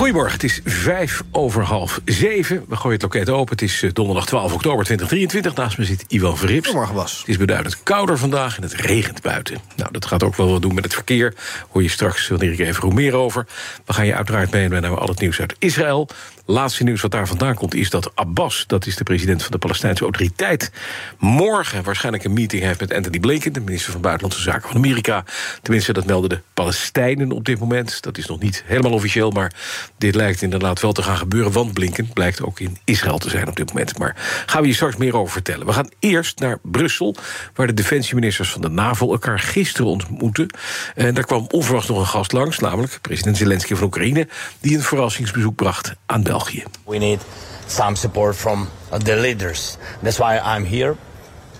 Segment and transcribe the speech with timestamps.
[0.00, 2.64] Goedemorgen, het is vijf over half zeven.
[2.68, 3.52] We gooien het loket open.
[3.52, 5.54] Het is eh, donderdag 12 oktober 2023.
[5.54, 6.64] Naast me zit Ivan Verrips.
[6.64, 7.18] Goedemorgen, Bas.
[7.18, 9.58] Het is beduidend kouder vandaag en het regent buiten.
[9.76, 11.34] Nou, dat gaat ook wel wat doen met het verkeer.
[11.70, 13.46] Hoor je straks, wanneer ik even meer over.
[13.84, 16.08] We gaan je uiteraard meenemen naar al het nieuws uit Israël.
[16.50, 19.58] Laatste nieuws wat daar vandaan komt is dat Abbas, dat is de president van de
[19.58, 20.72] Palestijnse Autoriteit,
[21.18, 25.24] morgen waarschijnlijk een meeting heeft met Anthony Blinken, de minister van Buitenlandse Zaken van Amerika.
[25.62, 28.02] Tenminste, dat melden de Palestijnen op dit moment.
[28.02, 29.52] Dat is nog niet helemaal officieel, maar
[29.98, 33.48] dit lijkt inderdaad wel te gaan gebeuren, want Blinken blijkt ook in Israël te zijn
[33.48, 33.98] op dit moment.
[33.98, 35.66] Maar gaan we je straks meer over vertellen.
[35.66, 37.16] We gaan eerst naar Brussel,
[37.54, 40.54] waar de defensieministers van de NAVO elkaar gisteren ontmoeten.
[40.94, 44.28] En daar kwam onverwachts nog een gast langs, namelijk president Zelensky van Oekraïne,
[44.60, 46.38] die een verrassingsbezoek bracht aan België.
[46.86, 47.20] We need
[47.66, 49.78] some support from the leaders.
[50.02, 50.96] That's why I'm here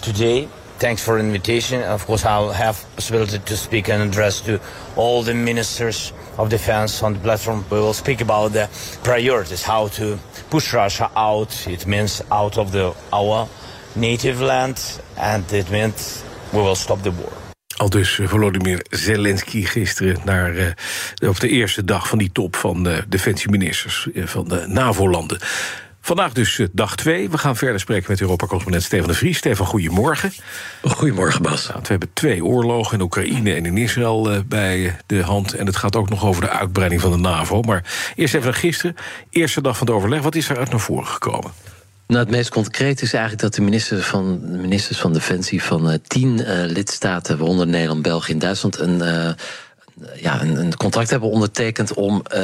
[0.02, 0.48] today.
[0.78, 1.82] Thanks for the invitation.
[1.82, 4.60] Of course, I'll have possibility to speak and address to
[4.96, 7.64] all the ministers of defense on the platform.
[7.70, 8.68] We will speak about the
[9.04, 11.66] priorities, how to push Russia out.
[11.68, 13.48] It means out of the our
[13.94, 14.80] native land,
[15.18, 17.39] and it means we will stop the war.
[17.80, 22.56] Al dus eh, Volodymyr Zelensky gisteren naar, uh, op de eerste dag van die top
[22.56, 25.38] van uh, defensieministers van de NAVO-landen.
[26.00, 27.30] Vandaag dus dag twee.
[27.30, 29.38] We gaan verder spreken met Europa-correspondent Stefan de Vries.
[29.38, 30.32] Stefan, goedemorgen.
[30.82, 31.68] Goedemorgen, Bas.
[31.68, 35.54] Nou, we hebben twee oorlogen in Oekraïne en in Israël bij de hand.
[35.54, 37.62] En het gaat ook nog over de uitbreiding van de NAVO.
[37.62, 38.96] Maar eerst even naar gisteren.
[39.30, 40.22] Eerste dag van het overleg.
[40.22, 41.50] Wat is eruit naar voren gekomen?
[42.10, 45.94] Nou, het meest concreet is eigenlijk dat de ministers van, ministers van Defensie van uh,
[46.06, 49.02] tien uh, lidstaten, waaronder Nederland, België en Duitsland, een.
[50.14, 52.40] Ja, een, een, contract hebben ondertekend om uh,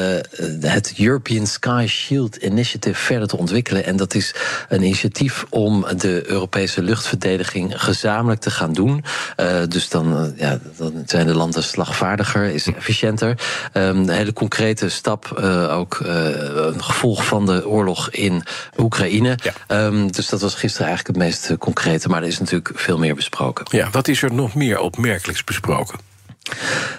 [0.60, 3.84] het European Sky Shield Initiative verder te ontwikkelen.
[3.84, 4.34] En dat is
[4.68, 9.04] een initiatief om de Europese luchtverdediging gezamenlijk te gaan doen.
[9.36, 13.28] Uh, dus dan, ja, dan zijn de landen slagvaardiger, is efficiënter.
[13.74, 15.32] Um, een hele concrete stap,
[15.70, 18.42] ook een gevolg van de oorlog in
[18.78, 19.38] Oekraïne.
[19.42, 19.86] Ja.
[19.86, 22.08] Um, dus dat was gisteren eigenlijk het meest concrete.
[22.08, 23.66] Maar er is natuurlijk veel meer besproken.
[23.70, 26.14] Ja, wat is er nog meer opmerkelijks besproken?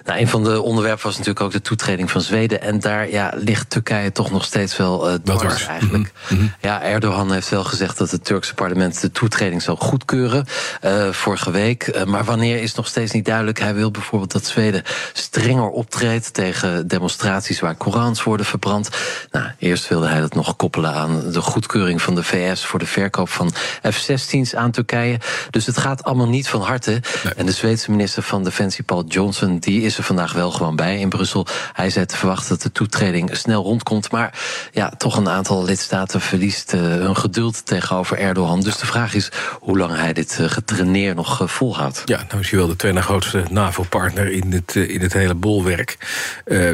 [0.06, 2.62] Nou, een van de onderwerpen was natuurlijk ook de toetreding van Zweden.
[2.62, 6.12] En daar ja, ligt Turkije toch nog steeds wel uh, dwars eigenlijk.
[6.30, 6.54] Mm -hmm.
[6.62, 10.46] Ja, Erdogan heeft wel gezegd dat het Turkse parlement de toetreding zou goedkeuren
[10.86, 11.88] uh, vorige week.
[11.88, 13.60] Uh, maar wanneer is nog steeds niet duidelijk.
[13.60, 18.90] Hij wil bijvoorbeeld dat Zweden strenger optreedt tegen demonstraties waar Korans worden verbrand.
[19.32, 22.86] Nou, eerst wilde hij dat nog koppelen aan de goedkeuring van de VS voor de
[22.86, 23.52] verkoop van
[23.92, 25.20] F-16's aan Turkije.
[25.50, 26.92] Dus het gaat allemaal niet van harte.
[26.92, 27.34] Nee.
[27.34, 31.00] En de Zweedse minister van Defensie, Paul Johnson die is er vandaag wel gewoon bij
[31.00, 31.46] in Brussel.
[31.74, 34.12] Hij zei te verwachten dat de toetreding snel rondkomt.
[34.12, 34.40] Maar
[34.72, 38.62] ja, toch een aantal lidstaten verliest uh, hun geduld tegenover Erdogan.
[38.62, 42.02] Dus de vraag is hoe lang hij dit uh, getraineer nog uh, volhoudt.
[42.06, 45.98] Ja, nou is hij wel de tweede grootste NAVO-partner in het, in het hele bolwerk.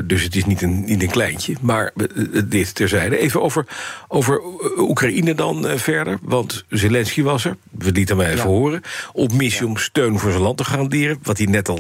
[0.03, 1.55] dus het is niet een, niet een kleintje.
[1.61, 1.91] Maar
[2.45, 3.17] dit terzijde.
[3.17, 3.65] Even over,
[4.07, 4.41] over
[4.77, 6.17] Oekraïne dan verder.
[6.21, 7.55] Want Zelensky was er.
[7.71, 8.45] We lieten hem even ja.
[8.45, 8.81] horen.
[9.13, 11.19] Op missie om steun voor zijn land te garanderen.
[11.23, 11.79] Wat hij net al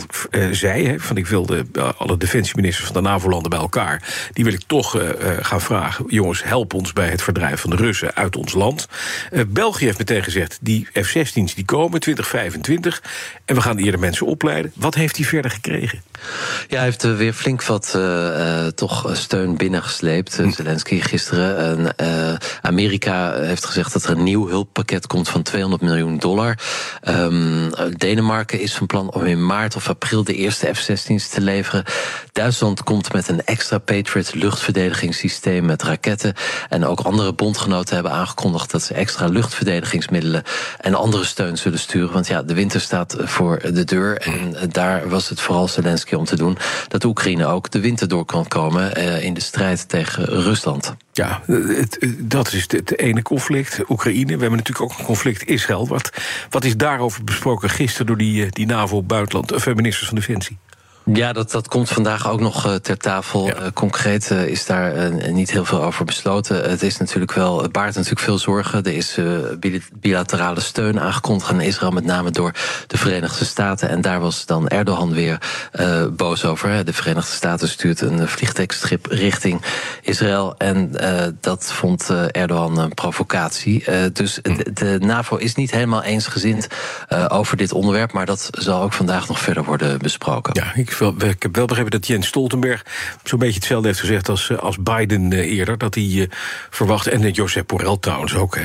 [0.51, 0.72] zei.
[0.97, 4.29] Van ik wilde uh, alle defensieministers van de NAVO-landen bij elkaar.
[4.33, 6.05] Die wil ik toch uh, gaan vragen.
[6.07, 8.87] Jongens, help ons bij het verdrijven van de Russen uit ons land.
[9.31, 13.03] Uh, België heeft meteen gezegd: die F-16's die komen 2025.
[13.45, 14.71] En we gaan eerder mensen opleiden.
[14.75, 16.01] Wat heeft hij verder gekregen?
[16.67, 17.97] Ja, hij heeft weer flink wat
[18.75, 20.37] toch steun binnengesleept.
[20.37, 20.51] Hm.
[20.51, 21.95] Zelensky gisteren.
[22.61, 26.57] Amerika heeft gezegd dat er een nieuw hulppakket komt van 200 miljoen dollar.
[27.07, 31.83] Um, Denemarken is van plan om in maart of april de eerste F-16's te leveren.
[32.31, 36.33] Duitsland komt met een extra Patriot luchtverdedigingssysteem met raketten.
[36.69, 40.43] En ook andere bondgenoten hebben aangekondigd dat ze extra luchtverdedigingsmiddelen
[40.79, 42.13] en andere steun zullen sturen.
[42.13, 44.17] Want ja, de winter staat voor de deur.
[44.17, 46.57] En daar was het vooral Zelensky om te doen
[46.87, 50.95] dat Oekraïne ook de winter door kan komen in de strijd tegen Rusland.
[51.13, 51.41] Ja,
[52.19, 54.25] dat is het ene conflict, Oekraïne.
[54.25, 55.87] We hebben natuurlijk ook een conflict Israël.
[55.87, 56.09] Wat,
[56.49, 60.57] wat is daarover besproken gisteren door die, die NAVO-buitenland, of ministers van Defensie?
[61.05, 63.45] Ja, dat, dat komt vandaag ook nog uh, ter tafel.
[63.45, 63.61] Ja.
[63.61, 66.69] Uh, concreet uh, is daar niet heel veel over besloten.
[66.69, 68.83] Het is natuurlijk wel, het baart natuurlijk veel zorgen.
[68.83, 69.17] Er is
[69.93, 72.51] bilaterale steun aangekondigd aan Israël, met name door
[72.87, 73.89] de Verenigde Staten.
[73.89, 75.37] En daar was dan Erdogan weer
[76.15, 76.85] boos over.
[76.85, 79.61] De Verenigde Staten stuurt een vliegtuigschip richting
[80.01, 80.55] Israël.
[80.57, 80.91] En
[81.39, 83.83] dat vond Erdogan een provocatie.
[84.13, 86.67] dus de, de, NAVO is niet helemaal eensgezind
[87.27, 88.11] over dit onderwerp.
[88.11, 90.53] Maar dat zal ook vandaag nog verder worden besproken.
[90.53, 92.85] Ja, ik ik heb wel begrepen dat Jens Stoltenberg
[93.23, 95.77] zo'n beetje hetzelfde heeft gezegd als, eh, als Biden eh, eerder.
[95.77, 96.27] Dat hij uh,
[96.69, 98.57] verwacht, en Josep Borrell trouwens ook,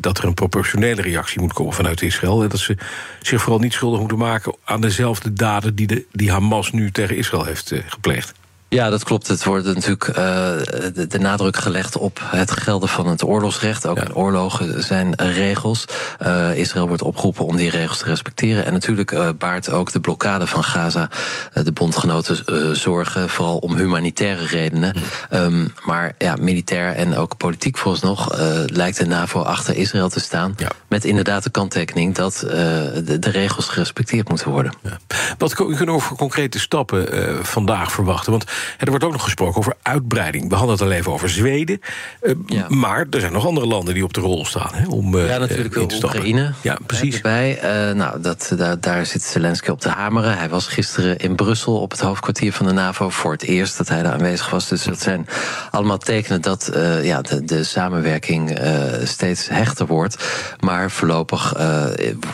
[0.00, 2.48] dat er een proportionele reactie moet komen vanuit Israël.
[2.48, 2.76] Dat ze
[3.22, 7.16] zich vooral niet schuldig moeten maken aan dezelfde daden die, de, die Hamas nu tegen
[7.16, 8.32] Israël heeft gepleegd.
[8.74, 9.28] Ja, dat klopt.
[9.28, 13.86] Het wordt natuurlijk uh, de, de, nadruk gelegd op het gelden van het oorlogsrecht.
[13.86, 15.84] Ook in oorlogen zijn regels.
[16.22, 18.64] Uh, Israël wordt opgeroepen om die regels te respecteren.
[18.64, 21.08] En natuurlijk uh, baart ook de blokkade van Gaza
[21.52, 24.94] de bondgenoten zorgen, vooral om humanitaire redenen.
[25.30, 30.54] Um, maar ja, militair en ook politiek vooralsnog lijkt de NAVO achter Israël te staan.
[30.56, 30.70] Ja.
[30.88, 34.72] Met inderdaad de kanttekening dat de, de, regels gerespecteerd moeten worden.
[34.82, 34.98] Ja.
[35.38, 37.06] Wat kunnen we voor concrete stappen
[37.46, 38.32] vandaag verwachten?
[38.32, 38.44] Want
[38.78, 40.48] er wordt ook nog gesproken over uitbreiding.
[40.48, 41.80] We hadden het al even over Zweden.
[42.22, 44.70] Uh, Maar er zijn nog andere landen die op de rol staan.
[44.74, 46.52] Hè, om, uh, ja, natuurlijk uh, Oekraïne.
[46.60, 47.14] Ja, precies.
[47.14, 47.58] Erbij.
[47.94, 50.38] nou, dat, daar, daar zit Zelensky op te hameren.
[50.38, 53.08] Hij was gisteren in Brussel op het hoofdkwartier van de NAVO.
[53.08, 54.68] Voor het eerst dat hij daar aanwezig was.
[54.68, 55.26] Dus dat zijn
[55.70, 56.70] allemaal tekenen dat
[57.02, 58.58] ja, de, de samenwerking
[59.02, 60.16] steeds hechter wordt.
[60.60, 61.54] Maar voorlopig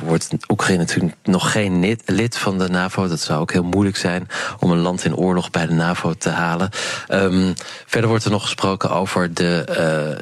[0.05, 3.09] wordt Oekraïne natuurlijk nog geen lid van de NAVO.
[3.09, 4.29] Dat zou ook heel moeilijk zijn
[4.59, 6.71] om een land in oorlog bij de NAVO te halen.
[7.09, 7.55] Um,
[7.87, 9.65] verder wordt er nog gesproken over de,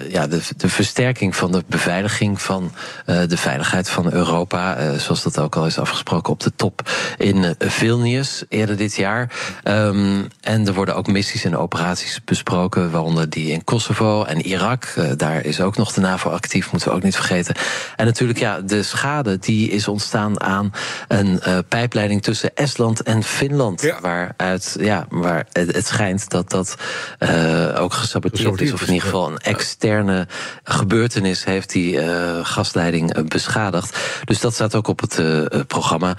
[0.03, 2.73] uh, ja, de, de, versterking van de beveiliging van
[3.07, 4.81] uh, de veiligheid van Europa.
[4.81, 9.33] Uh, zoals dat ook al is afgesproken op de top in Vilnius eerder dit jaar.
[9.65, 14.95] Um, en er worden ook missies en operaties besproken, waaronder die in Kosovo en Irak.
[15.17, 17.55] daar is ook nog de NAVO actief, moeten we ook niet vergeten.
[17.97, 20.73] En natuurlijk, ja, de schade die is ontstaan aan
[21.09, 23.83] een pijpleiding tussen Estland en Finland.
[23.83, 23.99] Ja.
[24.01, 26.77] Waaruit, ja, waar het schijnt dat dat
[27.19, 28.73] uh, ook gesaboteerd is.
[28.73, 30.27] Of in ieder geval een externe
[30.65, 33.99] gebeurtenis heeft die uh, gasleiding uh, beschadigd.
[34.25, 35.21] Dus dat staat ook op het
[35.67, 36.17] programma.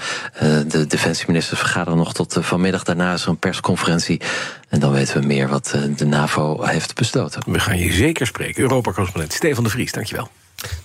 [0.68, 2.84] de defensieministers vergaderen nog tot vanmiddag.
[2.84, 4.22] Daarna is er een persconferentie.
[4.70, 7.42] En dan weten we meer wat de NAVO heeft besloten.
[7.46, 8.62] We gaan je zeker spreken.
[8.62, 10.30] Europa-correspondent Stefan de Vries, dankjewel.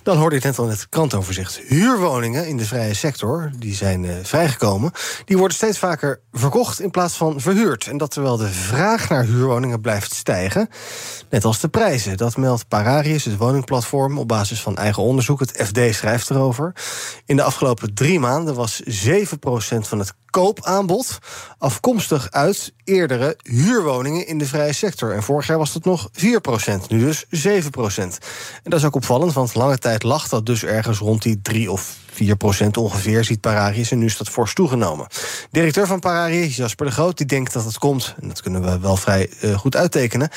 [0.03, 1.61] Dan hoorde ik net al in het krantoverzicht.
[1.67, 4.93] Huurwoningen in de vrije sector, die zijn uh, vrijgekomen...
[5.25, 7.87] die worden steeds vaker verkocht in plaats van verhuurd.
[7.87, 10.69] En dat terwijl de vraag naar huurwoningen blijft stijgen.
[11.31, 12.17] Net als de prijzen.
[12.17, 14.19] Dat meldt Pararius, het woningplatform...
[14.19, 15.41] op basis van eigen onderzoek.
[15.41, 16.73] Het FD schrijft erover.
[17.26, 18.87] In de afgelopen drie maanden was 7%
[19.81, 21.19] van het koopaanbod
[21.59, 25.15] afkomstig uit eerdere huurwoningen in de vrije sector.
[25.15, 26.21] En vorig jaar was dat nog 4%
[26.88, 27.29] nu dus 7%
[27.97, 28.19] En
[28.62, 31.96] dat is ook opvallend, want lange tijd lag dat dus ergens rond die 3 of
[32.14, 32.16] 4%
[32.78, 35.06] ongeveer ziet Pararius en nu is dat fors toegenomen.
[35.50, 38.78] Directeur van Pararius, Jasper de Groot, die denkt dat het komt, en dat kunnen we
[38.78, 40.28] wel vrij uh, goed uittekenen,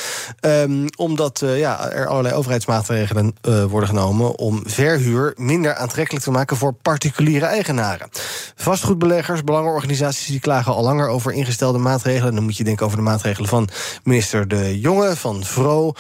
[0.42, 6.32] um, omdat uh, ja, er allerlei overheidsmaatregelen uh, worden genomen om verhuur minder aantrekkelijk te
[6.32, 8.10] maken voor particuliere eigenaren.
[8.56, 12.36] Vastgoedbeleggers, belangenorganisaties, die klagen al langer over ingestelde maatregelen.
[12.36, 13.70] Dan moet je denken over de maatregelen van
[14.04, 15.94] minister De Jonge van Vro,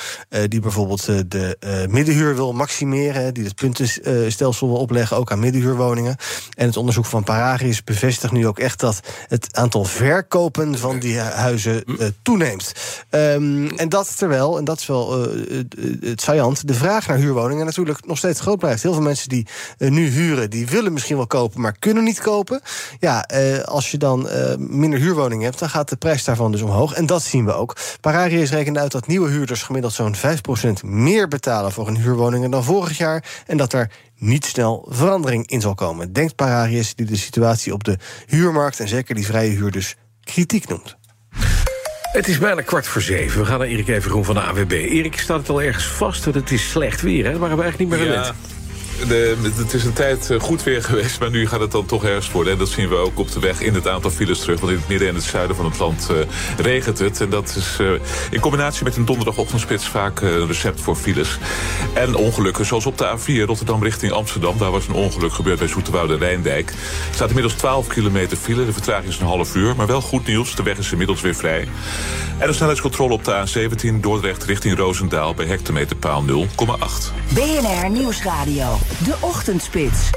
[0.47, 6.15] die bijvoorbeeld de middenhuur wil maximeren, die het puntenstelsel wil opleggen, ook aan middenhuur huurwoningen.
[6.55, 11.19] En het onderzoek van Paragis bevestigt nu ook echt dat het aantal verkopen van die
[11.19, 12.71] huizen uh, toeneemt.
[13.09, 15.63] Um, en dat terwijl, en dat is wel uh,
[16.01, 18.83] het saillant, de vraag naar huurwoningen natuurlijk nog steeds groot blijft.
[18.83, 19.47] Heel veel mensen die
[19.77, 22.61] uh, nu huren, die willen misschien wel kopen, maar kunnen niet kopen.
[22.99, 23.27] Ja,
[23.65, 26.93] als je dan minder huurwoningen hebt, dan gaat de prijs daarvan dus omhoog.
[26.93, 27.75] En dat zien we ook.
[28.01, 30.19] Paragis rekende uit dat nieuwe huurders gemiddeld zo'n 5%
[30.85, 33.23] meer betalen voor hun huurwoningen dan vorig jaar.
[33.45, 36.13] En dat er niet snel verandering in zal komen.
[36.13, 40.67] Denkt Pararius, die de situatie op de huurmarkt en zeker die vrije huur dus kritiek
[40.67, 40.97] noemt.
[42.11, 43.39] Het is bijna kwart voor zeven.
[43.39, 44.71] We gaan naar Erik Evengroen van de AWB.
[44.71, 47.25] Erik, staat het al ergens vast dat het is slecht weer?
[47.25, 47.31] Hè?
[47.31, 48.25] Dat waren we eigenlijk niet meer gewend.
[48.25, 48.56] Ja.
[49.05, 52.03] De, het is een tijd eh, goed weer geweest, maar nu gaat het dan toch
[52.03, 52.53] ergens worden.
[52.53, 54.59] En dat zien we ook op de weg in het aantal files terug.
[54.59, 56.17] Want in het midden en het zuiden van het land uh,
[56.57, 57.21] regent het.
[57.21, 57.91] En dat is uh,
[58.31, 61.37] in combinatie met een donderdagochtendspits vaak een recept voor files.
[61.93, 64.57] En ongelukken, zoals op de A4 Rotterdam richting Amsterdam.
[64.57, 66.69] Daar was een ongeluk gebeurd bij Zoeterwoude Rijndijk.
[66.69, 66.75] Er
[67.15, 68.65] staat inmiddels 12 kilometer file.
[68.65, 69.75] De vertraging is een half uur.
[69.75, 71.67] Maar wel goed nieuws, de weg is inmiddels weer vrij.
[72.37, 75.33] En de snelheidscontrole op de A17 Dordrecht richting Roosendaal...
[75.33, 76.33] bij hectometerpaal 0,8.
[77.33, 78.77] BNR Nieuwsradio.
[78.87, 80.09] De Ochtendspits.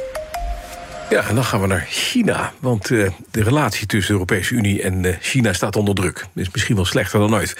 [1.10, 2.52] Ja, en dan gaan we naar China.
[2.58, 6.26] Want uh, de relatie tussen de Europese Unie en uh, China staat onder druk.
[6.34, 7.56] Is misschien wel slechter dan ooit.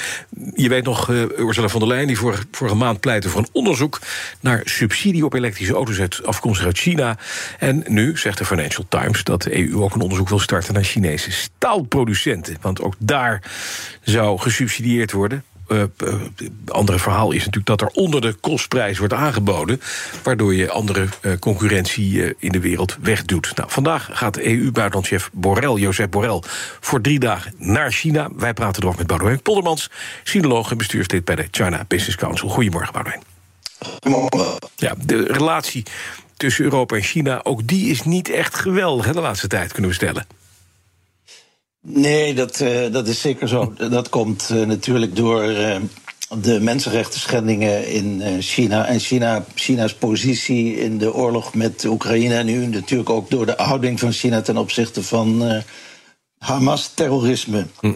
[0.55, 3.49] Je weet nog, uh, Ursula von der Leyen, die vorige, vorige maand pleitte voor een
[3.53, 3.99] onderzoek
[4.41, 7.17] naar subsidie op elektrische auto's uit, afkomstig uit China.
[7.59, 10.85] En nu zegt de Financial Times dat de EU ook een onderzoek wil starten naar
[10.85, 12.57] Chinese staalproducenten.
[12.61, 13.43] Want ook daar
[14.03, 15.45] zou gesubsidieerd worden.
[15.73, 15.83] Uh,
[16.67, 19.81] andere verhaal is natuurlijk dat er onder de kostprijs wordt aangeboden,
[20.23, 23.53] waardoor je andere uh, concurrentie in de wereld wegdoet.
[23.57, 26.43] Nou, vandaag gaat EU-buitenlandchef Borrell, Josep Borrell,
[26.81, 28.29] voor drie dagen naar China.
[28.37, 29.91] Wij praten erover met Boudewijn Poldermans,
[30.23, 32.49] sinoloog en bestuurslid bij de China Business Council.
[32.49, 33.23] Goedemorgen, Boudewijn.
[33.79, 34.59] Goedemorgen.
[34.77, 35.83] Ja, de relatie
[36.37, 39.91] tussen Europa en China, ook die is niet echt geweldig hè, de laatste tijd, kunnen
[39.91, 40.27] we stellen.
[41.83, 43.75] Nee, dat, uh, dat is zeker zo.
[43.91, 45.77] Dat komt uh, natuurlijk door uh,
[46.43, 48.87] de mensenrechten schendingen in China.
[48.87, 52.35] En China, China's positie in de oorlog met Oekraïne.
[52.35, 55.63] En nu natuurlijk ook door de houding van China ten opzichte van
[56.39, 57.67] Hamas-terrorisme.
[57.81, 57.93] Hm.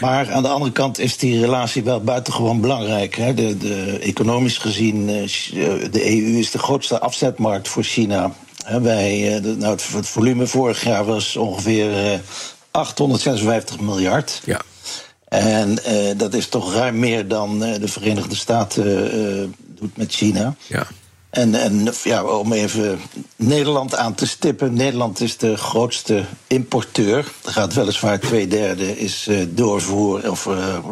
[0.00, 3.16] Maar aan de andere kant is die relatie wel buitengewoon belangrijk.
[3.16, 3.34] Hè.
[3.34, 8.32] De, de, economisch gezien, de EU is de grootste afzetmarkt voor China.
[8.80, 12.20] Wij, nou, het volume vorig jaar was ongeveer
[12.72, 14.40] 856 miljard.
[14.44, 14.60] Ja.
[15.28, 19.48] En uh, dat is toch ruim meer dan uh, de Verenigde Staten uh,
[19.80, 20.54] doet met China.
[20.66, 20.86] Ja.
[21.30, 23.00] En, en ja, om even
[23.36, 24.74] Nederland aan te stippen.
[24.74, 27.32] Nederland is de grootste importeur.
[27.44, 30.48] Er gaat weliswaar twee derde is doorvoer of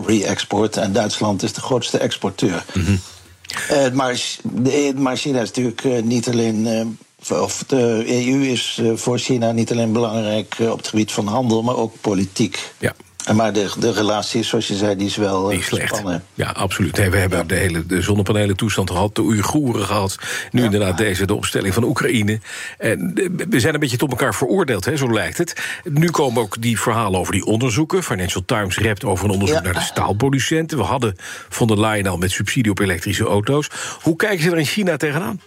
[0.07, 0.77] re-export.
[0.77, 2.65] En Duitsland is de grootste exporteur.
[2.75, 3.95] Mm -hmm.
[3.95, 9.53] maar, de, maar China is natuurlijk niet alleen of de EU is eh, voor China
[9.53, 12.73] niet alleen belangrijk eh, op het gebied van handel, maar ook politiek.
[12.79, 12.95] Ja.
[13.35, 16.03] Maar de, de relatie, zoals je zei, die is wel die is slecht.
[16.35, 16.97] Ja, absoluut.
[16.97, 20.17] We hebben de hele de zonnepanelen toestand gehad, de Oeigoeren gehad.
[20.51, 20.65] Nu ja.
[20.65, 22.41] inderdaad deze, de opstelling van Oekraïne.
[22.79, 23.13] En
[23.49, 25.81] we zijn een beetje tot elkaar veroordeeld, hè, zo lijkt het.
[25.85, 28.03] Nu komen ook die verhalen over die onderzoeken.
[28.03, 29.63] Financial Times rept over een onderzoek ja.
[29.63, 30.79] naar de staalproducenten.
[30.79, 31.15] We hadden
[31.49, 33.71] van der Leyen al met subsidie op elektrische auto's.
[34.01, 35.41] Hoe kijken ze er in China tegenaan?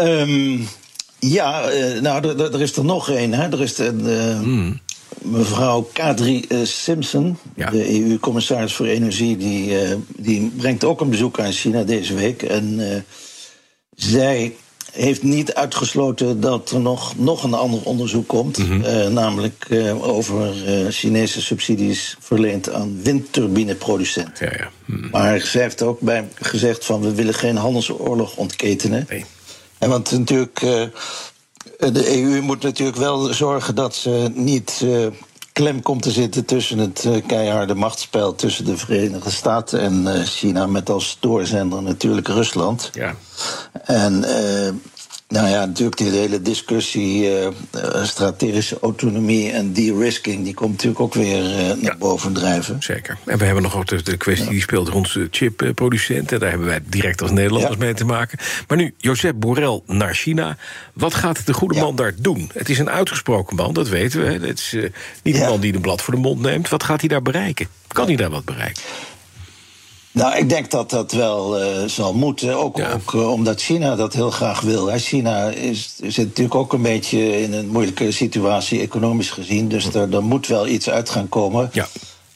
[0.00, 0.68] Um,
[1.18, 3.32] ja, uh, nou, er is er nog één.
[3.32, 4.80] Er is de, de mm.
[5.22, 7.70] mevrouw Kadri uh, Simpson, ja.
[7.70, 12.42] de EU-commissaris voor Energie, die, uh, die brengt ook een bezoek aan China deze week.
[12.42, 13.04] En
[13.96, 14.54] zij
[14.92, 18.58] heeft niet uitgesloten dat er nog, nog een ander onderzoek komt.
[18.58, 19.12] Mm -hmm.
[19.12, 19.68] namelijk
[20.00, 20.52] over
[20.90, 24.46] Chinese subsidies verleend aan windturbineproducenten.
[24.46, 24.70] Ja, ja.
[24.84, 25.08] Mm.
[25.10, 29.06] Maar zij heeft ook bij gezegd van we willen geen handelsoorlog ontketenen.
[29.08, 29.24] Nee.
[29.78, 30.70] En want natuurlijk, uh,
[31.92, 35.06] de EU moet natuurlijk wel zorgen dat ze niet uh,
[35.52, 40.66] klem komt te zitten tussen het uh, keiharde machtsspel tussen de Verenigde Staten en China,
[40.66, 42.90] met als doorzender natuurlijk Rusland.
[42.92, 43.14] Ja.
[43.84, 44.24] En
[45.28, 47.48] nou ja, natuurlijk die hele discussie uh,
[48.02, 50.44] strategische autonomie en de-risking...
[50.44, 52.76] die komt natuurlijk ook weer uh, naar ja, boven drijven.
[52.82, 53.18] Zeker.
[53.24, 54.50] En we hebben nog ook de, de kwestie ja.
[54.50, 56.40] die speelt rond de chipproducenten.
[56.40, 57.84] Daar hebben wij direct als Nederlanders ja.
[57.84, 58.38] mee te maken.
[58.68, 60.56] Maar nu, Josep Borrell naar China.
[60.92, 62.50] Wat gaat de goede man daar doen?
[62.54, 64.46] Het is een uitgesproken man, dat weten we.
[64.46, 64.90] Het is uh,
[65.22, 66.68] niet een man die een blad voor de mond neemt.
[66.68, 67.68] Wat gaat hij daar bereiken?
[67.88, 68.82] Kan hij daar wat bereiken?
[70.14, 72.56] Nou, ik denk dat dat wel uh, zal moeten.
[72.56, 72.92] Ook, ja.
[72.92, 74.86] ook uh, omdat China dat heel graag wil.
[74.86, 74.98] Hè.
[74.98, 79.68] China is, zit natuurlijk ook een beetje in een moeilijke situatie, economisch gezien.
[79.68, 81.70] Dus er, er moet wel iets uit gaan komen.
[81.72, 81.86] Ja.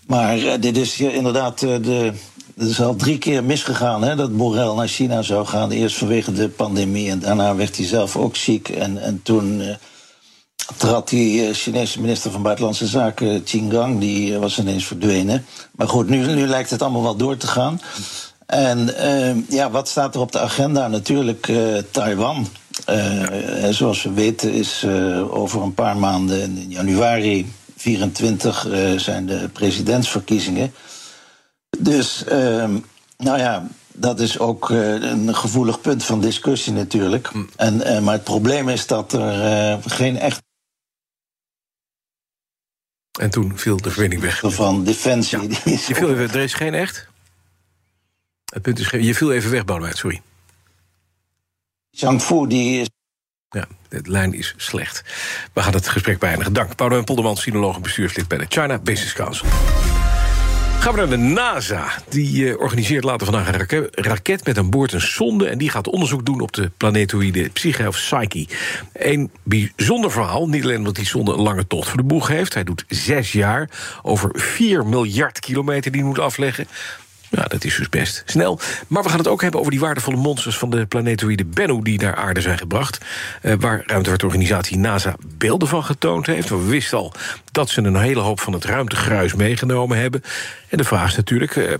[0.07, 1.59] Maar uh, dit is inderdaad.
[1.59, 2.13] de,
[2.57, 5.71] het is al drie keer misgegaan hè, dat Borrell naar China zou gaan.
[5.71, 8.69] Eerst vanwege de pandemie en daarna werd hij zelf ook ziek.
[8.69, 9.63] En, en toen
[10.77, 15.47] trad die Chinese minister van Buitenlandse Zaken, Qin Gang, die was ineens verdwenen.
[15.77, 17.81] Maar goed, nu, nu lijkt het allemaal wel door te gaan.
[18.47, 20.89] En uh, ja, wat staat er op de agenda?
[20.89, 22.49] Natuurlijk uh, Taiwan.
[22.91, 23.25] Uh,
[23.71, 24.87] zoals we weten is
[25.31, 30.73] over een paar maanden, in januari 24, zijn de presidentsverkiezingen.
[31.79, 32.79] Dus, ehm,
[33.17, 37.31] nou ja, dat is ook een gevoelig punt van discussie natuurlijk.
[37.57, 40.43] En, maar het probleem is dat er geen echt
[43.19, 44.41] en toen viel de verbinding weg.
[44.45, 45.41] Van Defensie.
[45.41, 45.49] Ja.
[45.65, 47.09] Je viel even, er is geen echt?
[48.45, 48.91] Het punt is.
[48.91, 50.23] Je viel even weg, Boudewijn, sorry.
[51.91, 52.89] Zhang Fu, die is...
[53.49, 55.05] Ja, de lijn is slecht.
[55.53, 56.53] We gaan het gesprek beëindigen.
[56.53, 56.77] Dank.
[56.77, 59.47] Boudewijn Polderman, sinoloog en bestuurslid bij de China Business Council.
[60.89, 62.03] Gaan we naar de NASA.
[62.09, 65.49] Die uh, organiseert later vandaag een raket, raket met aan boord een sonde...
[65.49, 68.47] en die gaat onderzoek doen op de planetoïde Psyche of Psyche.
[68.93, 72.55] Een bijzonder verhaal, niet alleen omdat die sonde een lange tocht voor de boeg heeft...
[72.55, 73.71] hij doet zes jaar
[74.03, 76.67] over 4 miljard kilometer die hij moet afleggen...
[77.31, 78.61] Ja, dat is dus best snel.
[78.87, 80.57] Maar we gaan het ook hebben over die waardevolle monsters...
[80.57, 82.99] van de planetoïde Bennu die naar aarde zijn gebracht.
[83.43, 86.49] Uh, waar ruimtevaartorganisatie NASA beelden van getoond heeft.
[86.49, 87.13] We wisten al
[87.53, 90.23] dat ze een hele hoop van het ruimtegruis meegenomen hebben.
[90.69, 91.75] En de vraag is natuurlijk, uh,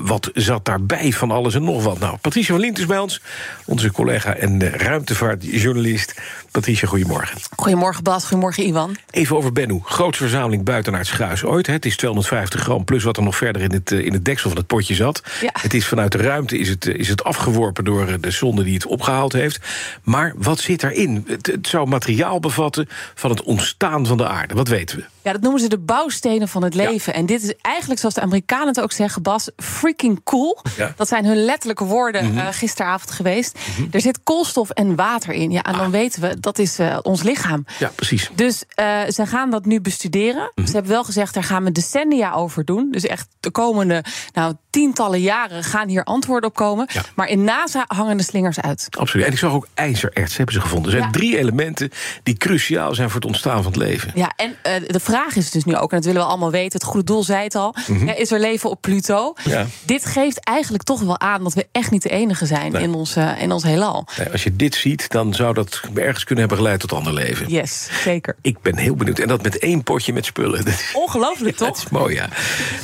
[0.00, 1.98] wat zat daarbij van alles en nog wat?
[1.98, 3.20] Nou, Patricia van Lint is bij ons,
[3.64, 6.14] onze collega en ruimtevaartjournalist.
[6.50, 7.38] Patricia, goedemorgen.
[7.56, 8.96] Goedemorgen Bas, goedemorgen Iwan.
[9.10, 9.80] Even over Bennu.
[9.84, 11.66] Grootste verzameling buitenaards gruis ooit.
[11.66, 14.58] Het is 250 gram plus wat er nog verder in het, in het deksel van
[14.58, 15.22] het potje zat.
[15.40, 15.50] Ja.
[15.52, 18.86] Het is vanuit de ruimte is het, is het afgeworpen door de zonde die het
[18.86, 19.58] opgehaald heeft.
[20.02, 21.24] Maar wat zit erin?
[21.26, 24.54] Het, het zou materiaal bevatten van het ontstaan van de aarde.
[24.54, 25.13] Wat weten we?
[25.24, 27.12] Ja, dat noemen ze de bouwstenen van het leven.
[27.12, 27.18] Ja.
[27.18, 30.58] En dit is eigenlijk, zoals de Amerikanen het ook zeggen, Bas, freaking cool.
[30.76, 30.92] Ja.
[30.96, 33.58] Dat zijn hun letterlijke woorden Mm uh, gisteravond geweest.
[33.58, 33.88] Mm -hmm.
[33.90, 35.50] Er zit koolstof en water in.
[35.50, 35.78] Ja, en ah.
[35.78, 37.64] dan weten we, dat is uh, ons lichaam.
[37.78, 38.30] Ja, precies.
[38.34, 40.42] Dus uh, ze gaan dat nu bestuderen.
[40.42, 40.66] Mm -hmm.
[40.66, 42.90] Ze hebben wel gezegd, daar gaan we decennia over doen.
[42.90, 46.86] Dus echt de komende nou, tientallen jaren gaan hier antwoorden op komen.
[46.92, 47.02] Ja.
[47.14, 48.86] Maar in NASA hangen de slingers uit.
[48.98, 49.26] Absoluut.
[49.26, 50.92] En ik zag ook ijzererts hebben ze gevonden.
[50.92, 51.90] Er zijn drie elementen
[52.22, 54.12] die cruciaal zijn voor het ontstaan van het leven.
[54.14, 56.88] Ja, en de vraag is dus nu ook, en dat willen we allemaal weten, het
[56.88, 58.06] goede doel zei het al, Mhm.
[58.06, 59.32] ja, is er leven op Pluto?
[59.44, 59.66] Ja.
[59.84, 62.82] Dit geeft eigenlijk toch wel aan dat we echt niet de enige zijn Nee.
[62.82, 64.06] in, ons, uh, in ons heelal.
[64.18, 67.48] Nee, Als je dit ziet, dan zou dat ergens kunnen hebben geleid tot ander leven.
[67.48, 68.36] Yes, zeker.
[68.42, 69.18] Ik ben heel benieuwd.
[69.18, 70.64] En dat met één potje met spullen.
[70.64, 71.76] Dat Ongelooflijk, dat toch?
[71.84, 72.28] is mooi, ja.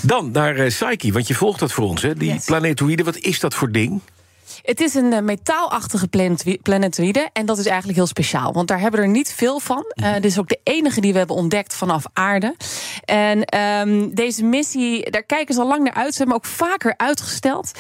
[0.03, 2.03] Dan naar uh, Psyche, want je volgt dat voor ons.
[2.03, 2.15] Hè?
[2.15, 2.45] Die Yes.
[2.45, 4.01] planetoïde, wat is dat voor ding?
[4.71, 7.29] Het is een uh, metaalachtige planetoï- planetoïde.
[7.33, 8.53] En dat is eigenlijk heel speciaal.
[8.53, 9.85] Want daar hebben we er niet veel van.
[9.95, 12.55] Uh, dit is ook de enige die we hebben ontdekt vanaf aarde.
[13.05, 16.15] En ehm, deze missie, daar kijken ze al lang naar uit.
[16.15, 17.73] Ze hebben hem ook vaker uitgesteld.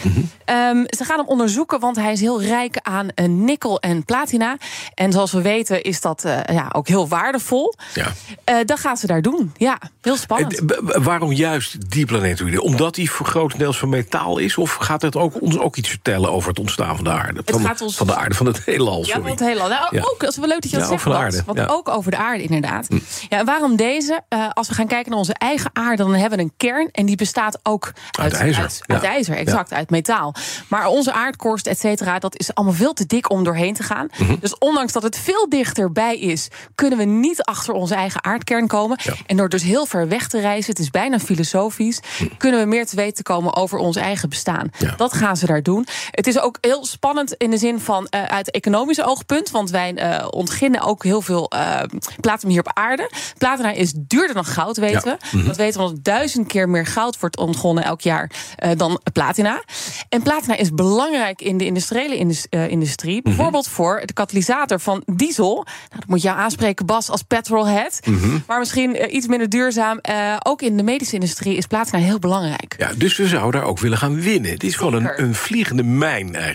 [0.44, 4.56] Ehm, ze gaan hem onderzoeken, want hij is heel rijk aan uh, nikkel en platina.
[4.94, 7.74] En zoals we weten is dat uh, ja, ook heel waardevol.
[7.94, 8.06] Ja.
[8.50, 9.52] Uh, dat gaan ze daar doen.
[9.56, 10.64] Ja, heel spannend.
[10.64, 12.62] Eh, waarom juist die planetoïde?
[12.62, 14.56] Omdat die voor grotendeels van metaal is?
[14.58, 17.42] Of gaat het ook, ons ook iets vertellen over het ontstaan van de aarde?
[17.44, 19.20] Van, gaat ons- van de aarde, van het heelal, Ja, sorry.
[19.20, 19.68] van het heelal.
[19.68, 20.00] Nou, Ja.
[20.02, 21.64] ook, dat is wel leuk dat je dat Ja, zegt, aarde, Want ja.
[21.64, 21.70] Hm.
[21.70, 22.86] ook over de aarde, inderdaad.
[23.28, 24.20] Ja, en waarom deze?
[24.28, 26.88] Eh, als we gaan kijken naar onze eigen aarde, dan hebben we een kern.
[26.92, 28.94] En die bestaat ook Uit ijzer, Uit, ja.
[28.94, 30.34] uit ijzer, exact, uit metaal.
[30.68, 34.08] Maar onze aardkorst, et cetera, dat is allemaal veel te dik om doorheen te gaan.
[34.18, 34.34] Mhm.
[34.40, 38.98] Dus ondanks dat het veel dichterbij is, kunnen we niet achter onze eigen aardkern komen.
[39.02, 39.12] Ja.
[39.26, 42.00] En door dus heel ver weg te reizen, het is bijna filosofisch,
[42.36, 44.70] kunnen we meer te weten komen over ons eigen bestaan.
[44.78, 44.94] Ja.
[44.96, 45.86] Dat gaan ze daar doen.
[46.10, 49.50] Het is ook heel spannend in de zin van eh, uit economisch oogpunt.
[49.50, 51.80] Want wij eh, ontginnen ook heel veel uh,
[52.20, 53.10] platinum hier op aarde.
[53.38, 55.38] Platina is duurder dan goud, weten Ja.
[55.38, 55.44] we.
[55.44, 58.30] Dat weten we omdat duizend keer meer goud wordt ontgonnen elk jaar
[58.64, 59.62] uh, dan platina.
[60.08, 63.22] En platina is belangrijk in de industriële indus, uh, industrie.
[63.22, 65.54] Bijvoorbeeld voor de katalysator van diesel.
[65.54, 65.66] Nou,
[65.98, 68.00] dat moet je jou aanspreken, Bas, als petrolhead.
[68.46, 69.98] Maar misschien uh, iets minder duurzaam.
[70.10, 72.74] Uh, ook in de medische industrie is platina heel belangrijk.
[72.78, 74.50] Ja, dus we zouden daar ook willen gaan winnen.
[74.50, 76.49] Het is gewoon een, een vliegende mijn eigenlijk.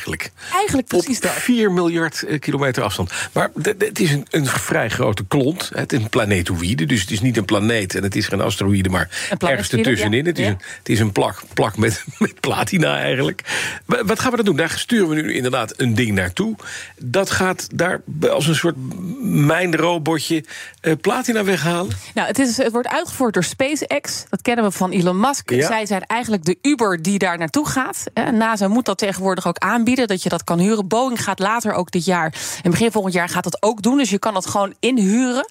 [0.53, 1.31] Eigenlijk precies Op dat.
[1.31, 3.12] 4 miljard eh, kilometer afstand.
[3.31, 5.69] Maar het is een, een vrij grote klont.
[5.73, 7.95] Het is een planetoïde, dus het is niet een planeet...
[7.95, 10.23] en het is geen asteroïde, maar ergens ertussenin.
[10.23, 10.29] ja.
[10.29, 13.41] Het is een, het is een plak, plak met, met platina eigenlijk.
[13.86, 14.55] Wa- Wat gaan we dan doen?
[14.55, 16.55] Daar sturen we nu inderdaad een ding naartoe.
[16.97, 18.75] Dat gaat daar als een soort
[19.21, 20.43] mijnrobotje
[20.81, 21.91] eh, platina weghalen.
[22.13, 24.25] Nou, het, is, het wordt uitgevoerd door SpaceX.
[24.29, 25.49] Dat kennen we van Elon Musk.
[25.49, 25.67] Ja.
[25.67, 28.03] Zij zijn eigenlijk de Uber die daar naartoe gaat.
[28.31, 30.87] NASA moet dat tegenwoordig ook aanbieden, dat je dat kan huren.
[30.87, 33.97] Boeing gaat later ook dit jaar, en begin volgend jaar gaat dat ook doen.
[33.97, 35.47] Dus je kan dat gewoon inhuren.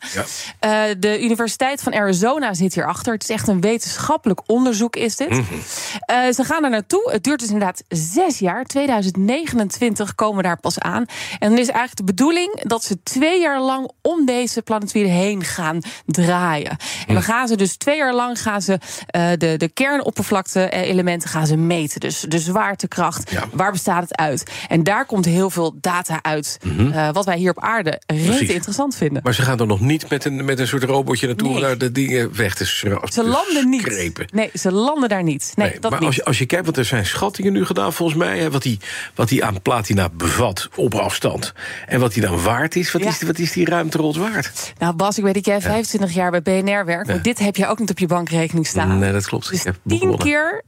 [0.61, 0.89] Ja.
[0.89, 3.13] Uh, de Universiteit van Arizona zit hierachter.
[3.13, 5.29] Het is echt een wetenschappelijk onderzoek, is dit.
[5.31, 5.41] Mhm.
[5.43, 7.11] Uh, ze gaan er naartoe.
[7.13, 8.65] Het duurt dus inderdaad zes jaar.
[8.65, 11.05] 2029 komen we daar pas aan.
[11.39, 15.45] En dan is eigenlijk de bedoeling dat ze twee jaar lang om deze planetoïde heen
[15.45, 16.71] gaan draaien.
[16.71, 17.25] En dan Mhm.
[17.25, 18.73] gaan ze dus twee jaar lang gaan ze
[19.17, 22.01] uh, de, de kernoppervlakte-elementen gaan ze meten.
[22.01, 23.45] Dus de zwaartekracht, Ja.
[23.53, 24.24] waar bestaat het uit?
[24.69, 26.59] En daar komt heel veel data uit.
[26.65, 28.31] Uh, wat wij hier op aarde Mhm.
[28.31, 29.23] Reet interessant vinden.
[29.25, 31.49] Maar ze gaan er nog niet met een, met een soort robotje naartoe...
[31.53, 31.61] Nee.
[31.61, 33.81] naar de dingen weg te schra- Ze landen niet.
[33.81, 34.27] screpen.
[34.33, 35.53] Nee, ze landen daar niet.
[35.55, 36.09] Nee, Nee, dat maar niet.
[36.09, 38.39] als je, als je kijkt, want er zijn schattingen nu gedaan volgens mij...
[38.39, 38.79] Hè, wat die,
[39.15, 41.53] wat die aan platina bevat op afstand.
[41.87, 43.09] En wat die dan waard is, wat, Ja.
[43.09, 44.73] is, wat is die ruimterols waard?
[44.79, 47.07] Nou, Bas, ik weet dat jij 25 jaar bij BNR werkt.
[47.09, 48.99] Maar dit heb je ook niet op je bankrekening staan.
[48.99, 49.49] Nee, dat klopt.
[49.51, 50.63] Dus Ik heb tien keer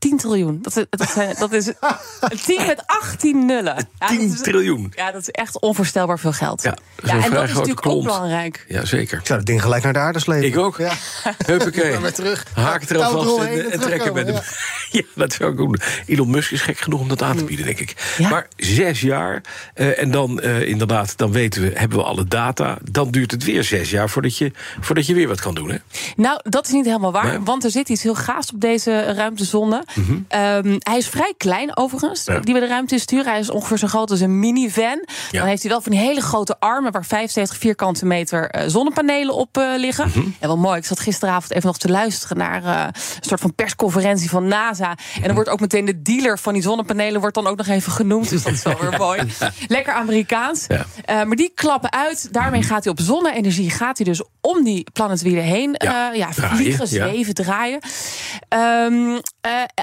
[0.00, 0.58] 10 triljoen.
[0.62, 1.66] Dat is, dat is, dat is
[2.20, 3.88] een 10 met 18 nullen.
[3.98, 4.92] Ja, 10 dat is- triljoen.
[4.96, 6.62] Ja, dat is echt onvoorstelbaar veel geld.
[6.62, 7.98] Ja, en dat is natuurlijk klont.
[7.98, 8.64] ook belangrijk.
[8.68, 9.18] Ja, zeker.
[9.18, 10.46] Ik zou het ding gelijk naar de aarde slepen.
[10.46, 10.78] Ik ook.
[10.78, 10.92] Ja.
[11.46, 11.90] Huppakee.
[11.92, 12.46] Maar weer terug.
[12.54, 14.36] Haak er alvast eromheen en, en en trekken met hem.
[14.90, 15.76] Ja, dat zou ik doen.
[16.06, 18.16] Elon Musk is gek genoeg om dat aan te bieden, denk ik.
[18.30, 19.40] Maar zes jaar,
[19.74, 22.78] uh, en dan uh, inderdaad, dan weten we, hebben we alle data.
[22.90, 25.76] Dan duurt het weer zes jaar voordat je, voordat je weer wat kan doen, hè?
[26.16, 27.40] Nou, dat is niet helemaal waar, nee.
[27.40, 29.84] want er zit iets heel gaafs op deze ruimtezonde.
[29.94, 30.26] Mm -hmm.
[30.66, 32.38] um, hij is vrij klein, overigens, ja.
[32.38, 33.30] die we de ruimte in sturen.
[33.30, 35.04] Hij is ongeveer zo groot als een minivan.
[35.30, 35.38] Ja.
[35.38, 36.92] Dan heeft hij wel van die hele grote armen...
[36.92, 40.06] waar 75 vierkante meter uh, zonnepanelen op liggen.
[40.06, 40.34] Mm -hmm.
[40.38, 42.36] En wel mooi, ik zat gisteravond even nog te luisteren...
[42.36, 44.96] naar een soort van persconferentie van NASA.
[45.14, 47.92] En dan wordt ook meteen de dealer van die zonnepanelen wordt dan ook nog even
[47.92, 48.28] genoemd.
[48.28, 49.22] Dus dat is wel weer mooi.
[49.68, 50.66] Lekker Amerikaans.
[50.68, 51.24] Ja.
[51.24, 52.28] Maar die klappen uit.
[52.32, 53.70] Daarmee gaat hij op zonne-energie.
[53.70, 55.74] Gaat hij dus om die planetwielen heen.
[55.78, 57.80] Ja, ja vliegen, zweven, draaien.
[58.48, 59.20] Um,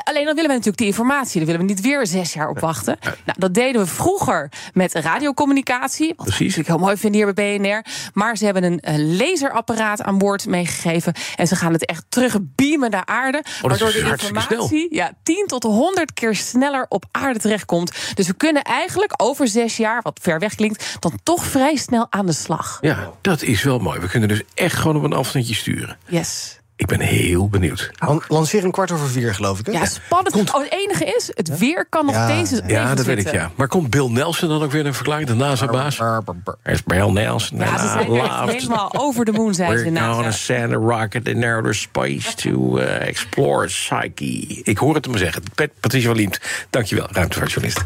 [0.03, 1.37] alleen dan willen we natuurlijk die informatie.
[1.37, 2.97] Daar willen we niet weer zes jaar op wachten.
[3.01, 6.13] Nou, dat deden we vroeger met radiocommunicatie.
[6.15, 6.57] Wat Precies.
[6.57, 7.85] ik heel mooi vind hier bij BNR.
[8.13, 11.13] Maar ze hebben een, laserapparaat aan boord meegegeven.
[11.35, 13.37] En ze gaan het echt terug beamen naar aarde.
[13.37, 17.91] Oh, waardoor de informatie ja, 10 tot 100 keer sneller op aarde terechtkomt.
[18.13, 22.07] Dus we kunnen eigenlijk over zes jaar, wat ver weg klinkt, dan toch vrij snel
[22.09, 22.77] aan de slag.
[22.81, 23.99] Ja, dat is wel mooi.
[23.99, 25.97] We kunnen dus echt gewoon op een afstandje sturen.
[26.07, 26.56] Yes.
[26.77, 27.91] Ik ben heel benieuwd.
[28.27, 29.65] Lanceer een kwart over vier, geloof ik.
[29.65, 29.71] Hè?
[29.71, 30.31] Ja, spannend.
[30.35, 30.53] Komt...
[30.53, 32.63] Oh, het enige is, het weer kan nog Ja, deze.
[32.67, 33.51] Ja, dat weet ik, ja.
[33.55, 35.27] Maar komt Bill Nelson dan ook weer een verklaring?
[35.27, 35.99] De NASA-baas?
[35.99, 36.23] Er
[36.63, 37.57] is Bill Nelson.
[37.57, 40.13] Ja, ze zijn echt helemaal over de moon, zijn ze We're NASA.
[40.13, 44.61] gonna send a rocket in outer space to uh, explore Psyche.
[44.63, 45.43] Ik hoor het hem zeggen.
[45.55, 47.85] Pat Patricia van Liemt, dankjewel, ruimtevaartjournalist.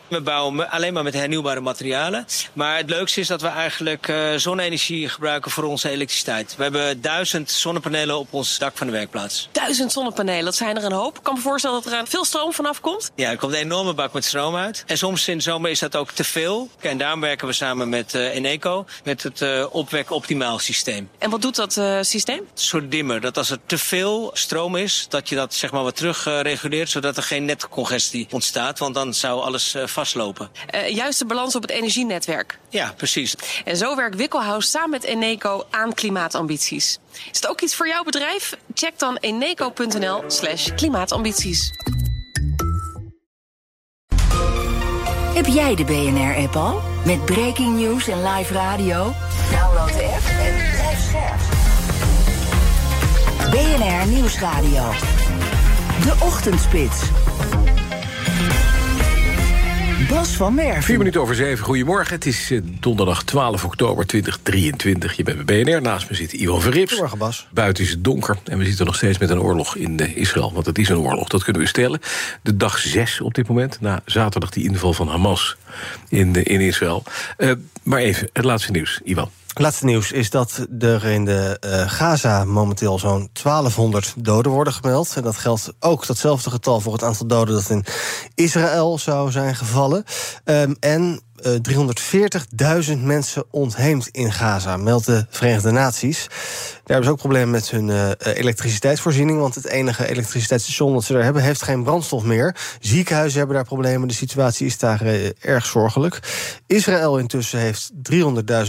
[0.11, 2.25] We bouwen alleen maar met hernieuwbare materialen.
[2.53, 6.55] Maar het leukste is dat we eigenlijk uh, zonne-energie gebruiken voor onze elektriciteit.
[6.55, 9.49] We hebben duizend zonnepanelen op ons dak van de werkplaats.
[9.51, 11.17] Duizend zonnepanelen, dat zijn er een hoop.
[11.17, 13.11] Ik kan me voorstellen dat er veel stroom vanaf komt.
[13.15, 14.83] Ja, er komt een enorme bak met stroom uit.
[14.87, 16.69] En soms in de zomer is dat ook te veel.
[16.79, 21.09] En daarom werken we samen met uh, Eneco, met het uh, opwek optimaal systeem.
[21.17, 22.37] En wat doet dat systeem?
[22.37, 23.21] Een soort dimmer.
[23.21, 26.89] Dat als er te veel stroom is, dat je dat zeg maar wat terug reguleert,
[26.89, 28.79] zodat er geen netcongestie ontstaat.
[28.79, 30.51] Want dan zou alles vastlopen.
[30.75, 32.59] Uh, juist de balans op het energienetwerk.
[32.69, 33.35] Ja, precies.
[33.65, 36.99] En zo werkt Wikkelhuis samen met Eneco aan klimaatambities.
[37.11, 38.57] Is het ook iets voor jouw bedrijf?
[38.73, 41.71] Check dan eneco.nl slash klimaatambities.
[45.33, 46.81] Heb jij de BNR-app al?
[47.05, 49.13] Met breaking news en live radio?
[49.51, 51.39] Download de app en blijf scherp.
[53.51, 54.91] BNR Nieuwsradio.
[56.03, 57.01] De Ochtendspits.
[60.11, 60.83] Bas van Merven.
[60.83, 61.65] Vier minuten over zeven.
[61.65, 62.15] Goedemorgen.
[62.15, 65.13] Het is uh, donderdag 12 oktober 2023.
[65.13, 65.81] Je bent bij BNR.
[65.81, 66.89] Naast me zit Ivan Verrips.
[66.89, 67.47] Goedemorgen, Bas.
[67.53, 68.37] Buiten is het donker.
[68.43, 70.53] En we zitten nog steeds met een oorlog in uh, Israël.
[70.53, 71.99] Want het is een oorlog, dat kunnen we stellen.
[72.41, 73.81] De dag zes op dit moment.
[73.81, 75.57] Na zaterdag die inval van Hamas
[76.09, 77.03] in, uh, in Israël.
[77.83, 79.29] maar even, het laatste nieuws, Ivan.
[79.53, 85.13] Laatste nieuws is dat er in de uh, Gaza momenteel zo'n 1200 doden worden gemeld.
[85.15, 87.85] En dat geldt ook datzelfde getal voor het aantal doden dat in
[88.35, 90.03] Israël zou zijn gevallen.
[90.45, 96.27] Um, en uh, 340.000 mensen ontheemd in Gaza, meldt de Verenigde Naties.
[96.27, 99.39] Daar hebben ze ook problemen met hun uh, elektriciteitsvoorziening.
[99.39, 102.55] Want het enige elektriciteitsstation dat ze daar hebben, heeft geen brandstof meer.
[102.79, 104.07] Ziekenhuizen hebben daar problemen.
[104.07, 106.19] De situatie is daar uh, erg zorgelijk.
[106.67, 108.21] Israël intussen heeft 300.000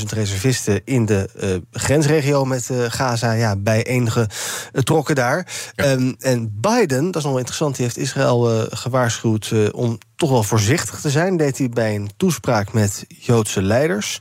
[0.06, 1.30] reservisten in de
[1.70, 3.32] grensregio met Gaza.
[3.32, 4.28] Ja, bij enige
[4.72, 5.46] trokken daar.
[5.74, 5.90] Ja.
[5.90, 10.42] Um, en Biden, dat is nog wel interessant, die heeft Israël gewaarschuwd om toch wel
[10.42, 11.37] voorzichtig te zijn.
[11.37, 14.20] Deed hij bij een toespraak met Joodse leiders.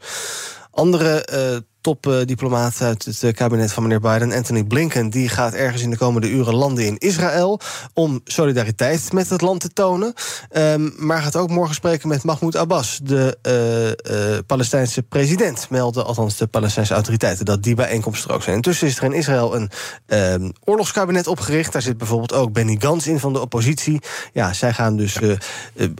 [0.71, 5.89] Andere uh, topdiplomaat uit het kabinet van meneer Biden, Anthony Blinken, die gaat ergens in
[5.89, 7.59] de komende uren landen in Israël
[7.93, 10.13] om solidariteit met het land te tonen.
[10.51, 16.05] Um, maar gaat ook morgen spreken met Mahmoud Abbas, de uh, uh, Palestijnse president, melden
[16.05, 18.55] althans de Palestijnse autoriteiten dat die bijeenkomsten er ook zijn.
[18.55, 19.69] Intussen is er in Israël een
[20.07, 21.73] um, oorlogskabinet opgericht.
[21.73, 24.01] Daar zit bijvoorbeeld ook Benny Gantz in van de oppositie.
[24.33, 25.35] Ja, zij gaan dus uh,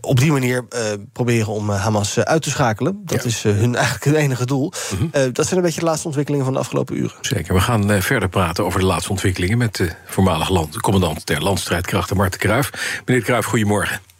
[0.01, 0.65] op die manier
[1.13, 3.01] proberen om Hamas uit te schakelen.
[3.05, 3.29] Dat ja.
[3.29, 4.71] is hun eigenlijk het enige doel.
[4.89, 5.09] -hmm.
[5.11, 7.15] dat zijn een beetje de laatste ontwikkelingen van de afgelopen uren.
[7.21, 7.53] Zeker.
[7.53, 9.57] We gaan uh, verder praten over de laatste ontwikkelingen...
[9.57, 13.01] met de voormalig land, commandant der landstrijdkrachten Marten Kruijf.
[13.05, 14.10] Meneer Kruijf, goedemorgen.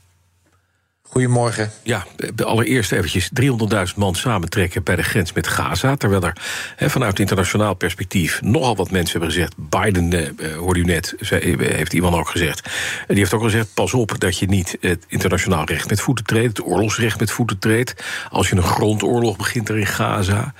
[1.12, 1.72] Goedemorgen.
[1.84, 2.06] Ja,
[2.44, 5.96] allereerst eventjes 300.000 man samentrekken bij de grens met Gaza.
[5.96, 9.54] Terwijl er vanuit internationaal perspectief nogal wat mensen hebben gezegd.
[9.56, 12.70] Biden, eh, hoorde u net, zei, heeft iemand ook gezegd.
[13.08, 16.58] Die heeft ook gezegd: pas op dat je niet het internationaal recht met voeten treedt,
[16.58, 18.04] het oorlogsrecht met voeten treedt.
[18.30, 20.54] Als je een grondoorlog begint er in Gaza.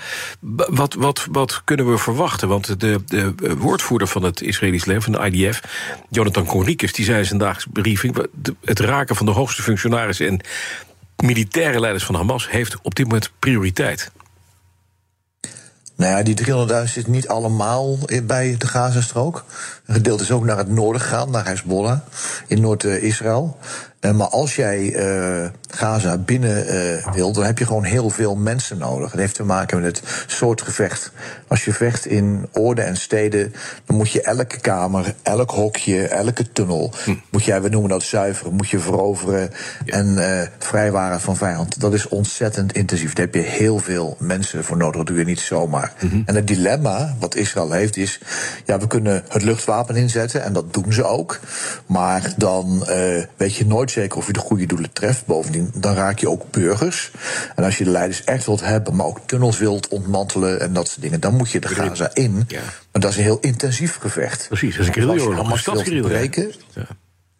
[0.70, 2.48] Wat, wat, wat kunnen we verwachten?
[2.48, 5.62] Want de, de woordvoerder van het Israëlisch leger, van de IDF,
[6.10, 8.26] Jonathan Conricus, die zei in zijn dagelijkse briefing:
[8.66, 10.41] het raken van de hoogste functionarissen en
[11.18, 14.12] militaire leiders van Hamas heeft op dit moment prioriteit.
[15.96, 16.46] Nou ja, die
[16.88, 19.46] 300.000 zit niet allemaal bij de Gazastrook.
[19.86, 22.00] Een gedeelte is ook naar het noorden gegaan, naar Hezbollah
[22.48, 23.58] in Noord-Israël.
[24.02, 28.36] Uh, maar als jij uh, Gaza binnen uh, wilt, dan heb je gewoon heel veel
[28.36, 29.10] mensen nodig.
[29.12, 31.12] Dat heeft te maken met het soort gevecht.
[31.48, 33.54] Als je vecht in oorden en steden,
[33.86, 37.14] dan moet je elke kamer, elk hokje, elke tunnel, hm.
[37.30, 39.50] moet jij, we noemen dat zuiveren, moet je veroveren
[39.86, 39.94] ja.
[39.94, 41.80] en vrijwaren van vijand.
[41.80, 43.14] Dat is ontzettend intensief.
[43.14, 44.96] Daar heb je heel veel mensen voor nodig.
[44.96, 45.94] Dat doe je niet zomaar.
[46.00, 46.24] Mm -hmm.
[46.26, 48.20] En het dilemma wat Israël heeft is,
[48.66, 51.40] ja, we kunnen het luchtwapen inzetten en dat doen ze ook.
[51.86, 52.86] Maar dan
[53.38, 55.26] weet je nooit zeker of je de goede doelen treft.
[55.26, 57.12] Bovendien, dan raak je ook burgers.
[57.56, 60.88] En als je de leiders echt wilt hebben, maar ook tunnels wilt ontmantelen en dat
[60.88, 62.44] soort dingen, dan moet je de Gaza in.
[62.48, 62.60] Ja.
[62.92, 64.46] Maar dat is een heel intensief gevecht.
[64.48, 65.36] Precies, dat is een.
[65.66, 66.88] Als je breken, ja.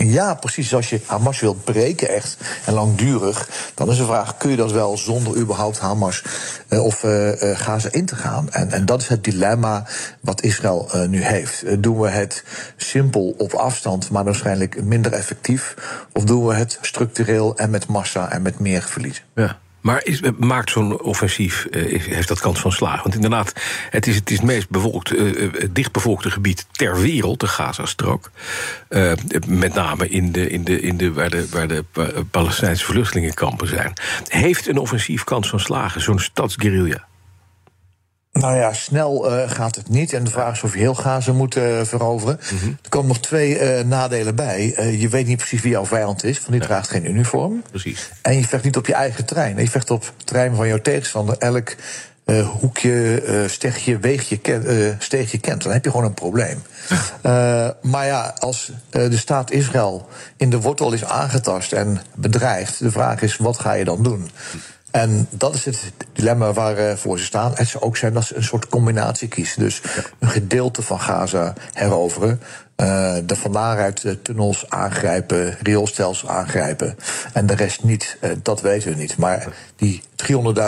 [0.04, 0.76] Ja, precies.
[0.76, 4.72] Als je Hamas wilt breken echt en langdurig, dan is de vraag: kun je dat
[4.72, 6.24] wel zonder überhaupt Hamas
[6.70, 8.52] uh, of uh, uh, Gaza in te gaan?
[8.52, 9.88] En, en dat is het dilemma
[10.20, 11.84] wat Israël nu heeft.
[11.84, 12.44] doen we het
[12.76, 15.76] simpel op afstand, maar waarschijnlijk minder effectief?
[16.14, 19.24] Of doen we het structureel en met massa en met meer verlies?
[19.36, 19.60] Ja.
[19.82, 23.04] Maar is, maakt zo'n offensief, uh, heeft dat kans van slagen?
[23.04, 23.54] Want inderdaad,
[23.90, 28.32] het is het, is meest bevolkt, uh, dichtbevolkte gebied ter wereld, de Gazastrook.
[28.90, 29.12] Uh,
[29.48, 31.86] met name in de, in de, in de, waar, de, waar de
[32.32, 33.94] Palestijnse vluchtelingenkampen zijn.
[34.28, 37.10] Heeft een offensief kans van slagen, zo'n stadsguerrilla?
[38.32, 40.14] Nou ja, snel uh, gaat het niet.
[40.14, 42.40] En de vraag is of je heel Gaza moet uh, veroveren.
[42.52, 42.78] Mm -hmm.
[42.84, 44.76] Er komen nog twee uh, nadelen bij.
[45.00, 46.66] je weet niet precies wie jouw vijand is, want die ja.
[46.66, 47.64] draagt geen uniform.
[47.70, 48.10] Precies.
[48.22, 49.58] En je vecht niet op je eigen trein.
[49.58, 51.38] Je vecht op het terrein van jouw tegenstander.
[51.38, 51.76] Elk
[52.60, 55.64] hoekje, stegje, weegje, ken, steegje kent.
[55.64, 56.62] Dan heb je gewoon een probleem.
[57.92, 62.80] maar ja, als de staat Israël in de wortel is aangetast en bedreigd...
[62.80, 64.30] de vraag is, wat ga je dan doen?
[64.92, 67.52] En dat is het dilemma waarvoor ze staan.
[67.56, 69.62] Het zou ook zijn dat ze een soort combinatie kiezen.
[69.62, 69.82] Dus
[70.20, 72.42] een gedeelte van Gaza heroveren.
[72.82, 76.96] Uh, de van daaruit tunnels aangrijpen, rioolstelsels aangrijpen.
[77.34, 79.18] En de rest niet, uh, dat weten we niet.
[79.18, 80.02] Maar die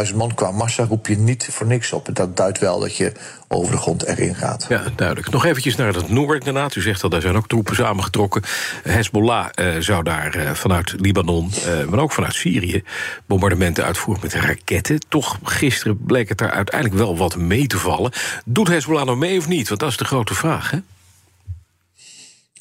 [0.10, 2.10] 300.000 man qua massa roep je niet voor niks op.
[2.14, 3.12] Dat duidt wel dat je
[3.48, 4.66] over de grond erin gaat.
[4.70, 5.30] Ja, duidelijk.
[5.30, 6.76] Nog eventjes naar het noorden inderdaad.
[6.76, 8.42] U zegt al, daar zijn ook troepen samengetrokken.
[8.84, 9.46] Hezbollah
[9.80, 11.52] zou daar vanuit Libanon,
[11.90, 12.84] maar ook vanuit Syrië...
[13.26, 15.00] bombardementen uitvoeren met raketten.
[15.10, 18.12] Toch, gisteren bleek het daar uiteindelijk wel wat mee te vallen.
[18.46, 19.68] Doet Hezbollah nou mee of niet?
[19.68, 20.78] Want dat is de grote vraag, hè?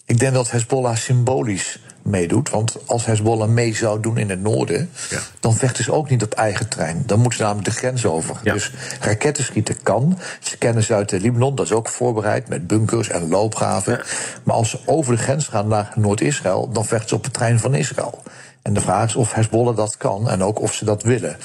[0.05, 2.51] Ik denk dat Hezbollah symbolisch meedoet.
[2.51, 5.19] Want als Hezbollah mee zou doen in het noorden, ja.
[5.41, 7.03] dan vechten ze ook niet op eigen trein.
[7.07, 8.37] Dan moeten ze namelijk de grens over.
[8.43, 8.53] Ja.
[8.53, 10.19] Dus raketten schieten kan.
[10.41, 13.93] Ze kennen ze uit de Libanon, dat is ook voorbereid met bunkers en loopgraven.
[13.93, 14.05] Ja.
[14.43, 17.59] Maar als ze over de grens gaan naar Noord-Israël, dan vechten ze op de trein
[17.59, 18.23] van Israël.
[18.63, 21.37] En de vraag is of Hezbollah dat kan en ook of ze dat willen.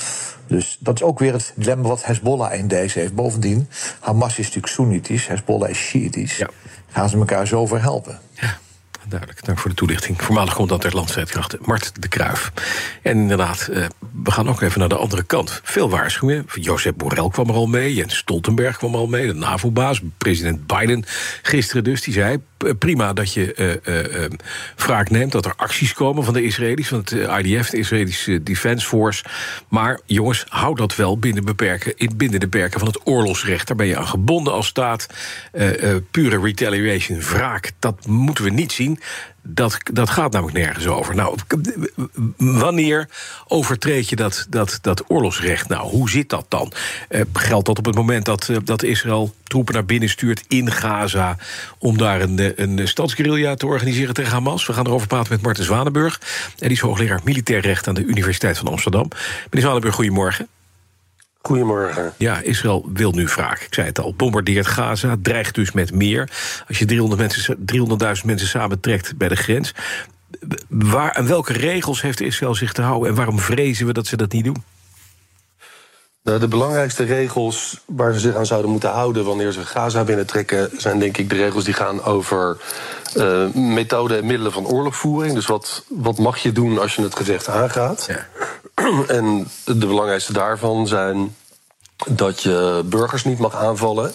[0.47, 3.15] Dus dat is ook weer het dilemma wat Hezbollah in deze heeft.
[3.15, 6.37] Bovendien, Hamas is natuurlijk Soenitisch, Hezbollah is Shiïtisch.
[6.37, 6.49] Ja.
[6.97, 8.19] Gaan ze elkaar zo helpen?
[8.33, 8.57] Ja.
[9.09, 10.21] Duidelijk, dank voor de toelichting.
[10.21, 12.51] Voormalig commandant der landstrijdkrachten, Mart de Kruif.
[13.01, 13.85] En inderdaad, uh,
[14.23, 15.59] we gaan ook even naar de andere kant.
[15.63, 16.45] Veel waarschuwingen.
[16.53, 19.27] Jozef Borrell kwam er al mee, Jens Stoltenberg kwam al mee...
[19.27, 21.03] de NAVO-baas, president Biden
[21.41, 22.37] gisteren dus, die zei...
[22.79, 24.37] prima dat je uh,
[24.75, 26.87] wraak neemt, dat er acties komen van de Israëli's...
[26.87, 29.23] van het IDF, de Israëlische Defense Force.
[29.67, 33.67] Maar jongens, hou dat wel binnen, beperken, binnen de perken van het oorlogsrecht.
[33.67, 35.07] Daar ben je aan gebonden als staat.
[36.11, 38.96] pure retaliation, wraak, dat moeten we niet zien
[39.41, 41.15] dat, dat gaat namelijk nergens over.
[41.15, 41.37] Nou,
[42.37, 43.09] wanneer
[43.47, 45.69] overtreed je dat, dat, dat oorlogsrecht?
[45.69, 46.71] Nou, hoe zit dat dan?
[47.09, 50.71] Uh, geldt dat op het moment dat, uh, dat Israël troepen naar binnen stuurt in
[50.71, 51.37] Gaza...
[51.77, 54.65] om daar een, een stadsguerilla te organiseren tegen Hamas?
[54.65, 56.19] We gaan erover praten met Marten Zwanenburg.
[56.47, 59.07] En die is hoogleraar militair recht aan de Universiteit van Amsterdam.
[59.43, 60.47] Meneer Zwanenburg, goedemorgen.
[61.47, 62.13] Goedemorgen.
[62.17, 63.59] Ja, Israël wil nu wraak.
[63.59, 66.29] Ik zei het al, bombardeert Gaza, dreigt dus met meer.
[66.67, 69.73] Als je 300.000 mensen, 300 mensen samentrekt bij de grens...
[70.67, 73.09] Waar, aan welke regels heeft Israël zich te houden...
[73.09, 74.63] en waarom vrezen we dat ze dat niet doen?
[76.23, 80.69] Nou, de belangrijkste regels waar ze zich aan zouden moeten houden wanneer ze Gaza binnentrekken,
[80.77, 82.57] zijn denk ik de regels die gaan over
[83.15, 85.33] uh, methoden en middelen van oorlogvoering.
[85.33, 88.05] Dus wat, wat mag je doen als je het gevecht aangaat?
[88.07, 88.25] Ja.
[89.07, 91.35] En de belangrijkste daarvan zijn
[92.07, 94.11] dat je burgers niet mag aanvallen.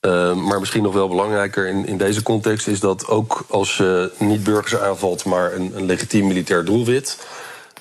[0.00, 4.12] Uh, maar misschien nog wel belangrijker in, in deze context is dat ook als je
[4.18, 7.26] niet burgers aanvalt, maar een, een legitiem militair doelwit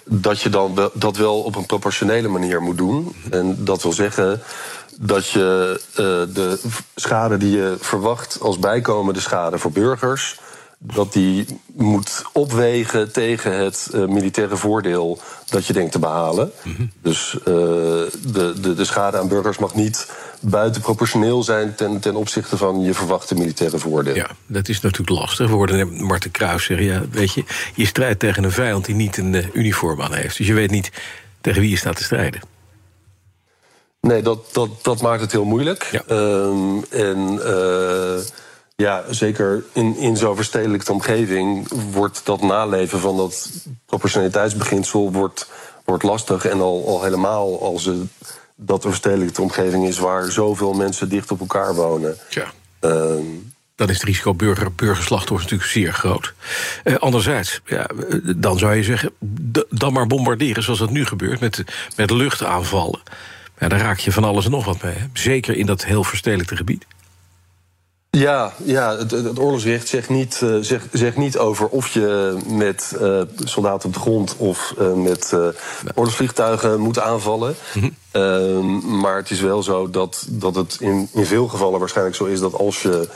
[0.04, 3.15] dat je dan dat wel op een proportionele manier moet doen.
[3.32, 4.41] En dat wil zeggen
[4.99, 6.60] dat je uh, de
[6.95, 10.39] schade die je verwacht als bijkomende schade voor burgers
[10.93, 16.52] dat die moet opwegen tegen het uh, militaire voordeel dat je denkt te behalen.
[16.63, 16.91] Mm -hmm.
[17.02, 22.58] Dus uh, de, de, de schade aan burgers mag niet buitenproportioneel zijn ten, ten opzichte
[22.58, 24.15] van je verwachte militaire voordeel.
[24.15, 25.48] Ja, dat is natuurlijk lastig.
[25.48, 27.43] We hoorden Marten Kruis zeggen, ja, weet je,
[27.76, 30.38] je strijdt tegen een vijand die niet een uh, uniform aan heeft.
[30.38, 30.91] Dus je weet niet
[31.41, 32.41] tegen wie je staat te strijden.
[34.02, 35.89] Nee, dat, dat, dat maakt het heel moeilijk.
[35.91, 36.15] Ja.
[36.15, 37.39] Um, en
[38.76, 43.52] ja, zeker in, in zo'n verstedelijkte omgeving wordt dat naleven van dat
[43.86, 45.50] proportionaliteitsbeginsel wordt,
[45.86, 46.46] wordt lastig.
[46.46, 47.98] En al, al helemaal als het,
[48.56, 52.18] dat een verstedelijkte omgeving is waar zoveel mensen dicht op elkaar wonen.
[52.30, 52.52] Ja.
[52.80, 56.34] Um, dan is het risico burger, burgerslachtoffers natuurlijk zeer groot.
[56.84, 57.88] Uh, anderzijds, ja,
[58.36, 59.12] dan zou je zeggen,
[59.70, 61.64] dan maar bombarderen zoals dat nu gebeurt, met,
[61.96, 63.02] met luchtaanvallen.
[63.60, 64.94] Ja, daar raak je van alles en nog wat mee.
[64.94, 65.06] Hè?
[65.14, 66.86] Zeker in dat heel verstedelijkte gebied.
[68.17, 72.95] Ja, ja het, het oorlogsrecht zegt niet, uh, zegt, zegt niet over of je met
[73.01, 75.34] uh, soldaten op de grond of uh, met
[75.95, 77.56] oorlogsvliegtuigen moet aanvallen.
[77.73, 78.99] Mm -hmm.
[78.99, 82.39] maar het is wel zo dat, dat het in, in veel gevallen waarschijnlijk zo is
[82.39, 83.08] dat als je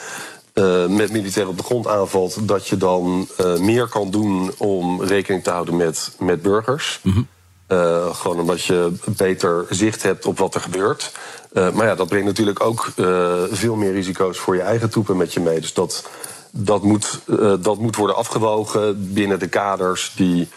[0.89, 3.27] met militair op de grond aanvalt, dat je dan
[3.59, 6.99] meer kan doen om rekening te houden met, met burgers.
[7.03, 7.27] Mm -hmm.
[7.71, 11.11] Uh, gewoon omdat je beter zicht hebt op wat er gebeurt.
[11.53, 15.17] Uh, maar ja, dat brengt natuurlijk ook uh, veel meer risico's voor je eigen troepen
[15.17, 15.59] met je mee.
[15.59, 16.09] Dus dat,
[16.51, 17.19] dat, moet,
[17.61, 20.47] dat moet worden afgewogen binnen de kaders die,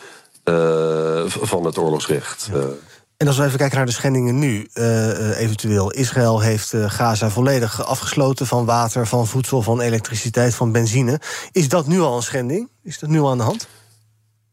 [1.27, 2.49] van het oorlogsrecht.
[2.53, 2.65] Ja.
[3.17, 4.69] En als we even kijken naar de schendingen nu,
[5.37, 5.91] eventueel.
[5.91, 11.21] Israël heeft Gaza volledig afgesloten van water, van voedsel, van elektriciteit, van benzine.
[11.53, 12.69] Is dat nu al een schending?
[12.83, 13.69] Is dat nu al aan de hand?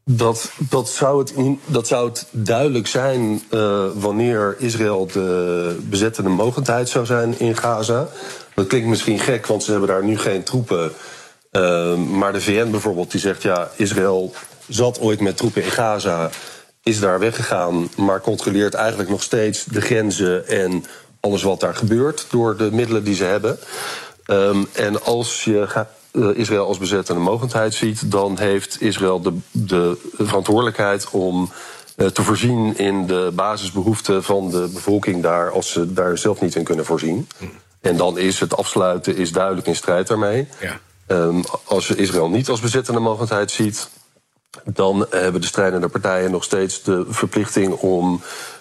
[0.04, 1.34] Dat, dat, zou het
[1.66, 8.08] dat zou het duidelijk zijn uh, wanneer Israël de bezettende mogendheid zou zijn in Gaza.
[8.54, 10.92] Dat klinkt misschien gek, want ze hebben daar nu geen troepen.
[11.52, 14.34] Uh, maar de VN bijvoorbeeld, die zegt ja, Israël
[14.68, 16.30] zat ooit met troepen in Gaza,
[16.82, 20.84] is daar weggegaan, maar controleert eigenlijk nog steeds de grenzen en
[21.20, 23.58] alles wat daar gebeurt door de middelen die ze hebben.
[24.26, 25.66] Um, en als je
[26.12, 31.50] Israël als bezettende mogendheid ziet, dan heeft Israël de, de verantwoordelijkheid om
[31.96, 36.54] uh, te voorzien in de basisbehoeften van de bevolking daar, als ze daar zelf niet
[36.54, 37.28] in kunnen voorzien.
[37.38, 37.44] Hm.
[37.80, 40.48] En dan is het afsluiten is duidelijk in strijd daarmee.
[40.60, 40.80] Ja.
[41.06, 43.88] Um, als je Israël niet als bezettende mogendheid ziet,
[44.64, 48.20] dan hebben de strijdende partijen nog steeds de verplichting om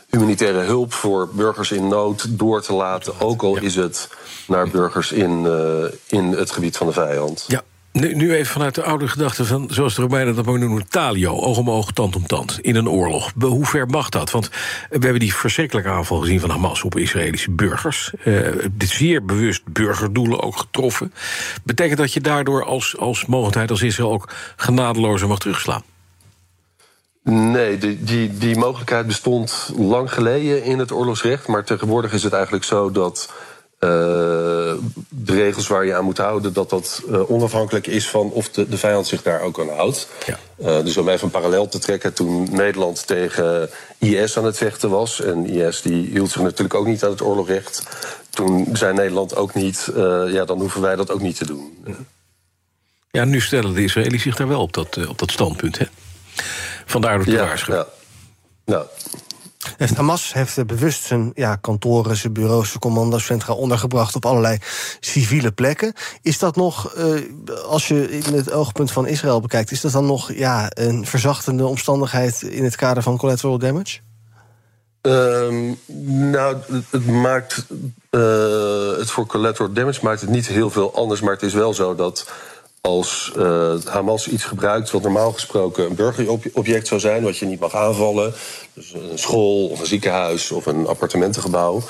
[0.09, 3.19] humanitaire hulp voor burgers in nood door te laten.
[3.19, 4.09] Ook al is het
[4.47, 7.45] naar burgers in, uh, in het gebied van de vijand.
[7.47, 7.61] Ja.
[7.91, 11.39] Nu, nu even vanuit de oude gedachte van, zoals de Romeinen dat mooi noemen, talio,
[11.39, 13.31] oog om oog, tand om tand, in een oorlog.
[13.39, 14.31] Hoe ver mag dat?
[14.31, 14.49] Want
[14.89, 18.13] we hebben die verschrikkelijke aanval gezien van Hamas op Israëlische burgers.
[18.25, 21.13] Uh, dit zeer bewust burgerdoelen ook getroffen.
[21.63, 25.83] Betekent dat je daardoor als, als mogendheid, als Israël ook genadelozer mag terugslaan?
[27.29, 31.47] Nee, die, die, die mogelijkheid bestond lang geleden in het oorlogsrecht.
[31.47, 33.29] Maar tegenwoordig is het eigenlijk zo dat
[33.79, 33.89] uh,
[35.09, 38.69] de regels waar je aan moet houden, dat dat uh, onafhankelijk is van of de,
[38.69, 40.07] de vijand zich daar ook aan houdt.
[40.25, 40.39] Ja.
[40.59, 44.89] Uh, dus om even een parallel te trekken, toen Nederland tegen IS aan het vechten
[44.89, 47.83] was, en IS die hield zich natuurlijk ook niet aan het oorlogrecht,
[48.29, 49.91] toen zei Nederland ook niet,
[50.27, 51.77] ja, dan hoeven wij dat ook niet te doen.
[53.11, 55.85] Ja, nu stellen de Israëli's zich daar wel op dat, op dat standpunt, hè?
[56.89, 57.86] Vandaar dat de ja, waarschuwing.
[58.65, 58.75] Ja.
[58.75, 58.86] ja.
[59.78, 64.58] Heeft Hamas heeft bewust zijn ja, kantoren, zijn bureaus, zijn commandocentra ondergebracht op allerlei
[64.99, 65.93] civiele plekken.
[66.21, 67.21] Is dat nog, uh,
[67.65, 71.65] als je in het oogpunt van Israël bekijkt, is dat dan nog ja, een verzachtende
[71.65, 73.99] omstandigheid in het kader van collateral damage?
[75.02, 75.80] Um,
[76.32, 76.58] nou,
[76.89, 77.65] het maakt
[78.12, 81.73] uh, het voor collateral damage maakt het niet heel veel anders, maar het is wel
[81.73, 82.32] zo dat
[82.81, 87.59] als uh, Hamas iets gebruikt wat normaal gesproken een burgerobject zou zijn, wat je niet
[87.59, 88.33] mag aanvallen,
[88.73, 91.81] dus een school of een ziekenhuis of een appartementengebouw,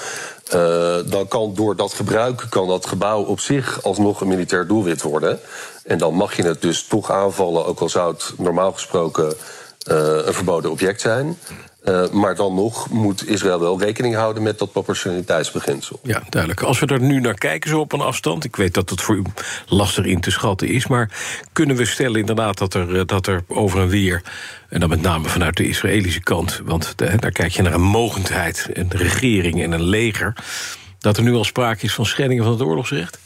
[0.54, 5.02] uh, dan kan door dat gebruik kan dat gebouw op zich alsnog een militair doelwit
[5.02, 5.40] worden.
[5.84, 9.98] En dan mag je het dus toch aanvallen, ook al zou het normaal gesproken uh,
[10.26, 11.38] een verboden object zijn.
[11.84, 16.00] Uh, maar dan nog moet Israël wel rekening houden met dat proportionaliteitsbeginsel.
[16.04, 16.62] Ja, duidelijk.
[16.62, 18.44] Als we er nu naar kijken, zo op een afstand.
[18.44, 19.24] Ik weet dat het voor u
[19.68, 20.88] lastig in te schatten is.
[20.88, 21.12] Maar
[21.54, 24.22] kunnen we stellen inderdaad dat er, dat er over en weer.
[24.70, 26.62] En dan met name vanuit de Israëlische kant.
[26.66, 30.34] Want daar kijk je naar een mogendheid, een regering en een leger.
[31.00, 33.20] Dat er nu al sprake is van schendingen van het oorlogsrecht?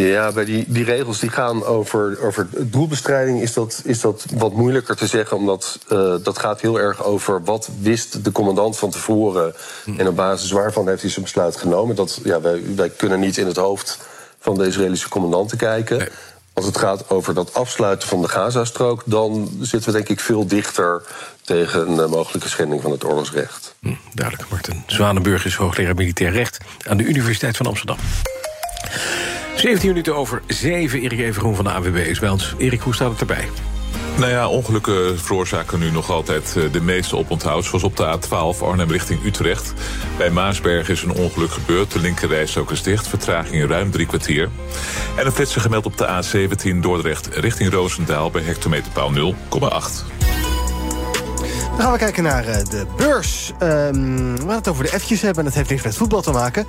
[0.00, 4.52] Ja, bij die, die regels die gaan over, over doelbestrijding is dat, is dat wat
[4.52, 5.36] moeilijker te zeggen.
[5.36, 9.54] Omdat uh, dat gaat heel erg over wat wist de commandant van tevoren.
[9.84, 10.00] Hm.
[10.00, 11.96] En op basis waarvan heeft hij zijn besluit genomen.
[11.96, 13.98] Dat, ja, wij, wij kunnen niet in het hoofd
[14.40, 16.08] van de Israëlische commandanten kijken.
[16.52, 20.46] Als het gaat over dat afsluiten van de Gazastrook, dan zitten we denk ik veel
[20.46, 21.02] dichter
[21.42, 23.74] tegen een mogelijke schending van het oorlogsrecht.
[23.80, 24.82] Hm, duidelijk, Martin.
[24.86, 27.98] Zwanenburg is hoogleraar militair recht aan de Universiteit van Amsterdam.
[29.56, 31.00] 17 minuten over 7.
[31.00, 32.54] Erik Evergroen van de AWB is bij ons.
[32.58, 33.48] Erik, hoe staat het erbij?
[34.18, 37.64] Nou ja, ongelukken veroorzaken nu nog altijd eh, de meeste oponthoud.
[37.64, 39.72] Zoals op de A12 Arnhem richting Utrecht.
[40.16, 41.92] Bij Maasberg is een ongeluk gebeurd.
[41.92, 43.08] De linkerreis ook is dicht.
[43.08, 44.48] Vertraging ruim drie kwartier.
[45.16, 48.30] En een flitser gemeld op de A17 Dordrecht richting Roosendaal...
[48.30, 50.15] bij hectometerpaal 0,8.
[51.76, 53.52] Dan gaan we kijken naar eh, de beurs.
[53.62, 55.38] Um, we gaan het over de F'jes hebben.
[55.38, 56.66] En dat heeft niks met voetbal te maken.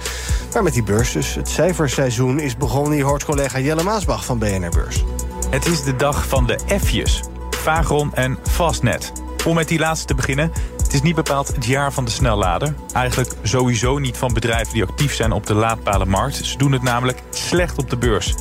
[0.53, 1.36] Maar met die beurs dus.
[1.36, 2.93] Het cijferseizoen is begonnen.
[2.93, 5.03] Hier hoort collega Jelle Maasbach van BNR Beurs.
[5.49, 7.24] Het is de dag van de F'jes.
[7.49, 9.12] Vagron en Fastnet.
[9.45, 10.51] Om met die laatste te beginnen.
[10.78, 12.74] Het is niet bepaald het jaar van de snellader.
[12.93, 16.36] Eigenlijk sowieso niet van bedrijven die actief zijn op de laadpale markt.
[16.36, 18.36] Ze doen het namelijk slecht op de beurs.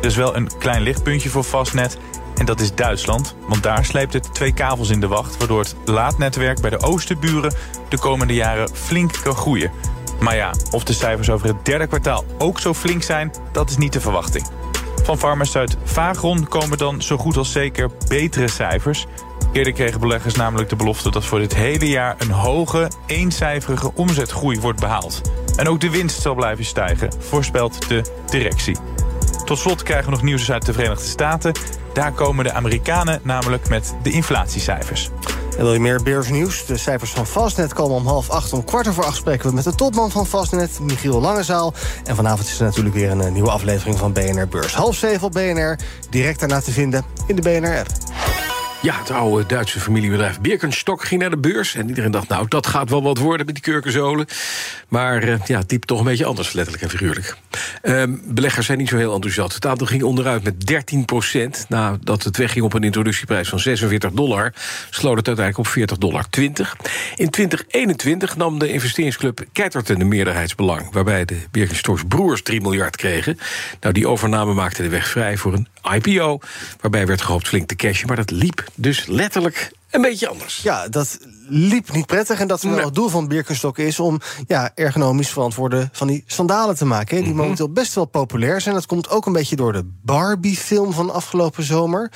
[0.00, 1.98] Er is wel een klein lichtpuntje voor Fastnet.
[2.36, 5.36] En dat is Duitsland, want daar sleept het twee kavels in de wacht...
[5.36, 7.54] waardoor het laadnetwerk bij de oosterburen
[7.88, 9.70] de komende jaren flink kan groeien.
[10.20, 13.76] Maar ja, of de cijfers over het derde kwartaal ook zo flink zijn, dat is
[13.76, 14.46] niet de verwachting.
[15.02, 19.06] Van farmaceut Vagron komen dan zo goed als zeker betere cijfers.
[19.52, 22.14] Eerder kregen beleggers namelijk de belofte dat voor dit hele jaar...
[22.18, 25.20] een hoge, eencijferige omzetgroei wordt behaald.
[25.56, 28.76] En ook de winst zal blijven stijgen, voorspelt de directie.
[29.44, 31.52] Tot slot krijgen we nog nieuws uit de Verenigde Staten.
[31.94, 35.10] Daar komen de Amerikanen namelijk met de inflatiecijfers.
[35.56, 36.66] En wil je meer beursnieuws?
[36.66, 38.52] De cijfers van Fastnet komen om half acht.
[38.52, 41.74] Om kwart over acht spreken we met de topman van Fastnet, Michiel Langezaal.
[42.04, 44.74] En vanavond is er natuurlijk weer een eh, nieuwe aflevering van BNR Beurs.
[44.74, 45.78] Half zeven op BNR,
[46.10, 47.88] direct daarna te vinden in de BNR-app.
[48.84, 51.74] Ja, het oude Duitse familiebedrijf Birkenstock ging naar de beurs.
[51.74, 54.26] En iedereen dacht, nou, dat gaat wel wat worden met die kurkenzolen.
[54.88, 57.36] Maar uh, ja, liep toch een beetje anders, letterlijk en figuurlijk.
[57.82, 59.54] Uh, beleggers zijn niet zo heel enthousiast.
[59.54, 61.66] Het aandeel ging onderuit met 13 procent.
[61.68, 64.52] Nadat het wegging op een introductieprijs van 46 dollar...
[64.90, 66.76] sloot het uiteindelijk op 40 dollar 20.
[67.16, 70.92] In 2021 nam de investeringsclub Ketterton een meerderheidsbelang...
[70.92, 73.38] waarbij de Birkenstocks broers 3 miljard kregen.
[73.80, 76.38] Nou, die overname maakte de weg vrij voor een IPO...
[76.80, 80.60] waarbij werd gehoopt flink te cashen, maar dat liep dus letterlijk een beetje anders.
[80.62, 81.18] Ja, dat
[81.48, 82.40] liep niet prettig.
[82.40, 86.76] En dat is het doel van Birkenstock is om ja, ergonomisch verantwoorde van die sandalen
[86.76, 87.16] te maken.
[87.16, 87.36] die mhm.
[87.36, 88.74] momenteel best wel populair zijn.
[88.74, 92.12] Dat komt ook een beetje door de Barbie-film van afgelopen zomer.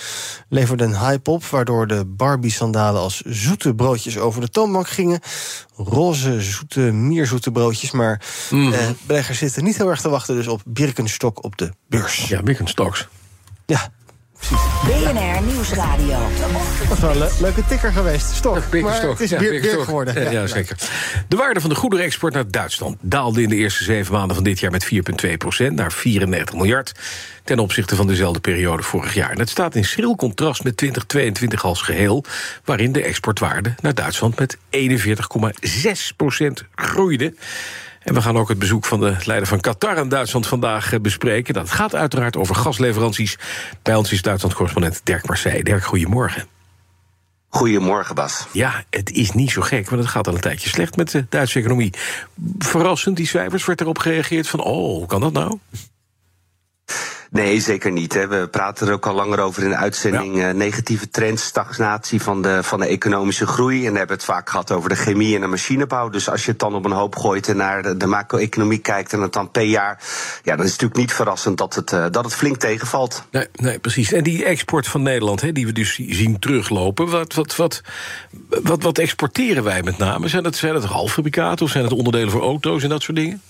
[0.49, 5.21] Leverde een hype op, waardoor de Barbie-sandalen als zoete broodjes over de toonbank gingen.
[5.77, 7.91] Roze, zoete, mierzoete broodjes.
[7.91, 11.71] Maar mm eh, beleggers zitten niet heel erg te wachten dus op Birkenstock op de
[11.89, 12.29] beurs.
[12.29, 13.09] Ja, Birkenstocks.
[13.69, 13.91] Ja,
[14.85, 16.19] BNR Nieuwsradio.
[16.89, 18.35] Dat is wel een leuke tikker geweest.
[18.35, 18.73] Stok.
[18.83, 20.23] Maar het is ja, geworden.
[20.23, 20.77] Ja, ja, zeker.
[21.29, 24.61] De waarde van de goederenexport naar Duitsland daalde in de eerste zeven maanden van dit
[24.61, 24.89] jaar met
[25.27, 26.93] 4,2 procent naar 94 miljard.
[27.45, 29.31] Ten opzichte van dezelfde periode vorig jaar.
[29.31, 32.25] En het staat in schril contrast met 2022 als geheel,
[32.65, 37.35] waarin de exportwaarde naar Duitsland met 41,6 procent groeide.
[38.09, 41.01] En we gaan ook het bezoek van de leider van Qatar aan Duitsland vandaag eh,
[41.01, 41.55] bespreken.
[41.55, 43.39] Dat gaat uiteraard over gasleveranties.
[43.83, 45.65] Bij ons is Duitsland-correspondent Dirk Marseille.
[45.65, 46.47] Dirk, goedemorgen.
[47.49, 48.47] Goedemorgen, Bas.
[48.53, 51.27] Ja, het is niet zo gek, want het gaat al een tijdje slecht met de
[51.29, 51.93] Duitse economie.
[52.59, 54.61] Verrassend, die cijfers, werd erop gereageerd van...
[54.61, 55.59] oh, hoe kan dat nou?
[57.31, 58.15] Nee, zeker niet.
[58.15, 58.29] Hè.
[58.29, 60.43] We praten er ook al langer over in de uitzending.
[60.43, 63.87] Eh, negatieve trends, stagnatie van de, van de economische groei.
[63.87, 66.09] En we hebben het vaak gehad over de chemie en de machinebouw.
[66.09, 69.13] Dus als je het dan op een hoop gooit en naar de, de macro-economie kijkt...
[69.13, 70.03] en het dan per jaar,
[70.43, 73.25] ja, dan is het natuurlijk niet verrassend dat het, uh, dat het flink tegenvalt.
[73.31, 74.13] Nee, nee, precies.
[74.13, 77.09] En die export van Nederland, hè, die we dus zien teruglopen...
[77.09, 77.83] Wat, wat, wat,
[78.49, 80.29] wat, wat exporteren wij met name?
[80.29, 83.43] Zijn het, zijn het halffabrikaten of zijn het onderdelen voor auto's en dat soort dingen?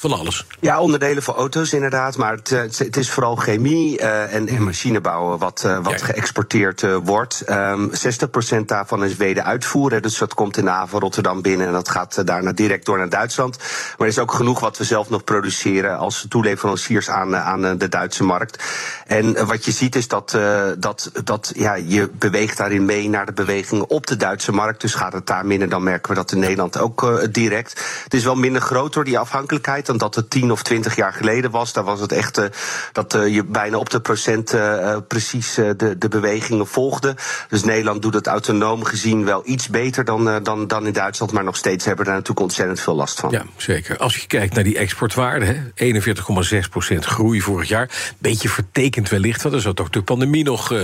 [0.00, 0.46] Van alles.
[0.60, 2.16] Ja, onderdelen voor auto's inderdaad.
[2.16, 6.06] Maar het, eh, het is vooral chemie uh, en, en machinebouw wat, uh, wat ja.
[6.06, 7.42] geëxporteerd wordt.
[7.50, 10.00] Um, 60% daarvan is wederuitvoer.
[10.00, 13.08] Dus dat komt in de haven Rotterdam binnen en dat gaat daarna direct door naar
[13.08, 13.56] Duitsland.
[13.58, 17.88] Maar er is ook genoeg wat we zelf nog produceren als toeleveranciers aan, aan de
[17.88, 18.64] Duitse markt.
[19.06, 20.38] En wat je ziet is dat,
[20.78, 24.80] dat, dat ja, je beweegt daarin mee naar de bewegingen op de Duitse markt.
[24.80, 28.00] Dus gaat het daar minder, dan merken we dat in Nederland ook direct.
[28.04, 31.12] Het is wel minder groot door die afhankelijkheid dan dat het tien of twintig jaar
[31.12, 31.72] geleden was.
[31.72, 32.44] Daar was het echt uh,
[32.92, 37.16] dat uh, je bijna op de procent uh, precies de, de bewegingen volgde.
[37.48, 41.32] Dus Nederland doet het autonoom gezien wel iets beter dan, dan, dan in Duitsland.
[41.32, 43.30] Maar nog steeds hebben we daar natuurlijk ontzettend veel last van.
[43.30, 43.98] Ja, zeker.
[43.98, 47.90] Als je kijkt naar die exportwaarde, 41,6 procent groei vorig jaar.
[48.18, 50.74] Beetje vertekend wellicht, want er zat ook de pandemie nog,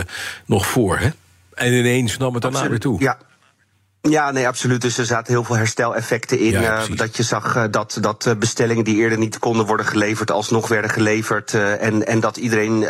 [0.46, 0.98] nog voor.
[0.98, 1.09] Hè?
[1.54, 3.00] En ineens nam het daarna weer toe.
[3.00, 3.18] Ja.
[4.09, 4.80] Ja, nee, absoluut.
[4.80, 6.61] Dus er zaten heel veel hersteleffecten in.
[6.61, 9.86] Ja, uh, dat je zag uh, dat, dat uh, bestellingen die eerder niet konden worden
[9.86, 11.54] geleverd, alsnog werden geleverd.
[11.54, 12.86] en, en dat iedereen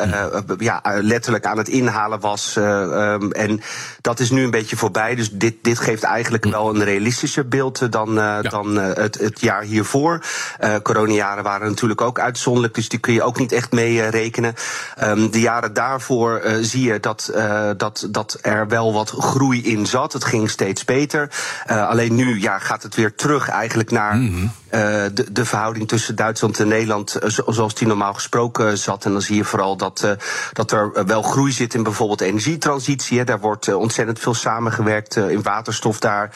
[0.58, 2.56] ja, letterlijk aan het inhalen was.
[2.56, 3.60] Um, en
[4.00, 5.14] dat is nu een beetje voorbij.
[5.14, 6.50] Dus dit, dit geeft eigenlijk hm.
[6.50, 8.42] wel een realistischer beeld dan, ja.
[8.42, 10.24] dan het, het jaar hiervoor.
[10.82, 14.54] coronajaren waren natuurlijk ook uitzonderlijk, dus die kun je ook niet echt mee rekenen.
[15.02, 17.32] Um, de jaren daarvoor zie je dat,
[17.76, 20.12] dat, dat er wel wat groei in zat.
[20.12, 21.05] Het ging steeds beter.
[21.14, 24.42] Uh, alleen nu ja, gaat het weer terug eigenlijk naar mm -hmm.
[24.42, 24.80] uh,
[25.14, 29.04] de, de verhouding tussen Duitsland en Nederland uh, zoals die normaal gesproken zat.
[29.04, 30.16] En dan zie je vooral dat,
[30.52, 33.18] dat er wel groei zit in bijvoorbeeld energietransitie.
[33.18, 33.24] Hè.
[33.24, 35.98] Daar wordt ontzettend veel samengewerkt in waterstof.
[35.98, 36.30] Daar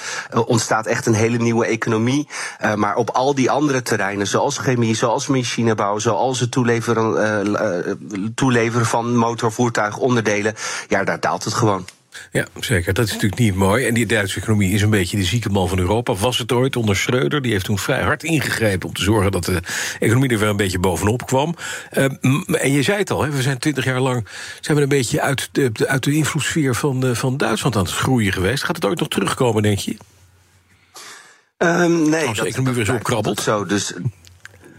[0.46, 2.28] ontstaat echt een hele nieuwe economie.
[2.76, 9.16] maar op al die andere terreinen, zoals chemie, zoals machinebouw, zoals het toeleveren, toeleveren van
[9.16, 10.54] motorvoertuigonderdelen,
[10.88, 11.84] ja, daar daalt het gewoon.
[12.32, 12.94] Ja, zeker.
[12.94, 13.86] Dat is natuurlijk niet mooi.
[13.86, 16.14] En die Duitse economie is een beetje de zieke man van Europa.
[16.14, 17.42] Was het ooit onder Schreuder?
[17.42, 19.60] Die heeft toen vrij hard ingegrepen om te zorgen dat de
[19.98, 21.54] economie er weer een beetje bovenop kwam.
[21.92, 22.04] Uh,
[22.62, 24.26] en je zei het al, hè, we zijn twintig jaar lang
[24.60, 27.92] zijn we een beetje uit de, uit de invloedssfeer van, uh, van Duitsland aan het
[27.92, 28.64] groeien geweest.
[28.64, 29.96] Gaat het ooit nog terugkomen, denk je?
[31.58, 33.40] Um, nee, Als de economie weer zo krabbelt.
[33.40, 33.94] Zo, dus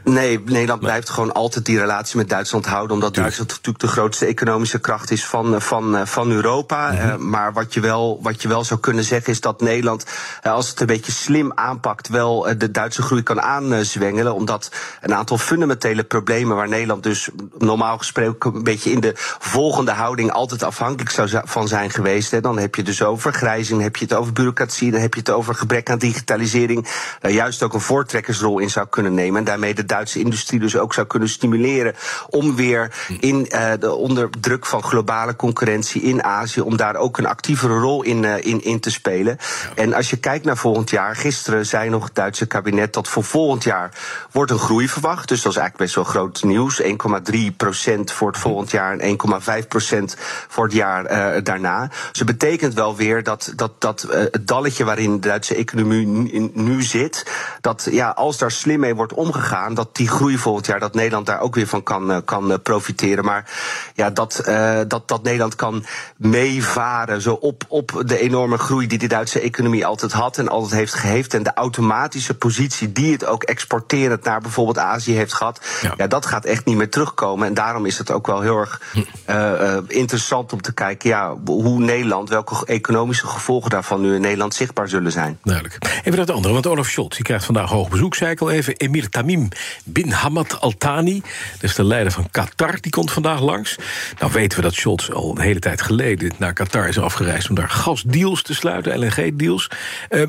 [0.03, 2.95] Nee, Nederland blijft gewoon altijd die relatie met Duitsland houden.
[2.95, 6.91] Omdat Duitsland natuurlijk de grootste economische kracht is van, eh, van, eh, van Europa.
[6.91, 7.29] Mm -hmm.
[7.29, 10.05] maar wat je, wel, wat je wel zou kunnen zeggen is dat Nederland,
[10.43, 14.33] als het een beetje slim aanpakt, wel de Duitse groei kan aanzwengelen.
[14.33, 14.71] Omdat
[15.01, 20.31] een aantal fundamentele problemen waar Nederland dus normaal gesproken een beetje in de volgende houding
[20.31, 22.31] altijd afhankelijk zou van zijn geweest.
[22.31, 22.41] Hè.
[22.41, 25.29] Dan heb je dus over vergrijzing, heb je het over bureaucratie, dan heb je het
[25.29, 26.87] over gebrek aan digitalisering.
[27.19, 29.39] Daar juist ook een voortrekkersrol in zou kunnen nemen.
[29.39, 31.95] En daarmee de industrie dus ook zou kunnen stimuleren
[32.29, 37.17] om weer in uh, de onder druk van globale concurrentie in Azië, om daar ook
[37.17, 39.37] een actievere rol in, uh, in, in te spelen.
[39.75, 43.23] En als je kijkt naar volgend jaar, gisteren zei nog het Duitse kabinet dat voor
[43.23, 43.91] volgend jaar
[44.31, 45.27] wordt een groei verwacht.
[45.27, 46.81] Dus dat is eigenlijk best wel groot nieuws.
[46.81, 49.17] 1,3 procent voor het volgend jaar en
[49.61, 50.15] 1,5 procent
[50.47, 51.87] voor het jaar uh, daarna.
[51.87, 56.51] Dus het betekent wel weer dat, dat, dat het dalletje waarin de Duitse economie nu,
[56.53, 57.25] nu zit,
[57.61, 61.25] dat ja, als daar slim mee wordt omgegaan, dat die groei volgend jaar, dat Nederland
[61.25, 63.25] daar ook weer van kan, eh, kan eh, profiteren.
[63.25, 63.49] Maar
[63.95, 65.85] ja, dat, uh, dat, dat Nederland kan
[66.17, 70.71] meevaren zo op, op de enorme groei die de Duitse economie altijd had en altijd
[70.71, 71.33] heeft geheefd.
[71.33, 75.61] En de automatische positie die het ook exporterend naar bijvoorbeeld Azië heeft gehad.
[75.81, 75.93] Ja.
[75.97, 77.47] ja dat gaat echt niet meer terugkomen.
[77.47, 78.81] En daarom is het ook wel heel erg
[79.29, 84.53] uh, interessant om te kijken ja, hoe Nederland, welke economische gevolgen daarvan nu in Nederland
[84.53, 85.39] zichtbaar zullen zijn.
[85.43, 85.77] Duidelijk.
[86.03, 88.75] Even dat andere, want Olaf Scholz die krijgt vandaag hoog bezoek, zei ik al even.
[88.77, 89.49] Emir Tamim
[89.83, 93.75] Bin Hamad Al Thani, dat is de leider van Qatar, die komt vandaag langs.
[94.19, 97.49] Nou weten we dat Scholz al een hele tijd geleden naar Qatar is afgereisd...
[97.49, 99.69] om daar gasdeals te sluiten, LNG-deals.
[100.09, 100.23] Uh,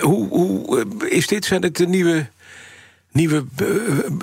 [0.00, 1.44] hoe, hoe is dit?
[1.44, 2.26] Zijn het de nieuwe
[3.14, 3.44] nieuwe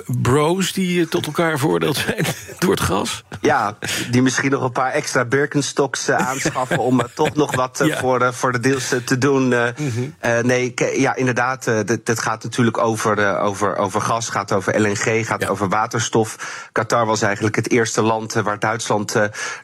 [0.06, 2.24] bros die tot elkaar voordeel zijn
[2.58, 3.24] door het gas?
[3.40, 3.76] Ja,
[4.10, 7.98] die misschien nog een paar extra Birkenstocks uh, aanschaffen om toch nog wat ja.
[7.98, 9.44] voor, voor de deals te doen.
[9.44, 10.14] Mm -hmm.
[10.46, 11.64] nee, ja, inderdaad,
[12.04, 15.48] het gaat natuurlijk over, over, over gas, gaat over LNG, gaat ja.
[15.48, 16.68] over waterstof.
[16.72, 19.14] Qatar was eigenlijk het eerste land waar Duitsland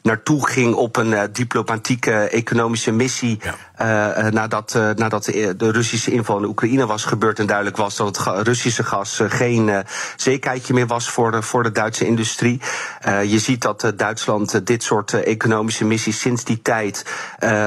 [0.03, 3.41] naartoe ging op een diplomatieke economische missie.
[3.77, 4.31] Ja.
[4.31, 8.85] nadat nadat de Russische inval in Oekraïne was gebeurd en duidelijk was dat het Russische
[8.85, 9.79] gas geen uh,
[10.17, 12.61] zekerheidje meer was voor de, voor de Duitse industrie.
[13.09, 17.05] Uh, je ziet dat uh, Duitsland dit soort economische missies sinds die tijd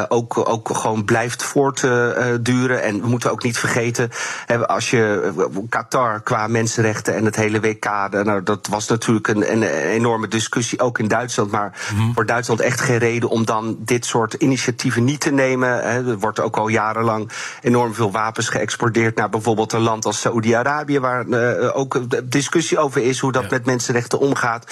[0.08, 2.84] ook, ook gewoon blijft voortduren.
[2.84, 4.10] en we moeten ook niet vergeten,
[4.45, 5.32] hè, als je
[5.70, 10.80] Qatar qua mensenrechten en het hele WK, nou, dat was natuurlijk een, een enorme discussie,
[10.80, 11.52] ook in Duitsland.
[11.52, 12.14] Maar mm-hmm.
[12.14, 15.70] voor Duitsland echt geen reden om dan dit soort initiatieven niet te nemen.
[15.70, 16.10] Hè.
[16.10, 17.32] Er wordt ook al jarenlang
[17.62, 22.00] enorm veel wapens geëxporteerd naar bijvoorbeeld een land als Saoedi-Arabië, waar uh, ook
[22.32, 24.66] discussie over is, hoe dat met mensenrechten omgaat.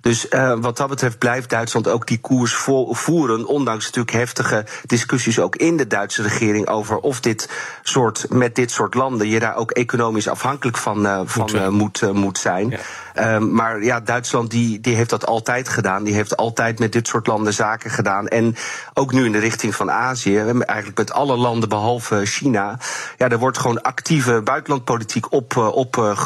[0.00, 2.54] Dus uh, wat dat betreft blijft Duitsland ook die koers
[2.90, 7.50] voeren, ondanks natuurlijk heftige discussies ook in de Duitse regering over of dit
[7.82, 12.12] soort, met dit soort landen je daar ook economisch afhankelijk van, uh, van moet, moet,
[12.12, 12.70] moet zijn.
[12.70, 12.78] Ja.
[13.34, 16.04] Um, maar ja, Duitsland die, die heeft dat altijd gedaan.
[16.04, 18.28] Die heeft altijd met dit soort landen zaken gedaan.
[18.28, 18.56] En
[18.94, 22.78] ook nu in de richting van Azië, eigenlijk met alle landen behalve China.
[23.18, 25.56] Ja, er wordt gewoon actieve buitenlandpolitiek op,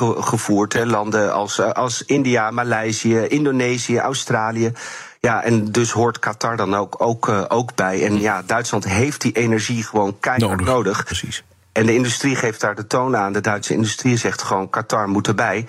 [0.01, 0.75] opgevoerd.
[0.75, 4.73] Uh, landen als, als India, Maleisië, Indonesië, Australië.
[5.21, 8.05] Ja, en dus hoort Qatar dan ook, ook, uh, ook bij.
[8.05, 10.67] En ja, Duitsland heeft die energie gewoon keihard nodig.
[10.67, 11.05] nodig.
[11.05, 11.45] Precies.
[11.73, 13.33] En de industrie geeft daar de toon aan.
[13.33, 15.67] De Duitse industrie zegt gewoon: Qatar moet erbij.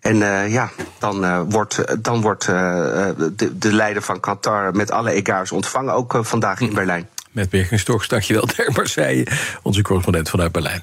[0.00, 2.54] En uh, ja, dan uh, wordt, dan wordt uh,
[3.16, 7.08] de, de leider van Qatar met alle egaars ontvangen, ook vandaag in Berlijn.
[7.30, 9.26] Met Birkenstocks, dankjewel ter Marseille,
[9.62, 10.82] onze correspondent vanuit Berlijn.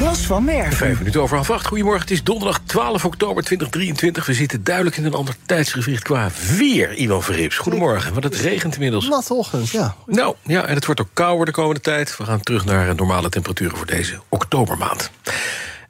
[0.00, 0.76] Bas van Merven.
[0.76, 1.66] Vijf minuten over half acht.
[1.66, 4.26] Goedemorgen, het is donderdag 12 oktober 2023.
[4.26, 7.56] We zitten duidelijk in een ander tijdsgewicht qua weer, Ivan Verrips.
[7.56, 9.08] Goedemorgen, want het regent inmiddels.
[9.08, 9.96] Natte ochtend, ja.
[10.06, 12.16] Nou, ja, en het wordt ook kouder de komende tijd.
[12.16, 15.10] We gaan terug naar normale temperaturen voor deze oktobermaand.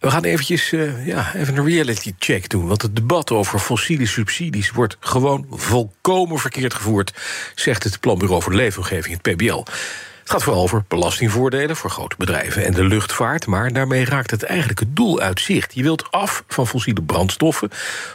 [0.00, 2.66] We gaan eventjes uh, ja, even een reality check doen.
[2.66, 7.12] Want het debat over fossiele subsidies wordt gewoon volkomen verkeerd gevoerd,
[7.54, 9.64] zegt het Planbureau voor de Leefomgeving, het PBL.
[10.30, 13.46] Het gaat vooral over belastingvoordelen voor grote bedrijven en de luchtvaart.
[13.46, 15.74] Maar daarmee raakt het eigenlijk het doel uit zicht.
[15.74, 17.70] Je wilt af van fossiele brandstoffen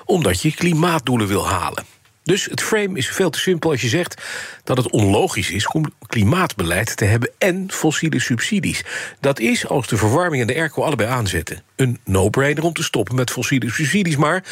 [0.06, 1.84] omdat je klimaatdoelen wil halen.
[2.24, 4.22] Dus het frame is veel te simpel als je zegt
[4.64, 8.84] dat het onlogisch is om klimaatbeleid te hebben en fossiele subsidies.
[9.20, 11.64] Dat is als de verwarming en de airco allebei aanzetten.
[11.76, 14.44] Een no-brainer om te stoppen met fossiele subsidies, maar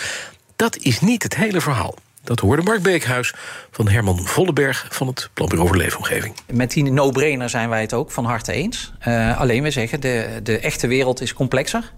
[0.56, 1.96] dat is niet het hele verhaal.
[2.24, 3.34] Dat hoorde Mark Beekhuis
[3.72, 6.36] van Herman Volleberg van het Planbureau voor Leefomgeving.
[6.52, 8.94] Met die no-brainer zijn wij het ook van harte eens.
[9.08, 11.92] Uh, alleen we zeggen, de, de echte wereld is complexer.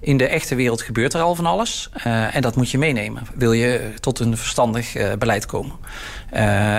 [0.00, 1.90] In de echte wereld gebeurt er al van alles.
[2.06, 3.26] Uh, en dat moet je meenemen.
[3.34, 5.76] Wil je tot een verstandig uh, beleid komen.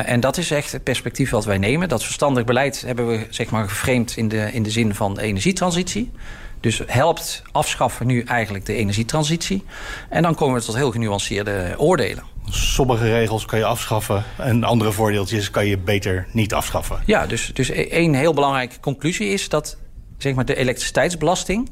[0.05, 1.89] En dat is echt het perspectief wat wij nemen.
[1.89, 6.11] Dat verstandig beleid hebben we zeg maar geframed in de, in de zin van energietransitie.
[6.59, 9.63] Dus helpt afschaffen nu eigenlijk de energietransitie.
[10.09, 12.34] En dan komen we tot heel genuanceerde oordelen.
[12.49, 16.99] Sommige regels kan je afschaffen en andere voordeeltjes kan je beter niet afschaffen.
[17.05, 19.77] Ja, dus, dus één heel belangrijke conclusie is dat
[20.17, 21.69] zeg maar, de elektriciteitsbelasting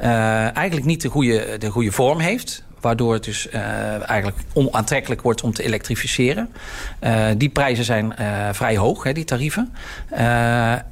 [0.00, 2.64] uh, eigenlijk niet de goede, de goede vorm heeft.
[2.80, 6.48] Waardoor het dus uh, eigenlijk onaantrekkelijk wordt om te elektrificeren.
[7.04, 9.72] Uh, die prijzen zijn uh, vrij hoog, hè, die tarieven.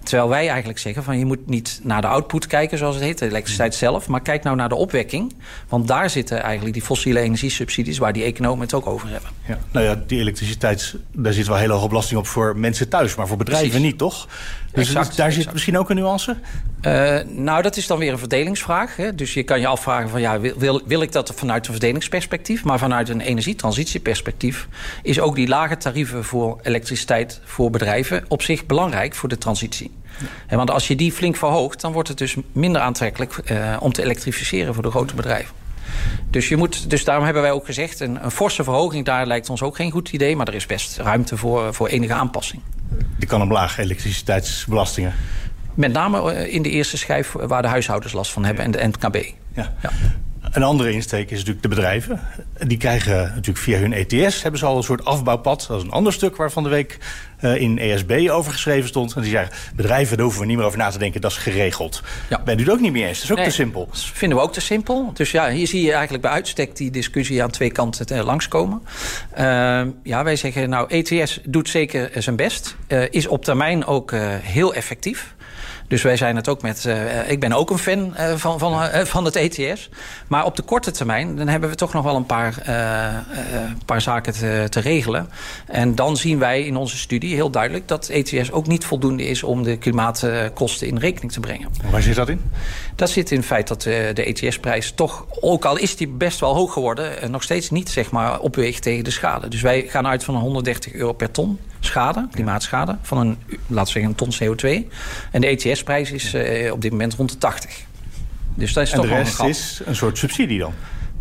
[0.03, 3.18] terwijl wij eigenlijk zeggen van je moet niet naar de output kijken, zoals het heet,
[3.18, 4.09] de elektriciteit zelf.
[4.09, 5.34] Maar kijk nou naar de opwekking.
[5.68, 9.30] Want daar zitten eigenlijk die fossiele energiesubsidies waar die economen het ook over hebben.
[9.47, 9.59] Ja.
[9.70, 13.14] Nou ja, die elektriciteit, daar zit wel hele hoge belasting op voor mensen thuis.
[13.14, 13.87] Maar voor bedrijven Precies.
[13.87, 14.28] niet, toch?
[14.73, 16.37] Dus exact, daar zit misschien ook een nuance?
[16.83, 18.97] Uh, nou, dat is dan weer een verdelingsvraag.
[18.97, 19.14] Hè?
[19.14, 22.64] Dus je kan je afvragen van ja, wil, wil ik dat vanuit een verdelingsperspectief?
[22.64, 24.69] Maar vanuit een energietransitieperspectief
[25.03, 29.91] is ook die lage tarieven voor elektriciteit voor bedrijven op zich belangrijk voor de transitie.
[30.49, 30.57] Ja.
[30.57, 34.03] Want als je die flink verhoogt, dan wordt het dus minder aantrekkelijk uh, om te
[34.03, 35.55] elektrificeren voor de grote bedrijven.
[36.31, 38.01] Dus, je moet, dus daarom hebben wij ook gezegd...
[38.01, 40.37] Een, een forse verhoging daar lijkt ons ook geen goed idee...
[40.37, 42.62] maar er is best ruimte voor, voor enige aanpassing.
[43.18, 45.12] Die kan omlaag, elektriciteitsbelastingen.
[45.74, 48.87] Met name eh, in de eerste schijf waar de huishoudens last van hebben en de
[48.87, 49.16] NKB.
[49.53, 49.74] Ja.
[49.82, 49.91] ja.
[50.57, 52.21] Een andere insteek is natuurlijk de bedrijven.
[52.67, 54.43] Die krijgen natuurlijk via hun ETS...
[54.43, 55.65] hebben ze al een soort afbouwpad.
[55.69, 56.99] Dat is een ander stuk waar van de week
[57.41, 59.15] uh, in ESB over geschreven stond.
[59.15, 61.21] En die zeggen, bedrijven, daar hoeven we niet meer over na te denken.
[61.21, 62.03] Dat is geregeld.
[62.29, 62.43] Ja.
[62.45, 63.17] Ben u het ook niet meer eens?
[63.17, 63.87] Dat is ook nee, te simpel.
[63.91, 65.11] Dat vinden we ook te simpel.
[65.15, 68.83] Dus ja, hier zie je eigenlijk bij uitstek die discussie aan twee kanten langskomen.
[69.39, 72.77] Uh, ja, wij zeggen, nou, ETS doet zeker zijn best.
[72.89, 75.35] Uh, is op termijn ook heel effectief.
[75.89, 76.84] Dus wij zijn het ook met.
[76.84, 79.89] Uh, ik ben ook een fan uh, van, van, uh, van het ETS.
[80.28, 82.62] Maar op de korte termijn dan hebben we toch nog wel een paar,
[83.84, 85.28] paar zaken te, te, regelen.
[85.66, 89.43] En dan zien wij in onze studie heel duidelijk dat ETS ook niet voldoende is
[89.43, 91.68] om de klimaatkosten in rekening te brengen.
[91.91, 92.41] Waar zit dat in?
[92.95, 96.55] Dat zit in het feit dat de ETS-prijs toch, ook al is die best wel
[96.55, 99.49] hoog geworden, nog steeds niet zeg maar, opweegt tegen de schade.
[99.49, 104.01] Dus wij gaan uit van 130 euro per ton schade, klimaatschade, van een, laten we
[104.01, 104.89] zeggen, een ton CO2.
[105.30, 107.84] En de ETS-prijs is uh, op dit moment rond de 80.
[108.55, 110.74] Dus dat is en toch de rest een is een soort subsidie dan?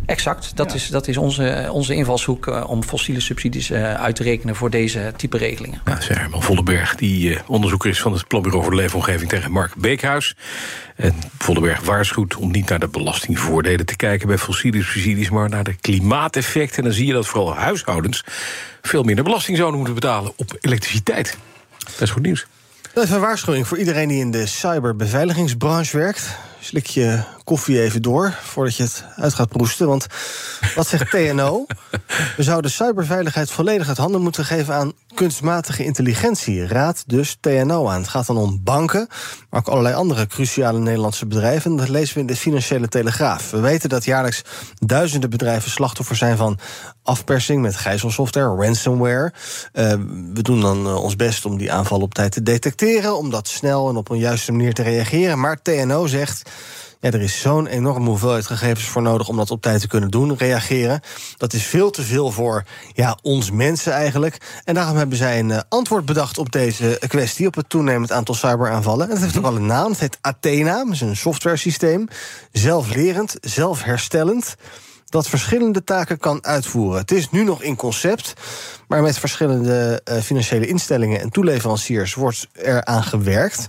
[0.06, 4.22] Exact, dat is, dat is onze, onze invalshoek uh, om fossiele subsidies uh, uit te
[4.22, 5.80] rekenen voor deze type regelingen.
[5.84, 9.50] Ja, zeg Herman Vollenberg, die uh, onderzoeker is van het Planbureau voor de Leefomgeving tegen
[9.50, 10.36] Mark Beekhuis.
[10.96, 15.64] En Vollenberg waarschuwt om niet naar de belastingvoordelen te kijken bij fossiele subsidies, maar naar
[15.64, 16.76] de klimaateffecten.
[16.76, 18.24] En dan zie je dat vooral huishoudens
[18.82, 21.38] veel minder belasting zouden moeten betalen op elektriciteit.
[21.78, 22.46] Dat is goed nieuws.
[22.92, 26.38] Dat is een waarschuwing voor iedereen die in de cyberbeveiligingsbranche werkt.
[26.66, 29.86] Slik je koffie even door voordat je het uit gaat proesten.
[29.86, 30.06] Want
[30.74, 31.66] wat zegt TNO?
[32.36, 36.66] We zouden cyberveiligheid volledig uit handen moeten geven aan kunstmatige intelligentie.
[36.66, 38.00] Raad dus TNO aan.
[38.00, 39.06] Het gaat dan om banken,
[39.50, 41.70] maar ook allerlei andere cruciale Nederlandse bedrijven.
[41.70, 43.50] En dat lezen we in de Financiële Telegraaf.
[43.50, 44.42] We weten dat jaarlijks
[44.78, 46.58] duizenden bedrijven slachtoffer zijn van
[47.02, 49.32] afpersing met gijzelsoftware, ransomware.
[49.72, 49.92] Uh,
[50.32, 53.48] we doen dan uh, ons best om die aanval op tijd te detecteren, om dat
[53.48, 55.40] snel en op een juiste manier te reageren.
[55.40, 56.50] Maar TNO zegt.
[57.00, 60.10] Ja, er is zo'n enorme hoeveelheid gegevens voor nodig om dat op tijd te kunnen
[60.10, 61.00] doen, reageren.
[61.36, 64.60] Dat is veel te veel voor ja, ons mensen eigenlijk.
[64.64, 68.34] En daarom hebben zij een uh, antwoord bedacht op deze kwestie, op het toenemend aantal
[68.34, 69.08] cyberaanvallen.
[69.08, 69.90] En dat heeft ook al een naam.
[69.90, 72.08] Het heet Athena, dat is een software systeem.
[72.52, 74.56] Zelflerend, zelfherstellend
[75.06, 77.00] dat verschillende taken kan uitvoeren.
[77.00, 78.32] Het is nu nog in concept,
[78.88, 83.66] maar met verschillende uh, financiële instellingen en toeleveranciers wordt er aan gewerkt.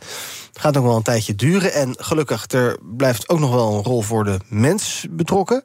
[0.58, 1.74] Het gaat ook wel een tijdje duren.
[1.74, 5.64] En gelukkig, er blijft ook nog wel een rol voor de mens betrokken.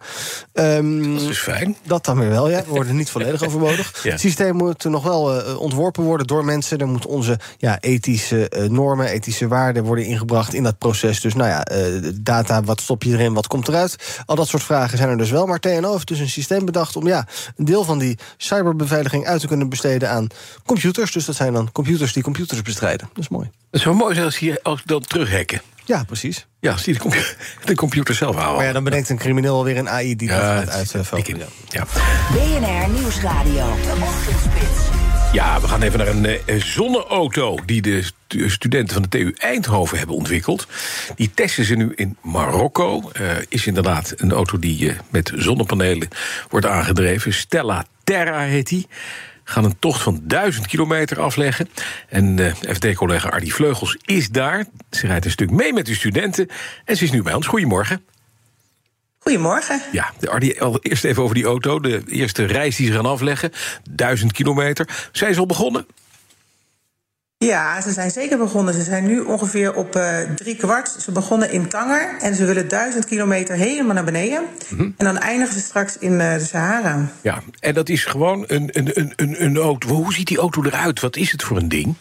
[0.52, 1.76] Um, dat is fijn.
[1.84, 2.62] Dat dan weer wel, ja.
[2.64, 4.02] We worden niet volledig overbodig.
[4.02, 4.10] ja.
[4.10, 6.78] Het systeem moet nog wel uh, ontworpen worden door mensen.
[6.78, 11.20] Er moeten onze ja, ethische uh, normen, ethische waarden worden ingebracht in dat proces.
[11.20, 14.22] Dus nou ja, uh, data, wat stop je erin, wat komt eruit?
[14.26, 15.46] Al dat soort vragen zijn er dus wel.
[15.46, 17.26] Maar TNO heeft dus een systeem bedacht om ja,
[17.56, 20.26] een deel van die cyberbeveiliging uit te kunnen besteden aan
[20.64, 21.12] computers.
[21.12, 23.08] Dus dat zijn dan computers die computers bestrijden.
[23.12, 23.50] Dat is mooi.
[23.72, 25.62] Het zou mooi zijn als hier als dan terughekken.
[25.84, 26.46] Ja, precies.
[26.60, 28.56] Ja, die de, computer, de computer zelf houden.
[28.56, 31.26] Maar ja, dan bedenkt een crimineel weer een AI die ja, dat gaat.
[31.68, 31.86] Ja.
[32.30, 33.76] BNR Nieuwsradio.
[33.82, 35.00] De Ochtendspits.
[35.32, 38.04] Ja, we gaan even naar een uh, zonneauto die de
[38.46, 40.66] studenten van de TU Eindhoven hebben ontwikkeld.
[41.16, 43.10] Die testen ze nu in Marokko.
[43.20, 46.08] Uh, is inderdaad een auto die uh, met zonnepanelen
[46.48, 47.32] wordt aangedreven.
[47.32, 48.86] Stella Terra heet die
[49.44, 51.68] gaan een tocht van 1000 kilometer afleggen.
[52.08, 54.64] En uh, FD-collega Ardy Vleugels is daar.
[54.90, 56.48] Ze rijdt een stuk mee met de studenten.
[56.84, 57.46] En ze is nu bij ons.
[57.46, 58.04] Goedemorgen.
[59.18, 59.82] Goedemorgen.
[59.92, 61.80] Ja, de Ardy, eerst even over die auto.
[61.80, 63.52] De eerste reis die ze gaan afleggen.
[63.90, 65.08] 1000 kilometer.
[65.12, 65.86] Zijn ze al begonnen?
[67.46, 68.74] Ja, ze zijn zeker begonnen.
[68.74, 70.96] Ze zijn nu ongeveer op uh, drie kwart.
[70.98, 74.40] Ze begonnen in Tanger en ze willen duizend kilometer helemaal naar beneden.
[74.40, 74.94] Mm -hmm.
[74.96, 77.08] En dan eindigen ze straks in uh, de Sahara.
[77.20, 79.88] Ja, en dat is gewoon een, een, een, een auto.
[79.88, 81.00] Hoe ziet die auto eruit?
[81.00, 81.94] Wat is het voor een ding?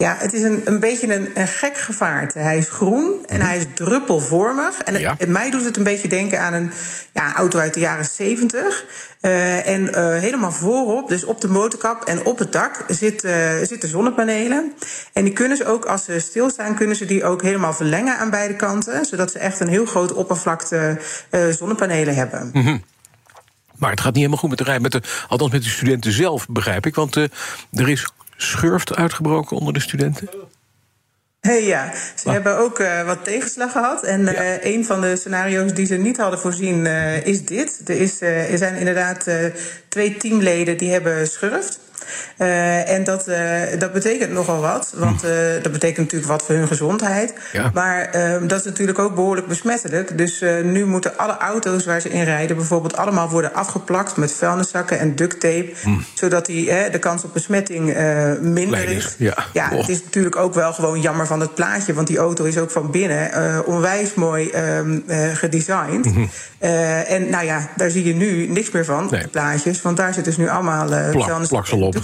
[0.00, 2.38] Ja, het is een, een beetje een, een gek gevaarte.
[2.38, 3.46] Hij is groen en -hmm.
[3.48, 4.78] hij is druppelvormig.
[4.78, 5.14] En ja.
[5.18, 6.70] het, mij doet het een beetje denken aan een
[7.12, 8.84] ja, auto uit de jaren 70.
[9.20, 13.32] Uh, en uh, helemaal voorop, dus op de motorkap en op het dak, zit, uh,
[13.62, 14.72] zitten zonnepanelen.
[15.12, 18.30] En die kunnen ze ook, als ze stilstaan, kunnen ze die ook helemaal verlengen aan
[18.30, 19.04] beide kanten.
[19.04, 20.98] Zodat ze echt een heel grote oppervlakte
[21.50, 22.50] zonnepanelen hebben.
[22.52, 22.84] Mm -hmm.
[23.76, 26.12] Maar het gaat niet helemaal goed met de rij, met de, althans met de studenten
[26.12, 26.94] zelf, begrijp ik.
[26.94, 28.06] Want er is
[28.42, 30.28] schurft uitgebroken onder de studenten?
[31.40, 32.32] Hey, ja, ze ah.
[32.32, 34.04] hebben ook uh, wat tegenslag gehad.
[34.04, 34.58] En uh, ja.
[34.62, 37.80] een van de scenario's die ze niet hadden voorzien uh, is dit.
[37.84, 39.26] Er, is, er zijn inderdaad
[39.88, 41.80] twee teamleden die hebben schurft.
[42.38, 43.36] Uh, en dat, uh,
[43.78, 44.92] dat betekent nogal wat.
[44.96, 45.30] Want uh,
[45.62, 47.34] dat betekent natuurlijk wat voor hun gezondheid.
[47.52, 47.70] Ja.
[47.74, 48.10] Maar
[48.46, 50.18] dat is natuurlijk ook behoorlijk besmettelijk.
[50.18, 52.56] Dus nu moeten alle auto's waar ze in rijden...
[52.56, 55.72] bijvoorbeeld allemaal worden afgeplakt met vuilniszakken en duct tape.
[55.84, 56.04] Mm.
[56.14, 57.96] Zodat die, de kans op besmetting
[58.40, 59.14] minder is.
[59.18, 61.94] Ja, ja het is natuurlijk ook wel gewoon jammer van het plaatje.
[61.94, 63.30] Want die auto is ook van binnen
[63.66, 65.04] onwijs mooi um,
[65.34, 66.04] gedesigned.
[66.04, 66.30] Mm -hmm.
[67.06, 69.22] en nou ja, daar zie je nu niks meer van, nee.
[69.22, 69.82] de plaatjes.
[69.82, 71.99] Want daar zit dus nu allemaal Plak, plaksel op.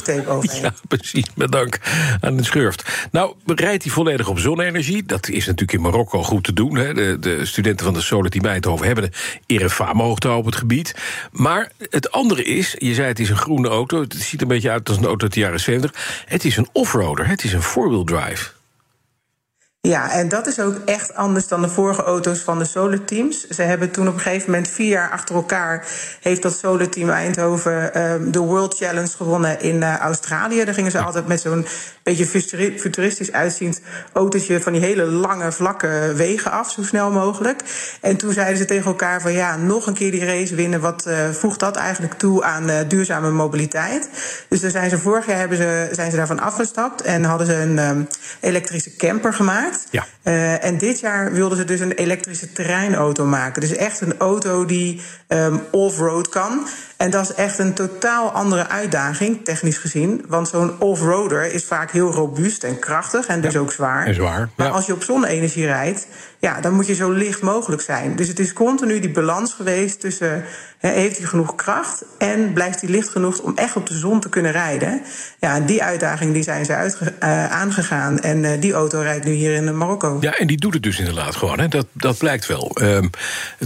[0.60, 1.78] Ja, precies, met dank
[2.20, 3.08] aan de schurft.
[3.10, 5.02] Nou, rijdt hij volledig op zonne-energie.
[5.02, 6.76] Dat is natuurlijk in Marokko goed te doen.
[6.76, 6.94] Hè.
[6.94, 9.04] De, de, studenten van de Team Eindhoven hebben
[9.46, 10.94] een hoogte op het gebied.
[11.32, 14.00] Maar het andere is, je zei het is een groene auto.
[14.00, 16.24] Het ziet een beetje uit als een auto uit de jaren 70.
[16.26, 18.55] Het is een offroader, het is een four-wheel drive.
[19.86, 23.48] Ja, en dat is ook echt anders dan de vorige auto's van de Solar Teams.
[23.48, 25.86] Ze hebben toen op een gegeven moment vier jaar achter elkaar...
[26.20, 30.64] heeft dat Solar Team Eindhoven um, de World Challenge gewonnen in uh, Australië.
[30.64, 31.66] Daar gingen ze altijd met zo'n
[32.02, 32.26] beetje
[32.78, 33.80] futuristisch uitziend
[34.12, 34.60] autootje...
[34.60, 37.60] van die hele lange, vlakke wegen af, zo snel mogelijk.
[38.00, 40.80] En toen zeiden ze tegen elkaar van ja, nog een keer die race winnen...
[40.80, 44.08] wat uh, voegt dat eigenlijk toe aan uh, duurzame mobiliteit?
[44.48, 47.02] Dus daar zijn ze vorig jaar hebben ze, zijn ze daarvan afgestapt...
[47.02, 48.08] en hadden ze een um,
[48.40, 49.75] elektrische camper gemaakt...
[49.76, 49.88] gemaakt.
[49.90, 50.32] Ja.
[50.32, 53.60] Uh, en dit jaar wilden ze dus een elektrische terreinauto maken.
[53.60, 56.66] Dus echt een auto die um, off-road kan.
[56.96, 60.24] En dat is echt een totaal andere uitdaging, technisch gezien.
[60.28, 63.60] Want zo'n off-roader is vaak heel robuust en krachtig en dus ja.
[63.60, 64.06] ook zwaar.
[64.06, 64.48] En zwaar.
[64.56, 64.72] Maar ja.
[64.72, 66.06] als je op zonne-energie rijdt,
[66.46, 68.16] ja, dan moet je zo licht mogelijk zijn.
[68.16, 70.44] Dus het is continu die balans geweest tussen
[70.78, 74.20] he, heeft hij genoeg kracht en blijft hij licht genoeg om echt op de zon
[74.20, 75.02] te kunnen rijden.
[75.40, 78.18] Ja, die uitdaging die zijn ze uh, aangegaan.
[78.18, 80.16] En uh, die auto rijdt nu hier in Marokko.
[80.20, 81.58] Ja, en die doet het dus inderdaad gewoon.
[81.58, 81.68] Hè.
[81.68, 82.76] Dat, dat blijkt wel.
[82.82, 83.10] Um,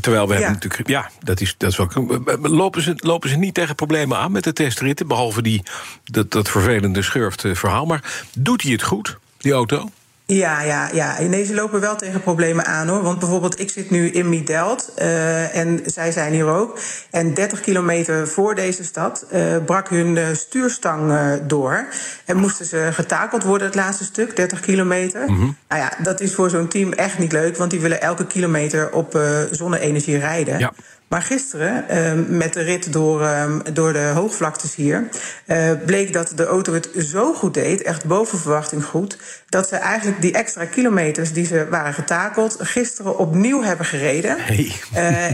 [0.00, 0.38] terwijl we ja.
[0.38, 0.88] hebben natuurlijk.
[0.88, 2.20] Ja, dat is, dat is wel.
[2.42, 5.06] Lopen ze, lopen ze niet tegen problemen aan met de testritten?
[5.06, 5.62] Behalve die,
[6.04, 7.86] dat, dat vervelende schurft verhaal.
[7.86, 9.90] Maar doet hij het goed, die auto?
[10.34, 11.20] Ja, ja, ja.
[11.20, 13.02] Nee, ze lopen wel tegen problemen aan hoor.
[13.02, 16.78] Want bijvoorbeeld, ik zit nu in Midelt uh, en zij zijn hier ook.
[17.10, 21.12] En 30 kilometer voor deze stad uh, brak hun uh, stuurstang
[21.46, 21.86] door.
[22.24, 25.20] En moesten ze getakeld worden, het laatste stuk, 30 kilometer.
[25.20, 25.56] Mm -hmm.
[25.68, 28.92] Nou ja, dat is voor zo'n team echt niet leuk, want die willen elke kilometer
[28.92, 29.20] op
[29.50, 30.58] zonne-energie rijden.
[30.58, 30.72] Ja.
[31.10, 35.08] Maar gisteren, uh, met de rit door, uh, door de hoogvlaktes hier,
[35.46, 39.16] uh, bleek dat de auto het zo goed deed, echt boven verwachting goed,
[39.48, 44.36] dat ze eigenlijk die extra kilometers die ze waren getakeld, gisteren opnieuw hebben gereden.
[44.38, 44.72] Hey.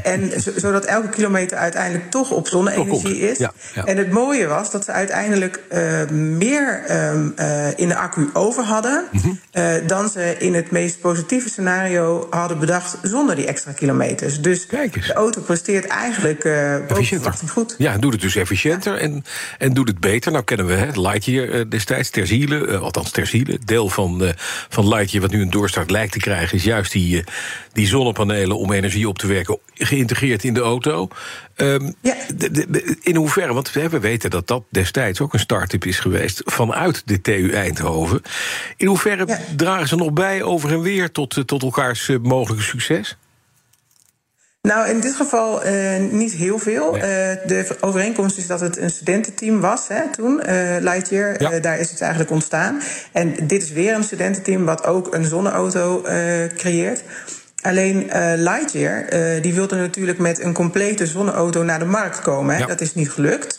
[0.02, 3.38] en zodat elke kilometer uiteindelijk toch op zonne-energie is.
[3.38, 3.84] Ja, ja.
[3.84, 5.60] En het mooie was dat ze uiteindelijk
[6.10, 6.84] meer
[7.76, 9.26] in de accu over hadden Mhm.
[9.26, 9.86] mm -hmm.
[9.86, 14.40] dan ze in het meest positieve scenario hadden bedacht zonder die extra kilometers.
[14.40, 17.74] Dus de auto presteert eigenlijk uh, boven goed.
[17.78, 19.24] Ja, doet het dus efficiënter en,
[19.58, 20.32] en doet het beter.
[20.32, 23.58] Nou kennen we hè, Lightyear uh, destijds, ter ziele, uh, althans ter ziele.
[23.64, 24.30] Deel van, uh,
[24.68, 26.56] van Lightyear wat nu een doorstart lijkt te krijgen...
[26.56, 27.24] is juist die,
[27.72, 31.08] die zonnepanelen om energie op te werken geïntegreerd in de auto.
[31.56, 32.14] Um, ja.
[32.34, 35.98] de, de, de, in hoeverre, want we weten dat dat destijds ook een start-up is
[35.98, 36.42] geweest...
[36.44, 38.22] vanuit de TU Eindhoven.
[38.76, 39.38] In hoeverre ja.
[39.56, 43.16] dragen ze nog bij over en weer tot, tot elkaars mogelijke succes?
[44.66, 45.72] Nou, in dit geval uh,
[46.10, 46.92] niet heel veel.
[46.92, 47.00] Nee.
[47.00, 47.08] Uh,
[47.46, 51.42] de overeenkomst is dat het een studententeam was hè, toen, uh, Lightyear.
[51.42, 51.58] Ja.
[51.58, 52.80] daar is het eigenlijk ontstaan.
[53.12, 56.02] En dit is weer een studententeam wat ook een zonneauto
[56.56, 57.02] creëert.
[57.62, 59.04] Alleen Lightyear
[59.40, 62.58] die wilde natuurlijk met een complete zonneauto naar de markt komen.
[62.58, 62.66] Ja.
[62.66, 63.58] Dat is niet gelukt.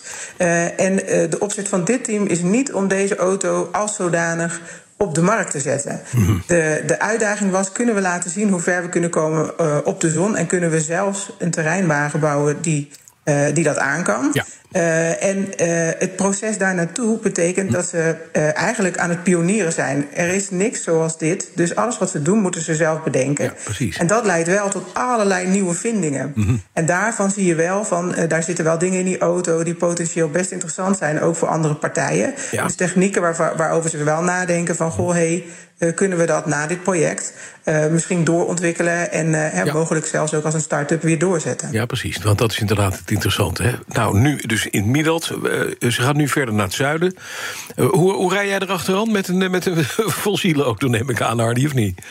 [0.78, 0.96] en
[1.30, 4.62] de opzet van dit team is niet om deze auto als zodanig
[4.98, 6.02] op de markt te zetten.
[6.12, 6.38] Mhm.
[6.48, 10.02] De, de uitdaging was, kunnen we laten zien hoe ver we kunnen komen uh, op
[10.02, 10.36] de zon...
[10.36, 12.92] en kunnen we zelfs een terreinwagen bouwen die,
[13.26, 14.30] uh, die dat aan kan.
[14.34, 14.46] Ja.
[14.72, 15.48] Uh, en
[15.98, 18.16] het proces daar naartoe betekent dat ze
[18.54, 20.06] eigenlijk aan het pionieren zijn.
[20.14, 23.46] Er is niks zoals dit, dus alles wat ze doen moeten ze zelf bedenken.
[23.46, 23.98] Ja, precies.
[23.98, 26.32] En dat leidt wel tot allerlei nieuwe vindingen.
[26.36, 26.56] Mhm.
[26.74, 29.64] En daarvan zie je wel van, daar zitten wel dingen in die auto...
[29.64, 32.34] die potentieel best interessant zijn, ook voor andere partijen.
[32.52, 32.64] Ja.
[32.64, 34.92] Dus technieken waar, waarover ze wel nadenken van...
[34.92, 35.46] goh, hey,
[35.80, 37.34] uh, kunnen we dat na dit project
[37.92, 39.12] misschien doorontwikkelen...
[39.12, 39.30] en
[39.66, 39.74] ja.
[39.74, 41.72] mogelijk zelfs ook als een start-up weer doorzetten.
[41.72, 42.18] Ja, precies.
[42.18, 43.64] Want dat is inderdaad het interessante.
[43.64, 43.72] Hè?
[43.88, 45.24] Nou, nu dus in Middelt.
[45.80, 47.16] ze gaat nu verder naar het zuiden.
[47.76, 49.84] hoe, hoe rij jij erachteraan met een, met een
[50.24, 52.02] fossiele auto, neem ik aan, Hardy, of niet?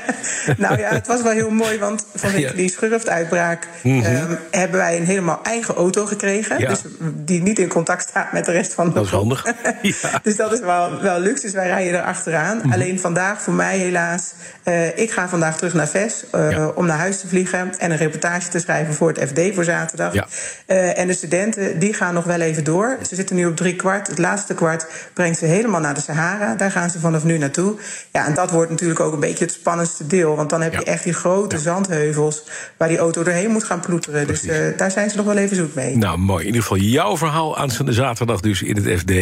[0.56, 3.68] nou ja, het was wel heel mooi, want vanwege die schurftuitbraak...
[3.82, 4.16] Mm -hmm.
[4.16, 6.60] um, hebben wij een helemaal eigen auto gekregen.
[6.60, 6.68] Ja.
[6.68, 6.82] Dus
[7.14, 9.46] die niet in contact staat met de rest van de Dat is handig.
[9.82, 10.20] ja.
[10.22, 11.42] Dus dat is wel, wel luxe.
[11.42, 12.56] Dus wij rijden erachteraan.
[12.56, 12.72] Mm -hmm.
[12.72, 14.32] Alleen vandaag voor mij helaas.
[14.64, 16.68] Uh, ik ga vandaag terug naar VES uh, ja.
[16.68, 20.14] om naar huis te vliegen en een reportage te schrijven voor het FD voor zaterdag.
[20.14, 22.98] Uh, en de studenten die gaan nog wel even door.
[23.08, 24.06] Ze zitten nu op drie kwart.
[24.06, 26.54] Het laatste kwart brengt ze helemaal naar de Sahara.
[26.54, 27.74] Daar gaan ze vanaf nu naartoe.
[28.12, 30.36] Ja, en dat wordt natuurlijk ook een beetje het spannendste deel.
[30.36, 32.42] Want dan heb je echt die grote zandheuvels
[32.76, 34.26] waar die auto doorheen moet gaan ploeteren.
[34.26, 34.48] Precies.
[34.48, 35.96] Dus daar zijn ze nog wel even zoet mee.
[35.96, 36.40] Nou, mooi.
[36.40, 39.12] In ieder geval jouw verhaal aanstaande zaterdag dus in het FD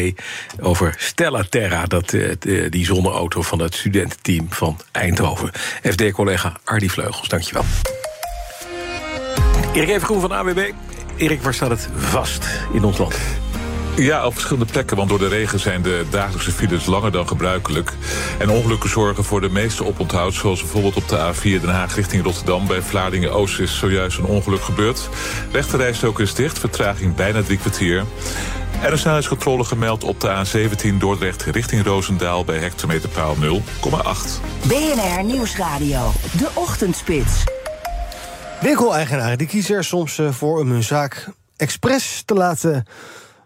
[0.60, 2.14] over Stella Terra, dat,
[2.68, 5.50] die zonneauto van het studententeam van Eindhoven.
[5.82, 7.64] FD-collega Ardy Vleugels, dankjewel.
[9.72, 10.70] Erik Evengroen van AWB.
[11.16, 13.16] Erik, waar staat het vast in ons land?
[13.96, 17.92] Ja, op verschillende plekken, want door de regen zijn de dagelijkse files langer dan gebruikelijk.
[18.38, 22.22] En ongelukken zorgen voor de meeste oponthoud, zoals bijvoorbeeld op de A4 Den Haag richting
[22.22, 22.66] Rotterdam.
[22.66, 25.08] Bij Vlaardingen-Oost is zojuist een ongeluk gebeurd.
[25.52, 28.04] Rechterrijstok is dicht, vertraging bijna drie kwartier.
[28.82, 33.40] Er is snelheidscontrole gemeld op de A17 Dordrecht richting Roosendaal bij hectometerpaal 0,8.
[34.62, 37.44] BNR Nieuwsradio, de ochtendspits.
[38.64, 42.84] Winkeleigenaren die kiezen er soms voor om hun zaak expres te laten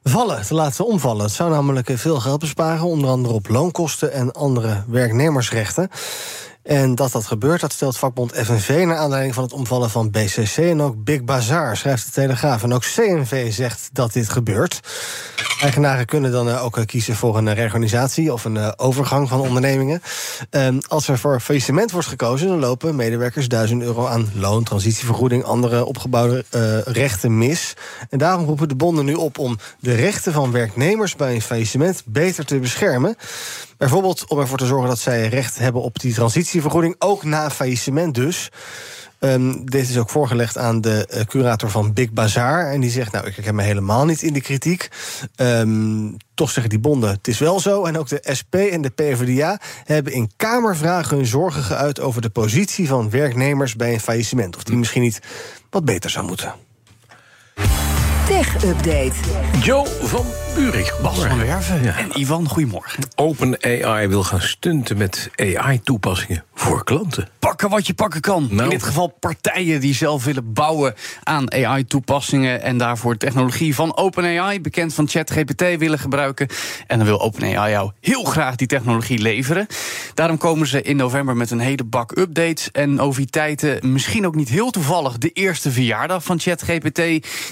[0.02, 1.24] vallen, te laten omvallen.
[1.24, 5.90] Het zou namelijk veel geld besparen, onder andere op loonkosten en andere werknemersrechten.
[6.68, 8.84] En dat dat gebeurt, dat stelt vakbond FNV...
[8.86, 12.62] naar aanleiding van het omvallen van BCC en ook Big Bazaar, schrijft de Telegraaf.
[12.62, 14.80] En ook CNV zegt dat dit gebeurt.
[15.60, 18.32] Eigenaren kunnen dan eh, ook kiezen voor een reorganisatie...
[18.32, 20.02] of een overgang van ondernemingen.
[20.50, 22.48] Ehm, als er voor faillissement wordt gekozen...
[22.48, 25.44] dan lopen medewerkers 1000 euro aan loon, transitievergoeding...
[25.44, 26.44] andere opgebouwde
[26.84, 27.74] rechten mis.
[28.10, 31.16] En daarom roepen de bonden nu op om de rechten van werknemers...
[31.16, 33.16] bij een faillissement beter te beschermen.
[33.78, 36.14] Bijvoorbeeld om ervoor te zorgen dat zij recht hebben op die
[36.58, 38.50] transitievergoeding, ook na faillissement dus.
[39.20, 42.72] Um, dit is ook voorgelegd aan de uh, curator van Big Bazaar.
[42.72, 44.88] En die zegt, nou, ik heb me helemaal niet in de kritiek.
[45.36, 47.84] Um, toch zeggen die bonden, het is wel zo.
[47.84, 52.00] En ook de SP en de PvdA hebben in Kamervragen hun zorgen geuit...
[52.00, 54.56] over de positie van werknemers bij een faillissement.
[54.56, 55.20] Of die misschien niet
[55.70, 56.54] wat beter zou moeten.
[58.26, 59.14] Tech Update.
[59.62, 60.94] Joe van Buurik.
[61.02, 63.04] Bas van Werven en Ivan, goedemorgen.
[63.14, 67.28] OpenAI wil gaan stunten met AI-toepassingen voor klanten.
[67.38, 68.48] Pakken wat je pakken kan.
[68.50, 68.62] Nou.
[68.62, 72.62] In dit geval partijen die zelf willen bouwen aan AI-toepassingen...
[72.62, 76.48] en daarvoor technologie van OpenAI, bekend van ChatGPT, willen gebruiken.
[76.86, 79.66] En dan wil OpenAI jou heel graag die technologie leveren.
[80.14, 82.70] Daarom komen ze in november met een hele bak updates...
[82.70, 85.18] en noviteiten, misschien ook niet heel toevallig...
[85.18, 87.00] de eerste verjaardag van ChatGPT...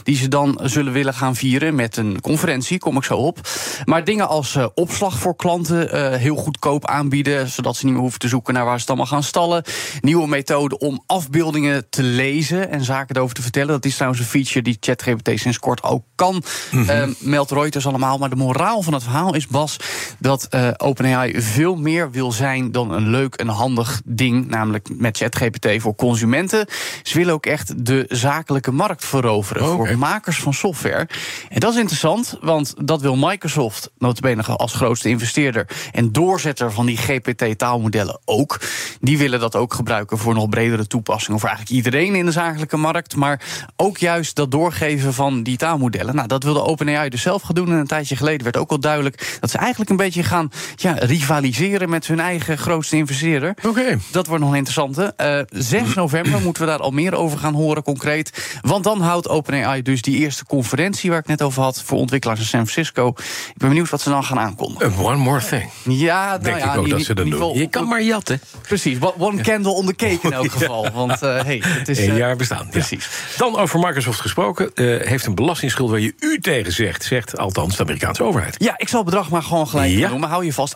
[0.02, 3.48] die ze dan zullen willen gaan vieren met een conferentie, kom ik zo op.
[3.84, 8.02] Maar dingen als uh, opslag voor klanten uh, heel goedkoop aanbieden, zodat ze niet meer
[8.02, 9.64] hoeven te zoeken naar waar ze het allemaal gaan stallen.
[10.00, 13.68] Nieuwe methoden om afbeeldingen te lezen en zaken erover te vertellen.
[13.68, 16.42] Dat is trouwens een feature die ChatGPT sinds kort ook kan.
[16.70, 17.14] Mm -hmm.
[17.18, 18.18] meldt Reuters allemaal.
[18.18, 19.76] Maar de moraal van het verhaal is, Bas,
[20.18, 25.82] dat OpenAI veel meer wil zijn dan een leuk en handig ding, namelijk met ChatGPT
[25.82, 26.66] voor consumenten.
[27.02, 29.76] Ze willen ook echt de zakelijke markt veroveren okay.
[29.76, 31.08] voor makers van software.
[31.48, 36.86] En dat is interessant, want dat wil Microsoft, notabene als grootste investeerder en doorzetter van
[36.86, 38.60] die GPT-taalmodellen ook.
[39.00, 42.76] Die willen dat ook gebruiken voor nog bredere toepassingen voor eigenlijk iedereen in de zakelijke
[42.76, 43.16] markt.
[43.16, 43.40] Maar
[43.76, 46.14] ook juist dat doorgeven van die taalmodellen.
[46.14, 47.68] Nou, dat wilde OpenAI dus zelf gaan doen.
[47.68, 50.92] En een tijdje geleden werd ook al duidelijk dat ze eigenlijk een beetje gaan ja,
[50.92, 53.54] rivaliseren met hun eigen grootste investeerder.
[53.66, 53.98] Oké.
[54.10, 55.14] Dat wordt nog een interessante.
[55.50, 58.58] Uh, 6 november moeten we daar al meer over gaan horen, concreet.
[58.60, 62.40] Want dan houdt OpenAI dus die eerste conferentie waar ik net over had voor ontwikkelaars
[62.40, 62.75] in San Francisco.
[62.76, 64.98] Ik ben benieuwd wat ze dan gaan aankondigen.
[64.98, 65.70] one more thing.
[65.84, 67.58] Ja, nou denk ja, ik ook die, dat ze dat doen.
[67.58, 68.40] Je kan maar jatten.
[68.62, 70.90] Precies, one candle on the cake in elk geval.
[70.90, 71.98] Want uh, hey, het is.
[71.98, 72.68] Een uh, jaar bestaan.
[72.68, 73.04] Precies.
[73.04, 73.38] Ja.
[73.38, 74.70] Dan over Microsoft gesproken.
[74.74, 78.54] Uh, heeft een belastingsschuld waar je u tegen zegt, zegt althans de Amerikaanse overheid.
[78.58, 80.08] Ja, ik zal het bedrag maar gewoon gelijk ja.
[80.08, 80.28] noemen.
[80.28, 80.74] Hou je vast: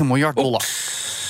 [0.00, 0.64] 28,9 miljard dollar.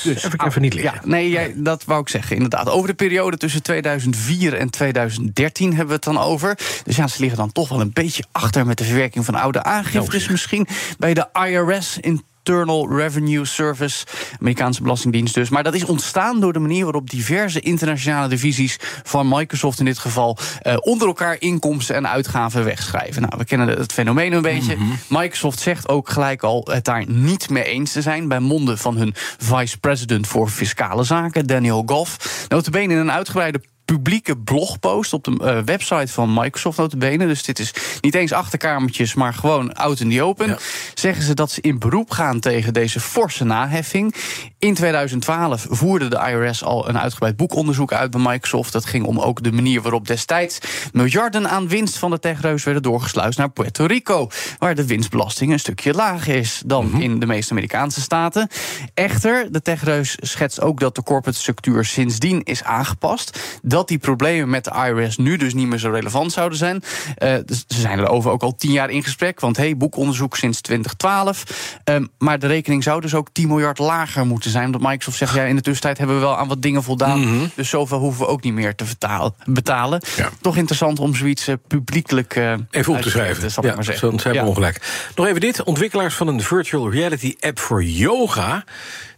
[0.02, 0.94] Dus heb ik even niet liggen.
[0.94, 2.68] Ja, nee, jij, dat wou ik zeggen, inderdaad.
[2.68, 6.58] Over de periode tussen 2004 en 2013 hebben we het dan over.
[6.84, 9.62] Dus ja, ze liggen dan toch wel een beetje achter met de verwerking van oude
[9.62, 10.20] aangiftes.
[10.20, 10.66] Nou, misschien
[10.98, 14.06] bij de IRS in Internal Revenue Service,
[14.40, 15.48] Amerikaanse Belastingdienst dus.
[15.48, 19.98] Maar dat is ontstaan door de manier waarop diverse internationale divisies van Microsoft in dit
[19.98, 23.22] geval uh, onder elkaar inkomsten en uitgaven wegschrijven.
[23.22, 24.76] Nou, we kennen het fenomeen een beetje.
[24.76, 25.20] Mm -hmm.
[25.20, 28.96] Microsoft zegt ook gelijk al het daar niet mee eens te zijn bij monden van
[28.96, 32.46] hun vice president voor fiscale zaken, Daniel Goff.
[32.48, 33.60] Notabene in een uitgebreide
[33.92, 37.26] publieke blogpost op de uh, website van Microsoft notabene.
[37.26, 40.48] Dus dit is niet eens achterkamertjes, maar gewoon out in the open.
[40.48, 40.58] Ja.
[40.94, 44.14] Zeggen ze dat ze in beroep gaan tegen deze forse naheffing.
[44.58, 48.72] In 2012 voerde de IRS al een uitgebreid boekonderzoek uit bij Microsoft.
[48.72, 50.58] Dat ging om ook de manier waarop destijds
[50.92, 54.28] miljarden aan winst van de techreus werden doorgesluist naar Puerto Rico.
[54.58, 57.00] Waar de winstbelasting een stukje lager is dan mm -hmm.
[57.00, 58.48] in de meeste Amerikaanse staten.
[58.94, 63.60] Echter, de techreus schetst ook dat de corporate structuur sindsdien is aangepast.
[63.62, 66.82] Dat die problemen met de IRS nu dus niet meer zo relevant zouden zijn.
[67.18, 69.40] Uh, dus ze zijn erover ook al tien jaar in gesprek.
[69.40, 71.44] Want hey, boekonderzoek sinds 2012.
[71.84, 74.66] Um, maar de rekening zou dus ook 10 miljard lager moeten zijn.
[74.66, 77.20] Omdat Microsoft zegt, ja, in de tussentijd hebben we wel aan wat dingen voldaan.
[77.20, 77.50] Mm -hmm.
[77.54, 80.02] Dus zoveel hoeven we ook niet meer te vertalen, betalen.
[80.16, 80.30] Ja.
[80.40, 83.50] Toch interessant om zoiets uh, publiekelijk uh, even op te schrijven.
[83.50, 84.10] Zal ja, maar zeggen.
[84.10, 84.46] Zo zijn we ja.
[84.46, 85.08] ongelijk.
[85.14, 85.62] Nog even dit.
[85.62, 88.64] Ontwikkelaars van een virtual reality app voor yoga...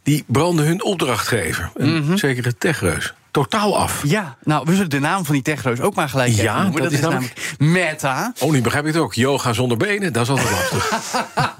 [0.02, 1.70] die branden hun opdrachtgever.
[1.74, 2.18] Een mm -hmm.
[2.18, 4.02] zekere techreus totaal af.
[4.04, 6.82] Ja, nou, we zullen de naam van die techreus ook maar gelijk ja, noemen.
[6.82, 8.32] Dat, dat is namelijk Meta.
[8.40, 9.14] Oh, nu begrijp ik het ook.
[9.14, 10.92] Yoga zonder benen, dat is altijd lastig.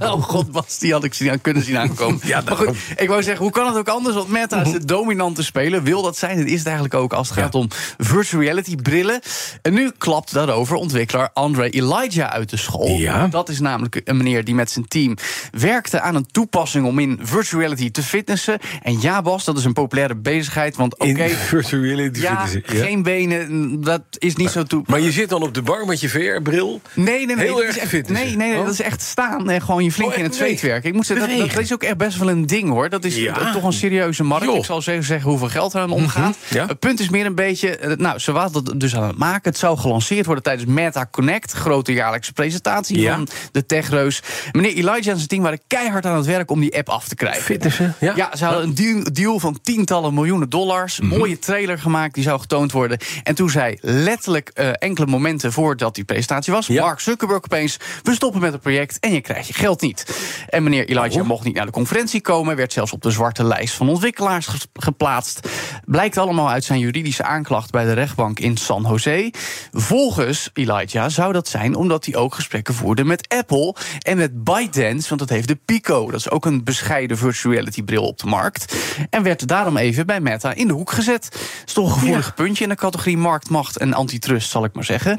[0.12, 2.20] oh god, Bas, die had ik zien, kunnen zien aankomen.
[2.26, 4.14] ja, maar goed, ik wou zeggen, hoe kan het ook anders?
[4.14, 5.82] Want Meta is de dominante speler.
[5.82, 6.38] Wil dat zijn?
[6.38, 7.68] Het is het eigenlijk ook als het gaat om
[7.98, 9.20] virtual reality brillen.
[9.62, 12.88] En nu klapt daarover ontwikkelaar Andre Elijah uit de school.
[12.88, 13.26] Ja.
[13.26, 15.16] Dat is namelijk een meneer die met zijn team
[15.50, 18.58] werkte aan een toepassing om in virtual reality te fitnessen.
[18.82, 20.76] En ja, Bas, dat is een populaire bezigheid.
[20.76, 21.36] Want oké, okay,
[21.70, 22.62] reality Ja, ze.
[22.64, 24.82] geen benen, dat is niet zo toe.
[24.86, 26.80] Maar je zit dan op de bank met je VR-bril.
[26.94, 27.44] Nee, nee, nee.
[27.44, 28.64] Heel dat erg is echt, fit is nee, nee, nee Oh.
[28.64, 30.88] dat is echt staan en gewoon je flink Oh, in het zweet werken.
[30.88, 32.88] Ik moet zeggen, dat, is ook echt best wel een ding hoor.
[32.88, 33.52] Dat is Ja.
[33.52, 34.46] toch een serieuze markt.
[34.54, 36.36] Ik zal zeggen hoeveel geld er aan omgaat.
[36.48, 36.66] Mhm, ja.
[36.66, 39.50] Het punt is meer een beetje, eh, nou, ze waren dat dus aan het maken.
[39.50, 43.14] Het zou gelanceerd worden tijdens Meta Connect, grote jaarlijkse presentatie Ja.
[43.14, 44.22] van de techreus.
[44.52, 47.14] Meneer Elijah en zijn team waren keihard aan het werk om die app af te
[47.14, 47.42] krijgen.
[47.42, 48.12] Fitnessen, ja?
[48.16, 51.00] Ja, ze hadden een deal, deal van tientallen miljoenen dollars.
[51.00, 51.18] Mhm.
[51.18, 52.98] Mooie trailer gemaakt, die zou getoond worden.
[53.22, 56.68] En toen zei letterlijk eh, enkele momenten voordat die presentatie was...
[56.68, 60.18] Mark Zuckerberg opeens, we stoppen met het project en je krijgt je geld niet.
[60.48, 62.57] En meneer Elijah mocht niet naar de conferentie komen...
[62.57, 65.48] werd zelfs op de zwarte lijst van ontwikkelaars geplaatst.
[65.84, 69.32] Blijkt allemaal uit zijn juridische aanklacht bij de rechtbank in San Jose.
[69.72, 73.74] Volgens Elijah zou dat zijn omdat hij ook gesprekken voerde met Apple...
[73.98, 76.11] en met ByteDance, want dat heeft de Pico.
[76.11, 78.76] Dat is ook een bescheiden virtual reality bril op de markt.
[79.11, 81.28] En werd daarom even bij Meta in de hoek gezet.
[81.66, 85.18] Is toch een gevoelig puntje in de categorie marktmacht en antitrust, zal ik maar zeggen.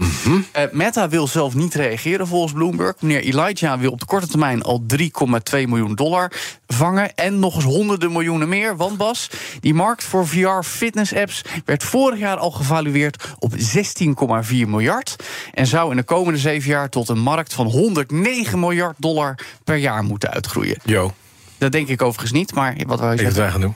[0.52, 2.96] Eh, Meta wil zelf niet reageren volgens Bloomberg.
[3.00, 6.32] Meneer Elijah wil op de korte termijn al 3,2 miljoen dollar
[6.68, 7.16] vangen.
[7.16, 8.76] En nog eens honderden miljoenen meer.
[8.78, 15.16] Want Bas, die markt voor VR-fitness-apps werd vorig jaar al gevalueerd op 16,4 miljard.
[15.54, 19.76] En zou in de komende zeven jaar tot een markt van 109 miljard dollar per
[19.76, 20.78] jaar moeten uitgroeien.
[20.84, 21.14] Jo.
[21.58, 23.76] Dat denk ik overigens niet, maar wat wij wat wij gaan doen?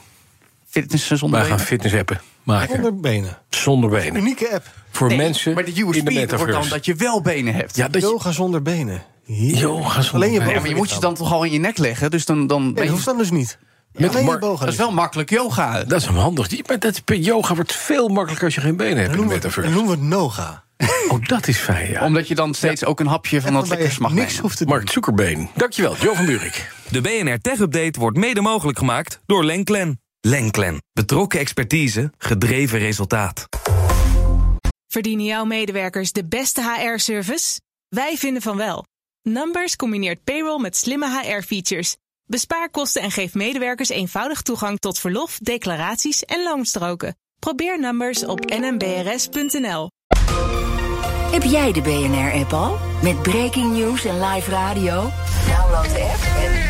[0.68, 1.66] Fitness zonder Wij gaan benen?
[1.66, 2.20] fitness-appen
[2.50, 2.74] maken.
[2.74, 3.38] Zonder benen.
[3.50, 4.16] Zonder benen.
[4.20, 4.66] Unieke app.
[4.90, 6.68] Voor Nee, mensen maar de in de wordt dan metaverse.
[6.70, 7.76] dat je wel benen hebt.
[7.76, 9.02] Ja, dat je, Yoga zonder benen.
[9.24, 10.54] yoga zonder Alleen je benen.
[10.54, 12.46] Ja, maar je moet je dan toch al in je nek leggen, dus dan...
[12.46, 13.58] dan Nee, dat je- hoeft dan dus niet.
[13.92, 15.84] Met dat is wel makkelijk yoga.
[15.84, 16.48] Dat is hem handig.
[16.48, 19.60] Die- Maar dat, yoga wordt veel makkelijker als je geen benen hebt in de metaverse.
[19.60, 20.64] dan noemen we het Noga.
[21.10, 22.04] Oh, dat is fijn, ja.
[22.04, 24.42] Omdat je dan steeds ook een hapje van dat lekkers mag niks nemen.
[24.42, 24.74] hoeft te doen.
[24.74, 25.48] Mark Zuckerbeen.
[25.54, 26.72] Dankjewel, Jo van Buurik.
[26.88, 29.99] De BNR Tech Update wordt mede mogelijk gemaakt door Lenklen.
[30.20, 30.82] Lenklen.
[30.92, 33.44] Betrokken expertise, gedreven resultaat.
[34.86, 37.60] Verdienen jouw medewerkers de beste HR-service?
[37.88, 38.84] Wij vinden van wel.
[39.22, 41.96] Numbers combineert payroll met slimme HR-features.
[42.24, 47.16] Bespaar kosten en geef medewerkers eenvoudig toegang tot verlof, declaraties en loonstroken.
[47.38, 49.90] Probeer Numbers op nmbrs.nl.
[51.30, 52.78] Heb jij de BNR-app al?
[53.02, 55.10] Met breaking news en live radio?
[55.46, 56.69] Download de app en.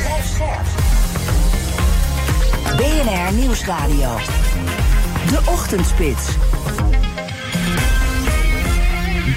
[2.81, 4.17] BNR Nieuwsradio.
[5.29, 6.29] De Ochtendspits.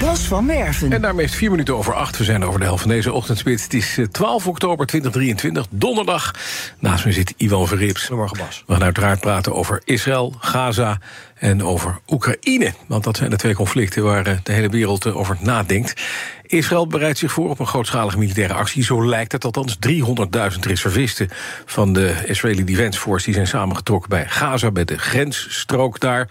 [0.00, 0.92] Bas van Werven.
[0.92, 2.18] En daarmee is het vier minuten over acht.
[2.18, 3.62] We zijn over de helft van deze ochtendspits.
[3.62, 6.34] Het is eh, 12 oktober 2023, donderdag.
[6.78, 8.00] Naast me zit Ivan Verrips.
[8.00, 8.64] Goedemorgen, Bas.
[8.66, 10.98] We gaan uiteraard praten over Israël, Gaza
[11.34, 12.72] en over Oekraïne.
[12.86, 16.02] Want dat zijn de twee conflicten waar eh, de hele wereld eh, over nadenkt.
[16.56, 18.84] Israël bereidt zich voor op een grootschalige militaire actie.
[18.84, 19.76] Zo lijkt het althans.
[19.88, 21.28] 300.000 reservisten
[21.64, 23.24] van de Israeli Defense Force...
[23.24, 26.28] die zijn samengetrokken bij Gaza, bij de grensstrook daar.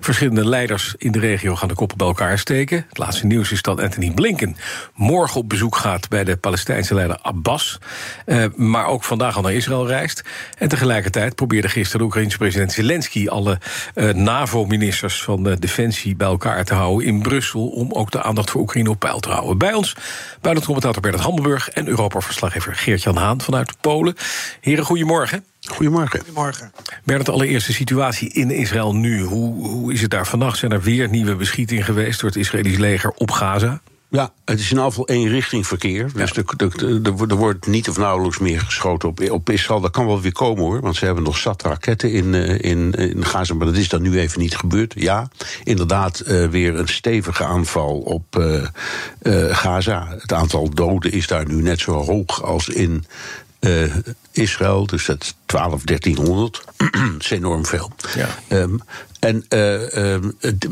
[0.00, 2.84] Verschillende leiders in de regio gaan de koppen bij elkaar steken.
[2.88, 4.56] Het laatste nieuws is dat Anthony Blinken
[4.94, 6.08] morgen op bezoek gaat...
[6.08, 7.78] bij de Palestijnse leider Abbas.
[8.26, 10.24] Eh, maar ook vandaag al naar Israël reist.
[10.58, 13.28] En tegelijkertijd probeerde gisteren de Oekraïnse president Zelensky...
[13.28, 13.58] alle
[13.94, 17.68] eh, NAVO-ministers van de Defensie bij elkaar te houden in Brussel...
[17.68, 19.58] om ook de aandacht voor Oekraïne op peil te houden.
[19.62, 19.94] Bij ons
[20.40, 21.68] buitenlandcommentator Bernard Hammelburg...
[21.68, 24.14] en Europa-verslaggever Geert-Jan Haan vanuit Polen.
[24.60, 25.44] Heren, goedemorgen.
[25.60, 26.18] Goedemorgen.
[26.18, 26.72] Goedemorgen.
[27.04, 29.22] Bernard, de allereerste situatie in Israël nu.
[29.22, 30.58] Hoe, hoe is het daar vannacht?
[30.58, 33.80] Zijn er weer nieuwe beschietingen geweest door het Israëlisch leger op Gaza?
[34.12, 36.10] Ja, het is in afval één richting verkeer.
[36.14, 36.44] Dus er,
[37.28, 39.80] er, wordt niet of nauwelijks meer geschoten op, op Israël.
[39.80, 42.92] Dat kan wel weer komen hoor, want ze hebben nog zat raketten in, eh, in,
[42.92, 43.54] in Gaza.
[43.54, 44.94] Maar dat is dan nu even niet gebeurd.
[44.96, 45.28] Ja,
[45.64, 48.66] inderdaad, uh, weer een stevige aanval op uh,
[49.22, 50.16] uh, Gaza.
[50.18, 53.04] Het aantal doden is daar nu net zo hoog als in
[53.60, 53.94] uh,
[54.32, 54.86] Israël.
[54.86, 56.64] Dus dat is 12, 1300.
[56.76, 57.92] dat is enorm veel.
[58.14, 58.28] Ja.
[58.48, 58.80] Um,
[59.22, 60.16] en uh, uh,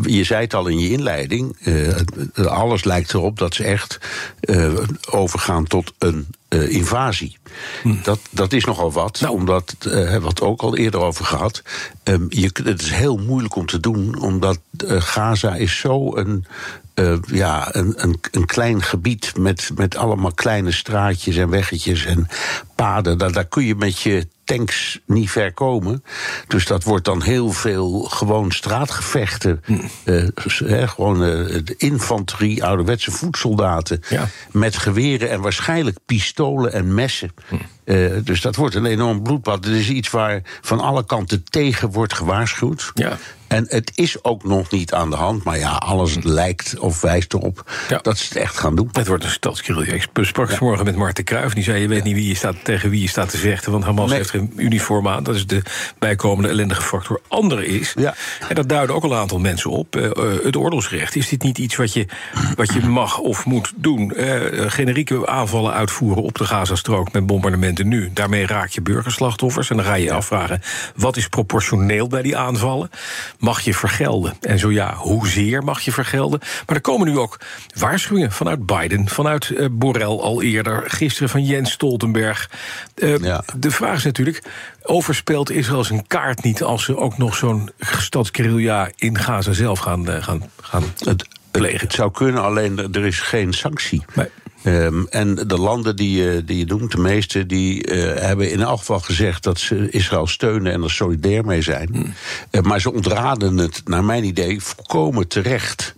[0.03, 3.99] je zei het al in je inleiding, uh, alles lijkt erop dat ze echt
[5.11, 7.39] overgaan tot een invasie.
[7.83, 7.95] Hm.
[8.03, 9.35] Dat, dat is nogal wat, nou.
[9.35, 11.63] omdat, hebben we het ook al eerder over gehad.
[12.05, 16.47] Um, je, het is heel moeilijk om te doen, omdat Gaza is zo een.
[16.95, 22.27] Uh, ja, een, een, een, klein gebied met, met allemaal kleine straatjes en weggetjes en
[22.75, 23.19] paden.
[23.19, 24.27] Daar, daar kun je met je
[24.57, 26.05] tanks niet ver komen.
[26.47, 29.63] Dus dat wordt dan heel veel gewoon straatgevechten.
[29.65, 29.73] Hm.
[30.05, 30.29] Uh,
[30.59, 34.01] he, gewoon de infanterie, ouderwetse voetsoldaten.
[34.09, 34.29] Ja.
[34.53, 37.33] Met geweren en waarschijnlijk pistolen en messen.
[37.49, 37.55] Hm.
[37.91, 39.65] Eh, dus dat wordt een enorm bloedbad.
[39.65, 42.91] Het is iets waar van alle kanten tegen wordt gewaarschuwd.
[42.95, 43.19] Ja.
[43.51, 45.45] En het is ook nog niet aan de hand.
[45.45, 47.71] Maar ja, alles lijkt of wijst erop
[48.03, 48.89] dat ze het echt gaan doen.
[48.93, 49.93] Het wordt een stadsguerrilla.
[49.93, 51.53] Ik sprak vanmorgen met Marten Kruijf.
[51.53, 53.73] Die zei, je weet niet wie je staat, tegen wie je staat te vechten.
[53.73, 55.23] Want Hamas heeft geen uniform aan.
[55.23, 55.63] Dat is de
[55.99, 57.21] bijkomende ellendige factor.
[57.29, 57.95] Andere is,
[58.49, 59.97] en dat duiden ook al een aantal mensen op...
[59.97, 61.17] eh, eh, het oorlogsrecht.
[61.17, 62.07] Is dit niet iets wat je,
[62.57, 64.13] wat je mag of moet doen?
[64.67, 67.13] Generieke aanvallen uitvoeren op de Gazastrook...
[67.13, 68.11] met bombardementen nu.
[68.13, 69.71] Daarmee raak je burgerslachtoffers.
[69.71, 70.63] En dan ga je je afvragen,
[70.97, 72.91] wat is proportioneel bij die aanvallen?
[73.39, 74.35] Mag je vergelden?
[74.41, 76.41] En zo ja, hoezeer mag je vergelden?
[76.67, 77.41] Maar er komen nu ook
[77.79, 79.09] waarschuwingen vanuit Biden...
[79.09, 82.51] vanuit eh, Borrell al eerder, gisteren van Jens Stoltenberg.
[82.95, 84.43] Eh, De vraag is natuurlijk,
[84.83, 86.63] overspeelt Israël zijn kaart niet...
[86.63, 91.93] als ze ook nog zo'n stadsguerrilla in Gaza zelf gaan, eh, gaan, gaan het, het
[91.93, 94.05] zou kunnen, alleen er er is geen sanctie.
[94.63, 98.61] Ehm, en de landen die, je- die je noemt, de meeste, die eh, hebben in
[98.61, 102.15] elk geval gezegd dat ze Israël steunen en er solidair mee zijn.
[102.51, 105.95] Eh, maar ze ontraden het, naar mijn idee, volkomen terecht.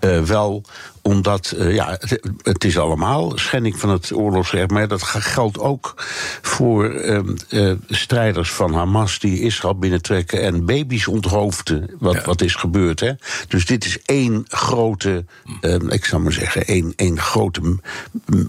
[0.00, 0.62] Eh, wel
[1.06, 4.70] omdat, eh, ja, het, het is allemaal schending van het oorlogsrecht.
[4.70, 5.94] Maar dat ge- geldt ook
[6.42, 11.90] voor ehm, eh, strijders van Hamas die Israël binnentrekken en baby's onthoofden.
[11.98, 13.12] Wat, wat is gebeurd, hè?
[13.48, 15.24] Dus dit is één grote,
[15.60, 17.60] ehm, ik zou maar zeggen, één, één grote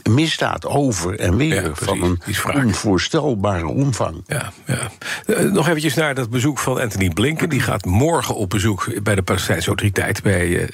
[0.09, 1.71] misdaad over en weer.
[1.73, 2.19] van een
[2.65, 4.23] onvoorstelbare omvang.
[4.27, 4.91] Ja, ja.
[5.25, 7.49] Eh, nog eventjes naar dat bezoek van Anthony Blinken.
[7.49, 10.69] Die gaat morgen op bezoek bij de Palestijnse autoriteit, bij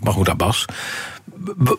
[0.00, 0.64] Mahmoud Abbas.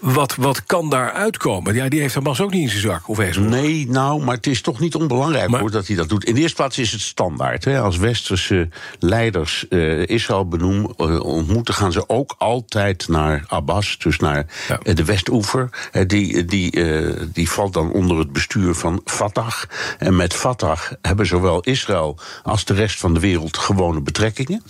[0.02, 1.74] Wat, wat kan daar uitkomen?
[1.74, 3.08] Ja, die heeft Hamas ook niet in zijn zak.
[3.10, 6.26] Of Nee, nou, maar het is toch niet onbelangrijk hoor, dat hij dat doet.
[6.26, 7.66] In de eerste plaats is het standaard.
[7.66, 7.80] Hè.
[7.80, 8.70] Als westerse
[9.00, 14.46] leiders eh, Israël benoemen, eh, ontmoeten, gaan ze ook altijd naar Abbas, dus naar
[14.84, 15.70] eh, de Westoever.
[16.08, 16.72] Die, die,
[17.34, 19.54] die valt dan onder het bestuur van Fatah.
[19.98, 24.64] En met Fatah hebben zowel Israël als de rest van de wereld gewone betrekkingen.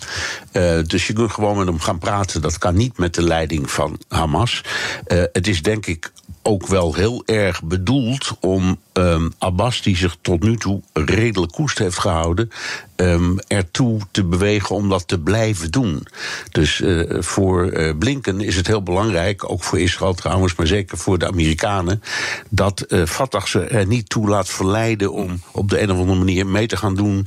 [0.86, 2.40] Dus je kunt gewoon met hem gaan praten.
[2.40, 4.62] Dat kan niet met de leiding van Hamas.
[5.06, 10.16] Eh, het is denk ik ook wel heel erg bedoeld om ehm, Abbas, die zich
[10.20, 12.50] tot nu toe redelijk koest heeft gehouden,
[12.96, 16.06] ehm, ertoe te bewegen om dat te blijven doen.
[16.50, 20.98] Dus eh, voor eh, Blinken is het heel belangrijk, ook voor Israël trouwens, maar zeker
[20.98, 22.02] voor de Amerikanen,
[22.48, 26.18] dat eh, Fatah ze er niet toe laat verleiden om op de een of andere
[26.18, 27.26] manier mee te gaan doen.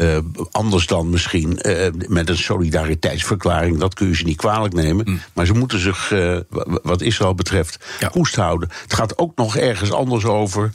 [0.00, 0.18] Eh,
[0.50, 3.78] anders dan misschien eh, met een solidariteitsverklaring.
[3.78, 5.04] Dat kun je ze niet kwalijk nemen.
[5.08, 5.20] Mm.
[5.32, 8.68] Maar ze moeten zich, eh, wa- wat Israël betreft, koest houden.
[8.82, 10.70] Het gaat ook nog ergens anders over.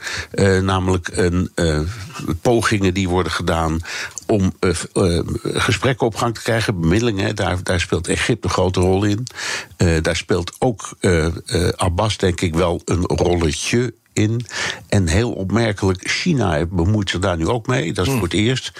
[0.62, 1.52] namelijk een,
[2.42, 3.80] pogingen die worden gedaan
[4.28, 4.54] om
[5.44, 7.36] gesprekken op gang te krijgen, bemiddelingen.
[7.36, 9.28] Daar, daar speelt Egypte een grote rol in.
[10.02, 10.98] Daar speelt ook
[11.76, 14.46] Abbas, denk ik, wel een rolletje in.
[14.88, 17.94] En heel opmerkelijk, China bemoeit zich daar nu ook mee.
[17.94, 18.72] Dat is voor het eerst.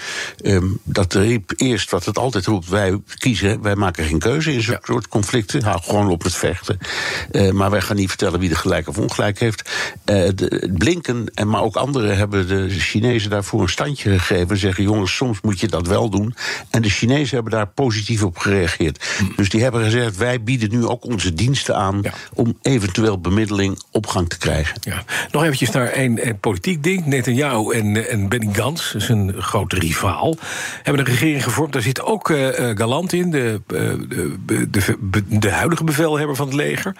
[0.42, 4.62] Ehm, dat riep eerst wat het altijd roept: wij kiezen, wij maken geen keuze in
[4.62, 5.62] zo'n soort conflicten.
[5.62, 6.78] Hou gewoon op het vechten.
[7.30, 9.70] Eh, maar wij gaan niet vertellen wie er gelijk of ongelijk heeft.
[10.04, 14.56] Eh, de, Blinken en maar ook anderen hebben de Chinezen daarvoor een standje gegeven.
[14.56, 16.34] Zeggen: jongens, soms moet je dat wel doen.
[16.70, 19.04] En de Chinezen hebben daar positief op gereageerd.
[19.36, 22.00] Dus die hebben gezegd: wij bieden nu ook onze diensten aan
[22.34, 24.76] om eventueel bemiddeling op gang te krijgen.
[24.80, 25.04] Ja.
[25.30, 27.06] Nog eventjes naar één een politiek ding.
[27.06, 28.52] Netanyahu en, eh, en Benny
[28.94, 30.36] is een grote rivaal,
[30.82, 31.72] hebben een regering gevormd.
[31.72, 34.36] Daar zit ook eh, eh, Galant in, de, de,
[34.70, 36.96] de, de, huidige bevelhebber van het leger.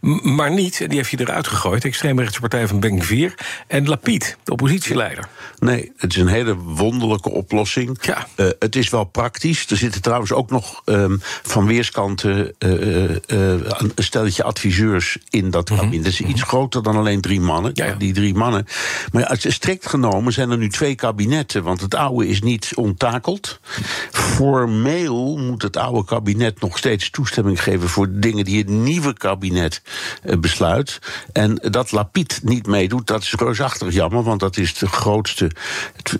[0.00, 3.34] M- maar niet, en die heeft je eruit gegooid, de extreemrechtse partij van Ben Gvir.
[3.66, 5.28] En Lapid, de oppositieleider.
[5.58, 7.98] Nee, het is een hele wonderlijke oplossing.
[8.00, 9.70] Eh, het is wel praktisch.
[9.70, 12.70] Er zitten trouwens ook nog ehm, van weerskanten eh,
[13.26, 16.04] een stelletje adviseurs in dat kabinet.
[16.04, 17.69] Dat is iets groter dan alleen drie mannen.
[17.98, 18.66] Die drie mannen.
[19.12, 21.62] Maar ja, als je strikt genomen zijn er nu twee kabinetten.
[21.62, 23.60] Want het oude is niet onttakeld.
[24.10, 29.82] Formeel moet het oude kabinet nog steeds toestemming geven voor dingen die het nieuwe kabinet
[30.22, 30.98] eh, besluit.
[31.32, 34.22] En dat Lapid niet meedoet, dat is reusachtig jammer.
[34.22, 35.50] Want dat is de grootste,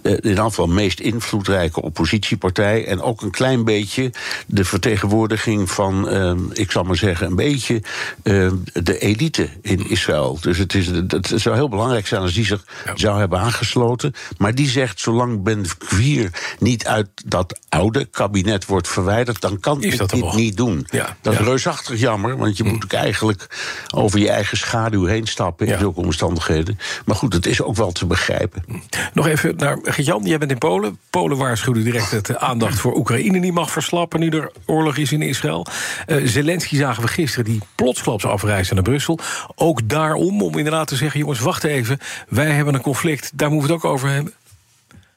[0.02, 2.86] eh, in ieder geval meest invloedrijke oppositiepartij.
[2.86, 4.12] En ook een klein beetje
[4.46, 7.82] de vertegenwoordiging van, eh, ik zal maar zeggen, een beetje
[8.22, 10.38] eh, de elite in Israël.
[10.40, 12.64] Dus het, is, het zou heel belangrijk zijn als die zich
[12.94, 14.14] zou hebben aangesloten.
[14.38, 19.82] Maar die zegt, zolang Ben Gvir niet uit dat oude kabinet wordt verwijderd, dan kan
[19.82, 20.86] ik dat dit niet doen.
[20.90, 21.44] Ja, dat is ja.
[21.44, 23.46] reusachtig jammer, want je moet ook eigenlijk
[23.94, 26.78] over je eigen schaduw heen stappen in zulke omstandigheden.
[27.04, 28.64] Maar goed, het is ook wel te begrijpen.
[29.12, 30.98] Nog even naar Jan, jij bent in Polen.
[31.10, 34.20] Polen waarschuwde direct dat de aandacht voor Oekraïne niet mag verslappen...
[34.20, 35.66] nu er oorlog is in Israël.
[36.06, 39.18] Eh, Zelensky zagen we gisteren, die plotsklaps afreisde naar Brussel.
[39.54, 41.20] Ook daarom, om inderdaad te zeggen...
[41.30, 41.98] jongens, wacht even.
[42.28, 44.32] Wij hebben een conflict, daar moeten we het ook over hebben.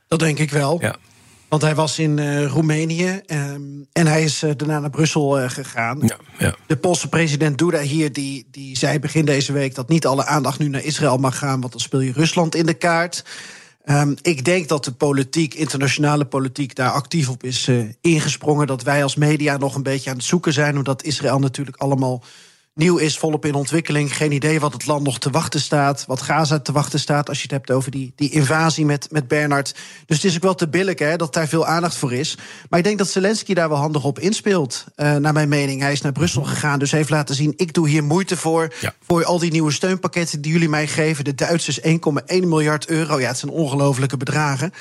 [0.07, 0.77] Dat denk ik wel.
[0.81, 0.95] Ja.
[1.49, 3.61] Want hij was in uh, Roemenië ehm,
[3.91, 5.99] en hij is uh, daarna naar Brussel uh, gegaan.
[6.01, 6.55] Ja, ja.
[6.67, 9.75] De Poolse president Duda hier, die, die zei begin deze week...
[9.75, 11.59] dat niet alle aandacht nu naar Israël mag gaan...
[11.59, 13.25] want dan speel je Rusland in de kaart.
[13.85, 17.69] Um, ik denk dat de politiek, internationale politiek, daar actief op is
[18.01, 18.67] ingesprongen.
[18.67, 20.77] Dat wij als media nog een beetje aan het zoeken zijn...
[20.77, 22.23] omdat Israël natuurlijk allemaal
[22.75, 24.15] nieuw is, volop in ontwikkeling.
[24.15, 26.03] Geen idee wat het land nog te wachten staat.
[26.07, 27.29] Wat Gaza te wachten staat.
[27.29, 29.75] Als je het hebt over die, die invasie met, met Bernard.
[30.05, 32.37] Dus het is ook wel te billig hè, dat daar veel aandacht voor is.
[32.69, 34.85] Maar ik denk dat Zelensky daar wel handig op inspeelt.
[34.95, 35.81] Uh, naar mijn mening.
[35.81, 36.79] Hij is naar Brussel gegaan.
[36.79, 38.73] Dus heeft laten zien: ik doe hier moeite voor.
[38.79, 38.93] Ja.
[39.05, 41.23] Voor al die nieuwe steunpakketten die jullie mij geven.
[41.23, 41.91] De Duitsers 1,1
[42.25, 43.19] miljard euro.
[43.19, 44.73] Ja, het zijn ongelofelijke bedragen.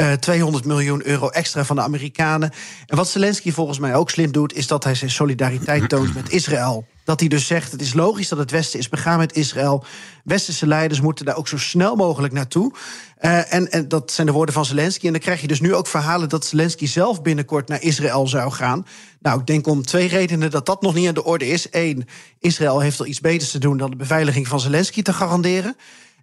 [0.00, 2.50] Uh, 200 miljoen euro extra van de Amerikanen.
[2.86, 6.30] En wat Zelensky volgens mij ook slim doet, is dat hij zijn solidariteit toont met
[6.30, 6.86] Israël.
[7.04, 9.84] Dat hij dus zegt: het is logisch dat het Westen is begaan met Israël.
[10.24, 12.72] Westerse leiders moeten daar ook zo snel mogelijk naartoe.
[13.20, 15.06] Uh, en, en dat zijn de woorden van Zelensky.
[15.06, 18.50] En dan krijg je dus nu ook verhalen dat Zelensky zelf binnenkort naar Israël zou
[18.50, 18.86] gaan.
[19.20, 21.66] Nou, ik denk om twee redenen dat dat nog niet aan de orde is.
[21.70, 22.08] Eén,
[22.38, 25.76] Israël heeft al iets beters te doen dan de beveiliging van Zelensky te garanderen.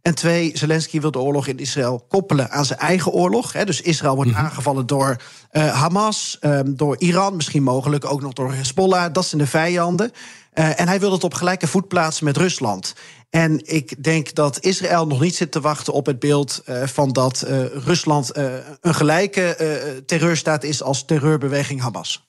[0.05, 3.53] En twee, Zelensky wil de oorlog in Israël koppelen aan zijn eigen oorlog.
[3.53, 3.65] Hè.
[3.65, 5.15] Dus Israël wordt aangevallen door
[5.51, 9.13] uh, Hamas, um, door Iran, misschien mogelijk ook nog door Hezbollah.
[9.13, 10.11] Dat zijn de vijanden.
[10.53, 12.95] Uh, en hij wil het op gelijke voet plaatsen met Rusland.
[13.29, 17.11] En ik denk dat Israël nog niet zit te wachten op het beeld uh, van
[17.11, 22.27] dat uh, Rusland uh, een gelijke terreurstaat is als terreurbeweging Hamas.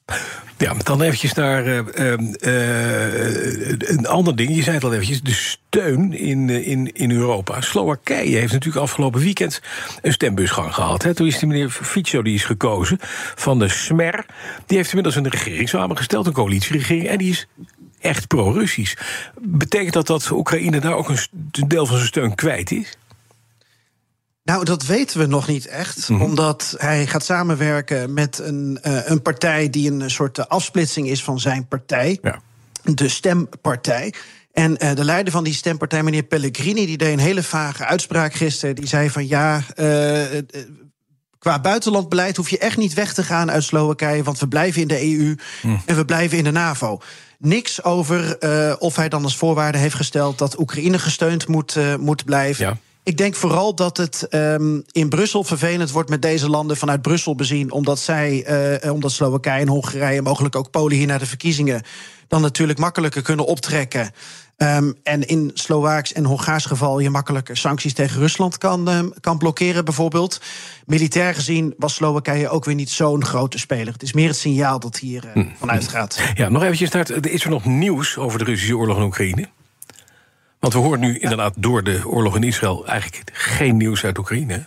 [0.59, 1.67] Ja, dan eventjes naar
[3.79, 4.55] een ander ding.
[4.55, 7.61] Je zei het al eventjes, de steun in, in, in Europa.
[7.61, 9.61] Slowakije heeft natuurlijk afgelopen weekend
[10.03, 11.03] een stembusgang gehad.
[11.03, 11.15] Hè.
[11.15, 12.99] Toen is die meneer Fico die is gekozen
[13.35, 14.27] van de Smer.
[14.67, 17.07] Die heeft inmiddels een regering samengesteld, een coalitieregering.
[17.07, 17.47] En die is
[18.07, 18.97] echt pro-Russisch.
[19.41, 22.99] Betekent dat dat Oekraïne daar ook een deel van zijn steun kwijt is?
[24.43, 26.09] Nou, dat weten we nog niet echt.
[26.09, 26.23] Mhm.
[26.23, 31.41] Omdat hij gaat samenwerken met een, uh, een partij die een soort afsplitsing is van
[31.41, 32.19] zijn partij.
[32.23, 32.41] Ja.
[32.83, 34.15] De Stempartij.
[34.53, 38.35] En uh, de leider van die stempartij, meneer Pellegrini, die deed een hele vage uitspraak
[38.35, 38.75] gisteren.
[38.75, 39.63] Die zei van ja.
[39.77, 40.41] Uh,
[41.39, 44.89] Qua buitenlandbeleid hoef je echt niet weg te gaan uit Slowakije, want we blijven in
[44.89, 45.83] de EU Mm.
[45.87, 47.01] en we blijven in de NAVO.
[47.39, 51.95] Niks over uh, of hij dan als voorwaarde heeft gesteld dat Oekraïne gesteund moet, uh,
[51.97, 52.65] moet blijven.
[52.65, 52.77] Ja.
[53.03, 57.35] Ik denk vooral dat het um, in Brussel vervelend wordt met deze landen vanuit Brussel
[57.35, 58.47] bezien, omdat zij,
[58.83, 61.83] uh, omdat Slowakije en Hongarije, mogelijk ook Polen hier naar de verkiezingen,
[62.29, 64.11] dan natuurlijk makkelijker kunnen optrekken.
[64.57, 69.39] Um, en in Slovaaks en Hongaars geval je makkelijker sancties tegen Rusland kan, um, kan
[69.39, 70.41] blokkeren, bijvoorbeeld.
[70.87, 73.93] Militair gezien was Slowakije ook weer niet zo'n grote speler.
[73.93, 75.45] Het is meer het signaal dat hier uh, hm.
[75.59, 76.21] vanuit gaat.
[76.35, 79.49] Ja, nog eventjes naar het, is er nog nieuws over de Russische oorlog in Oekraïne?
[80.61, 84.67] Want we horen nu inderdaad door de oorlog in Israël eigenlijk geen nieuws uit Oekraïne.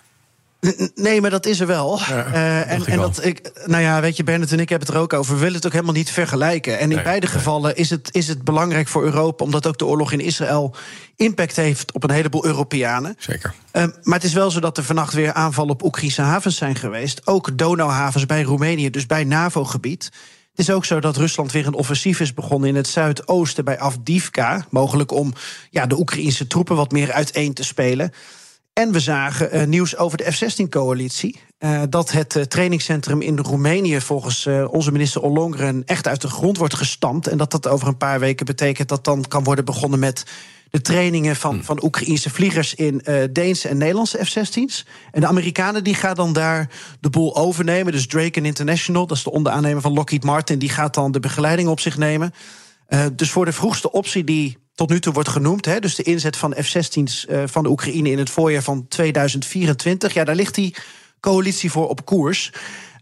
[0.96, 2.00] Nee, maar dat is er wel.
[2.00, 4.96] Ja, uh, en, en dat ik, nou ja, weet je, Bernard en ik hebben het
[4.98, 5.34] er ook over.
[5.34, 6.80] We willen het ook helemaal niet vergelijken.
[6.80, 7.36] En in Nee, beide nee.
[7.36, 10.76] gevallen is het, is het belangrijk voor Europa, omdat ook de oorlog in Israël
[11.16, 13.16] impact heeft op een heleboel Europeanen.
[13.18, 13.54] Zeker.
[13.74, 16.76] Uh, maar het is wel zo dat er vannacht weer aanvallen op Oekraïnse havens zijn
[16.76, 17.28] geweest.
[17.28, 20.04] Ook Donauhavens bij Roemenië, dus bij NAVO-gebied.
[20.52, 23.80] Het is ook zo dat Rusland weer een offensief is begonnen in het zuidoosten bij
[23.80, 24.66] Avdivka.
[24.70, 25.34] Mogelijk om
[25.70, 28.12] ja, de Oekraïnse troepen wat meer uiteen te spelen.
[28.74, 31.42] En we zagen uh, nieuws over de F-16-coalitie.
[31.60, 36.58] Uh, dat het uh, trainingscentrum in Roemenië volgens onze minister Ollongren echt uit de grond
[36.58, 37.28] wordt gestampt.
[37.28, 40.24] En dat dat over een paar weken betekent dat dan kan worden begonnen met
[40.70, 41.64] de trainingen van, Hmm.
[41.64, 43.02] van Oekraïnse vliegers in
[43.32, 44.86] Deense en Nederlandse F-16's.
[45.12, 46.70] En de Amerikanen die gaan dan daar
[47.00, 47.92] de boel overnemen.
[47.92, 51.70] Dus Draken International, dat is de onderaannemer van Lockheed Martin, die gaat dan de begeleiding
[51.70, 52.34] op zich nemen.
[53.14, 55.66] dus voor de vroegste optie die tot nu toe wordt genoemd.
[55.66, 60.14] Hè, dus de inzet van F-16's uh, van de Oekraïne in het voorjaar van 2024.
[60.14, 60.76] Ja, daar ligt die
[61.20, 62.52] coalitie voor op koers.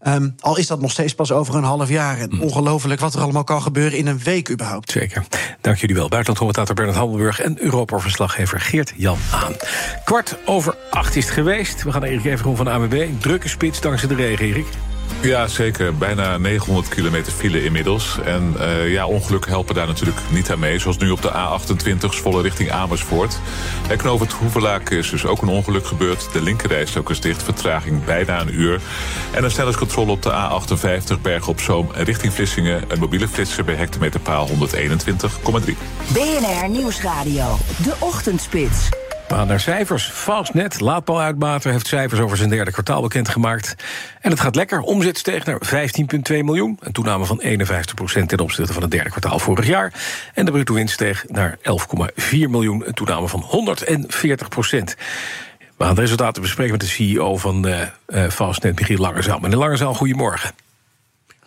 [0.06, 2.18] Um, al is dat nog steeds pas over een half jaar.
[2.18, 4.90] En ongelooflijk wat er allemaal kan gebeuren in een week überhaupt.
[4.90, 5.24] Zeker.
[5.60, 6.08] Dank jullie wel.
[6.08, 9.56] Buitenlandcommentator Bernard Handelburg en Europa-verslaggever Geert-Jan Aan.
[10.04, 11.82] Kwart over acht is het geweest.
[11.82, 13.08] We gaan naar Erik Evergroen van de AWB.
[13.20, 14.66] Drukke spits dankzij de regen, Erik.
[15.20, 15.96] Ja, zeker.
[15.96, 18.18] Bijna 900 kilometer file inmiddels.
[18.24, 20.78] En uh, ja, ongelukken helpen daar natuurlijk niet aan mee.
[20.78, 23.38] Zoals nu op de A28 volle richting Amersfoort.
[23.88, 26.28] Het Hoevelaak is dus ook een ongeluk gebeurd.
[26.32, 28.80] De linkerrijstok is dicht, vertraging bijna een uur.
[29.34, 32.84] En een snelheidscontrole op de A58 Bergen op Zoom richting Vlissingen.
[32.88, 34.54] Een mobiele flitser bij hectometerpaal 121,3.
[36.12, 37.56] BNR Nieuwsradio.
[37.82, 39.07] De Ochtendspits.
[39.28, 40.04] Gaan naar cijfers.
[40.04, 43.74] Fastnet, laadpaluitbater, heeft cijfers over zijn derde kwartaal bekendgemaakt.
[44.20, 44.80] En het gaat lekker.
[44.80, 45.60] Omzet steeg naar
[46.30, 46.76] 15,2 miljoen.
[46.80, 49.92] Een toename van 51% ten opzichte van het derde kwartaal vorig jaar.
[50.34, 51.64] En de bruto winst steeg naar 11,4
[52.30, 52.86] miljoen.
[52.86, 54.96] Een toename van 140 procent.
[55.76, 59.38] We gaan de resultaten bespreken met de CEO van uh, Fastnet, Michiel Langerzaal.
[59.38, 60.50] Meneer Langerzaal, goedemorgen.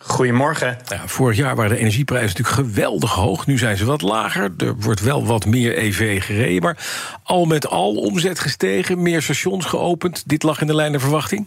[0.06, 0.78] Goedemorgen.
[0.88, 3.46] Ja, vorig jaar waren de energieprijzen natuurlijk geweldig hoog.
[3.46, 4.50] Nu zijn ze wat lager.
[4.58, 6.62] Er wordt wel wat meer EV gereden.
[6.62, 6.76] Maar
[7.22, 10.22] al met al omzet gestegen, meer stations geopend.
[10.26, 11.46] Dit lag in de lijn der verwachting?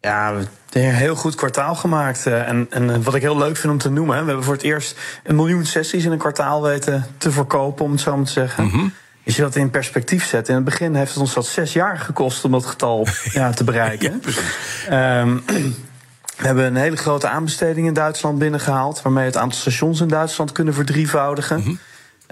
[0.00, 2.26] Ja, we hebben een heel goed kwartaal gemaakt.
[2.26, 4.20] En, en wat ik heel leuk vind om te noemen...
[4.20, 7.84] we hebben voor het eerst een miljoen sessies in een kwartaal weten te verkopen...
[7.84, 8.64] om het zo maar te zeggen.
[8.64, 8.88] Mhm.
[9.26, 10.48] Als je dat in perspectief zet...
[10.48, 13.64] in het begin heeft het ons dat zes jaar gekost om dat getal ja, te
[13.64, 14.22] bereiken.
[14.88, 15.42] Ja, um,
[16.40, 19.02] we hebben een hele grote aanbesteding in Duitsland binnengehaald...
[19.02, 21.60] waarmee we het aantal stations in Duitsland kunnen verdrievoudigen.
[21.60, 21.74] Mhm.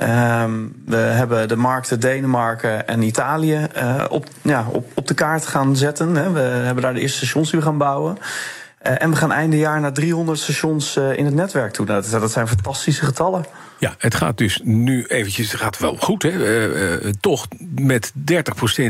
[0.02, 5.46] Um, we hebben de markten Denemarken en Italië uh, op, ja, op, op de kaart
[5.46, 6.14] gaan zetten.
[6.14, 6.32] Hè.
[6.32, 8.18] We hebben daar de eerste stations die we gaan bouwen.
[8.18, 11.86] Uh, en we gaan einde jaar naar 300 stations uh, in het netwerk toe.
[11.86, 13.44] Nou, dat, dat zijn fantastische getallen.
[13.78, 17.10] Ja, het gaat dus nu eventjes, het gaat wel goed, hè?
[17.20, 18.14] Toch met 30%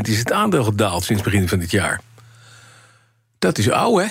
[0.01, 2.01] is het aandeel gedaald sinds begin van dit jaar.
[3.39, 4.07] Dat is oud, hè?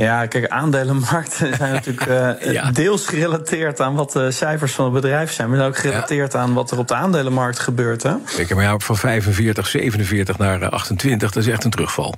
[0.00, 2.70] Ja, kijk, aandelenmarkten zijn natuurlijk uh, ja.
[2.70, 6.38] deels gerelateerd aan wat de cijfers van het bedrijf zijn, maar ook gerelateerd ja.
[6.38, 8.02] aan wat er op de aandelenmarkt gebeurt.
[8.02, 8.14] Hè?
[8.36, 12.14] Kijk, maar ja, van 45, 47 naar 28, dat is echt een terugval.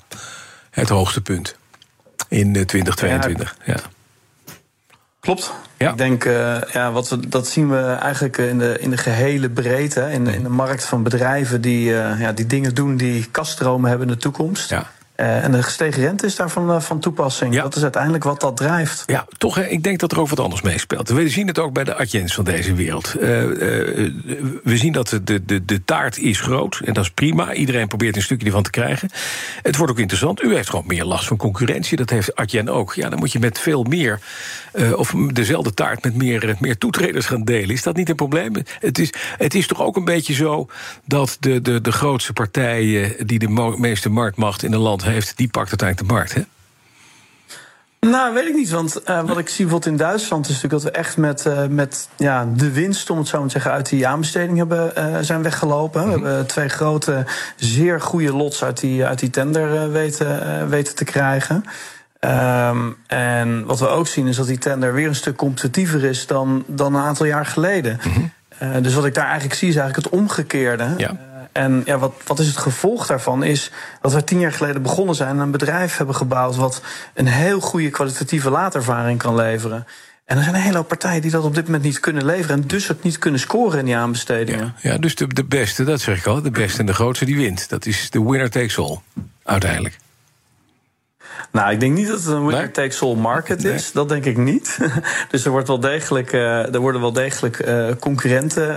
[0.71, 1.57] Het hoogste punt
[2.29, 3.57] in 2022.
[3.65, 3.73] Ja.
[3.73, 3.81] ja.
[5.21, 5.53] Klopt.
[5.77, 5.91] Ja.
[5.91, 9.51] Ik denk, uh, ja, wat we, dat zien we eigenlijk in de, in de gehele
[9.51, 10.01] breedte.
[10.13, 13.89] In de, in de markt van bedrijven die, uh, ja, die dingen doen die kaststromen
[13.91, 14.71] hebben in de toekomst.
[14.71, 14.91] Ja.
[15.23, 17.55] Uh, en de gestegen rente is daarvan uh, van toepassing.
[17.55, 17.63] Ja.
[17.63, 19.03] Dat is uiteindelijk wat dat drijft.
[19.07, 21.09] Ja, toch, hè, ik denk dat er ook wat anders meespeelt.
[21.09, 23.15] We zien het ook bij de Adjens van deze wereld.
[23.17, 23.23] Uh,
[24.63, 27.55] we zien dat de, de, de taart is groot en dat is prima.
[27.55, 29.11] Iedereen probeert een stukje ervan te krijgen.
[29.63, 30.43] Het wordt ook interessant.
[30.43, 31.97] U heeft gewoon meer last van concurrentie.
[31.97, 32.95] Dat heeft Adyen ook.
[32.95, 34.21] Ja, dan moet je met veel meer,
[34.97, 37.71] of dezelfde taart met meer, meer toetreders gaan delen.
[37.71, 38.53] Is dat niet een probleem?
[38.81, 40.67] Het is, het is toch ook een beetje zo
[41.05, 45.49] dat de, de, de grootste partijen die de meeste marktmacht in een land heeft, die
[45.49, 46.43] pakt uiteindelijk de markt, hè?
[48.11, 48.71] Nou, weet ik niet.
[48.71, 51.67] Want uh, wat ik zie bijvoorbeeld in Duitsland is natuurlijk dat we echt met, uh,
[51.67, 55.17] met ja, de winst, om het zo maar te zeggen, uit die aanbesteding hebben, uh,
[55.21, 56.05] zijn weggelopen.
[56.05, 57.25] We hebben twee grote,
[57.57, 61.65] zeer goede lots uit die, uit die tender weten, weten te krijgen.
[62.21, 66.27] Um, en wat we ook zien is dat die tender weer een stuk competitiever is
[66.27, 68.01] dan, dan een aantal jaar geleden.
[68.03, 68.83] Mm-hmm.
[68.83, 70.95] dus wat ik daar eigenlijk zie is eigenlijk het omgekeerde.
[70.97, 71.17] Ja.
[71.53, 73.43] En ja, wat, wat is het gevolg daarvan?
[73.43, 73.71] Is
[74.01, 76.83] dat we tien jaar geleden begonnen zijn en een bedrijf hebben gebouwd wat
[77.15, 79.87] een heel goede kwalitatieve laadervaring kan leveren.
[80.25, 82.63] En er zijn een hele hoop partijen die dat op dit moment niet kunnen leveren.
[82.63, 84.75] En dus ook niet kunnen scoren in die aanbestedingen.
[84.81, 87.25] Ja, ja dus de, de beste, dat zeg ik al, de beste en de grootste
[87.25, 87.69] die wint.
[87.69, 88.99] Dat is de winner takes all,
[89.45, 89.99] uiteindelijk.
[91.53, 93.83] Nou, ik denk niet dat het een winner takes all market is.
[93.83, 93.91] Nee.
[93.93, 94.79] Dat denk ik niet.
[95.31, 98.69] dus er, wordt wel degelijk, uh, er worden wel degelijk uh, concurrenten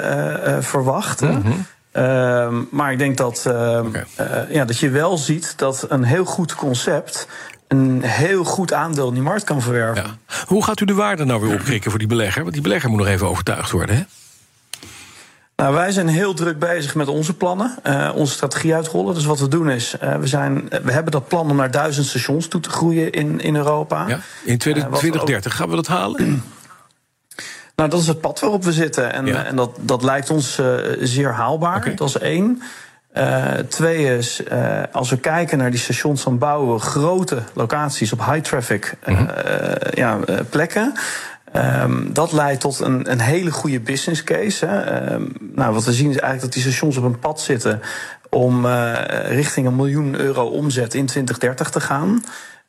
[0.47, 1.22] uh, verwacht.
[1.22, 1.65] Mm-hmm.
[1.98, 4.06] Uh, maar ik denk dat, okay.
[4.20, 7.28] uh, ja, dat je wel ziet dat een heel goed concept
[7.68, 10.04] een heel goed aandeel in die markt kan verwerven.
[10.04, 10.36] Ja.
[10.46, 12.42] Hoe gaat u de waarde nou weer opkrikken voor die belegger?
[12.42, 14.04] Want die belegger moet nog even overtuigd worden, hè?
[15.56, 19.14] Nou, wij zijn heel druk bezig met onze plannen, uh, onze strategie uitrollen.
[19.14, 22.06] Dus wat we doen is, uh, we, zijn, we hebben dat plan om naar duizend
[22.06, 24.08] stations toe te groeien in, in Europa.
[24.08, 26.44] Ja, in 2030 uh, gaan we dat halen?
[27.76, 29.14] Nou, dat is het pad waarop we zitten.
[29.14, 29.45] En, ja.
[29.45, 31.77] en dat, dat lijkt ons uh, zeer haalbaar.
[31.77, 31.95] Okay.
[31.95, 32.61] Dat is één.
[33.14, 38.14] Uh, twee is, uh, als we kijken naar die stations, dan bouwen we grote locaties
[38.14, 39.27] op high traffic mm -hmm.
[39.93, 40.19] ja,
[40.49, 40.93] plekken.
[41.81, 44.65] Um, dat leidt tot een, een hele goede business case.
[44.65, 45.14] Hè.
[45.14, 47.81] Um, nou, wat we zien is eigenlijk dat die stations op een pad zitten
[48.30, 48.65] om
[49.26, 52.23] richting een miljoen euro omzet in 2030 te gaan.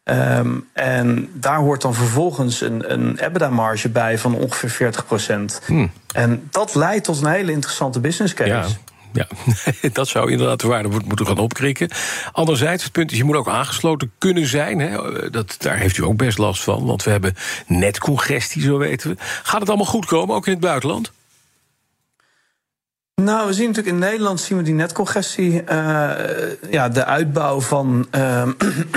[0.09, 5.61] Um, en daar hoort dan vervolgens een, een EBITDA-marge bij van ongeveer 40 procent.
[5.67, 5.91] Hmm.
[6.15, 8.51] En dat leidt tot een hele interessante business case.
[8.51, 8.67] Ja.
[9.13, 9.27] Ja,
[9.93, 11.91] dat zou inderdaad de waarde moeten gaan opkrikken.
[12.33, 14.79] Anderzijds, het punt is, je moet ook aangesloten kunnen zijn.
[14.79, 15.31] Hè.
[15.31, 17.35] Dat, daar heeft u ook best last van, want we hebben
[17.67, 19.17] netcongestie, zo weten we.
[19.43, 21.13] Gaat het allemaal goed komen, ook in het buitenland?
[23.23, 26.11] Nou, we zien natuurlijk in Nederland zien we die netcongestie, uh,
[26.71, 28.07] ja, de uitbouw van.
[28.15, 28.43] Uh,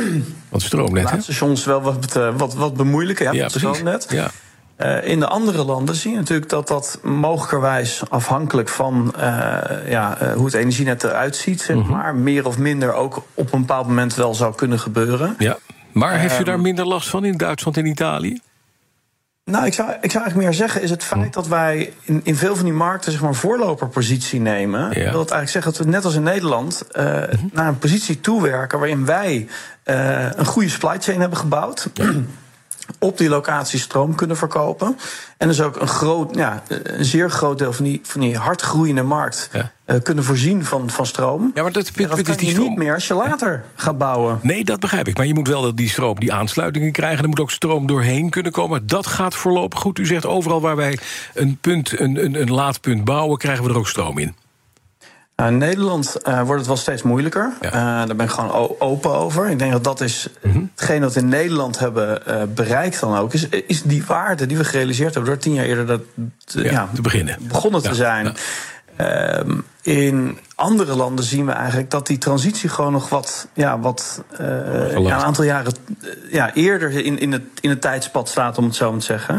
[0.49, 4.07] wat stroomnet, stations wel wat, wat, wat bemoeilijker, ja, ja het stroomnet.
[4.09, 4.29] Ja.
[4.77, 9.21] Uh, in de andere landen zie je natuurlijk dat dat mogelijkerwijs afhankelijk van uh,
[9.89, 13.59] ja, uh, hoe het energienet eruit ziet, zeg maar, meer of minder ook op een
[13.59, 15.35] bepaald moment wel zou kunnen gebeuren.
[15.37, 15.57] Ja,
[15.91, 18.39] maar heeft u daar minder last van in Duitsland en Italië?
[19.49, 21.31] Nou, ik zou, ik zou eigenlijk meer zeggen, is het feit Hm.
[21.31, 24.89] dat wij in, in veel van die markten zeg maar, een voorloperpositie nemen.
[24.89, 27.35] Wil het eigenlijk zeggen dat we net als in Nederland eh, Mhm.
[27.51, 29.47] naar een positie toewerken waarin wij
[29.83, 31.89] eh, een goede supply chain hebben gebouwd.
[32.99, 34.97] Op die locatie stroom kunnen verkopen.
[35.37, 38.61] En dus ook een, groot, ja, een zeer groot deel van die, van die hard
[38.61, 39.49] groeiende markt
[39.85, 41.51] eh, kunnen voorzien van, van stroom.
[41.53, 44.39] Ja, maar dat, dat is die stroom- niet meer als je later gaat bouwen.
[44.41, 45.17] Nee, dat begrijp ik.
[45.17, 47.23] Maar je moet wel dat die stroom die aansluitingen krijgen.
[47.23, 48.87] Er moet ook stroom doorheen kunnen komen.
[48.87, 49.99] Dat gaat voorlopig goed.
[49.99, 50.99] U zegt overal waar wij
[51.33, 54.35] een, punt, een, een, een laadpunt bouwen, krijgen we er ook stroom in.
[55.39, 57.53] Nou, in Nederland eh, wordt het wel steeds moeilijker.
[57.61, 59.49] Eh, daar ben ik gewoon open over.
[59.49, 60.61] Ik denk dat dat is Mhm.
[60.75, 63.33] hetgeen wat we in Nederland hebben eh, bereikt dan ook.
[63.33, 66.01] Is, is die waarde die we gerealiseerd hebben door tien jaar eerder dat,
[66.45, 67.37] te, ja, te beginnen.
[67.41, 68.33] begonnen te Ja, zijn.
[68.95, 69.51] Ehm,
[69.81, 74.47] in andere landen zien we eigenlijk dat die transitie gewoon nog wat, ja, wat eh,
[74.91, 78.63] ja, een aantal jaren eh, ja, eerder in, in, het, in het tijdspad staat, om
[78.65, 79.37] het zo maar te zeggen.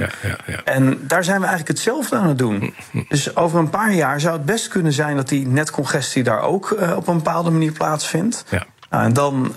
[0.64, 2.74] En daar zijn we eigenlijk hetzelfde aan het doen.
[3.08, 6.70] Dus over een paar jaar zou het best kunnen zijn dat die netcongestie daar ook
[6.70, 8.44] eh, op een bepaalde manier plaatsvindt.
[8.90, 9.52] Nou, en dan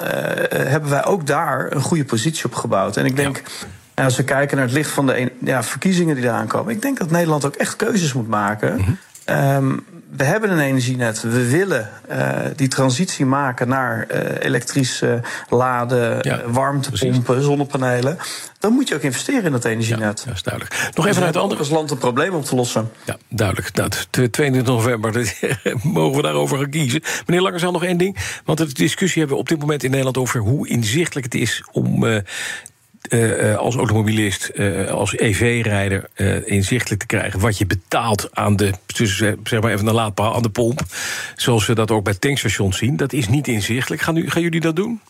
[0.49, 2.97] hebben wij ook daar een goede positie op gebouwd.
[2.97, 3.41] En ik denk,
[3.93, 6.73] en als we kijken naar het licht van de een- ja, verkiezingen die eraan komen,
[6.73, 8.97] ik denk dat Nederland ook echt keuzes moet maken.
[9.25, 9.77] Ehm,
[10.17, 11.21] we hebben een energienet.
[11.21, 18.17] We willen eh, die transitie maken naar eh elektrische laden, eh, warmtepompen, zonnepanelen.
[18.59, 20.23] Dan moet je ook investeren in dat energienet.
[20.25, 20.91] dat is duidelijk.
[20.95, 22.91] Nog even uit de andere als land een probleem op te lossen.
[23.05, 23.73] Ja, duidelijk.
[23.73, 27.01] Nou, het 22 november dat mogen we daarover gaan kiezen.
[27.25, 28.17] Meneer Langersal, nog één ding.
[28.45, 31.63] Want de discussie hebben we op dit moment in Nederland over hoe inzichtelijk het is
[31.71, 32.05] om.
[33.13, 36.09] Eh, eh, als automobilist, eh, als EV-rijder
[36.45, 38.73] inzichtelijk te krijgen wat je betaalt aan de,
[39.43, 40.81] zeg maar even een laadpaal, aan de pomp.
[41.35, 42.97] Zoals we dat ook bij tankstations zien.
[42.97, 44.01] Dat is niet inzichtelijk.
[44.01, 45.01] Gaan, u, gaan jullie dat doen?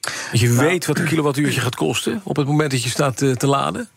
[0.00, 3.46] Dat je weet wat een kilowattuurtje gaat kosten op het moment dat je staat te
[3.46, 3.88] laden?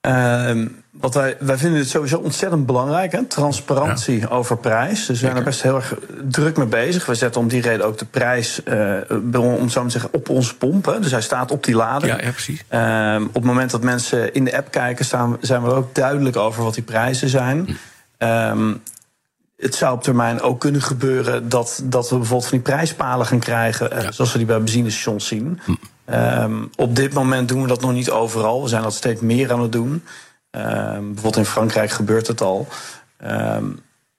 [0.00, 3.24] Ehm, wat wij, wij vinden het sowieso ontzettend belangrijk, hè?
[3.24, 4.98] transparantie over prijs.
[4.98, 5.94] Dus we zijn er best heel erg
[6.28, 7.06] druk mee bezig.
[7.06, 8.94] We zetten om die reden ook de prijs, eh,
[9.32, 11.02] om zo te zeggen, op onze pompen.
[11.02, 12.08] Dus hij staat op die lader.
[12.08, 12.64] Ja, ja precies.
[12.68, 15.94] Ehm, op het moment dat mensen in de app kijken, staan, zijn we er ook
[15.94, 17.78] duidelijk over wat die prijzen zijn.
[18.18, 18.74] Ehm,
[19.56, 23.38] het zou op termijn ook kunnen gebeuren dat, dat we bijvoorbeeld van die prijspalen gaan
[23.38, 25.60] krijgen, eh, zoals we die bij benzinestations zien.
[26.08, 28.62] Ehm, op dit moment doen we dat nog niet overal.
[28.62, 30.04] We zijn dat steeds meer aan het doen.
[30.50, 32.68] Ehm, bijvoorbeeld in Frankrijk gebeurt het al.
[33.16, 33.64] Ehm,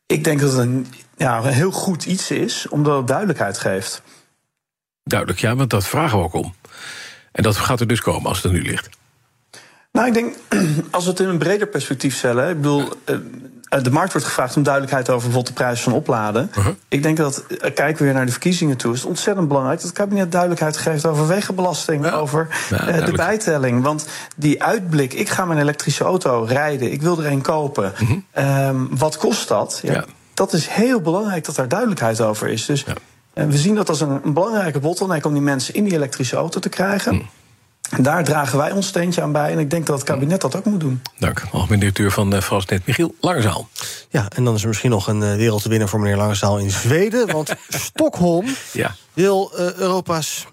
[0.05, 0.87] ik denk dat het een,
[1.17, 4.01] ja, een heel goed iets is, omdat het duidelijkheid geeft.
[5.03, 6.53] Duidelijk, ja, want dat vragen we ook om.
[7.31, 8.89] En dat gaat er dus komen als het er nu ligt.
[9.91, 10.35] Nou, ik denk,
[10.91, 12.49] als we het in een breder perspectief stellen.
[12.49, 13.15] Ik bedoel, eh,
[13.69, 16.51] de markt wordt gevraagd om duidelijkheid over bijvoorbeeld de prijs van opladen.
[16.87, 19.79] Ik denk dat, eh, kijken we weer naar de verkiezingen toe, is het ontzettend belangrijk
[19.79, 23.83] dat het kabinet duidelijkheid geeft over wegenbelasting, over Ja, eh, de bijtelling.
[23.83, 27.93] Want die uitblik, ik ga mijn elektrische auto rijden, ik wil er een kopen.
[28.31, 29.79] Ehm, wat kost dat?
[29.83, 32.65] Ja, Dat is heel belangrijk dat daar duidelijkheid over is.
[32.65, 32.85] Dus
[33.33, 36.35] eh, we zien dat als een, een belangrijke bottleneck om die mensen in die elektrische
[36.35, 37.11] auto te krijgen.
[37.11, 37.29] En
[37.97, 39.51] daar dragen wij ons steentje aan bij.
[39.51, 41.01] En ik denk dat het kabinet dat ook moet doen.
[41.17, 41.43] Dank.
[41.51, 43.69] Algemeen directeur van uh, Fastnet, Michiel Langezaal.
[44.09, 46.57] Ja, en dan is er misschien nog een uh, wereld te winnen voor meneer Langezaal
[46.57, 47.31] in Zweden.
[47.31, 48.95] Want Stockholm ja.
[49.13, 50.47] wil uh, Europa's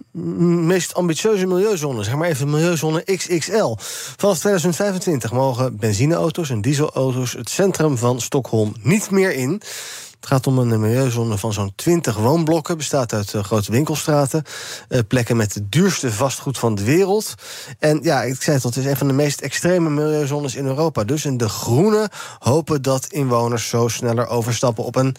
[0.67, 3.75] meest ambitieuze milieuzone, zeg maar even milieuzone XXL.
[4.17, 9.63] Vanaf 2025 mogen benzineauto's en dieselauto's het centrum van Stockholm niet meer in.
[10.17, 12.77] Het gaat om een milieuzone van zo'n 20 woonblokken.
[12.77, 14.43] Bestaat uit uh, grote winkelstraten.
[14.89, 17.35] Uh, plekken met het duurste vastgoed van de wereld.
[17.79, 20.67] En ja, ik zei het al, het is een van de meest extreme milieuzones in
[20.67, 21.05] Europa.
[21.05, 25.17] Dus en de Groenen hopen dat inwoners zo sneller overstappen op een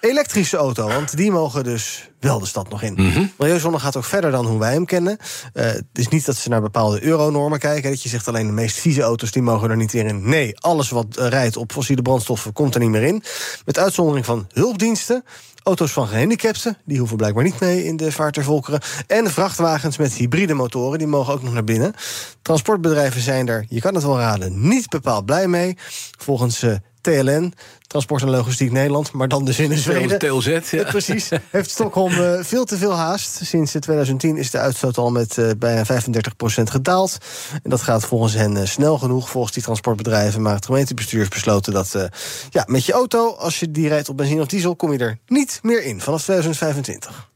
[0.00, 0.86] elektrische auto.
[0.86, 2.92] Want die mogen dus wel de stad nog in.
[2.96, 3.32] Mm -hmm.
[3.38, 5.18] Milieuzone gaat ook verder dan hoe wij hem kennen.
[5.54, 7.90] Uh, het is niet dat ze naar bepaalde euronormen kijken.
[7.90, 10.28] Dat je zegt alleen de meest vieze auto's die mogen er niet weer in.
[10.28, 13.22] Nee, alles wat uh, rijdt op fossiele brandstoffen komt er niet meer in.
[13.64, 15.24] Met uitzondering van hulpdiensten.
[15.62, 18.80] Auto's van gehandicapten, die hoeven blijkbaar niet mee in de vaart der volkeren.
[19.06, 21.94] En vrachtwagens met hybride motoren, die mogen ook nog naar binnen.
[22.42, 25.76] Transportbedrijven zijn er, je kan het wel raden, niet bepaald blij mee.
[26.18, 27.54] Volgens uh, TLN,
[27.86, 30.18] Transport en Logistiek Nederland, maar dan dus in Zweden.
[30.18, 30.84] TLZ, ja.
[30.84, 31.28] Precies.
[31.50, 33.40] Heeft Stockholm uh, veel te veel haast.
[33.42, 35.88] Sinds 2010 is de uitstoot al met uh, bijna 35%
[36.62, 37.18] gedaald.
[37.62, 40.42] En dat gaat volgens hen snel genoeg, volgens die transportbedrijven.
[40.42, 42.08] Maar het gemeentebestuur heeft besloten dat
[42.50, 45.18] ja, met je auto, als je die rijdt op benzine of diesel, kom je er
[45.26, 47.30] niet meer in vanaf 2025.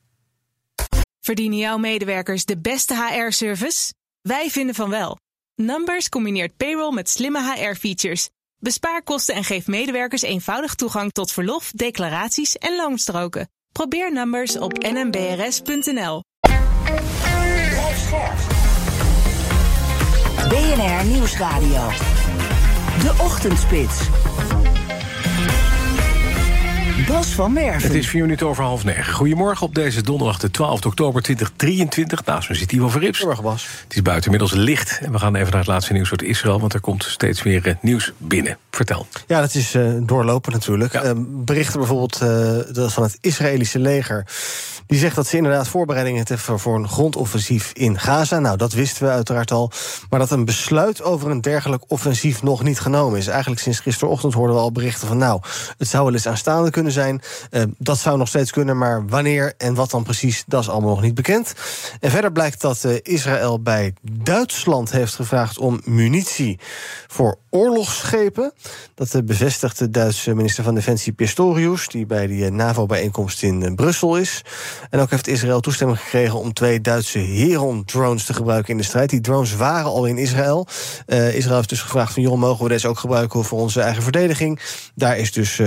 [1.21, 3.93] Verdienen jouw medewerkers de beste HR-service?
[4.23, 5.19] Wij vinden van wel.
[5.55, 8.29] Numbers combineert payroll met slimme HR-features.
[8.63, 13.51] Bespaar kosten en geef medewerkers eenvoudig toegang tot verlof, declaraties en loonstroken.
[13.73, 16.23] Probeer Numbers op nmbrs.nl.
[20.49, 21.89] BNR Nieuwsradio.
[23.01, 24.01] De Ochtendspits.
[27.07, 27.83] Bas van Merven.
[27.83, 29.15] Het is vier minuten over half negen.
[29.15, 32.25] Goedemorgen op deze donderdag, de 12 oktober 2023.
[32.25, 33.19] Naast me zit Ivo Verrips.
[33.19, 33.67] Goedemorgen, Bas.
[33.85, 34.99] Het is buiten inmiddels licht.
[35.03, 36.61] En we gaan even naar het laatste nieuws uit Israël...
[36.61, 38.59] want er komt steeds meer eh, nieuws binnen.
[38.71, 39.07] Vertel.
[39.27, 40.95] Ja, dat is uh, doorlopen natuurlijk.
[40.95, 44.27] Uh, berichten bijvoorbeeld uh, van het Israëlische leger...
[44.87, 48.39] die zegt dat ze inderdaad voorbereidingen hebben voor een grondoffensief in Gaza.
[48.39, 49.71] Nou, dat wisten we uiteraard al.
[50.11, 53.27] Maar dat een besluit over een dergelijk offensief nog niet genomen is.
[53.27, 55.19] Eigenlijk sinds gisterochtend hoorden we al berichten van...
[55.19, 55.41] nou,
[55.79, 57.21] het zou wel eens aanstaande kunnen zijn.
[57.51, 60.91] Uh, dat zou nog steeds kunnen, maar wanneer en wat dan precies, dat is allemaal
[60.91, 61.53] nog niet bekend.
[62.01, 66.59] En verder blijkt dat uh, Israël bij Duitsland heeft gevraagd om munitie
[67.07, 68.53] voor oorlogsschepen.
[68.95, 74.17] Dat uh, bevestigt de Duitse minister van Defensie Pistorius, die bij die NAVO-bijeenkomst in Brussel
[74.17, 74.45] is.
[74.91, 79.11] En ook heeft Israël toestemming gekregen om twee Duitse Heron-drones te gebruiken in de strijd.
[79.11, 80.67] Die drones waren al in Israël.
[81.07, 84.61] Israël heeft dus gevraagd van, joh, mogen we deze ook gebruiken voor onze eigen verdediging?
[84.95, 85.61] Daar is dus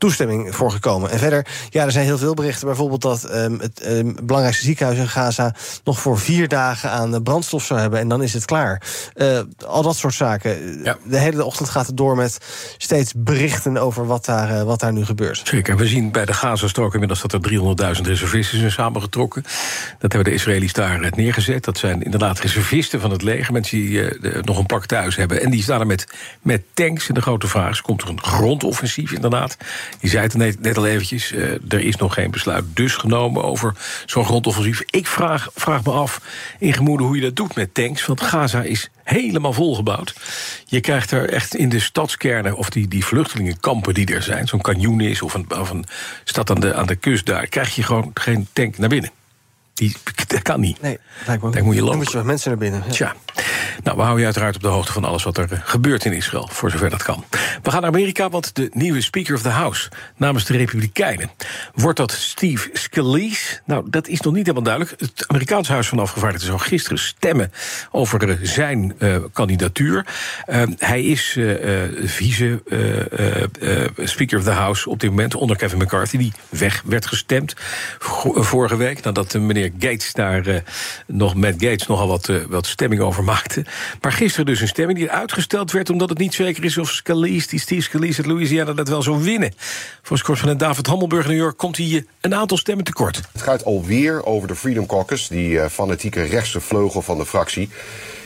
[0.00, 1.10] toestemming voor gekomen.
[1.10, 2.66] En verder, ja, er zijn heel veel berichten.
[2.66, 5.54] Bijvoorbeeld dat um, het um, belangrijkste ziekenhuis in Gaza
[5.84, 7.98] nog voor vier dagen aan brandstof zou hebben.
[7.98, 8.82] En dan is het klaar.
[9.14, 10.82] Uh, al dat soort zaken.
[10.84, 10.96] Ja.
[11.04, 12.38] De hele ochtend gaat het door met
[12.78, 15.40] steeds berichten over wat daar, uh, wat daar nu gebeurt.
[15.44, 15.76] Zeker.
[15.76, 19.42] We zien bij de Gazastrook inmiddels dat er 300.000 reservisten zijn samengetrokken.
[19.98, 21.64] Dat hebben de Israëli's daar neergezet.
[21.64, 23.52] Dat zijn inderdaad reservisten van het leger.
[23.52, 25.42] Mensen die uh, nog een pak thuis hebben.
[25.42, 26.06] En die staan er met,
[26.42, 27.08] met tanks.
[27.08, 29.56] En de grote vraag is: komt er een grondoffensief inderdaad?
[30.00, 33.74] Je zei het net, al eventjes, uh, er is nog geen besluit dus genomen over
[34.06, 34.82] zo'n grondoffensief.
[34.90, 36.20] Ik vraag, vraag me af
[36.58, 40.14] in gemoede hoe je dat doet met tanks, want Gaza is helemaal volgebouwd.
[40.66, 44.60] Je krijgt er echt in de stadskernen, of die, die vluchtelingenkampen die er zijn, zo'n
[44.60, 45.84] canyon is of een, of een
[46.24, 49.10] stad aan de, aan de kust daar, krijg je gewoon geen tank naar binnen.
[49.80, 49.96] Die,
[50.26, 50.80] dat kan niet.
[50.82, 51.84] Nee, lijkt Dan moet je lopen.
[51.84, 52.82] Dan moet je met mensen naar binnen.
[52.86, 52.92] Ja.
[52.92, 53.14] Tja.
[53.82, 56.48] Nou, we houden je uiteraard op de hoogte van alles wat er gebeurt in Israël,
[56.52, 57.24] voor zover dat kan.
[57.62, 61.30] We gaan naar Amerika, want de nieuwe Speaker of the House namens de Republikeinen.
[61.74, 63.60] Wordt dat Steve Scalise?
[63.64, 65.00] Nou, dat is nog niet helemaal duidelijk.
[65.00, 67.52] Het Amerikaans Huis van Afgevaardigden zou gisteren stemmen
[67.90, 70.06] over zijn uh, kandidatuur.
[70.48, 72.62] Uh, hij is uh, vice
[73.96, 77.54] Speaker of the House op dit moment onder Kevin McCarthy, die weg werd gestemd
[78.34, 80.62] vorige week nadat meneer Gates daar
[81.06, 83.64] nog met Gates nogal wat, wat stemming over maakte.
[84.00, 85.90] Maar gisteren dus een stemming die uitgesteld werd...
[85.90, 88.72] omdat het niet zeker is of Scalise, die Steve Scalise uit Louisiana...
[88.72, 89.52] dat wel zou winnen.
[89.96, 91.56] Volgens correspondent David Hammelburg in New York...
[91.56, 93.20] komt hij een aantal stemmen tekort.
[93.32, 95.28] Het gaat alweer over de Freedom Caucus...
[95.28, 97.70] die fanatieke rechtse vleugel van de fractie.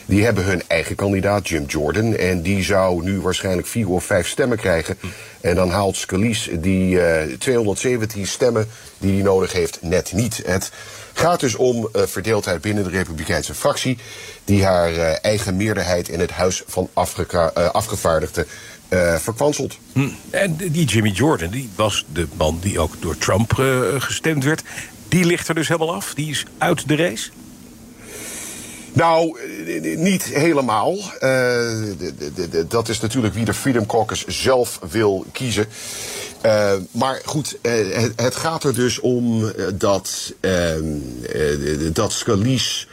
[0.05, 2.15] Die hebben hun eigen kandidaat, Jim Jordan.
[2.15, 4.97] En die zou nu waarschijnlijk vier of vijf stemmen krijgen.
[5.41, 8.67] En dan haalt Scalise die uh, 217 stemmen
[8.97, 10.41] die hij nodig heeft net niet.
[10.45, 10.71] Het
[11.13, 13.97] gaat dus om uh, verdeeldheid binnen de Republikeinse fractie...
[14.43, 16.89] die haar uh, eigen meerderheid in het Huis van
[17.71, 18.45] Afgevaardigden
[18.89, 19.15] uh.
[20.29, 23.53] En die Jimmy Jordan, die was de man die ook door Trump
[23.97, 24.63] gestemd werd.
[25.07, 26.13] Die ligt er dus helemaal af?
[26.13, 27.29] Die is uit de race?
[28.95, 29.37] Nou,
[29.97, 30.97] niet helemaal.
[31.19, 31.71] Uh,
[32.67, 35.65] dat is natuurlijk wie de Freedom Caucus zelf wil kiezen.
[36.45, 40.33] Uh, maar goed, uh, het, het, gaat er dus om dat,
[41.93, 42.85] dat Scalise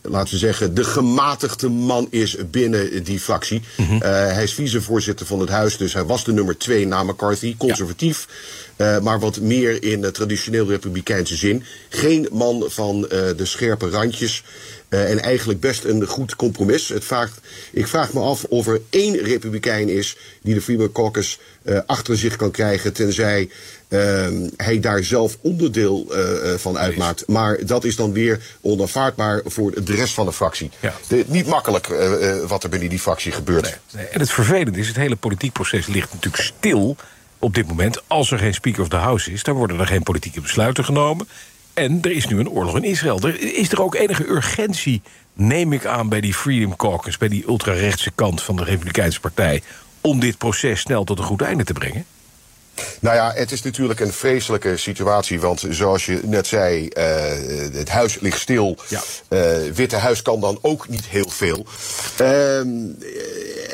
[0.00, 3.62] laten we zeggen, de gematigde man is binnen die fractie.
[3.76, 3.96] Mm -hmm.
[3.96, 7.56] uh, hij is vicevoorzitter van het huis, dus hij was de nummer twee na McCarthy,
[7.56, 8.26] conservatief.
[8.28, 8.63] Ja.
[8.76, 11.64] Uh, maar wat meer in de traditioneel republikeinse zin.
[11.88, 14.44] Geen man van de scherpe randjes.
[14.88, 16.88] en eigenlijk best een goed compromis.
[16.88, 17.40] Het vraagt,
[17.72, 21.38] ik vraag me af of er één republikein is die de Freedom Caucus
[21.86, 23.48] achter zich kan krijgen, tenzij
[23.88, 24.26] uh,
[24.56, 26.12] hij daar zelf onderdeel
[26.56, 27.26] van uitmaakt.
[27.26, 30.70] Maar dat is dan weer onaanvaardbaar voor de rest van de fractie.
[30.80, 30.94] Ja.
[31.08, 31.86] De, niet makkelijk
[32.46, 33.62] wat er binnen die fractie gebeurt.
[33.62, 34.06] Nee, nee.
[34.06, 36.96] En het vervelende is, het hele politiek proces ligt natuurlijk stil
[37.44, 38.08] op dit moment.
[38.08, 41.28] Als er geen Speaker of the House is, dan worden er geen politieke besluiten genomen.
[41.74, 43.26] En er is nu een oorlog in Israël.
[43.28, 45.02] Is er ook enige urgentie,
[45.32, 47.18] neem ik aan, bij die Freedom Caucus...
[47.18, 49.62] bij die ultrarechtse kant van de Republikeinse Partij...
[50.00, 52.04] om dit proces snel tot een goed einde te brengen?
[53.00, 55.40] Nou ja, het is natuurlijk een vreselijke situatie.
[55.40, 57.04] Want zoals je net zei, uh,
[57.72, 58.76] het huis ligt stil.
[58.88, 59.02] Ja.
[59.28, 61.66] Uh, Witte Huis kan dan ook niet heel veel.
[62.20, 62.58] Uh,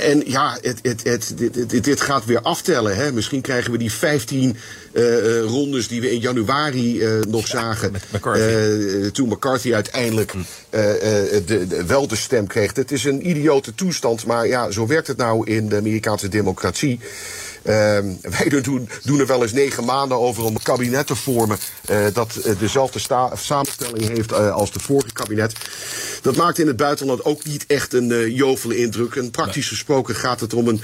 [0.08, 2.96] en ja, het, het, het, dit, dit, gaat weer aftellen.
[2.96, 3.12] Hè.
[3.12, 4.56] Misschien krijgen we die 15
[4.92, 7.92] uh, rondes die we in januari nog ja, zagen.
[8.12, 9.10] McCarthy.
[9.10, 10.38] toen McCarthy uiteindelijk hm.
[10.70, 12.74] de, de, wel de stem kreeg.
[12.74, 14.26] Het is een idiote toestand.
[14.26, 17.00] Maar ja, zo werkt het nou in de Amerikaanse democratie.
[17.62, 21.58] Ehm, wij doen, doen er wel eens negen maanden over om een kabinet te vormen.
[21.84, 22.98] eh, dat eh, dezelfde
[23.34, 25.52] samenstelling heeft eh, als de vorige kabinet.
[26.22, 29.14] Dat maakt in het buitenland ook niet echt een jovele indruk.
[29.14, 30.82] En praktisch gesproken gaat het om een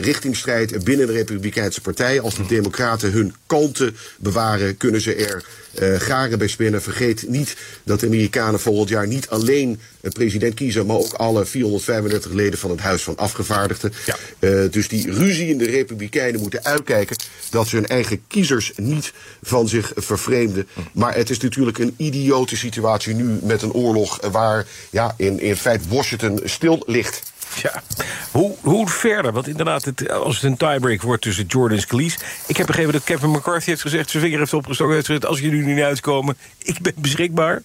[0.00, 2.20] richtingstrijd binnen de Republikeinse Partij.
[2.20, 5.44] Als de Democraten hun kalmte bewaren, kunnen ze er
[5.78, 6.82] eh, garen bij spinnen.
[6.82, 11.46] Vergeet niet dat de Amerikanen volgend jaar niet alleen een president kiezen, maar ook alle
[11.46, 13.92] 435 leden van het Huis van Afgevaardigden.
[14.38, 17.16] Eh, dus die ruzie in de Republikeinen moeten uitkijken
[17.50, 20.68] dat ze hun eigen kiezers niet van zich vervreemden.
[20.92, 25.56] Maar het is natuurlijk een idiote situatie nu met een oorlog waar ja, in, in
[25.56, 27.22] feite Washington stil ligt.
[27.62, 27.82] Ja,
[28.30, 29.32] hoe, hoe verder?
[29.32, 32.18] Want inderdaad, het, als het een tiebreak wordt tussen Jordan en Scalise...
[32.46, 34.10] Ik heb begrepen dat Kevin McCarthy heeft gezegd...
[34.10, 35.26] zijn vinger heeft opgestoken heeft gezegd...
[35.26, 37.62] als jullie nu niet uitkomen, ik ben beschikbaar.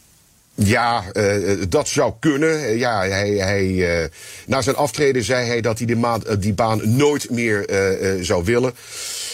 [0.56, 1.36] Ja, eh,
[1.70, 2.66] dat zou kunnen.
[2.66, 4.10] Eh, ja, hij, hij, eh,
[4.46, 8.12] na zijn aftreden zei hij dat hij die, maand, eh, die baan nooit meer eh,
[8.12, 8.74] eh, zou willen.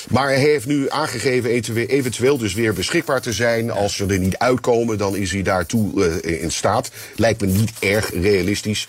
[0.10, 1.50] Maar hij heeft nu aangegeven
[1.88, 3.72] eventueel, dus weer beschikbaar te zijn.
[3.72, 6.92] Als ze er niet uitkomen, dan is hij daartoe eh, in staat.
[7.16, 8.88] Lijkt me niet erg realistisch.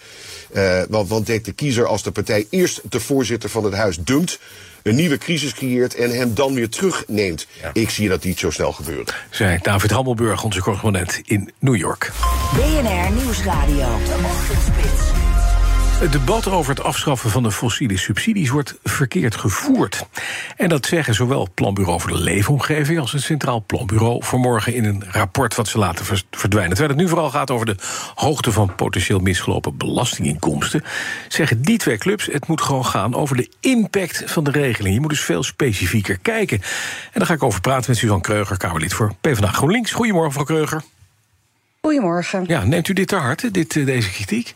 [0.52, 3.98] Eh, want, want denkt de kiezer als de partij eerst de voorzitter van het huis
[3.98, 4.38] dumpt...
[4.82, 7.46] een nieuwe crisis creëert en hem dan weer terugneemt.
[7.72, 9.14] Ik zie dat niet zo snel gebeuren.
[9.30, 12.12] Zei David Hammelburg, onze correspondent in New York.
[12.54, 13.76] BNR Nieuwsradio.
[13.76, 15.09] De Ochtendspits.
[16.00, 20.06] Het debat over het afschaffen van de fossiele subsidies wordt verkeerd gevoerd.
[20.56, 24.84] En dat zeggen zowel het Planbureau voor de Leefomgeving als het Centraal Planbureau vanmorgen in
[24.84, 26.76] een rapport wat ze laten verdwijnen.
[26.76, 27.74] Terwijl het nu vooral gaat over de
[28.14, 30.84] hoogte van potentieel misgelopen belastinginkomsten,
[31.28, 34.94] zeggen die twee clubs: het moet gewoon gaan over de impact van de regeling.
[34.94, 36.60] Je moet dus veel specifieker kijken.
[37.12, 39.92] En daar ga ik over praten met Suzanne Kreuger, Kamerlid voor PvdA GroenLinks.
[39.92, 40.82] Goedemorgen, mevrouw Kreuger.
[41.80, 42.44] Goedemorgen.
[42.46, 44.54] Ja, neemt u dit ter harte, dit, eh, deze kritiek?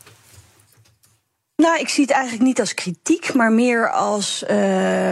[1.56, 4.56] Nou, ik zie het eigenlijk niet als kritiek, maar meer als eh,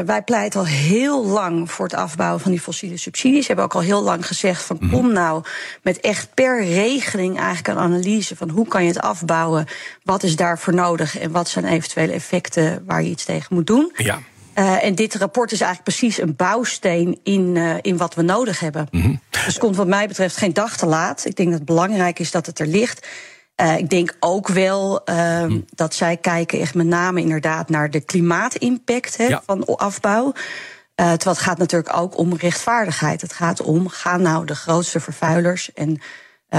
[0.00, 3.40] wij pleiten al heel lang voor het afbouwen van die fossiele subsidies.
[3.40, 5.44] We hebben ook al heel lang gezegd van kom nou
[5.82, 9.66] met echt per regeling eigenlijk een analyse van hoe kan je het afbouwen,
[10.02, 13.92] wat is daarvoor nodig en wat zijn eventuele effecten waar je iets tegen moet doen.
[13.96, 14.18] Ja.
[14.52, 18.60] Eh, en dit rapport is eigenlijk precies een bouwsteen in, eh, in wat we nodig
[18.60, 18.88] hebben.
[19.30, 21.24] Dus het komt wat mij betreft geen dag te laat.
[21.24, 23.06] Ik denk dat het belangrijk is dat het er ligt.
[23.54, 28.00] Eh, ik denk ook wel ehm, dat zij kijken echt met name inderdaad naar de
[28.00, 30.32] klimaatimpact van afbouw.
[30.94, 33.20] Eh, terwijl het gaat natuurlijk ook om rechtvaardigheid.
[33.20, 36.00] Het gaat om, ga nou de grootste vervuilers en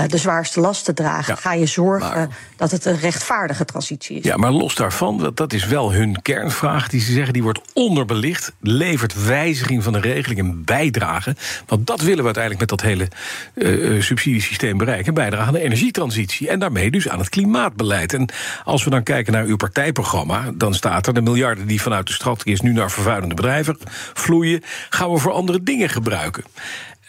[0.08, 1.38] de zwaarste lasten dragen.
[1.38, 4.24] Ga je zorgen dat het een rechtvaardige transitie is.
[4.24, 6.88] Ja, maar los daarvan, dat, dat is wel hun kernvraag.
[6.88, 8.52] Die ze zeggen, die wordt onderbelicht.
[8.60, 11.36] Levert wijziging van de regeling een bijdrage?
[11.66, 13.08] Want dat willen we uiteindelijk met dat hele
[13.54, 15.14] eh, eh, subsidiesysteem bereiken.
[15.14, 16.50] Bijdrage aan de energietransitie.
[16.50, 18.14] En daarmee dus aan het klimaatbeleid.
[18.14, 18.30] En
[18.64, 20.52] als we dan kijken naar uw partijprogramma...
[20.54, 22.62] dan staat er de miljarden die vanuit de strategie is...
[22.62, 23.78] nu naar vervuilende bedrijven
[24.14, 24.64] vloeien...
[24.90, 26.44] gaan we voor andere dingen gebruiken.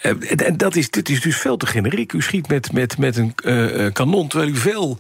[0.05, 2.13] Eh, En dat is, dit is dus veel te generiek.
[2.13, 4.99] U schiet met, met, met een eh, eh, kanon, terwijl u veel,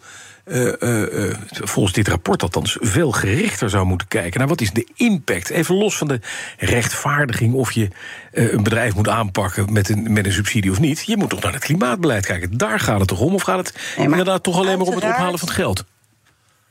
[1.48, 5.51] volgens dit rapport althans, veel gerichter zou moeten kijken naar wat is de impact.
[5.51, 6.20] Even los van de
[6.59, 7.89] rechtvaardiging of je
[8.32, 11.06] een bedrijf moet aanpakken met een, met een subsidie of niet.
[11.06, 12.56] Je moet toch naar het klimaatbeleid kijken.
[12.59, 13.35] Daar gaat het toch om?
[13.35, 15.85] Of gaat het inderdaad toch alleen maar om het ophalen van het geld?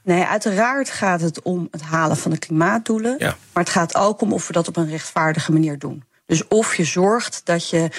[0.04, 3.16] Nee, uiteraard gaat het om het halen van de klimaatdoelen.
[3.18, 3.36] Ja.
[3.54, 6.04] Maar het gaat ook om of we dat op een rechtvaardige manier doen.
[6.26, 7.90] Dus of je zorgt dat je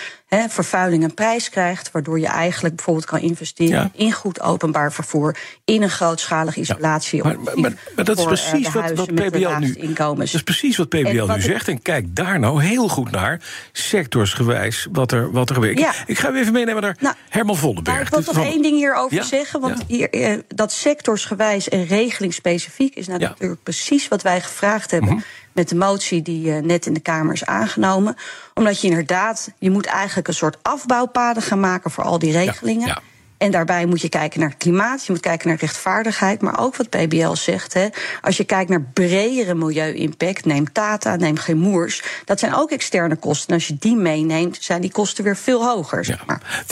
[0.48, 5.82] vervuiling een prijs krijgt, waardoor je eigenlijk bijvoorbeeld kan investeren in goed openbaar vervoer, in
[5.82, 7.22] een grootschalige isolatie.
[7.22, 9.72] Maar, maar, maar, maar dat is eh, precies wat, wat PBL nu.
[9.72, 10.32] inkomens.
[10.32, 11.68] Dat is precies wat PBL wat nu zegt.
[11.68, 13.40] En kijk daar nou heel goed naar,
[13.72, 15.78] sectorsgewijs, wat er, wat er gebeurt.
[15.78, 15.92] Ja.
[16.06, 18.10] Ik, ga u even meenemen naar Herman Vollenberg.
[18.10, 19.22] Nou, ik wil van- één ding hierover Ja?
[19.22, 19.60] zeggen.
[19.60, 25.10] Want hier, eh, dat sectorsgewijs en regelingsspecifiek is nou natuurlijk precies wat wij gevraagd hebben.
[25.14, 25.22] Mhm.
[25.54, 28.16] Met de motie die eh, net in de Kamer is aangenomen.
[28.54, 33.02] Omdat je inderdaad, je moet eigenlijk een soort afbouwpaden gaan maken voor al die regelingen.
[33.38, 36.40] En daarbij moet je kijken naar klimaat, je moet kijken naar rechtvaardigheid.
[36.40, 37.88] Maar ook wat PBL zegt, hè,
[38.20, 42.02] als je kijkt naar bredere milieu-impact, neem Tata, neem Gemoers.
[42.24, 43.48] Dat zijn ook externe kosten.
[43.48, 46.04] En als je die meeneemt, zijn die kosten weer veel hoger.
[46.04, 46.64] Zeg maar.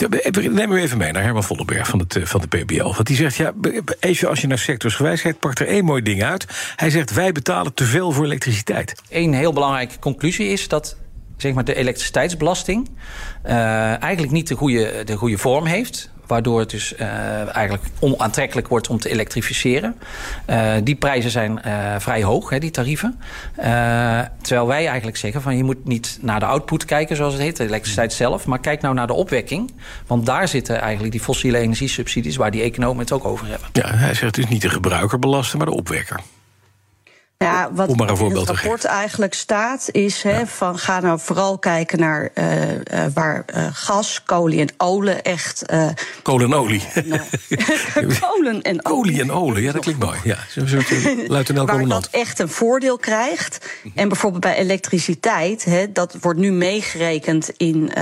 [0.51, 2.93] Neem u even mee naar Herman Vollenberg van, het, eh, van de PBL.
[2.93, 3.53] Want die zegt, ja,
[3.99, 5.39] even als je naar sectorsgewijs kijkt...
[5.39, 6.45] pakt er één mooi ding uit.
[6.75, 9.01] Hij zegt, wij betalen te veel voor elektriciteit.
[9.09, 10.95] Een heel belangrijke conclusie is dat
[11.37, 12.89] zeg maar, de elektriciteitsbelasting
[13.43, 16.11] eh, eigenlijk niet de goede, de goede vorm heeft.
[16.27, 19.95] Waardoor het dus eh, eigenlijk onaantrekkelijk wordt om te elektrificeren.
[20.45, 23.19] Eh, die prijzen zijn eh, vrij hoog, hè, die tarieven.
[24.41, 27.57] Terwijl wij eigenlijk zeggen van je moet niet naar de output kijken, zoals het heet,
[27.57, 28.45] de elektriciteit zelf.
[28.45, 29.71] Maar kijk nou naar de opwekking.
[30.07, 33.67] Want daar zitten eigenlijk die fossiele energiesubsidies waar die economen het ook over hebben.
[33.73, 36.19] Ja, hij zegt dus niet de gebruiker belasten, maar de opwekker.
[37.43, 40.79] Ja, wat Om maar een in voorbeeld het te rapport eigenlijk staat, is hè, van
[40.79, 42.77] ga nou vooral kijken naar uh, uh,
[43.13, 45.65] waar uh, gas, kolie en olie echt.
[46.21, 46.83] kolen en olie.
[48.21, 49.21] kolen en olie.
[49.21, 50.19] En olie, ja, dat klinkt mooi.
[50.23, 50.37] Ja,
[51.27, 53.65] luitenant Waar dat echt een voordeel krijgt.
[53.95, 57.93] En bijvoorbeeld bij elektriciteit, hè, dat wordt nu meegerekend in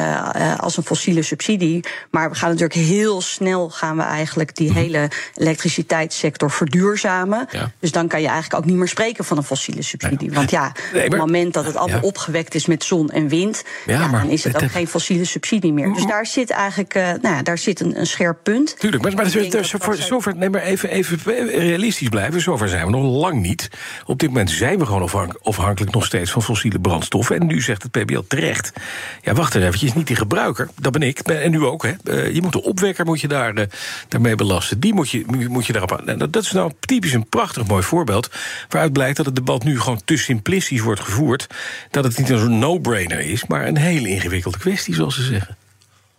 [0.58, 1.86] als een fossiele subsidie.
[2.12, 7.48] Maar we gaan natuurlijk heel snel gaan we eigenlijk die hele elektriciteitssector verduurzamen.
[7.52, 7.72] Ja.
[7.80, 10.32] Dus dan kan je eigenlijk ook niet meer spreken van een fossiele subsidie.
[10.32, 12.08] Want ja, nee, op het moment dat het allemaal ja.
[12.08, 15.94] opgewekt is met zon en wind, ja, dan is het ook geen fossiele subsidie meer.
[15.94, 18.80] Dus daar zit eigenlijk uh, nou, daar zit een, een scherp punt.
[18.80, 22.42] Tuurlijk, maar, maar dus, dus, voor, zover, nee, maar even, even realistisch blijven.
[22.42, 23.70] Zover zijn we nog lang niet.
[24.06, 25.10] Op dit moment zijn we gewoon
[25.42, 27.40] afhankelijk nog steeds van fossiele brandstoffen.
[27.40, 28.72] En nu zegt het PBL terecht.
[29.22, 30.70] Ja, wacht er eventjes, niet die gebruiker.
[30.80, 31.20] Dat ben ik.
[31.20, 31.84] En nu ook.
[31.84, 31.94] Hè.
[32.04, 33.66] Uh, je moet de opwekker moet je daar, uh,
[34.08, 34.80] daarmee belasten.
[34.80, 36.18] Die moet je, moet je daarop aan.
[36.18, 38.30] Dat is nou typisch een prachtig mooi voorbeeld.
[38.70, 41.48] Waaruit blijkt dat het debat nu gewoon te simplistisch wordt gevoerd.
[41.90, 45.58] Dat het niet een no-brainer is, maar een hele ingewikkelde kwestie, zoals ze zeggen.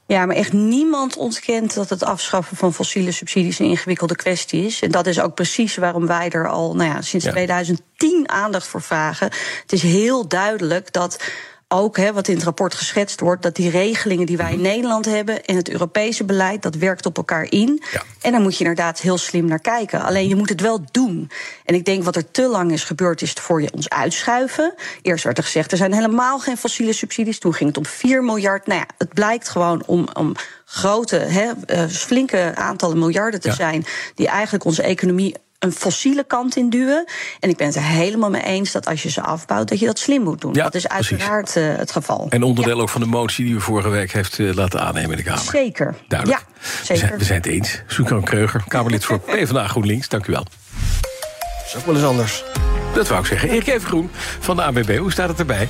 [0.07, 4.81] Ja, maar echt niemand ontkent dat het afschaffen van fossiele subsidies een ingewikkelde kwestie is.
[4.81, 7.31] En dat is ook precies waarom wij er al nou ja, sinds ja.
[7.31, 9.27] 2010 aandacht voor vragen.
[9.63, 11.23] Het is heel duidelijk dat
[11.73, 15.05] ook, hè, wat in het rapport geschetst wordt, dat die regelingen die wij in Nederland
[15.05, 17.83] hebben en het Europese beleid, dat werkt op elkaar in.
[17.93, 18.03] Ja.
[18.21, 20.03] En daar moet je inderdaad heel slim naar kijken.
[20.03, 21.31] Alleen je moet het wel doen.
[21.65, 24.75] En ik denk wat er te lang is gebeurd, is voor je ons uitschuiven.
[25.03, 27.39] Eerst werd er gezegd, er zijn helemaal geen fossiele subsidies.
[27.39, 28.67] Toen ging het om 4 miljard.
[28.67, 30.09] Nou ja, het blijkt gewoon om.
[30.15, 30.35] om
[30.73, 33.55] grote, hè, uh, flinke aantallen miljarden te ja.
[33.55, 33.85] zijn,
[34.15, 37.05] die eigenlijk onze economie een fossiele kant in duwen.
[37.41, 39.87] En ik ben het er helemaal mee eens dat als je ze afbouwt, dat je
[39.87, 40.55] dat slim moet doen.
[40.55, 42.27] Ja, dat is uiteraard uh, het geval.
[42.29, 42.83] En onderdeel ja.
[42.83, 45.43] ook van de motie die we vorige week heeft uh, laten aannemen in de Kamer.
[45.43, 45.95] Zeker.
[46.09, 46.41] Duidelijk.
[46.41, 46.95] Ja, zeker.
[46.95, 47.83] We, zijn, we zijn het eens.
[47.87, 50.09] Soekan Kreuger, Kamerlid voor PvdA GroenLinks.
[50.09, 50.45] Dank u wel.
[50.45, 52.45] Dat is ook wel eens anders.
[52.95, 53.49] Dat wou ik zeggen.
[53.49, 54.11] Erik Evengroen
[54.41, 54.97] van de ABB.
[54.97, 55.69] Hoe staat het erbij?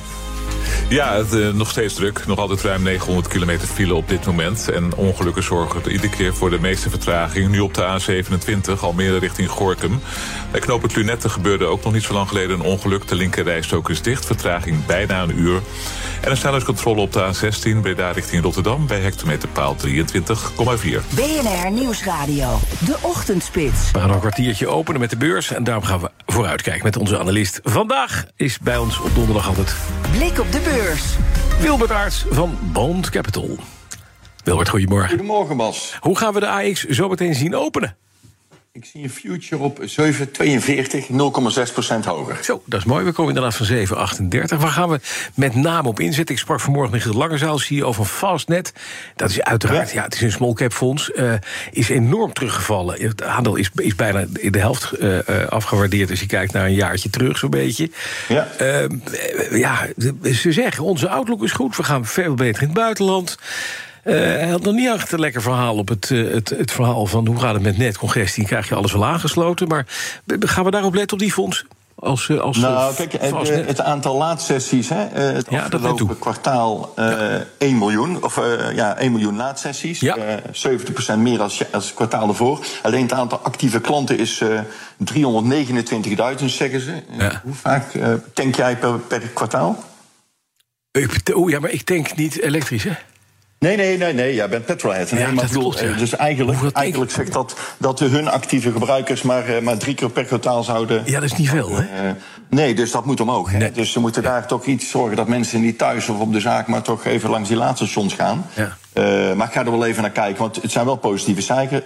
[0.89, 2.25] Ja, het, uh, nog steeds druk.
[2.25, 4.69] Nog altijd ruim 900 kilometer file op dit moment.
[4.69, 7.49] En ongelukken zorgen er iedere keer voor de meeste vertraging.
[7.49, 9.99] Nu op de A27, Almere richting Gorkum.
[10.51, 13.07] Bij knooppunt Lunette gebeurde ook nog niet zo lang geleden een ongeluk.
[13.07, 15.61] De linkerrijstrook is dicht, vertraging bijna een uur.
[16.21, 18.87] En een snelheidscontrole op de A16, Breda richting Rotterdam...
[18.87, 19.91] bij hectometerpaal 23,4.
[21.09, 23.91] BNR Nieuwsradio, de ochtendspits.
[23.91, 25.51] We gaan een kwartiertje openen met de beurs...
[25.51, 27.59] en daarom gaan we vooruitkijken met onze analist.
[27.63, 29.75] Vandaag is bij ons op donderdag altijd...
[30.11, 31.15] Blik op de beurs.
[31.59, 33.57] Wilbert Aarts van Bond Capital.
[34.43, 35.09] Wilbert, goedemorgen.
[35.09, 35.97] Goedemorgen, Bas.
[35.99, 37.97] Hoe gaan we de AX zo meteen zien openen?
[38.75, 39.85] Ik zie een future op 7,42,
[41.11, 41.15] 0,6%
[42.05, 42.43] hoger.
[42.43, 43.05] Zo, dat is mooi.
[43.05, 44.59] We komen inderdaad van 7,38.
[44.59, 44.99] Waar gaan we
[45.33, 46.35] met name op inzetten?
[46.35, 48.73] Ik sprak vanmorgen met Giel Langezaal, CEO van Fastnet.
[49.15, 51.11] Dat is uiteraard, ja, ja het is een small cap fonds.
[51.15, 51.33] Uh,
[51.71, 53.01] is enorm teruggevallen.
[53.01, 55.19] Het aandeel is, is bijna de helft uh,
[55.49, 56.09] afgewaardeerd...
[56.09, 57.89] als je kijkt naar een jaartje terug, zo'n beetje.
[58.27, 58.47] Ja.
[58.61, 59.87] Uh, ja,
[60.33, 61.75] ze zeggen, onze outlook is goed.
[61.75, 63.37] We gaan veel beter in het buitenland.
[64.03, 67.05] Uh, hij had nog niet echt een lekker verhaal op het, uh, het, het verhaal
[67.05, 68.45] van hoe gaat het met netcongestie.
[68.45, 69.67] Krijg je alles wel aangesloten.
[69.67, 69.85] Maar
[70.39, 71.65] gaan we daarop letten op die fonds?
[71.95, 77.45] Als, als, nou, kijk, het, het aantal laadsessies, hè, het ja, afgelopen kwartaal uh, ja.
[77.57, 78.23] 1 miljoen.
[78.23, 78.41] Of
[78.75, 79.99] ja, 1 miljoen laadsessies.
[79.99, 80.39] Ja.
[80.51, 82.65] 70% meer als, als het kwartaal ervoor.
[82.81, 84.49] Alleen het aantal actieve klanten is 329.000,
[86.45, 86.93] zeggen ze.
[87.43, 87.85] Hoe vaak
[88.33, 89.83] tank jij per, per kwartaal?
[91.33, 92.91] Oeh, ja, maar ik tank niet elektrisch, hè?
[93.63, 94.33] Nee, nee, nee, nee.
[94.33, 95.11] Jij bent petrolhead.
[95.11, 95.97] Nee, ja, maar bedoel, klopt, ja.
[95.97, 100.63] Dus eigenlijk, eigenlijk zegt dat dat hun actieve gebruikers maar, maar drie keer per kwartaal
[100.63, 101.01] zouden.
[101.05, 101.81] Ja, dat is niet veel, hè?
[101.81, 102.11] Uh,
[102.49, 103.51] nee, dus dat moet omhoog.
[103.51, 103.71] Nee.
[103.71, 106.67] Dus ze moeten daar toch iets zorgen dat mensen niet thuis of op de zaak,
[106.67, 108.45] maar toch even langs die laadstations gaan.
[108.53, 108.77] Ja.
[108.93, 111.81] Uh, maar ik ga er wel even naar kijken, want het zijn wel positieve cijfers.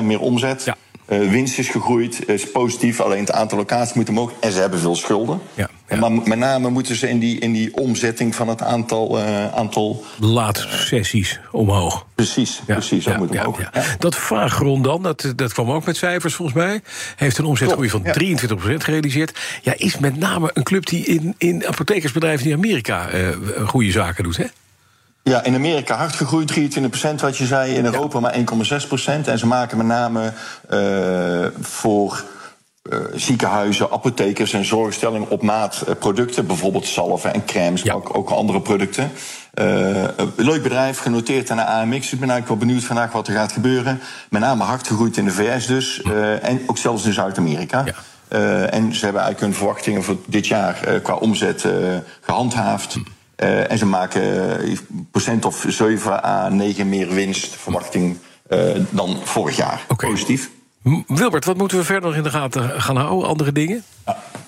[0.00, 0.64] 51% meer omzet.
[0.64, 0.76] Ja.
[1.10, 3.00] Uh, winst is gegroeid, is positief.
[3.00, 4.32] Alleen het aantal locaties moet omhoog.
[4.40, 5.40] En ze hebben veel schulden.
[5.54, 5.96] Ja, ja.
[5.96, 9.18] Maar met name moeten ze in die, in die omzetting van het aantal...
[9.18, 12.06] Uh, aantal Laadsessies omhoog.
[12.14, 13.04] Precies, ja, precies.
[13.04, 13.70] Dat moet omhoog.
[13.98, 16.80] Dat Vaagron dan, dat, dat kwam ook met cijfers volgens mij.
[17.16, 18.08] Heeft een omzetgroei van 23%
[18.76, 19.38] gerealiseerd.
[19.62, 23.28] Ja, is met name een club die in, in apothekersbedrijven in Amerika uh,
[23.66, 24.44] goede zaken doet, hè?
[25.22, 27.74] Ja, in Amerika hard gegroeid, 23% wat je zei.
[27.74, 28.20] In Europa ja.
[28.20, 28.68] maar
[29.24, 29.28] 1,6%.
[29.28, 30.32] En ze maken met name
[30.70, 32.24] uh, voor
[32.82, 36.46] uh, ziekenhuizen, apothekers en zorgstellingen op maat uh, producten.
[36.46, 37.92] Bijvoorbeeld zalven en crèmes, ja.
[37.92, 39.10] maar ook, ook andere producten.
[40.36, 42.12] leuk bedrijf, genoteerd aan de AMX.
[42.12, 44.00] Ik ben eigenlijk wel benieuwd vandaag wat er gaat gebeuren.
[44.30, 46.02] Met name hard gegroeid in de VS dus.
[46.42, 47.84] en ook zelfs in Zuid-Amerika.
[47.84, 47.94] Ja.
[48.66, 51.64] En ze hebben eigenlijk hun verwachtingen voor dit jaar qua omzet
[52.20, 52.92] gehandhaafd.
[52.92, 53.00] Hm.
[53.42, 54.78] Uh, en ze maken
[55.10, 58.16] procent of 7 à 9 meer winstverwachting
[58.90, 59.84] dan vorig jaar.
[59.88, 60.10] Okay.
[60.10, 60.50] Positief.
[61.06, 63.28] Wilbert, wat moeten we verder nog in de gaten gaan houden?
[63.28, 63.84] Andere dingen?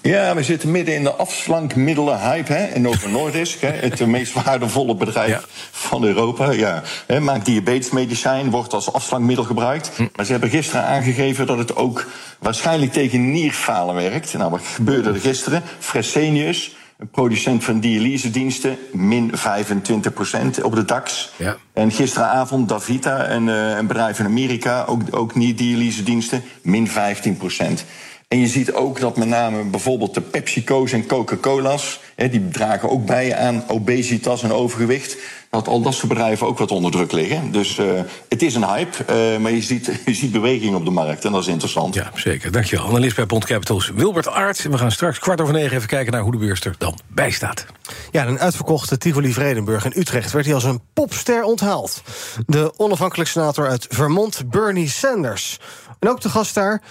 [0.02, 2.52] Ja, we zitten midden in de afslankmiddelen hype.
[2.52, 2.64] Hè?
[2.64, 3.68] En Novo Nordisk, hè?
[3.68, 6.50] het meest waardevolle bedrijf van Europa.
[6.50, 7.20] Ja, hè?
[7.20, 9.90] Maakt diabetesmedicijn, wordt als afslankmiddel gebruikt.
[9.96, 10.06] Hm.
[10.16, 12.06] Maar ze hebben gisteren aangegeven dat het ook
[12.38, 14.34] waarschijnlijk tegen nierfalen werkt.
[14.34, 15.62] Nou, wat gebeurde er gisteren?
[15.78, 21.32] Fresenius, een producent van dialysediensten, min 25% op de DAX.
[21.36, 21.56] Ja.
[21.72, 27.36] En gisteravond Davita, een, eh, een bedrijf in Amerika, ook, ook niet dialysediensten, min 15
[28.32, 32.00] En je ziet ook dat met name bijvoorbeeld de PepsiCo's en Coca-Cola's...
[32.14, 35.16] Hè, die dragen ook bij aan obesitas en overgewicht...
[35.50, 37.52] dat al dat soort bedrijven ook wat onder druk liggen.
[37.52, 37.86] Dus eh,
[38.28, 41.32] het is een hype, eh, maar je ziet, je ziet beweging op de markt en
[41.32, 41.94] dat is interessant.
[41.94, 42.52] Ja, zeker.
[42.52, 42.86] Dankjewel.
[42.86, 44.62] Analist bij Bond Capitals, Wilbert Aert.
[44.62, 47.30] We gaan straks kwart over negen even kijken naar hoe de beurs er dan bij
[47.30, 47.66] staat.
[48.10, 52.02] Ja, een uitverkochte Tivoli Vredenburg in Utrecht werd hij als een popster onthaald.
[52.46, 55.58] De onafhankelijk senator uit Vermont, Bernie Sanders.
[55.98, 56.82] En ook de gast daar.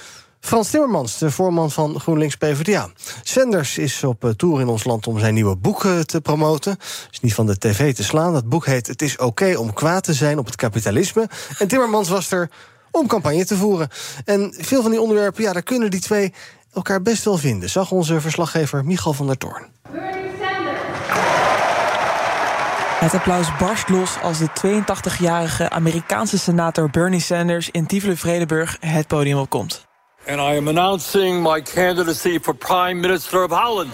[0.41, 2.89] Frans Timmermans, de voorman van GroenLinks PvdA.
[3.23, 6.77] Sanders is op eh, tour in ons land om zijn nieuwe boek te promoten.
[7.11, 8.33] Is niet van de tv te slaan.
[8.33, 11.29] Dat boek heet Het is oké om kwaad te zijn op het kapitalisme.
[11.57, 12.49] En Timmermans was er
[12.91, 13.89] om campagne te voeren.
[14.25, 16.33] En veel van die onderwerpen, ja, daar kunnen die twee
[16.73, 17.69] elkaar best wel vinden.
[17.69, 19.67] Zag onze verslaggever Michal van der Toorn.
[22.99, 29.37] Het applaus barst los als de 82-jarige Amerikaanse senator Bernie Sanders in Tivoli-Vredenburg het podium
[29.37, 29.89] opkomt.
[30.27, 33.91] And I am announcing my candidacy for Prime Minister of Holland.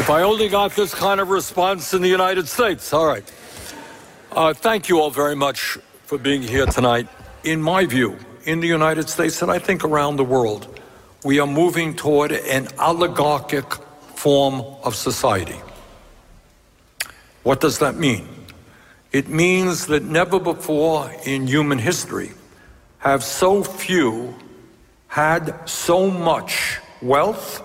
[0.00, 2.90] If I only got this kind of response in the United States.
[2.94, 3.30] All right.
[4.32, 5.76] Uh, thank you all very much
[6.06, 7.06] for being here tonight.
[7.44, 10.80] In my view, in the United States and I think around the world,
[11.22, 13.74] we are moving toward an oligarchic
[14.16, 15.60] form of society.
[17.42, 18.26] What does that mean?
[19.12, 22.32] It means that never before in human history
[22.96, 24.34] have so few
[25.06, 27.62] had so much wealth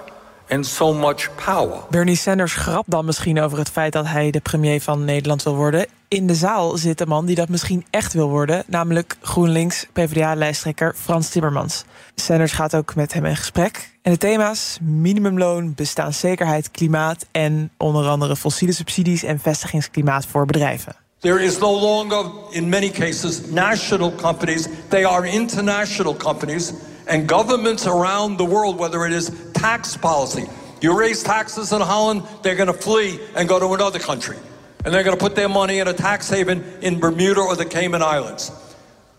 [0.49, 1.83] and so much power.
[1.89, 5.55] Bernie Sanders grapt dan misschien over het feit dat hij de premier van Nederland wil
[5.55, 5.85] worden.
[6.07, 10.93] In de zaal zit een man die dat misschien echt wil worden, namelijk GroenLinks PvdA-lijsttrekker
[10.95, 11.83] Frans Timmermans.
[12.15, 13.91] Sanders gaat ook met hem in gesprek.
[14.01, 21.06] En de thema's: minimumloon, bestaanszekerheid, klimaat en onder andere fossiele subsidies en vestigingsklimaat voor bedrijven.
[21.27, 24.65] There is no longer, in many cases, national companies.
[24.87, 26.71] They are international companies.
[27.05, 30.45] And governments around the world, whether it is tax policy,
[30.79, 34.37] you raise taxes in Holland, they're going to flee and go to another country.
[34.85, 37.65] And they're going to put their money in a tax haven in Bermuda or the
[37.65, 38.49] Cayman Islands.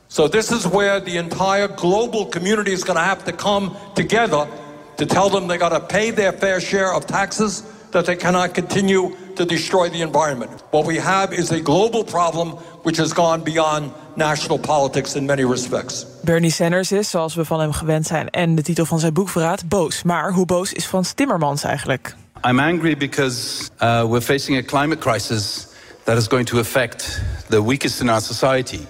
[0.09, 4.49] So this is where the entire global community is going to have to come together
[4.97, 8.55] to tell them they got to pay their fair share of taxes, that they cannot
[8.55, 10.51] continue to destroy the environment.
[10.71, 12.49] What we have is a global problem
[12.83, 16.07] which has gone beyond national politics in many respects.
[16.25, 19.29] Bernie Sanders is, zoals we van hem gewend zijn en de titel van zijn boek
[19.29, 20.03] verraadt, boos.
[20.03, 22.15] Maar hoe boos is Frans Timmermans eigenlijk?
[22.45, 25.67] I'm angry because uh, we're facing a climate crisis
[26.05, 28.87] that is going to affect the weakest in our society.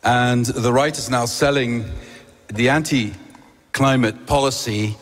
[0.00, 1.84] And the right is now selling
[2.46, 3.12] the anti
[3.70, 4.96] climate policy,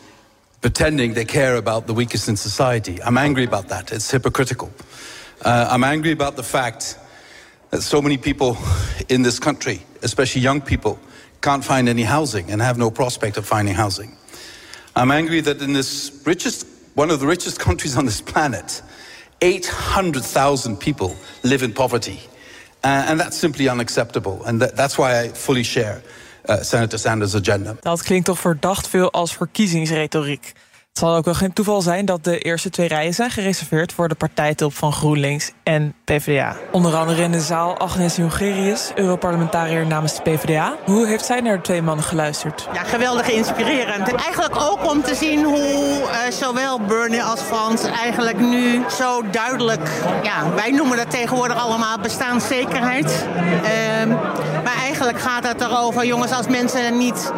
[0.63, 2.97] pretending they care about the weakest in society.
[3.03, 3.91] I'm angry about that.
[3.91, 4.71] It's hypocritical.
[5.43, 6.97] Uh, I'm angry about the fact
[7.71, 8.57] that so many people
[9.09, 10.97] in this country, especially young people,
[11.41, 14.15] can't find any housing and have no prospect of finding housing.
[14.95, 16.65] I'm angry that in this richest,
[16.95, 18.81] one of the richest countries on this planet,
[19.41, 21.13] 800,000 people
[21.43, 22.21] live in poverty.
[22.85, 24.41] Uh, and that's simply unacceptable.
[24.45, 26.01] And that, that's why I fully share
[26.45, 27.75] Senator Sanders' agenda.
[27.79, 30.53] Dat klinkt toch verdacht veel als verkiezingsretoriek.
[30.93, 34.07] Het zal ook wel geen toeval zijn dat de eerste twee rijen zijn gereserveerd voor
[34.07, 36.55] de partijtop van GroenLinks en PvdA.
[36.71, 40.75] Onder andere in de zaal Agnes Jongerius, Europarlementariër namens de PvdA.
[40.85, 42.67] Hoe heeft zij naar de twee mannen geluisterd?
[42.73, 44.15] Ja, geweldig inspirerend.
[44.15, 49.89] Eigenlijk ook om te zien hoe uh, zowel Bernie als Frans eigenlijk nu zo duidelijk...
[50.23, 53.25] Ja, wij noemen dat tegenwoordig allemaal bestaanszekerheid.
[53.35, 54.15] Uh,
[54.63, 57.31] maar eigenlijk gaat het erover, jongens, als mensen niet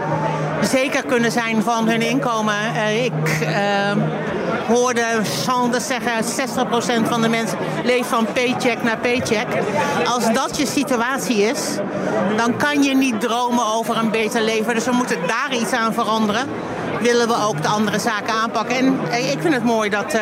[0.62, 2.56] zeker kunnen zijn van hun inkomen.
[2.74, 3.14] Uh, ik
[3.48, 6.24] uh, hoorde Sanders zeggen,
[7.04, 9.48] 60% van de mensen leeft van paycheck naar paycheck.
[10.06, 11.60] Als dat je situatie is,
[12.38, 14.74] dan kan je niet dromen over een beter leven.
[14.74, 16.48] Dus we moeten daar iets aan veranderen.
[17.02, 18.76] Willen we ook de andere zaken aanpakken.
[18.76, 20.22] En ik vind het mooi dat uh,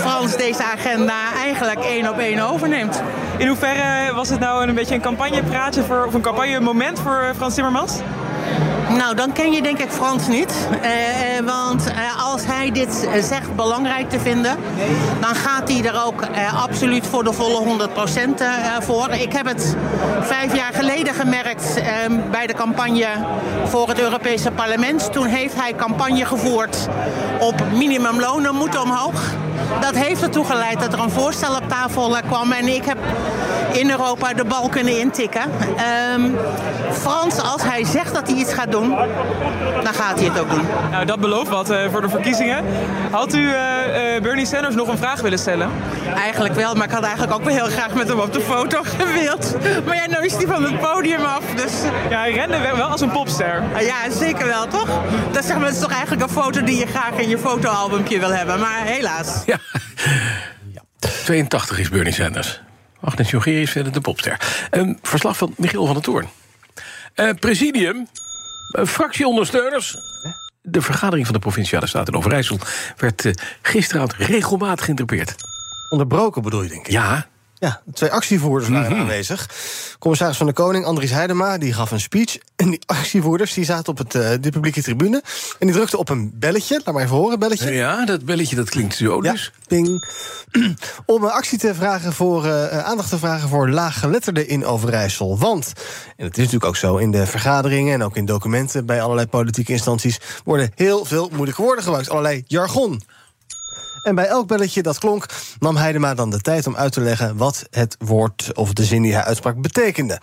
[0.00, 3.02] Frans deze agenda eigenlijk één op één overneemt.
[3.36, 7.54] In hoeverre was het nou een beetje een campagnepraatje voor, of een campagnemoment voor Frans
[7.54, 7.92] Timmermans?
[8.88, 10.68] Nou, dan ken je denk ik Frans niet.
[10.70, 14.56] Uh, want uh, als hij dit eh, zegt belangrijk te vinden,
[15.20, 18.46] dan gaat hij er ook eh, absoluut voor de volle 100% eh,
[18.80, 19.10] voor.
[19.10, 19.76] Ik heb het
[20.20, 21.84] vijf jaar geleden gemerkt eh,
[22.30, 23.06] bij de campagne
[23.64, 25.12] voor het Europese parlement.
[25.12, 26.88] Toen heeft hij campagne gevoerd
[27.40, 29.22] op minimumlonen moeten omhoog.
[29.80, 32.52] Dat heeft ertoe geleid dat er een voorstel op tafel eh, kwam.
[32.52, 32.98] En ik heb
[33.72, 35.42] in Europa de bal kunnen intikken.
[35.76, 36.30] Ehm,
[36.92, 38.88] Frans, als hij zegt dat hij iets gaat doen,
[39.82, 40.66] dan gaat hij het ook doen.
[40.90, 42.64] Nou, dat belooft wat voor de verkiezingen.
[43.10, 45.70] Had u eh, eh, Bernie Sanders nog een vraag willen stellen?
[46.14, 48.82] Eigenlijk wel, maar ik had eigenlijk ook wel heel graag met hem op de foto
[48.82, 49.56] gewild.
[49.84, 51.72] Maar ja, nou is hij van het podium af, dus...
[52.10, 53.62] Ja, hij rende wel als een popster.
[53.80, 55.00] Ja, zeker wel, toch?
[55.32, 58.18] Dat, zeg maar, dat is toch eigenlijk een foto die je graag in je fotoalbumpje
[58.18, 59.42] wil hebben, maar helaas.
[59.46, 59.58] Ja.
[60.98, 62.60] 82 is Bernie Sanders.
[63.00, 64.40] Agnes Jongerius verder de popster.
[64.70, 66.28] Een verslag van Michiel van der Toorn.
[67.14, 68.08] Eh, presidium,
[68.86, 69.96] fractieondersteuners.
[70.66, 72.58] De vergadering van de Provinciale Staten Overijssel...
[72.96, 73.32] werd eh,
[73.62, 75.34] gisteravond regelmatig geïnterpreteerd.
[75.88, 76.92] Onderbroken bedoel je, denk ik?
[76.92, 77.26] Ja.
[77.58, 79.00] Ja, twee actievoerders waren Mhm.
[79.00, 79.48] aanwezig.
[79.98, 82.38] Commissaris van de Koning, Andries Heidema, die gaf een speech.
[82.56, 85.22] En die actievoerders die zaten op het, eh, de publieke tribune.
[85.58, 86.80] En die drukten op een belletje.
[86.84, 87.72] Laat maar even horen, belletje.
[87.72, 89.52] Ja, dat belletje dat klinkt zo dus.
[89.66, 90.04] ping.
[91.06, 95.38] Om een actie te vragen voor, eh, eh, aandacht te vragen voor laaggeletterden in Overijssel.
[95.38, 95.72] Want,
[96.16, 99.26] en het is natuurlijk ook zo, in de vergaderingen en ook in documenten bij allerlei
[99.26, 102.10] politieke instanties worden heel veel moeilijke woorden gebruikt.
[102.10, 103.02] Allerlei jargon.
[104.04, 105.26] En bij elk belletje dat klonk,
[105.58, 109.02] nam Heidema dan de tijd om uit te leggen wat het woord of de zin
[109.02, 110.20] die hij uitsprak betekende.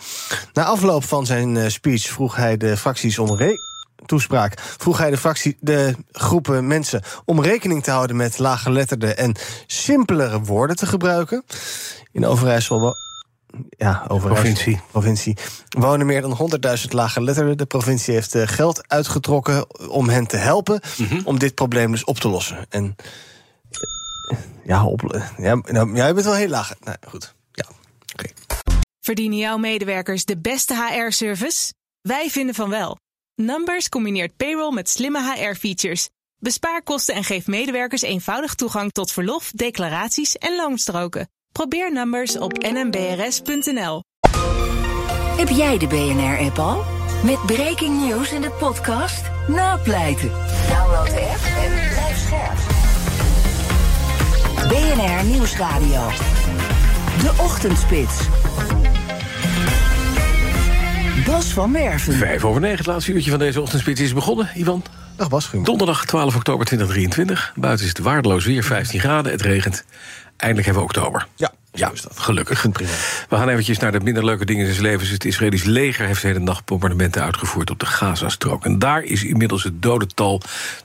[0.54, 3.70] Na afloop van zijn eh, speech vroeg hij de fracties om re
[4.06, 9.36] toespraak vroeg hij de, fractie, de groepen mensen om rekening te houden met laaggeletterde en
[9.68, 11.44] simpelere woorden te gebruiken.
[12.12, 12.96] In Overijssel.
[13.70, 14.44] Ja, Overijssel.
[14.44, 14.82] Provincie.
[14.92, 15.38] provincie.
[15.70, 17.58] Wonen meer dan 100.000 laaggeletterden.
[17.58, 20.82] De provincie heeft eh, geld uitgetrokken om hen te helpen
[21.24, 22.66] om dit probleem dus op te lossen.
[22.70, 22.96] En
[24.64, 26.74] ja, op, ja, nou, jij bent wel heel laag.
[26.80, 27.36] Nou, goed.
[27.52, 27.66] Ja,
[28.14, 28.30] oké.
[29.00, 31.74] Verdienen jouw medewerkers de beste HR-service?
[32.02, 32.98] Wij vinden van wel.
[33.36, 36.10] Numbers combineert payroll met slimme HR-features.
[36.38, 41.30] Bespaar kosten en geef medewerkers eenvoudig toegang tot verlof, declaraties en loonstroken.
[41.52, 44.04] Probeer Numbers op nmbrs.nl.
[45.38, 46.84] Heb jij de BNR-app al?
[47.24, 50.32] Met breaking news en de podcast Napleiten.
[50.70, 51.41] Download de app
[54.72, 56.08] BNR Nieuwsradio.
[57.22, 58.20] De Ochtendspits.
[61.26, 62.14] Bas van Werven.
[62.14, 64.50] Vijf over negen, het laatste uurtje van deze ochtendspits is begonnen.
[64.56, 64.84] Ivan?
[65.16, 65.50] Dag Bas.
[65.64, 67.54] Donderdag 12 oktober 2023.
[67.56, 69.32] Buiten is het waardeloos weer, 15 graden.
[69.32, 69.84] Het regent.
[70.38, 71.28] Eindelijk hebben we oktober.
[71.36, 72.62] Ja, ja gelukkig.
[73.30, 75.10] We gaan eventjes naar de minder leuke dingen in zijn levens.
[75.10, 78.66] Het Israëlisch leger heeft de hele nacht bombardementen uitgevoerd op de Gazastrook.
[78.66, 80.42] En daar is inmiddels het dodental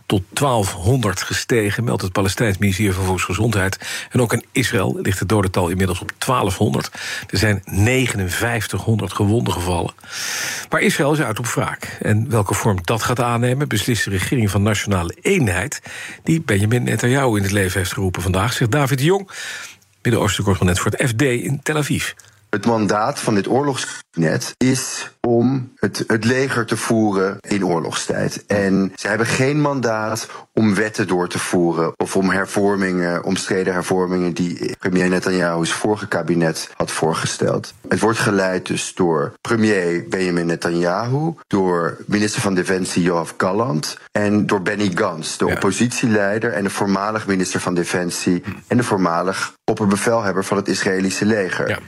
[0.07, 3.79] tot 1200 gestegen, meldt het Palestijns ministerie van Volksgezondheid.
[4.11, 6.91] En ook in Israël ligt het dodental inmiddels op 1200.
[7.31, 9.95] Er zijn 5900 gewonden gevallen.
[10.71, 11.99] Maar Israël is uit op wraak.
[12.01, 15.83] En welke vorm dat gaat aannemen, beslist de regering van Nationale Eenheid,
[16.23, 19.31] die Benjamin Netanyahu in het leven heeft geroepen vandaag, zegt David de Jong.
[20.07, 22.13] Midden-Oosten-correspondent voor het FD in Tel Aviv.
[22.51, 28.45] Het mandaat van dit oorlogskabinet is om het, het leger te voeren in oorlogstijd.
[28.47, 34.33] En ze hebben geen mandaat om wetten door te voeren of om hervormingen, omstreden hervormingen
[34.33, 37.75] die premier Netanyahu's vorige kabinet had voorgesteld.
[37.89, 44.47] Het wordt geleid dus door premier Benjamin Netanyahu, door minister van Defensie Yoav Gallant en
[44.47, 50.45] door Benny Gantz, de oppositieleider en de voormalig minister van Defensie en de voormalig opperbevelhebber
[50.45, 51.81] van het Israëlische leger.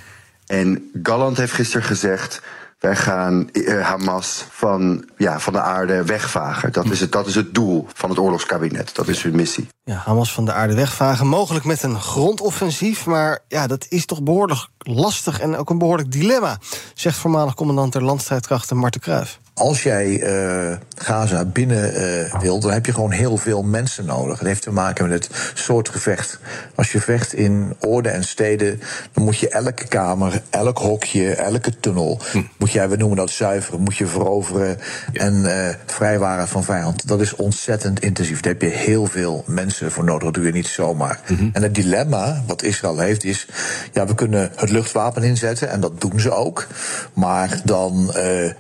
[0.48, 2.42] En Gallant heeft gisteren gezegd.
[2.78, 6.72] Wij gaan eh, Hamas van, ja, van de aarde wegvagen.
[6.72, 8.94] Dat is, het, dat is het doel van het oorlogskabinet.
[8.94, 9.68] Dat is hun missie.
[9.84, 11.26] Ja, Hamas van de aarde wegvagen.
[11.26, 13.06] Mogelijk met een grondoffensief.
[13.06, 16.58] Maar ja, dat is toch behoorlijk lastig en ook een behoorlijk dilemma.
[16.94, 19.38] Zegt voormalig commandant der landstrijdkrachten Marten Kruijf.
[19.58, 24.38] Als jij eh, Gaza binnen eh, wilt, dan heb je gewoon heel veel mensen nodig.
[24.38, 26.38] Het heeft te maken met het soort gevecht.
[26.74, 28.80] Als je vecht in oorden en steden,
[29.12, 32.20] dan moet je elke kamer, elk hokje, elke tunnel,
[32.58, 34.78] moet jij, we noemen dat zuiveren, moet je veroveren
[35.12, 37.08] en eh, vrijwaren van vijand.
[37.08, 38.40] Dat is ontzettend intensief.
[38.40, 40.24] Daar heb je heel veel mensen voor nodig.
[40.24, 41.20] Dat doe je niet zomaar.
[41.52, 43.46] En het dilemma wat Israël heeft is,
[43.92, 46.66] ja, we kunnen het luchtwapen inzetten en dat doen ze ook.
[47.12, 48.12] Maar dan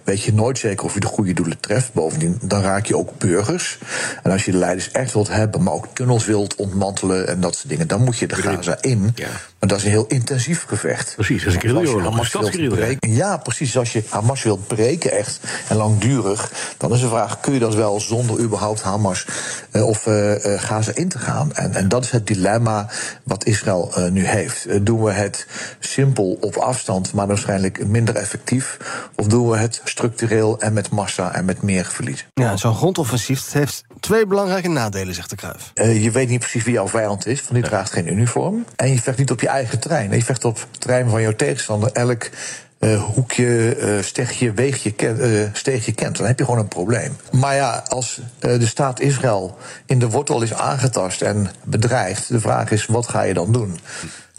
[0.04, 1.92] weet je nooit zeker of je de goede doelen treft.
[1.92, 3.78] Bovendien, dan raak je ook burgers.
[4.22, 7.54] En als je de leiders echt wilt hebben, maar ook tunnels wilt ontmantelen en dat
[7.54, 9.14] soort dingen, dan moet je de Gaza in.
[9.60, 11.12] Maar dat is een heel intensief gevecht.
[11.14, 12.74] Precies, dat is een stadsguerrilla.
[12.74, 13.78] breken- Ja, precies.
[13.78, 17.74] Als je Hamas wilt breken, echt en langdurig, dan is de vraag: kun je dat
[17.74, 19.26] wel zonder überhaupt Hamas
[19.70, 21.52] eh, of eh, eh, Gaza in te gaan?
[21.54, 22.88] En, en dat is het dilemma
[23.24, 24.86] wat Israël eh, nu heeft.
[24.86, 25.46] Doen we het
[25.78, 28.76] simpel op afstand, maar waarschijnlijk minder effectief?
[29.16, 32.26] Of doen we het structureel en met massa en met meer verlies?
[32.34, 35.70] Ja, zo'n grondoffensief dat heeft twee belangrijke nadelen, zegt de Kruif.
[35.74, 38.64] Eh, je weet niet precies wie jouw vijand is, want die draagt geen uniform.
[38.76, 40.10] En je vecht niet op je eigen terrein.
[40.10, 41.92] Je vecht op het terrein van jouw tegenstander.
[41.92, 42.30] Elk
[42.78, 46.16] eh, hoekje, eh, stegje, weegje, eh, steegje kent.
[46.16, 47.16] Dan heb je gewoon een probleem.
[47.30, 49.56] Maar ja, als de staat Israël
[49.86, 52.28] in de wortel is aangetast en bedreigd...
[52.28, 53.78] de vraag is, wat ga je dan doen?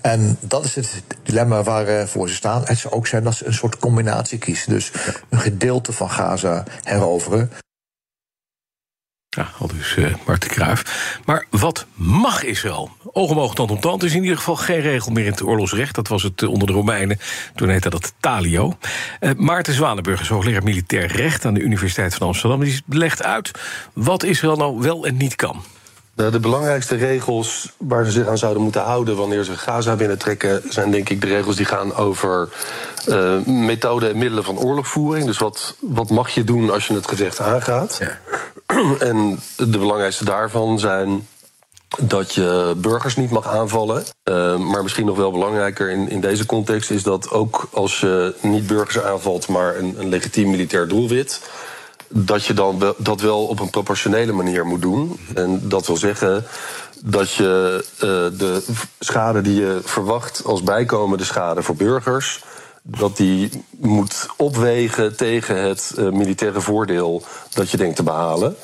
[0.02, 2.61] En dat is het dilemma waarvoor ze staan.
[2.65, 4.72] Het zou ook zijn dat ze een soort combinatie kiezen.
[4.72, 4.91] Dus
[5.30, 7.52] een gedeelte van Gaza heroveren.
[9.30, 11.19] Ja, al dus eh Marten Kruijf.
[11.26, 12.89] Maar wat mag Israël?
[13.11, 15.43] Oog om oog, tand om tand is in ieder geval geen regel meer in het
[15.43, 15.95] oorlogsrecht.
[15.95, 17.19] Dat was het eh, onder de Romeinen.
[17.56, 18.77] Toen heette dat Talio.
[19.19, 22.60] Eh, Maarten Zwanenburg is hoogleraar militair recht aan de Universiteit van Amsterdam.
[22.60, 23.51] Die legt uit
[23.93, 25.64] wat Israël nou wel en niet kan.
[26.14, 30.91] De, belangrijkste regels waar ze zich aan zouden moeten houden wanneer ze Gaza binnentrekken, zijn
[30.91, 32.49] denk ik de regels die gaan over
[33.06, 35.26] eh methoden en middelen van oorlogvoering.
[35.26, 37.99] Dus wat, wat mag je doen als je het gevecht aangaat?
[38.99, 41.27] En de belangrijkste daarvan zijn
[41.97, 44.03] dat je burgers niet mag aanvallen.
[44.23, 48.35] Eh, maar misschien nog wel belangrijker in, in deze context is dat ook als je
[48.41, 51.49] niet burgers aanvalt, maar een, een legitiem militair doelwit,
[52.07, 55.19] dat je dan dat wel op een proportionele manier moet doen.
[55.35, 56.45] En dat wil zeggen
[57.03, 58.63] dat je eh, de
[58.99, 62.43] schade die je verwacht als bijkomende schade voor burgers,
[62.84, 67.23] dat die moet opwegen tegen het eh, militaire voordeel
[67.53, 68.56] dat je denkt te behalen.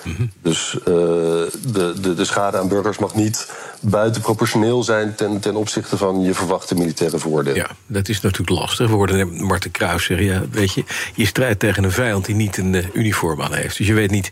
[0.41, 5.97] Dus eh, de, de, de schade aan burgers mag niet buitenproportioneel zijn ten, ten opzichte
[5.97, 7.55] van je verwachte militaire voordeel.
[7.55, 8.87] Ja, dat is natuurlijk lastig.
[8.87, 10.83] We hoorden net Marten Kruijf zeggen, ja, weet je...
[11.15, 13.77] je strijdt tegen een vijand die niet een eh, uniform aan heeft.
[13.77, 14.31] Dus je weet niet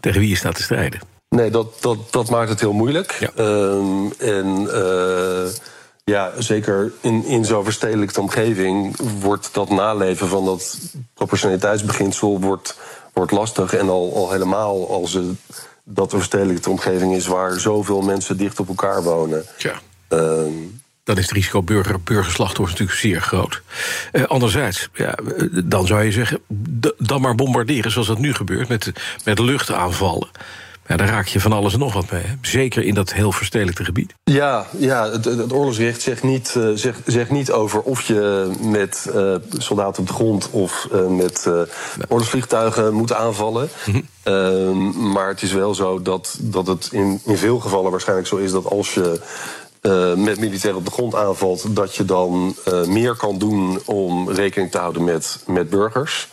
[0.00, 1.00] tegen wie je staat te strijden.
[1.28, 3.30] Nee, dat, dat, dat maakt het heel moeilijk.
[3.36, 4.68] Ehm, en
[6.04, 10.78] ja, zeker in, in zo'n verstedelijkte omgeving wordt dat naleven van dat
[11.14, 12.78] proportionaliteitsbeginsel wordt,
[13.12, 13.74] wordt lastig.
[13.74, 15.26] En al, al helemaal als het,
[15.84, 19.44] dat een verstedelijkte omgeving is waar zoveel mensen dicht op elkaar wonen.
[19.58, 19.74] Ja.
[20.08, 20.52] Ehm,
[21.04, 23.62] dan is het risico burger, burgerslachtoffers natuurlijk zeer groot.
[24.12, 26.40] Eh, anderzijds, ja, eh, dan zou je zeggen,
[26.98, 28.68] dan maar bombarderen zoals dat nu gebeurt...
[28.68, 28.92] met,
[29.24, 30.28] met luchtaanvallen.
[30.86, 32.22] Ja, daar raak je van alles en nog wat mee.
[32.22, 32.34] Hè?
[32.40, 34.14] Zeker in dat heel verstedelijkte gebied.
[34.24, 39.10] Ja, ja het, het oorlogsrecht zegt niet, eh, zegt, zegt niet over of je met
[39.14, 41.48] eh, soldaten op de grond of eh, met
[42.08, 43.68] oorlogsvliegtuigen moet aanvallen.
[44.22, 48.36] Ehm, maar het is wel zo dat, dat het in, in veel gevallen waarschijnlijk zo
[48.36, 49.20] is dat als je
[50.16, 52.56] met militairen op de grond aanvalt, dat je dan
[52.86, 56.28] meer kan doen om rekening te houden met, met burgers.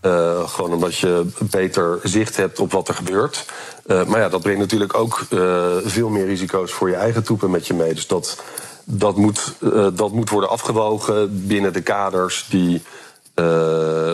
[0.00, 3.44] Eh, gewoon omdat je beter zicht hebt op wat er gebeurt.
[3.86, 7.50] Eh, maar ja, dat brengt natuurlijk ook eh, veel meer risico's voor je eigen troepen
[7.50, 7.94] met je mee.
[7.94, 8.42] Dus dat,
[8.84, 9.54] dat, moet,
[9.94, 12.82] dat moet worden afgewogen binnen de kaders die,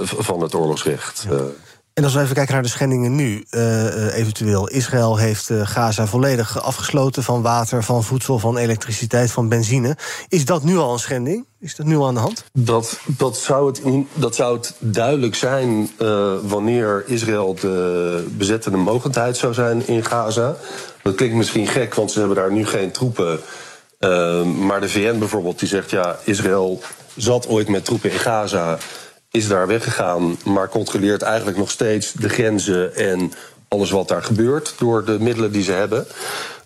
[0.02, 1.26] van het oorlogsrecht.
[1.30, 1.36] Eh,
[1.96, 4.68] En als we even kijken naar de schendingen nu, eh, eh, eventueel.
[4.68, 9.96] Israël heeft eh, Gaza volledig afgesloten van water, van voedsel, van elektriciteit, van benzine.
[10.28, 11.46] Is dat nu al een schending?
[11.60, 12.44] Is dat nu al aan de hand?
[12.52, 13.82] Dat, dat, zou het
[14.14, 15.90] dat zou het duidelijk zijn
[16.42, 20.56] wanneer Israël de bezettende mogendheid zou zijn in Gaza.
[21.02, 23.40] Dat klinkt misschien gek, want ze hebben daar nu geen troepen.
[24.66, 26.82] Maar de VN bijvoorbeeld, die zegt ja, Israël
[27.16, 28.78] zat ooit met troepen in Gaza,
[29.36, 33.32] is daar weggegaan, maar controleert eigenlijk nog steeds de grenzen en
[33.68, 36.06] alles wat daar gebeurt door de middelen die ze hebben.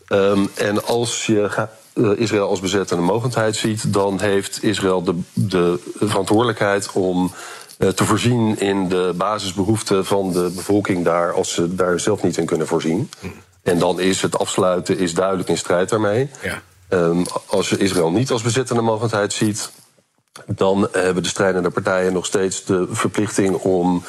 [0.06, 5.78] Ehm, en als je eh, Israël als bezettende mogendheid ziet, dan heeft Israël de, de
[5.98, 7.32] verantwoordelijkheid om
[7.78, 12.36] eh, te voorzien in de basisbehoeften van de bevolking daar, als ze daar zelf niet
[12.36, 13.10] in kunnen voorzien.
[13.62, 16.30] En dan is het afsluiten is duidelijk in strijd daarmee.
[16.88, 19.70] Ehm, als je Israël niet als bezettende mogendheid ziet,
[20.46, 24.02] dan hebben de strijdende partijen nog steeds de verplichting om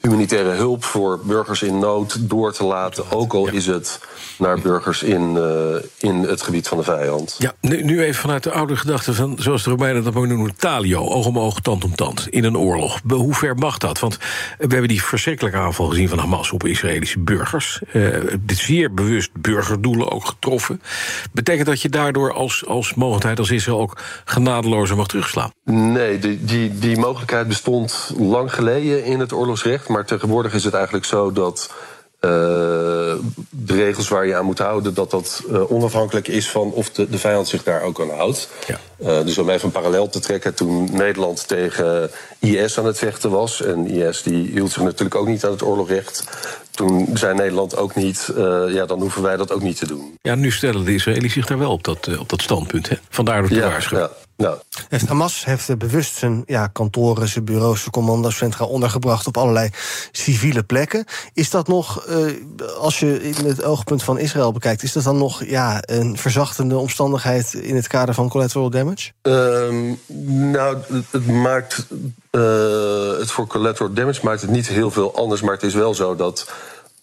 [0.00, 3.10] humanitaire hulp voor burgers in nood door te laten.
[3.10, 4.00] Ook al is het
[4.38, 7.36] naar burgers in, eh, in het gebied van de vijand.
[7.38, 10.56] Ja, nu, nu even vanuit de oude gedachte van, zoals de Romeinen dat mooi noemen,
[10.56, 13.00] talio, oog om oog, tand om tand, in een oorlog.
[13.08, 13.98] Hoe ver mag dat?
[13.98, 14.16] Want
[14.58, 17.80] we hebben die verschrikkelijke aanval gezien van Hamas op Israëlische burgers.
[18.40, 20.82] Dit zeer bewust burgerdoelen ook getroffen.
[21.32, 25.50] Betekent dat je daardoor als, als mogendheid, als Israël ook genadelozer mag terugslaan?
[25.64, 29.87] Nee, die, die, die mogelijkheid bestond lang geleden in het oorlogsrecht.
[29.88, 31.70] Maar tegenwoordig is het eigenlijk zo dat
[32.20, 32.30] uh,
[33.50, 37.08] de regels waar je aan moet houden, dat dat uh, onafhankelijk is van of de,
[37.08, 38.48] de vijand zich daar ook aan houdt.
[38.66, 38.80] Ja.
[39.00, 43.30] Uh, dus om even een parallel te trekken, toen Nederland tegen IS aan het vechten
[43.30, 46.24] was, en IS die hield zich natuurlijk ook niet aan het oorlogrecht.
[46.70, 48.32] Toen zei Nederland ook niet,
[48.68, 50.18] ja, dan hoeven wij dat ook niet te doen.
[50.22, 52.88] Ja, nu stellen de Israëli's zich daar wel op dat, op dat standpunt.
[52.88, 52.96] Hè?
[53.08, 54.08] Vandaar ook de ja, waarschuwing.
[54.08, 54.27] Ja.
[54.38, 54.58] Nou.
[54.88, 59.70] Heeft Hamas heeft bewust zijn ja, kantoren, zijn bureaus, zijn commandocentra ondergebracht op allerlei
[60.12, 61.04] civiele plekken.
[61.32, 62.32] Is dat nog, uh,
[62.78, 66.76] als je in het oogpunt van Israël bekijkt, is dat dan nog ja, een verzachtende
[66.76, 69.10] omstandigheid in het kader van collateral damage?
[69.22, 70.00] Um,
[70.50, 70.76] nou,
[71.10, 71.86] het maakt
[72.30, 75.94] uh, het voor collateral damage maakt het niet heel veel anders, maar het is wel
[75.94, 76.52] zo dat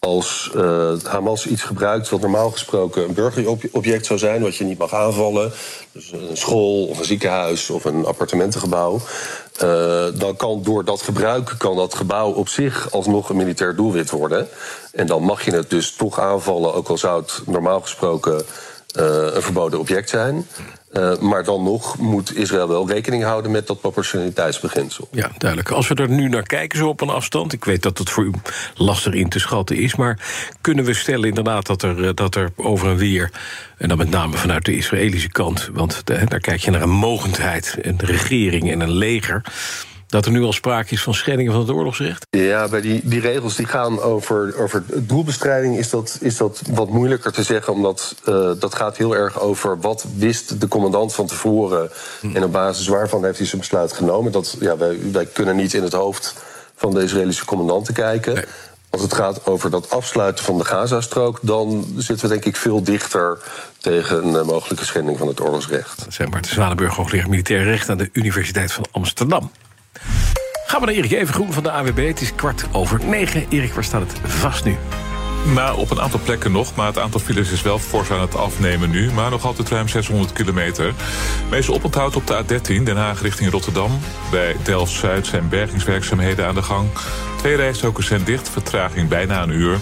[0.06, 4.78] als uh, Hamas iets gebruikt wat normaal gesproken een burgerobject zou zijn, wat je niet
[4.78, 5.52] mag aanvallen,
[5.92, 11.54] dus een school of een ziekenhuis of een appartementengebouw, uh, dan kan door dat gebruik
[11.58, 14.48] kan dat gebouw op zich alsnog een militair doelwit worden.
[14.92, 18.34] En dan mag je het dus toch aanvallen, ook al zou het normaal gesproken
[18.98, 19.04] uh,
[19.34, 20.46] een verboden object zijn.
[20.96, 25.08] Uh, maar dan nog moet Israël wel rekening houden met dat proportionaliteitsbeginsel.
[25.10, 25.70] Ja, duidelijk.
[25.70, 27.52] Als we er nu naar kijken, zo op een afstand.
[27.52, 28.30] Ik weet dat het voor u
[28.74, 29.96] lastig in te schatten is.
[29.96, 30.18] Maar
[30.60, 33.30] kunnen we stellen inderdaad dat er, dat er over en weer.
[33.78, 35.70] En dan met name vanuit de Israëlische kant.
[35.72, 39.42] Want daar kijk je naar een mogendheid, een regering en een leger
[40.06, 42.26] dat er nu al sprake is van schendingen van het oorlogsrecht?
[42.30, 46.88] Ja, bij die, die regels die gaan over, over doelbestrijding is dat, is dat wat
[46.88, 47.72] moeilijker te zeggen.
[47.72, 51.90] Omdat uh, dat gaat heel erg over wat wist de commandant van tevoren.
[52.20, 52.36] Hm.
[52.36, 54.32] En op basis waarvan heeft hij zijn besluit genomen.
[54.32, 56.34] Dat, ja, wij, wij kunnen niet in het hoofd
[56.76, 58.34] van de Israëlische commandanten kijken.
[58.34, 58.44] Nee.
[58.90, 62.82] Als het gaat over dat afsluiten van de Gazastrook, dan zitten we denk ik veel
[62.82, 63.38] dichter
[63.78, 66.04] tegen een mogelijke schending van het oorlogsrecht.
[66.04, 69.50] Dat zijn Marten Zwanenburg, hoogleraar militair recht aan de Universiteit van Amsterdam.
[70.66, 72.06] Gaan we naar Erik Evengroen van de AWB.
[72.06, 73.46] Het is kwart over negen.
[73.48, 74.76] Erik, waar staat het vast nu?
[75.54, 78.36] Nou, op een aantal plekken nog, maar het aantal files is wel fors aan het
[78.36, 79.12] afnemen nu.
[79.12, 80.94] Maar nog altijd ruim 600 kilometer.
[81.50, 83.98] Meestal oponthoud op de A13, Den Haag richting Rotterdam.
[84.30, 86.88] Bij Delft-Zuid zijn bergingswerkzaamheden aan de gang.
[87.36, 89.78] Twee rijstroken zijn dicht, vertraging bijna een uur.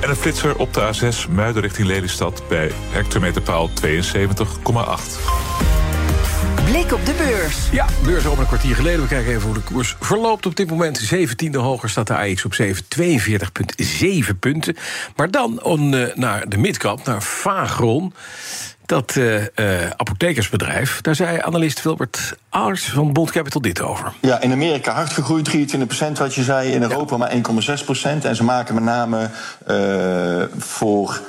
[0.00, 2.42] En een flitser op de A6 Muiden richting Lelystad...
[2.48, 5.81] bij hectometerpaal 72,8.
[6.72, 7.70] Blik op de beurs.
[7.70, 9.00] Ja, beurs over een kwartier geleden.
[9.00, 11.14] We kijken even hoe de koers verloopt op dit moment.
[11.14, 14.76] 17e hoger staat de AX op 742,7 punten.
[15.16, 18.14] Maar dan on, uh, naar de midcap, naar Fagron.
[18.86, 19.46] Dat uh, uh,
[19.96, 24.12] apothekersbedrijf, daar zei analist Wilbert Aars van Bond Capital dit over.
[24.20, 25.52] Ja, in Amerika hard gegroeid, 23%
[26.18, 26.72] wat je zei.
[26.72, 27.18] In Europa ja.
[27.18, 27.32] maar
[28.20, 28.24] 1,6%.
[28.24, 29.30] En ze maken met name
[29.70, 31.20] uh, voor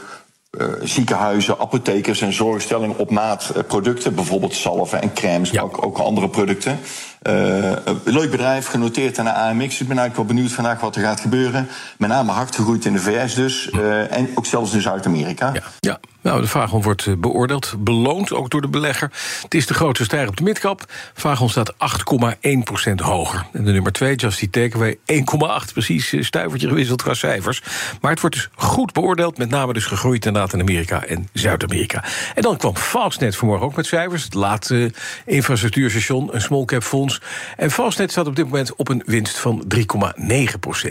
[0.62, 4.16] uh, ziekenhuizen, apothekers en zorgstellingen op maat uh, producten.
[4.16, 5.56] Bijvoorbeeld zalven en crèmes, ja.
[5.56, 6.80] maar ook, ook andere producten.
[7.24, 7.72] Uh,
[8.04, 9.82] leuk bedrijf, genoteerd aan de AMX.
[9.82, 11.68] Ik ben eigenlijk wel benieuwd vandaag wat er gaat gebeuren.
[11.98, 13.70] Met name hard gegroeid in de VS dus.
[13.72, 15.52] Uh, en ook zelfs in Zuid-Amerika.
[15.54, 16.00] Ja, ja.
[16.24, 19.12] Nou, de Vagon wordt beoordeeld, beloond, ook door de belegger.
[19.42, 20.86] Het is de grootste stijger op de midcap.
[21.14, 23.46] Vagon staat 8,1% hoger.
[23.54, 25.74] En de nummer 2, Justy Takeaway, 1,8.
[25.74, 27.62] Precies, stuivertje gewisseld qua cijfers.
[28.02, 29.38] Maar het wordt dus goed beoordeeld.
[29.38, 32.04] Met name dus gegroeid inderdaad in Amerika en Zuid-Amerika.
[32.36, 34.24] En dan kwam Fastnet vanmorgen ook met cijfers.
[34.24, 34.92] Het laatste
[35.26, 37.13] infrastructuurstation, een small cap fonds.
[37.58, 39.80] En Fastnet staat op dit moment op een winst van 3,9%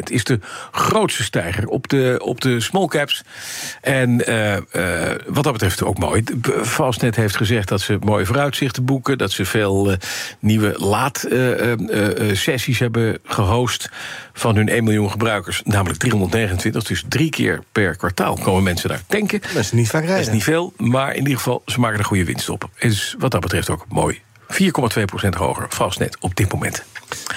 [0.05, 0.39] Is de
[0.71, 3.23] grootste stijger op de, op de small caps.
[3.81, 4.61] En uh, uh,
[5.27, 6.23] wat dat betreft ook mooi.
[6.63, 9.19] Fastnet heeft gezegd dat ze mooie vooruitzichten boeken.
[9.19, 9.97] Dat ze veel uh,
[10.39, 13.91] nieuwe laadsessies hebben gehost
[14.33, 15.63] van hun 1 miljoen gebruikers.
[15.65, 16.85] Namelijk 329.
[16.85, 19.41] Dus drie keer per kwartaal komen mensen daar tanken.
[19.41, 20.19] Dat is niet vaak rijden.
[20.19, 22.71] Dat is niet veel, maar in ieder geval, ze maken er goede winst op.
[22.79, 24.21] Dus wat dat betreft ook mooi.
[24.53, 26.83] 4,2% hoger, vastnet op dit moment.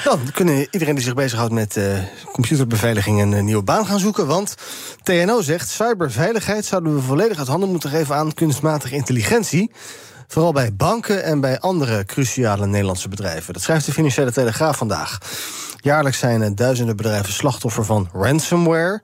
[0.04, 1.98] Dan kunnen iedereen die zich bezighoudt met uh,
[2.32, 4.28] computerbeveiliging een uh, nieuwe baan gaan zoeken.
[4.28, 4.56] Want
[5.04, 9.72] TNO zegt, cyberveiligheid zouden we volledig uit handen moeten geven aan kunstmatige intelligentie.
[10.28, 13.54] Vooral bij banken en bij andere cruciale Nederlandse bedrijven.
[13.54, 15.18] Dat schrijft de Financiële Telegraaf vandaag.
[15.86, 19.02] Jaarlijks zijn duizenden bedrijven slachtoffer van ransomware.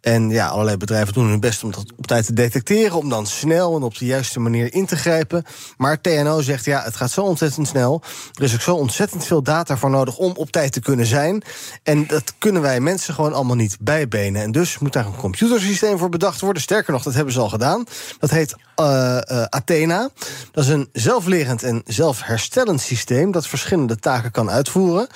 [0.00, 3.26] En ja, allerlei bedrijven doen hun best om dat op tijd te detecteren, om dan
[3.26, 5.44] snel en op de juiste manier in te grijpen.
[5.76, 8.02] Maar TNO zegt ja, het gaat zo ontzettend snel.
[8.34, 11.42] Er is ook zo ontzettend veel data voor nodig om op tijd te kunnen zijn.
[11.82, 14.42] En dat kunnen wij mensen gewoon allemaal niet bijbenen.
[14.42, 16.62] En dus moet daar een computersysteem voor bedacht worden.
[16.62, 17.84] Sterker nog, dat hebben ze al gedaan.
[18.18, 20.08] Dat heet uh, uh, Athena.
[20.52, 25.08] Dat is een zelflerend en zelfherstellend systeem dat verschillende taken kan uitvoeren.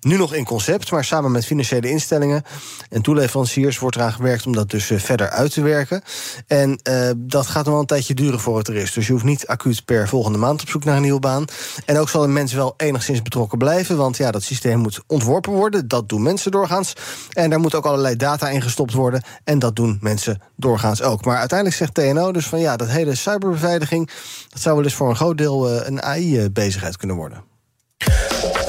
[0.00, 2.42] Nu nog in concept, maar samen met financiële instellingen
[2.88, 6.02] en toeleveranciers wordt eraan gewerkt om dat dus verder uit te werken.
[6.46, 6.78] En
[7.16, 8.92] dat gaat nog wel een tijdje duren voor het er is.
[8.92, 11.44] Dus je hoeft niet acuut per volgende maand op zoek naar een nieuwe baan.
[11.84, 15.52] En ook zal een mens wel enigszins betrokken blijven, want ja, dat systeem moet ontworpen
[15.52, 15.88] worden.
[15.88, 16.92] Dat doen mensen doorgaans.
[17.30, 19.22] En daar moet ook allerlei data in gestopt worden.
[19.44, 21.24] En dat doen mensen doorgaans ook.
[21.24, 24.10] Maar uiteindelijk zegt TNO dus van ja, dat hele cyberbeveiliging,
[24.48, 27.49] dat zou wel eens voor een groot deel een AI-bezigheid kunnen worden.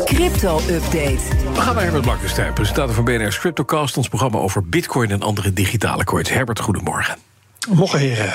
[0.06, 1.20] Crypto-update.
[1.54, 3.98] We gaan naar Herbert Blankenstein, presentator van BNR's Cryptocast...
[3.98, 6.30] ons programma over bitcoin en andere digitale coins.
[6.30, 7.31] Herbert, goedemorgen.
[7.70, 8.34] Mocht heren.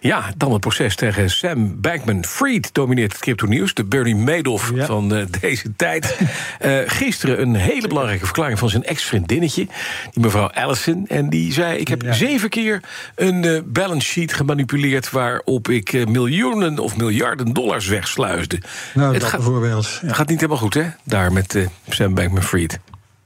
[0.00, 3.74] Ja, dan het proces tegen Sam Bankman-Fried domineert het crypto-nieuws.
[3.74, 6.18] De Bernie Madoff van uh, deze tijd.
[6.64, 9.66] Uh, gisteren een hele belangrijke verklaring van zijn ex-vriendinnetje...
[10.10, 11.06] die mevrouw Allison.
[11.06, 12.12] En die zei, ik heb ja.
[12.12, 12.80] zeven keer
[13.14, 15.10] een uh, balance sheet gemanipuleerd...
[15.10, 18.60] waarop ik miljoenen of miljarden dollars wegsluisde.
[18.94, 19.98] Nou, het dat gaat, bijvoorbeeld.
[20.00, 20.86] Het gaat niet helemaal goed, hè?
[21.02, 22.78] Daar met Sam Bankman-Fried.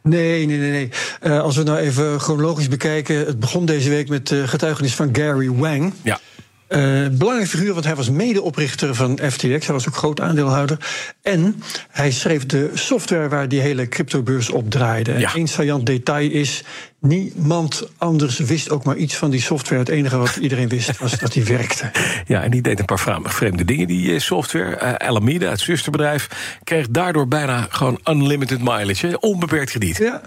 [0.03, 0.71] Nee, nee, nee.
[0.71, 0.91] nee.
[1.23, 3.17] Uh, als we nou even chronologisch bekijken.
[3.17, 5.93] Het begon deze week met de getuigenis van Gary Wang.
[6.03, 6.21] Ja.
[6.69, 9.67] Uh, belangrijke figuur, want hij was medeoprichter van FTX.
[9.67, 10.79] Hij was ook groot aandeelhouder.
[11.23, 15.13] En hij schreef de software waar die hele cryptobeurs op draaide.
[15.13, 16.65] En één saillant detail is...
[17.01, 19.81] niemand anders wist ook maar iets van die software.
[19.81, 21.91] Het enige wat iedereen wist was dat die werkte.
[22.27, 24.81] Ja, en die deed een paar vreemde dingen, die eh, software.
[24.83, 26.29] Uh, Alameda, het zusterbedrijf,
[26.65, 29.21] kreeg daardoor bijna gewoon unlimited mileage.
[29.21, 29.97] Onbeperkt krediet.
[29.97, 30.21] Ja,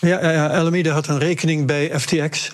[0.00, 2.50] ja, ja, ja, Alameda had een rekening bij FTX...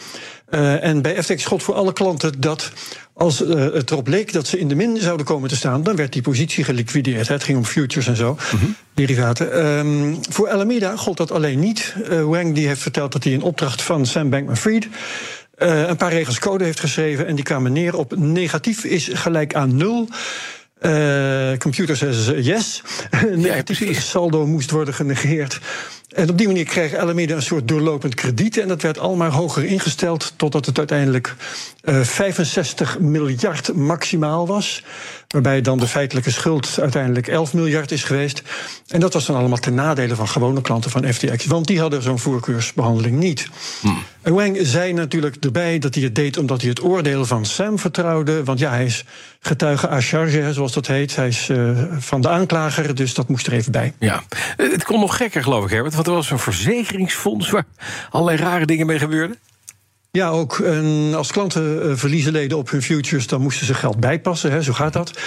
[0.50, 2.72] Uh, en bij FTX God voor alle klanten dat
[3.12, 5.96] als uh, het erop leek dat ze in de min zouden komen te staan, dan
[5.96, 7.28] werd die positie geliquideerd.
[7.28, 8.76] Het ging om futures en zo, mm -hmm.
[8.94, 9.66] derivaten.
[9.66, 11.94] Um, voor Alameda gold dat alleen niet.
[12.10, 14.88] Uh, Wang die heeft verteld dat hij in opdracht van Sam Bankman-Fried
[15.56, 19.76] een paar regels code heeft geschreven en die kwamen neer op negatief is gelijk aan
[19.76, 20.08] nul.
[21.58, 22.82] Computer says yes.
[23.34, 25.60] Negatief saldo moest worden genegeerd.
[26.08, 28.56] En op die manier kreeg Alameda een soort doorlopend krediet.
[28.56, 30.32] En dat werd allemaal hoger ingesteld.
[30.36, 31.34] Totdat het uiteindelijk
[31.84, 34.84] uh, 65 miljard maximaal was.
[35.28, 38.42] Waarbij dan de feitelijke schuld uiteindelijk 11 miljard is geweest.
[38.86, 41.46] En dat was dan allemaal ten nadele van gewone klanten van FTX.
[41.46, 43.48] Want die hadden zo'n voorkeursbehandeling niet.
[43.80, 44.02] Hmm.
[44.22, 47.78] En Wang zei natuurlijk erbij dat hij het deed omdat hij het oordeel van Sam
[47.78, 48.44] vertrouwde.
[48.44, 49.04] Want ja, hij is
[49.40, 51.16] getuige à charge, zoals dat heet.
[51.16, 53.92] Hij is uh, van de aanklager, dus dat moest er even bij.
[53.98, 54.22] Ja,
[54.56, 55.94] het kon nog gekker, geloof ik, Herbert.
[55.94, 57.66] Want er was een verzekeringsfonds waar
[58.10, 59.38] allerlei rare dingen mee gebeurden.
[60.10, 64.00] Ja, ook en als klanten uh, verliezen leden op hun futures, dan moesten ze geld
[64.00, 64.50] bijpassen.
[64.50, 65.18] Hè, zo gaat dat.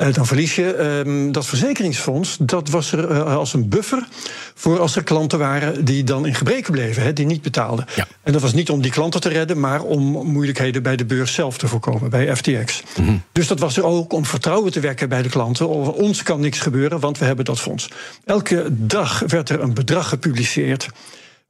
[0.00, 1.02] Uh, dan verlies je.
[1.06, 4.08] Uh, dat verzekeringsfonds, dat was er uh, als een buffer
[4.54, 7.86] voor als er klanten waren die dan in gebreken bleven, hè, die niet betaalden.
[7.96, 8.06] Ja.
[8.22, 11.32] En dat was niet om die klanten te redden, maar om moeilijkheden bij de beurs
[11.32, 12.82] zelf te voorkomen, bij FTX.
[12.96, 13.22] Mm -hmm.
[13.32, 15.68] Dus dat was er ook om vertrouwen te wekken bij de klanten.
[15.94, 17.90] Ons kan niks gebeuren, want we hebben dat fonds.
[18.24, 20.88] Elke dag werd er een bedrag gepubliceerd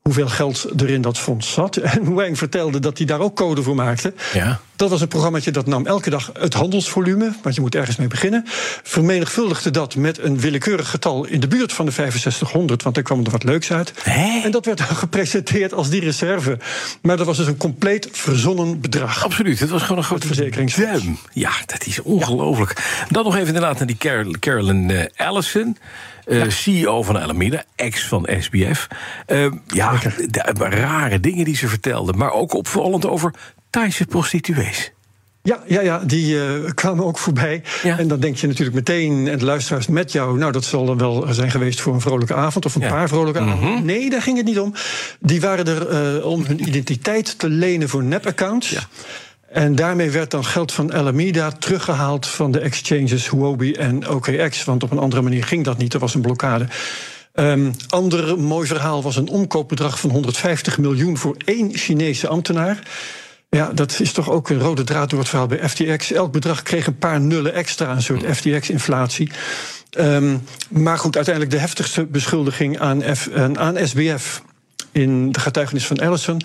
[0.09, 1.77] hoeveel geld er in dat fonds zat.
[1.99, 4.13] En Wang vertelde dat hij daar ook code voor maakte.
[4.33, 4.61] Ja.
[4.77, 8.09] Dat was een programmaatje dat nam elke dag het handelsvolume, want je moet ergens mee
[8.09, 8.45] beginnen.
[8.83, 13.25] Vermenigvuldigde dat met een willekeurig getal in de buurt van de 6500, want daar kwam
[13.25, 13.93] er wat leuks uit.
[14.03, 14.41] Hè?
[14.45, 16.59] En dat werd gepresenteerd als die reserve.
[17.03, 19.25] Maar dat was dus een compleet verzonnen bedrag.
[19.25, 21.05] Absoluut, het was gewoon een groot verzekeringsfonds.
[21.33, 22.79] Ja, dat is ongelooflijk.
[22.79, 23.07] Ja.
[23.09, 25.77] Dan nog even inderdaad naar die Carol, Carolyn uh, Allison.
[26.29, 26.51] Ja.
[26.51, 28.87] CEO van Alameda, ex van SBF.
[29.27, 32.13] Uh, ja, de, de, rare dingen die ze vertelde.
[32.13, 33.35] Maar ook opvallend over
[33.71, 34.93] Thaise prostituees.
[35.43, 36.45] Ja, ja, ja die uh,
[36.75, 37.63] kwamen ook voorbij.
[37.83, 37.99] Ja.
[37.99, 40.39] En dan denk je natuurlijk meteen, en de luisteraars met jou...
[40.39, 42.65] nou, dat zal dan wel zijn geweest voor een vrolijke avond...
[42.65, 42.89] of een ja.
[42.89, 43.51] paar vrolijke Mhm.
[43.51, 43.85] avonden.
[43.85, 44.75] Nee, daar ging het niet om.
[45.21, 48.71] Die waren er uh, om hun identiteit te lenen voor nep-accounts...
[48.71, 48.81] Ja.
[49.51, 54.65] En daarmee werd dan geld van Alameda teruggehaald van de exchanges Huobi en OKX.
[54.65, 56.67] Want op een andere manier ging dat niet, er was een blokkade.
[57.35, 62.79] Um, ander mooi verhaal was een omkoopbedrag van 150 miljoen voor één Chinese ambtenaar.
[63.51, 66.13] Ja, dat is toch ook een rode draad door het verhaal bij FTX.
[66.13, 69.31] Elk bedrag kreeg een paar nullen extra, een soort FTX-inflatie.
[69.99, 74.43] Um, maar goed, uiteindelijk de heftigste beschuldiging aan, F, aan SBF
[74.93, 76.41] in de getuigenis van Ellison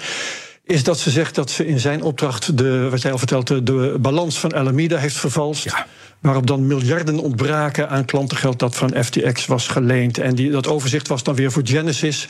[0.65, 3.95] is dat ze zegt dat ze in zijn opdracht, de, wat jij al vertelde, de
[3.99, 5.63] balans van Alameda heeft vervalst.
[5.63, 5.85] Ja.
[6.19, 10.17] Waarop dan miljarden ontbraken aan klantengeld dat van FTX was geleend.
[10.17, 12.27] En die, dat overzicht was dan weer voor Genesis,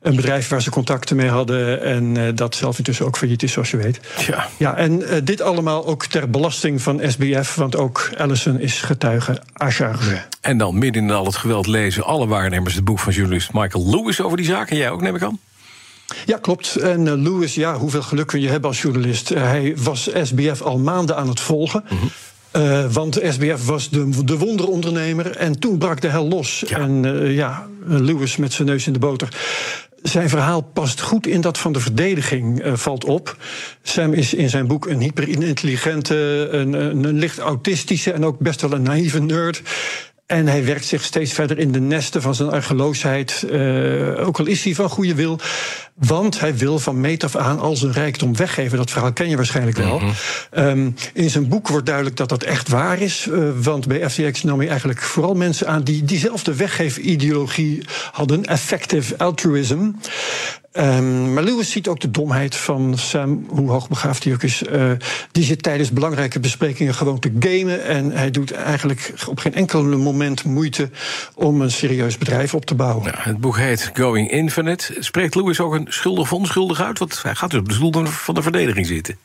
[0.00, 1.82] een bedrijf waar ze contacten mee hadden.
[1.82, 4.00] En uh, dat zelf intussen ook failliet is, zoals je weet.
[4.26, 8.80] Ja, ja en uh, dit allemaal ook ter belasting van SBF, want ook Allison is
[8.80, 10.22] getuige à charge.
[10.40, 13.90] En dan midden in al het geweld lezen alle waarnemers het boek van journalist Michael
[13.90, 14.70] Lewis over die zaak.
[14.70, 15.38] En jij ook, neem ik aan?
[16.26, 16.76] Ja, klopt.
[16.76, 19.30] En uh, Lewis, ja, hoeveel geluk kun je hebben als journalist?
[19.30, 21.84] Uh, hij was SBF al maanden aan het volgen.
[21.88, 22.10] Mm -hmm.
[22.56, 25.36] Uh, want SBF was de, de wonderondernemer.
[25.36, 26.64] En toen brak de hel los.
[26.64, 29.28] En uh, ja, Lewis met zijn neus in de boter.
[30.02, 33.36] Zijn verhaal past goed in dat van de verdediging, uh, valt op.
[33.82, 38.72] Sam is in zijn boek een hyperintelligente, een, een licht autistische en ook best wel
[38.72, 39.62] een naïeve nerd.
[40.30, 43.46] En hij werkt zich steeds verder in de nesten van zijn argeloosheid.
[43.50, 45.38] Uh, ook al is hij van goede wil.
[45.94, 48.78] Want hij wil van meet af aan al zijn rijkdom weggeven.
[48.78, 49.98] Dat verhaal ken je waarschijnlijk wel.
[49.98, 50.12] Mm
[50.50, 50.64] -hmm.
[50.64, 53.26] um, in zijn boek wordt duidelijk dat dat echt waar is.
[53.30, 57.82] Uh, want bij FTX nam hij eigenlijk vooral mensen aan die diezelfde weggeefideologie
[58.12, 58.44] hadden.
[58.44, 59.90] Effective altruism.
[60.72, 64.62] Um, maar Lewis ziet ook de domheid van Sam, hoe hoogbegaafd hij ook is.
[64.62, 64.92] Uh,
[65.32, 67.84] die zit tijdens belangrijke besprekingen gewoon te gamen.
[67.84, 70.90] En hij doet eigenlijk op geen enkel moment moeite
[71.34, 73.12] om een serieus bedrijf op te bouwen.
[73.16, 74.96] Het boek heet Going Infinite.
[74.98, 76.98] Spreekt Lewis ook een schuldig of onschuldig uit?
[76.98, 79.16] Want hij gaat dus op de stoel van de verdediging zitten.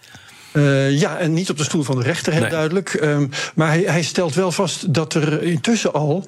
[0.56, 2.50] Uh, ja, en niet op de stoel van de rechter, heel nee.
[2.50, 2.94] duidelijk.
[2.94, 6.26] Um, maar hij, hij, stelt wel vast dat er intussen al,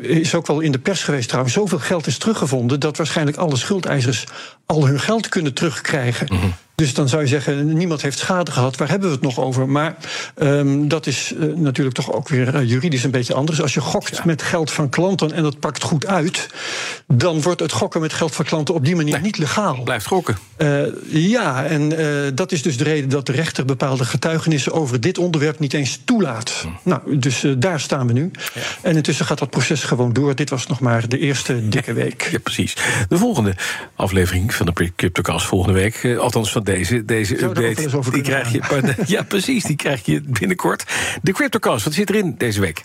[0.00, 3.56] is ook wel in de pers geweest trouwens, zoveel geld is teruggevonden dat waarschijnlijk alle
[3.56, 4.24] schuldeisers
[4.66, 6.26] al hun geld kunnen terugkrijgen.
[6.30, 6.54] Mm -hmm.
[6.80, 8.76] Dus dan zou je zeggen, niemand heeft schade gehad.
[8.76, 9.68] Waar hebben we het nog over?
[9.68, 9.96] Maar
[10.42, 13.62] um, dat is uh, natuurlijk toch ook weer uh, juridisch een beetje anders.
[13.62, 14.22] Als je gokt ja.
[14.24, 16.48] met geld van klanten en dat pakt goed uit...
[17.06, 19.82] dan wordt het gokken met geld van klanten op die manier nee, niet legaal.
[19.82, 20.38] Blijft gokken.
[20.58, 21.92] Uh, ja, en
[22.34, 24.72] dat is dus de reden dat de rechter bepaalde getuigenissen...
[24.72, 26.62] over dit onderwerp niet eens toelaat.
[26.62, 26.88] Hm.
[26.88, 28.30] Nou, dus daar staan we nu.
[28.54, 28.60] Ja.
[28.82, 30.34] En intussen gaat dat proces gewoon door.
[30.34, 32.28] Dit was nog maar de eerste dikke week.
[32.30, 32.76] Ja, precies.
[33.08, 33.54] De volgende
[33.94, 36.16] aflevering van de CryptoCast volgende week...
[36.18, 38.10] althans van deze, deze update.
[38.10, 40.84] Die krijg je, ja, precies, die krijg je binnenkort.
[41.22, 42.82] De CryptoCast, wat zit erin deze week?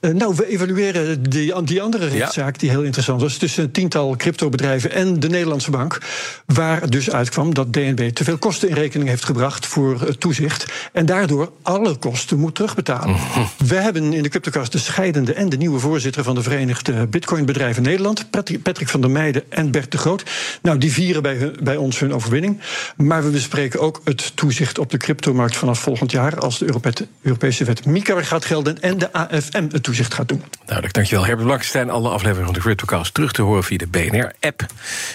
[0.00, 4.16] Uh, nou, we evalueren die, die andere rechtszaak, die heel interessant was, tussen een tiental
[4.16, 5.98] cryptobedrijven en de Nederlandse bank.
[6.46, 10.72] Waar dus uitkwam dat DNB te veel kosten in rekening heeft gebracht voor het toezicht.
[10.92, 13.08] En daardoor alle kosten moet terugbetalen.
[13.08, 13.48] Mm-hmm.
[13.66, 17.82] We hebben in de CryptoCast de scheidende en de nieuwe voorzitter van de Verenigde Bitcoinbedrijven
[17.82, 18.30] Nederland,
[18.62, 20.24] Patrick van der Meijden en Bert de Groot.
[20.62, 22.60] Nou, die vieren bij, hun, bij ons hun overwinning.
[22.96, 26.74] Maar we bespreken ook het toezicht op de cryptomarkt vanaf volgend jaar, als de
[27.22, 30.44] Europese wet MiCA gaat gelden en de AFM het toezicht gaat doen.
[30.64, 31.24] Duidelijk, dankjewel.
[31.24, 34.66] Herbert Blankenstein, alle afleveringen van de CryptoCast terug te horen via de BNR-app.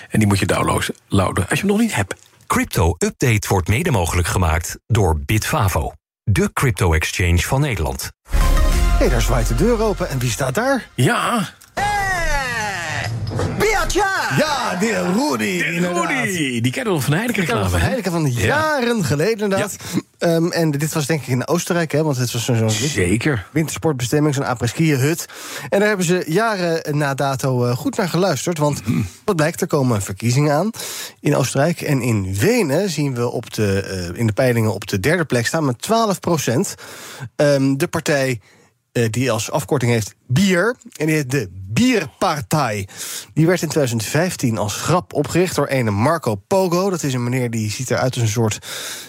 [0.09, 2.15] En die moet je downloaden als je hem nog niet hebt.
[2.47, 5.91] Crypto Update wordt mede mogelijk gemaakt door Bitfavo,
[6.23, 8.11] de crypto-exchange van Nederland.
[8.29, 8.37] Hé,
[8.97, 10.09] hey, daar zwaait de deur open.
[10.09, 10.87] En wie staat daar?
[10.93, 11.49] Ja,
[13.93, 15.57] Ja, de Rudy.
[15.57, 16.61] De Rudy.
[16.61, 17.69] Die kennen we van Heineken.
[17.69, 19.03] Van Heineken van jaren ja.
[19.03, 19.75] geleden inderdaad.
[19.93, 20.35] Ja.
[20.35, 23.47] Um, en dit was denk ik in Oostenrijk, hè, want het was zo'n zo Zeker.
[23.51, 25.25] wintersportbestemming, zo'n apres-ski hut.
[25.69, 28.57] En daar hebben ze jaren na dato uh, goed naar geluisterd.
[28.57, 29.07] Want mm.
[29.25, 30.69] wat blijkt, er komen verkiezingen aan
[31.19, 31.81] in Oostenrijk.
[31.81, 35.47] En in Wenen zien we op de, uh, in de peilingen op de derde plek
[35.47, 36.75] staan met 12 procent.
[37.35, 38.39] Um, de partij
[39.09, 40.75] die als afkorting heeft Bier.
[40.95, 42.87] En die heet de Bierpartij.
[43.33, 46.89] Die werd in 2015 als grap opgericht door een Marco Pogo.
[46.89, 48.59] Dat is een meneer die ziet eruit als een soort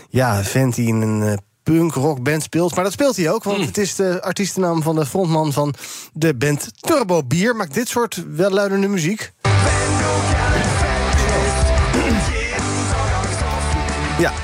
[0.09, 1.33] ja, vent die in een uh,
[1.63, 2.75] punk rock band speelt.
[2.75, 3.65] Maar dat speelt hij ook, want mm.
[3.65, 5.75] het is de artiestennaam van de frontman van
[6.13, 7.57] de band Turbo Bier.
[7.57, 9.33] Maakt dit soort welluidende muziek.
[9.43, 10.46] Ja,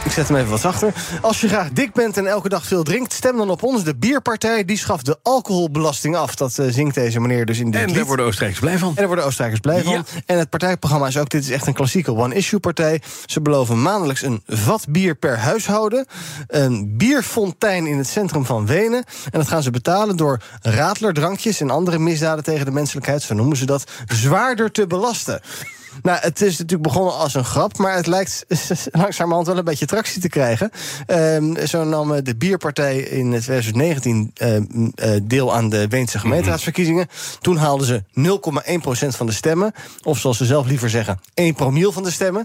[0.04, 0.94] ik zet hem even wat zachter.
[1.20, 3.84] Als je graag dik bent en elke dag veel drinkt, stem dan op ons.
[3.84, 6.34] De Bierpartij die schaft de alcoholbelasting af.
[6.34, 7.94] Dat uh, zingt deze meneer dus in dit En lied.
[7.94, 8.88] daar worden Oostenrijkers blij van.
[8.88, 9.92] En daar worden Oostenrijkers blij van.
[9.92, 10.02] Ja.
[10.26, 13.02] En het partijprogramma is ook, dit is echt een klassieke one-issue-partij.
[13.26, 16.06] Ze beloven maandelijks een vat bier per huishouden.
[16.46, 19.04] Een bierfontein in het centrum van Wenen.
[19.30, 23.56] En dat gaan ze betalen door radlerdrankjes en andere misdaden tegen de menselijkheid, zo noemen
[23.56, 25.40] ze dat, zwaarder te belasten.
[26.02, 28.44] Nou, het is natuurlijk begonnen als een grap, maar het lijkt
[28.92, 30.70] langzamerhand wel een beetje tractie te krijgen.
[31.06, 37.06] Um, zo nam de Bierpartij in 2019 uh, uh, deel aan de Weense gemeenteraadsverkiezingen.
[37.40, 38.02] Toen haalden ze
[39.02, 39.72] 0,1% van de stemmen.
[40.02, 42.44] Of zoals ze zelf liever zeggen, 1 promiel van de stemmen.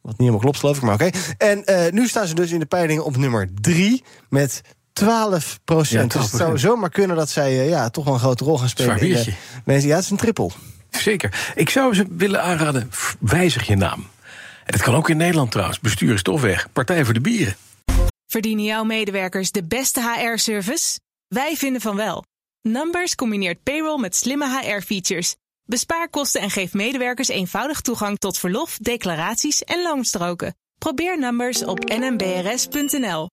[0.00, 1.04] Wat niet helemaal klopt, geloof ik, maar oké.
[1.04, 1.50] Okay.
[1.50, 4.60] En uh, nu staan ze dus in de peilingen op nummer 3 met
[4.92, 6.12] 12 procent.
[6.12, 8.58] Ja, dus het zou zomaar kunnen dat zij uh, ja, toch wel een grote rol
[8.58, 9.00] gaan spelen.
[9.00, 9.34] In
[9.64, 10.52] mensen, ja, het is een trippel.
[10.90, 11.52] Zeker.
[11.54, 12.90] Ik zou ze willen aanraden,
[13.20, 14.06] wijzig je naam.
[14.64, 15.80] En dat kan ook in Nederland trouwens.
[15.80, 16.68] Bestuur is toch weg.
[16.72, 17.56] Partij voor de Bieren.
[18.26, 21.00] Verdienen jouw medewerkers de beste HR-service?
[21.28, 22.24] Wij vinden van wel.
[22.62, 25.34] Numbers combineert payroll met slimme HR-features.
[25.64, 30.56] Bespaar kosten en geef medewerkers eenvoudig toegang tot verlof, declaraties en loonstroken.
[30.78, 33.28] Probeer Numbers op nmbrs.nl.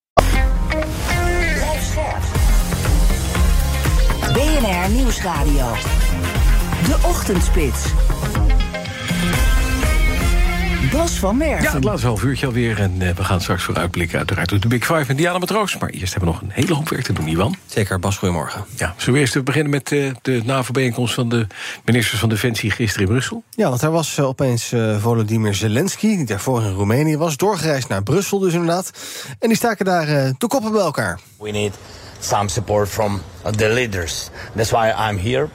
[4.33, 6.04] BNR Nieuwsradio.
[6.85, 7.85] De Ochtendspits.
[10.91, 11.63] Bas van Merven.
[11.63, 12.79] Ja, het laatste half uurtje alweer.
[12.79, 15.77] En uh, we gaan straks vooruitblikken uiteraard op de Big Five en Diana Matroos.
[15.77, 17.55] Maar eerst hebben we nog een hele hoop werk te doen, Iwan.
[17.65, 18.65] Zeker, Bas, goedemorgen.
[18.75, 21.13] Ja, zullen we eerst beginnen met uh, de NAVO-bijeenkomst...
[21.13, 21.47] van de
[21.85, 23.43] ministers van Defensie gisteren in Brussel?
[23.49, 26.15] Ja, want daar was uh, opeens Volodymyr Zelensky...
[26.15, 28.91] die daarvoor in Roemenië was, doorgereisd naar Brussel dus inderdaad.
[29.39, 30.05] En die staken daar
[30.37, 31.19] de koppen bij elkaar.
[31.39, 31.73] We need
[32.19, 33.21] some support from
[33.55, 34.29] the leaders.
[34.55, 35.47] That's why I'm here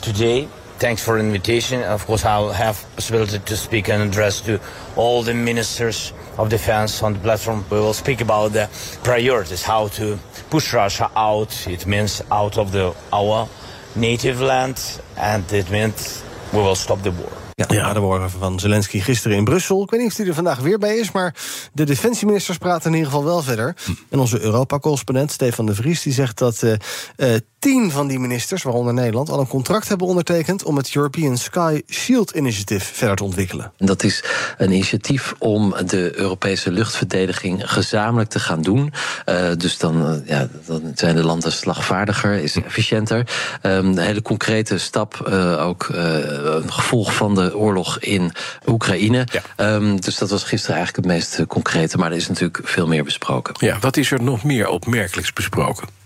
[0.00, 0.48] today
[0.82, 1.80] thanks for the invitation.
[1.84, 4.58] Of course, I'll have possibility to speak and address to
[4.96, 7.64] all the ministers of defense on the platform.
[7.70, 8.68] We will speak about the
[9.02, 10.18] priorities, how to
[10.50, 11.66] push Russia out.
[11.68, 13.48] It means out of the our
[13.94, 16.22] native land, and it means
[16.52, 17.32] we will stop the war.
[17.54, 17.92] Ja, ja.
[17.92, 19.82] de woorden van Zelensky gisteren in Brussel.
[19.82, 21.34] Ik weet niet of hij er vandaag weer bij is, maar
[21.72, 23.76] de defensieministers praten in ieder geval wel verder.
[24.10, 26.72] En onze Europa-correspondent Stefan de Vries die zegt dat uh,
[27.16, 31.36] uh, tien van die ministers, waaronder Nederland, al een contract hebben ondertekend om het European
[31.38, 33.72] Sky Shield Initiative verder te ontwikkelen.
[33.78, 34.24] Dat is
[34.58, 38.92] een initiatief om de Europese luchtverdediging gezamenlijk te gaan doen.
[39.26, 43.18] Uh, dus dan, ja, dan zijn de landen slagvaardiger, is efficiënter.
[43.62, 45.20] Um, een hele concrete stap,
[45.58, 48.32] ook een gevolg van de oorlog in
[48.66, 49.26] Oekraïne.
[49.56, 49.74] Ja.
[49.74, 51.98] Um, dus dat was gisteren eigenlijk het meest concrete.
[51.98, 53.54] Maar er is natuurlijk veel meer besproken.
[53.58, 56.00] Ja, wat is er nog meer opmerkelijks besproken?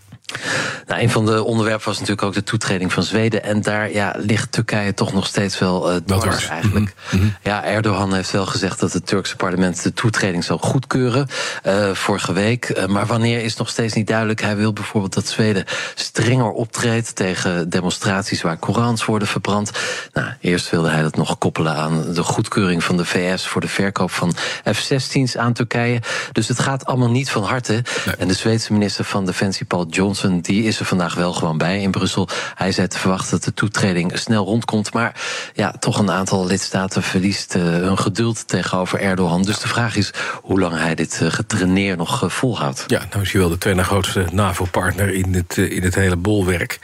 [0.86, 3.42] Nou, een van de onderwerpen was natuurlijk ook de toetreding van Zweden.
[3.42, 6.94] En daar ja, ligt Turkije toch nog steeds wel uh, dwars eigenlijk.
[7.10, 7.34] Mm -hmm.
[7.42, 11.28] Ja, Erdogan heeft wel gezegd dat het Turkse parlement de toetreding zal goedkeuren.
[11.66, 12.68] Uh, vorige week.
[12.76, 14.40] Uh, maar wanneer is nog steeds niet duidelijk.
[14.40, 19.70] Hij wil bijvoorbeeld dat Zweden strenger optreedt tegen demonstraties waar Korans worden verbrand.
[20.12, 23.68] Nou, eerst wilde hij dat nog koppelen aan de goedkeuring van de VS voor de
[23.68, 24.34] verkoop van
[24.72, 26.00] F-16's aan Turkije.
[26.32, 27.72] Dus het gaat allemaal niet van harte.
[27.72, 28.14] Nee.
[28.18, 31.80] En de Zweedse minister van Defensie, Paul Johnson die is er vandaag wel gewoon bij
[31.80, 32.28] in Brussel.
[32.54, 34.92] Hij zei te verwachten dat de toetreding snel rondkomt.
[34.92, 35.20] Maar
[35.54, 39.42] ja, toch een aantal lidstaten verliest uh, hun geduld tegenover Erdogan.
[39.42, 40.10] Dus de vraag is
[40.42, 42.84] hoe lang hij dit uh, getraineer nog uh, volhoudt.
[42.86, 46.78] Ja, nou is hij wel de tweede grootste NAVO-partner in het, in het hele bolwerk.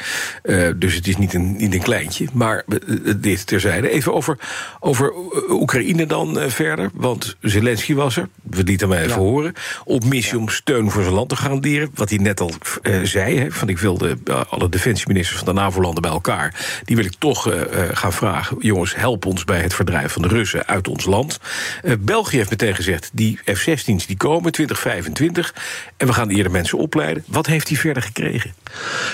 [0.76, 2.26] dus het is niet een, niet een kleintje.
[2.32, 2.64] Maar
[3.16, 3.90] dit terzijde.
[3.90, 4.38] Even over,
[4.80, 5.12] over
[5.48, 6.90] Oekraïne dan verder.
[6.94, 8.28] Want Zelensky was er.
[8.42, 9.18] We lieten hem even ja.
[9.18, 9.52] horen.
[9.84, 11.90] Op missie om steun voor zijn land te garanderen.
[11.94, 12.50] Wat hij net al
[13.02, 14.16] zei van ik wil de,
[14.48, 16.54] alle defensieministers van de NAVO-landen bij elkaar.
[16.84, 17.60] Die wil ik toch uh,
[17.92, 18.56] gaan vragen.
[18.60, 21.38] Jongens, help ons bij het verdrijven van de Russen uit ons land.
[21.82, 25.54] Uh, België heeft meteen gezegd, die F-16's die komen 2025.
[25.96, 27.24] En we gaan eerder mensen opleiden.
[27.26, 28.54] Wat heeft hij verder gekregen?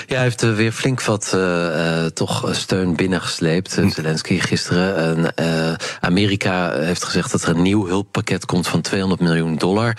[0.07, 3.75] Ja, hij heeft weer flink wat uh, toch steun binnengesleept.
[3.75, 3.89] Hm.
[3.89, 4.97] Zelensky gisteren.
[5.35, 9.97] En, Amerika heeft gezegd dat er een nieuw hulppakket komt van 200 miljoen dollar.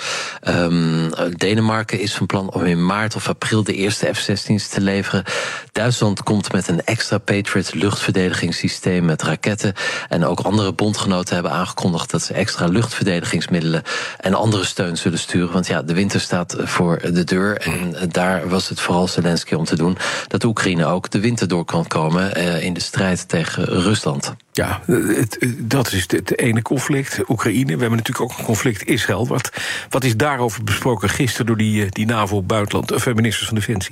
[0.49, 4.81] Um, Denemarken is van plan om in maart of april de eerste de F-16's te
[4.81, 5.24] leveren.
[5.72, 9.74] Duitsland komt met een extra Patriot luchtverdedigingssysteem met raketten.
[10.09, 13.82] En ook andere bondgenoten hebben aangekondigd dat ze extra luchtverdedigingsmiddelen
[14.18, 15.52] en andere steun zullen sturen.
[15.52, 17.56] Want ja, de winter staat voor de deur.
[17.56, 19.97] En daar was het vooral Zelensky om te doen
[20.27, 24.35] dat Oekraïne ook de winter door kan komen in de strijd tegen Rusland.
[24.52, 27.74] Ja, het, dat is het ene conflict, Oekraïne.
[27.74, 29.27] We hebben natuurlijk ook een conflict Israël.
[29.27, 29.51] Wat,
[29.89, 33.90] wat is daarover besproken gisteren door die, die NAVO-buitenland, of ministers van Defensie?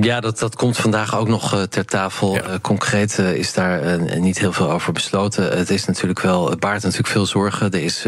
[0.00, 2.34] Ja, dat, dat komt vandaag ook nog uh, ter tafel.
[2.34, 2.42] Ja.
[2.42, 5.58] Uh, concreet uh, is daar niet heel veel over besloten.
[5.58, 7.72] Het is natuurlijk wel, het baart natuurlijk veel zorgen.
[7.72, 8.06] Er is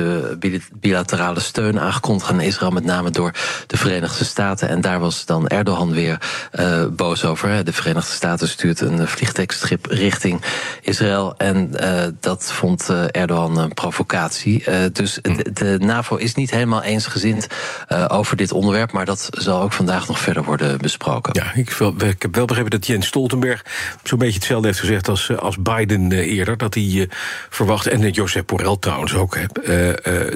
[0.73, 3.33] bilaterale steun aangekondigd aan Israël, met name door
[3.67, 4.69] de Verenigde Staten.
[4.69, 6.19] En daar was dan Erdogan weer
[6.91, 7.65] boos over.
[7.65, 10.43] De Verenigde Staten stuurt een vliegtuigschip richting
[10.81, 11.35] Israël.
[11.37, 11.71] En
[12.21, 14.65] dat vond Erdogan een provocatie.
[14.93, 17.47] dus de, de, NAVO is niet helemaal eensgezind
[18.09, 18.93] over dit onderwerp.
[18.93, 21.33] Maar dat zal ook vandaag nog verder worden besproken.
[21.33, 23.65] Ja, ik ik heb wel begrepen dat Jens Stoltenberg
[24.03, 26.57] zo'n beetje hetzelfde heeft gezegd als, eh, als Biden eh, eerder.
[26.57, 27.07] Dat hij uh,
[27.51, 29.39] verwacht, en Josep Borrell trouwens ook,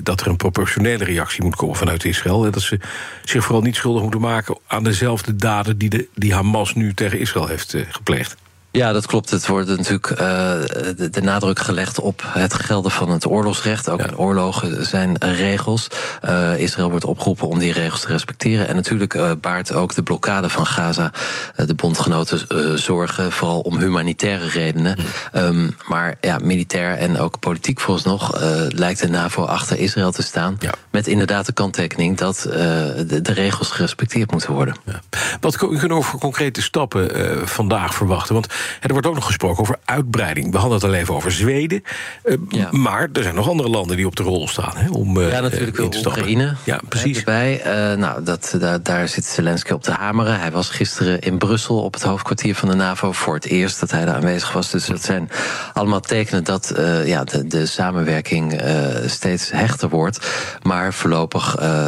[0.02, 2.50] dat er een proportionele reactie moet komen vanuit Israël.
[2.50, 2.78] Dat ze
[3.24, 7.18] zich vooral niet schuldig moeten maken aan dezelfde daden die, de, die Hamas nu tegen
[7.18, 8.36] Israël heeft gepleegd.
[8.76, 9.30] Ja, dat klopt.
[9.30, 13.88] Het wordt natuurlijk uh, de, de, nadruk gelegd op het gelden van het oorlogsrecht.
[13.88, 14.06] Ook ja.
[14.06, 15.88] in oorlogen zijn regels.
[16.24, 18.68] Uh, Israël wordt opgeroepen om die regels te respecteren.
[18.68, 21.12] En natuurlijk uh, baart ook de blokkade van Gaza
[21.56, 24.98] de bondgenoten zorgen, vooral om humanitaire redenen.
[25.34, 30.22] Um, maar ja, militair en ook politiek volgens nog lijkt de NAVO achter Israël te
[30.22, 30.56] staan.
[30.60, 30.72] Ja.
[30.90, 34.74] Met inderdaad de kanttekening dat de, de, regels gerespecteerd moeten worden.
[35.40, 37.08] Wat kunnen we voor concrete stappen
[37.48, 38.34] vandaag verwachten?
[38.34, 38.48] Want
[38.80, 40.52] er wordt ook nog gesproken over uitbreiding.
[40.52, 41.82] We hadden het al even over Zweden.
[42.24, 44.76] Uh, Maar er zijn nog andere landen die op de rol staan.
[44.76, 46.54] Hè, om, ja, natuurlijk wel Oekraïne.
[46.64, 47.18] Ja, precies.
[47.18, 47.62] Erbij.
[47.96, 50.40] nou, dat, daar, daar zit Zelensky op te hameren.
[50.40, 53.90] Hij was gisteren in Brussel op het hoofdkwartier van de NAVO voor het eerst dat
[53.90, 54.70] hij daar aanwezig was.
[54.70, 55.30] Dus dat zijn
[55.72, 60.26] allemaal tekenen dat uh, ja, de, de samenwerking uh, steeds hechter wordt.
[60.62, 61.86] Maar voorlopig uh,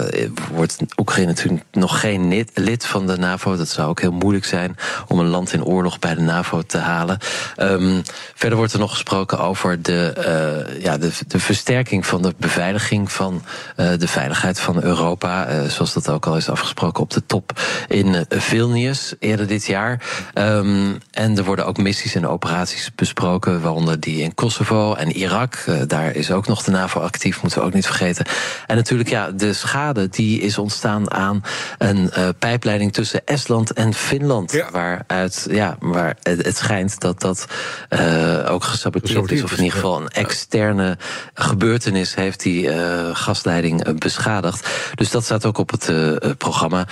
[0.53, 3.57] wordt Oekraïne natuurlijk nog geen lid van de NAVO.
[3.57, 4.77] Dat zou ook heel moeilijk zijn
[5.07, 7.18] om een land in oorlog bij de NAVO te halen.
[7.56, 8.02] Um,
[8.34, 13.43] verder wordt er nog gesproken over de, ja, de, de versterking van de beveiliging van
[13.76, 15.68] de veiligheid van Europa.
[15.68, 20.02] zoals dat ook al is afgesproken op de top in Vilnius eerder dit jaar.
[20.34, 25.64] Um, en er worden ook missies en operaties besproken, waaronder die in Kosovo en Irak.
[25.86, 28.26] Daar is ook nog de NAVO actief, moeten we ook niet vergeten.
[28.66, 31.43] En natuurlijk, ja, de schade die is ontstaan aan
[31.78, 34.52] een pijpleiding tussen Estland en Finland.
[34.52, 34.70] Ja.
[34.70, 37.47] Waaruit, ja, waar het schijnt dat dat
[37.91, 40.99] uh, ook gesaboteerd is, of in ieder geval een externe
[41.35, 42.70] gebeurtenis heeft die
[43.12, 44.69] gasleiding beschadigd.
[44.95, 45.91] Dus dat staat ook op het
[46.39, 46.87] programma.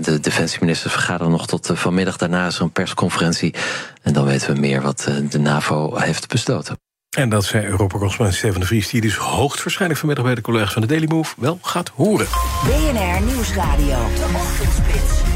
[0.00, 2.16] de defensieministers vergaderen nog tot vanmiddag.
[2.16, 3.54] Daarna is er een persconferentie.
[4.02, 6.76] En dan weten we meer wat de NAVO heeft besloten.
[7.10, 8.88] En dat zei Europa-correspondent Steven de Vries...
[8.88, 11.34] die dus hoogstwaarschijnlijk vanmiddag bij de collega's van de Daily Move...
[11.36, 12.26] wel gaat horen.
[12.64, 15.29] BNR Nieuwsradio, de ochtendspits.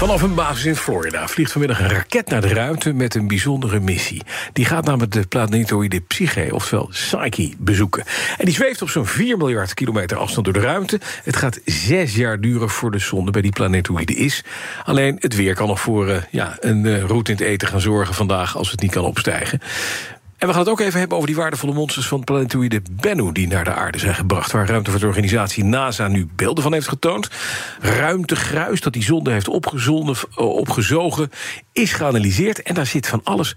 [0.00, 3.80] Vanaf een basis in Florida vliegt vanmiddag een raket naar de ruimte met een bijzondere
[3.80, 4.22] missie.
[4.52, 8.04] Die gaat namelijk de planetoïde Psyche, oftewel Psyche, bezoeken.
[8.38, 11.00] En die zweeft op zo'n 4 miljard kilometer afstand door de ruimte.
[11.24, 14.44] Het gaat zes jaar duren voor de zonde bij die planetoïde is.
[14.84, 17.80] Alleen het weer kan nog voor uh, ja, een uh, route in het eten gaan
[17.80, 19.60] zorgen vandaag als het niet kan opstijgen.
[20.40, 23.32] En we gaan het ook even hebben over die waardevolle monsters van planetoïde Bennu...
[23.32, 27.28] die naar de aarde zijn gebracht, waar ruimtevaartorganisatie NASA nu beelden van heeft getoond.
[27.80, 29.48] Ruimtegruis dat die zonde heeft
[30.36, 31.30] opgezogen,
[31.72, 32.62] is geanalyseerd...
[32.62, 33.56] en daar zit van alles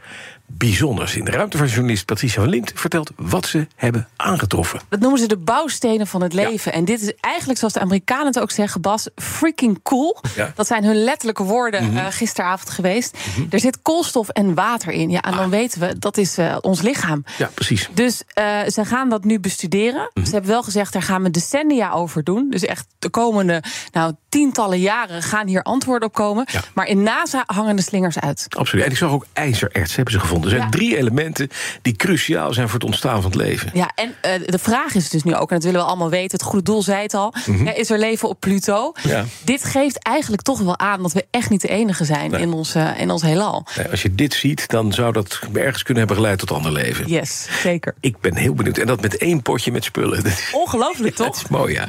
[0.57, 1.25] bijzonders in.
[1.25, 4.80] De ruimtevaartjournalist Patricia van Lint vertelt wat ze hebben aangetroffen.
[4.90, 6.72] Dat noemen ze de bouwstenen van het leven.
[6.72, 6.77] Ja.
[6.77, 10.17] En dit is eigenlijk, zoals de Amerikanen het ook zeggen, Bas, freaking cool.
[10.35, 10.51] Ja.
[10.56, 11.98] Dat zijn hun letterlijke woorden mm -hmm.
[11.98, 13.17] uh, gisteravond geweest.
[13.17, 13.48] Mm -hmm.
[13.49, 15.09] Er zit koolstof en water in.
[15.09, 15.38] Ja, en ah.
[15.38, 17.23] dan weten we, dat is uh, ons lichaam.
[17.38, 17.90] Ja, precies.
[17.93, 20.01] Dus uh, ze gaan dat nu bestuderen.
[20.01, 20.25] Mm -hmm.
[20.25, 22.49] Ze hebben wel gezegd, daar gaan we decennia over doen.
[22.49, 26.45] Dus echt de komende nou, tientallen jaren gaan hier antwoorden op komen.
[26.51, 26.61] Ja.
[26.73, 28.45] Maar in NASA hangen de slingers uit.
[28.49, 28.85] Absoluut.
[28.85, 30.42] En ik zag ook ijzererts hebben ze gevonden.
[30.43, 30.69] Er zijn ja.
[30.69, 31.49] drie elementen
[31.81, 33.72] die cruciaal zijn voor het ontstaan van het leven.
[33.73, 36.31] Ja, en uh, de vraag is dus nu ook, en dat willen we allemaal weten...
[36.31, 37.65] het goede doel zei het al, mm -hmm.
[37.65, 38.91] ja, is er leven op Pluto?
[39.03, 39.25] Ja.
[39.43, 42.41] Dit geeft eigenlijk toch wel aan dat we echt niet de enige zijn nee.
[42.41, 43.65] in, ons, uh, in ons heelal.
[43.77, 47.07] Nee, als je dit ziet, dan zou dat ergens kunnen hebben geleid tot ander leven.
[47.07, 47.93] Yes, zeker.
[47.99, 48.77] Ik ben heel benieuwd.
[48.77, 50.23] En dat met één potje met spullen.
[50.51, 51.27] Ongelooflijk, toch?
[51.27, 51.88] Dat is mooi, ja.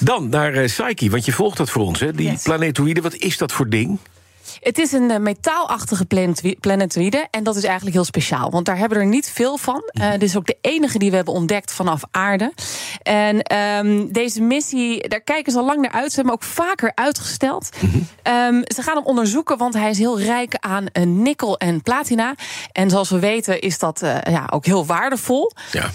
[0.00, 2.12] Dan naar uh, Psyche, want je volgt dat voor ons, hè?
[2.12, 2.42] Die yes.
[2.42, 3.98] planetoïde, wat is dat voor ding?
[4.60, 6.06] Het is een uh, metaalachtige
[6.60, 7.26] planetoïde.
[7.30, 8.50] En dat is eigenlijk heel speciaal.
[8.50, 9.82] Want daar hebben we er niet veel van.
[9.92, 12.52] Uh, dit is ook de enige die we hebben ontdekt vanaf aarde.
[13.02, 16.12] En um, deze missie, daar kijken ze al lang naar uit.
[16.12, 17.68] Ze hebben hem ook vaker uitgesteld.
[17.80, 18.34] Mm -hmm.
[18.34, 22.34] um, ze gaan hem onderzoeken, want hij is heel rijk aan uh, nikkel en platina.
[22.72, 25.52] En zoals we weten is dat ja, ook heel waardevol.
[25.72, 25.90] Ja.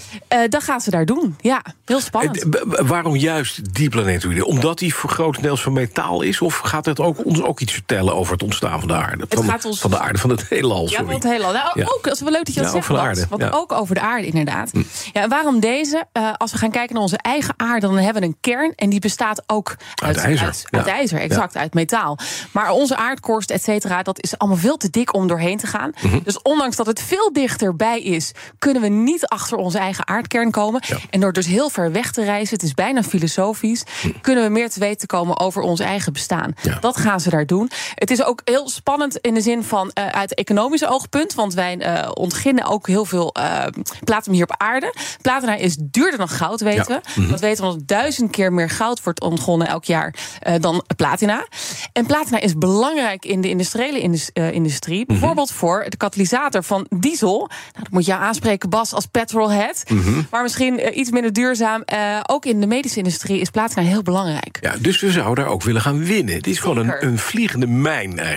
[0.48, 1.36] dat gaan ze daar doen.
[1.40, 2.44] Ja, heel spannend.
[2.86, 4.46] waarom juist die planetoïde?
[4.46, 6.40] Omdat hij voor grotendeels van metaal is?
[6.40, 9.24] Of gaat het ook, ons ook iets vertellen over het ontstaan van de aarde.
[9.28, 9.80] Van, gaat ons...
[9.80, 10.88] van de aarde, van het heelal.
[10.90, 11.52] Ja, van het heelal.
[11.52, 11.84] Nou, ja.
[11.84, 12.86] ook, dat is wel leuk dat je dat ja, zegt.
[12.86, 13.26] Van aarde.
[13.28, 13.48] Want ja.
[13.50, 14.70] ook over de aarde, inderdaad.
[14.70, 14.82] Hm.
[15.12, 16.04] Ja, en waarom deze?
[16.12, 18.72] Uh, als we gaan kijken naar onze eigen aarde, dan hebben we een kern.
[18.76, 20.46] En die bestaat ook uit, uit ijzer.
[20.46, 22.18] Uit, uit ijzer, exact, uit metaal.
[22.50, 25.92] Maar onze aardkorst, et cetera, dat is allemaal veel te dik om doorheen te gaan.
[25.94, 26.06] Hm.
[26.06, 26.20] Mm -hmm.
[26.24, 30.82] Dus ondanks dat het veel dichterbij is, kunnen we niet achter onze eigen aardkern komen.
[31.10, 34.08] En door dus heel ver weg te reizen, het is bijna filosofisch, hm.
[34.20, 36.54] kunnen we meer te weten komen over ons eigen bestaan.
[36.80, 37.70] Dat gaan ze daar doen.
[37.94, 41.34] Het is ook heel spannend in de zin van uh, uit economisch oogpunt.
[41.34, 43.64] Want wij uh, ontginnen ook heel veel uh,
[44.04, 44.94] platinum hier op aarde.
[45.22, 47.00] Platina is duurder dan goud, weten ja.
[47.04, 47.08] we.
[47.08, 47.30] Mm -hmm.
[47.30, 50.14] Dat weten we omdat duizend keer meer goud wordt ontgonnen elk jaar
[50.60, 51.46] dan platina.
[51.92, 54.98] En platina is belangrijk in de industriële indus industrie.
[54.98, 55.18] Mm -hmm.
[55.18, 57.38] Bijvoorbeeld voor de katalysator van diesel.
[57.38, 59.82] Nou, dat moet je aanspreken, Bas, als petrolhead.
[59.84, 59.94] Mhm.
[59.94, 60.26] Mm -hmm.
[60.30, 61.84] Maar misschien iets minder duurzaam.
[62.26, 64.58] ook in de medische industrie is platina heel belangrijk.
[64.60, 66.34] Ja, dus we zouden daar ook willen gaan winnen.
[66.34, 68.33] Het is gewoon een, een vliegende mijn eigenlijk.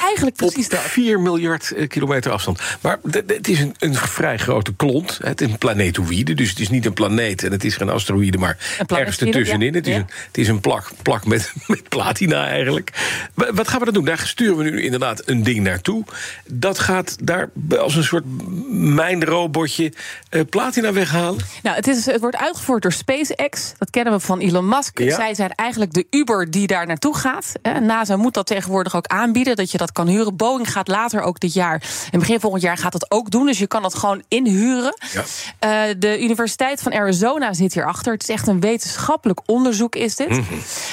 [0.00, 0.80] Eigenlijk precies op dat.
[0.80, 2.60] 4 miljard uh, kilometer afstand.
[2.80, 5.18] Maar het is een, een, vrij grote klont.
[5.22, 7.44] Het is een planetoïde, dus het is niet een planeet...
[7.44, 9.72] en het is geen asteroïde, maar ergens ertussenin.
[9.72, 9.78] Ja.
[9.78, 12.90] Het, is een, het is een plak, plak met, met platina eigenlijk.
[13.34, 14.04] Wat gaan we dan doen?
[14.04, 16.04] Daar sturen we nu inderdaad een ding naartoe.
[16.46, 18.24] Dat gaat daar als een soort
[18.70, 19.92] mijnrobotje
[20.30, 21.40] uh, platina weghalen?
[21.62, 23.72] Nou, het, is, het wordt uitgevoerd door SpaceX.
[23.78, 24.98] Dat kennen we van Elon Musk.
[24.98, 25.14] Ja.
[25.14, 27.52] Zij zijn eigenlijk de Uber die daar naartoe gaat.
[27.80, 29.33] NASA moet dat tegenwoordig ook aanbieden.
[29.42, 30.36] Dat je dat kan huren.
[30.36, 33.46] Boeing gaat later ook dit jaar en begin volgend jaar gaat dat ook doen.
[33.46, 34.94] Dus je kan dat gewoon inhuren.
[35.12, 35.22] Ja.
[35.58, 38.12] Eh, de Universiteit van Arizona zit hierachter.
[38.12, 40.28] Het is echt een wetenschappelijk onderzoek, is dit.
[40.28, 40.42] Mhm.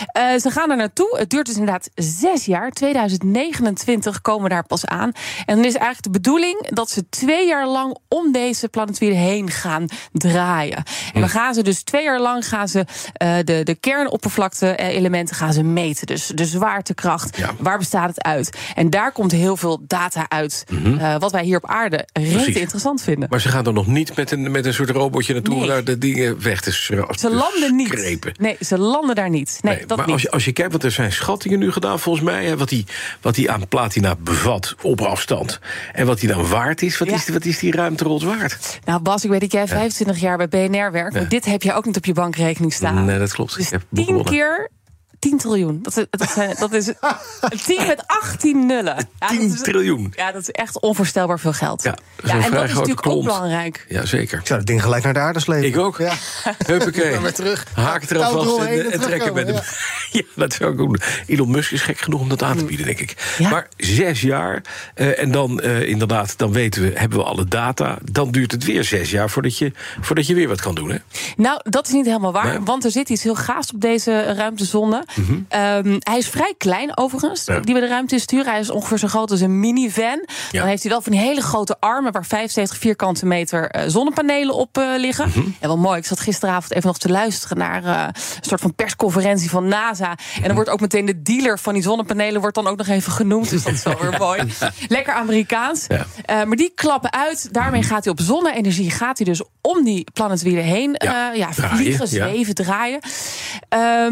[0.06, 1.18] Eh, ze gaan er naartoe.
[1.18, 2.72] Het duurt dus inderdaad zes jaar.
[2.72, 5.12] 2029 komen daar pas aan.
[5.46, 9.50] En dan is eigenlijk de bedoeling dat ze twee jaar lang om deze planetoïde heen
[9.50, 10.76] gaan draaien.
[10.78, 11.32] En dan Mhm.
[11.32, 16.08] gaan ze dus twee jaar lang gaan ze eh, de, de kernoppervlakte-elementen gaan ze meten.
[16.08, 17.38] Dus de zwaartekracht.
[17.60, 18.31] Waar bestaat het uit?
[18.76, 20.64] En daar komt heel veel data uit.
[21.00, 23.28] eh, wat wij hier op aarde rete interessant vinden.
[23.30, 25.54] Maar ze gaan er nog niet met een, met een soort robotje naartoe...
[25.54, 25.70] om Nee.
[25.70, 28.38] daar de dingen weg te schra- Ze landen niet.
[28.40, 29.60] Nee, ze landen daar niet.
[29.62, 30.14] Nee, dat maar niet.
[30.14, 32.46] als je, als je kijkt, want er zijn schattingen nu gedaan volgens mij...
[32.46, 32.86] Hè, wat hij
[33.22, 35.60] wat die aan platina bevat op afstand.
[35.94, 37.16] En wat hij dan waard is, wat, Ja.
[37.16, 38.80] is, wat is die waard?
[38.86, 41.14] Nou, Bas, ik weet dat jij 25 jaar bij BNR werkt.
[41.14, 41.28] Maar Ja.
[41.28, 43.06] dit heb je ook niet op je bankrekening staan.
[43.06, 43.60] Nee, dat klopt.
[43.60, 44.26] ik heb 10 begonnen.
[44.26, 44.70] keer
[45.22, 45.80] 10 triljoen.
[45.82, 49.10] Dat is, dat zijn, dat is een 10 met 18 nullen.
[49.20, 50.14] Ja, 10 dat is, triljoen.
[50.16, 51.84] Ja, dat is echt onvoorstelbaar veel geld.
[51.84, 53.86] Ja, een en dat is natuurlijk ook belangrijk.
[53.90, 54.40] Ja, zeker.
[54.40, 55.68] Ik zou het ding gelijk naar de aarde slepen.
[55.68, 55.98] Ik ook.
[55.98, 56.14] Ja.
[56.66, 57.20] Huppakee.
[57.20, 57.66] Weer terug.
[57.74, 59.60] Haak het eraf Touw vast en, en en trekken met hem.
[60.12, 61.02] Ja, dat zou ik ook doen.
[61.28, 63.36] Elon Musk is gek genoeg om dat aan te bieden, denk ik.
[63.50, 64.62] Maar zes jaar,
[64.94, 67.98] eh, en dan eh, inderdaad, dan weten we, hebben we alle data.
[68.12, 70.98] Dan duurt het weer zes jaar voordat je, voordat je weer wat kan doen, hè?
[71.38, 72.48] Nou, dat is niet helemaal waar.
[72.48, 72.60] Nee?
[72.60, 75.06] Want er zit iets heel gaafs op deze ruimtezonde.
[75.16, 75.40] Mhm.
[75.48, 77.60] Ehm, hij is vrij klein overigens, Ja.
[77.60, 78.52] die we de ruimte sturen.
[78.52, 80.26] Hij is ongeveer zo groot als een minivan.
[80.52, 80.60] Ja.
[80.60, 82.12] Dan heeft hij wel van die hele grote armen...
[82.12, 85.30] waar 75 vierkante meter eh, zonnepanelen op eh, liggen.
[85.30, 85.40] Mhm.
[85.40, 87.58] En wel mooi, ik zat gisteravond even nog te luisteren...
[87.58, 90.10] naar eh, een soort van persconferentie van NASA.
[90.10, 90.46] En Mhm.
[90.46, 92.42] dan wordt ook meteen de dealer van die zonnepanelen...
[92.42, 94.42] wordt dan ook nog even genoemd, dus dat is wel weer mooi.
[94.88, 95.88] Lekker Amerikaans.
[96.26, 97.50] Maar die klappen uit.
[97.54, 98.92] Daarmee gaat hij op zonne-energie...
[98.92, 100.96] gaat hij dus om die planetoïde heen
[101.34, 103.00] Ja, vliegen, zweven, draaien.
[103.70, 104.08] Eh,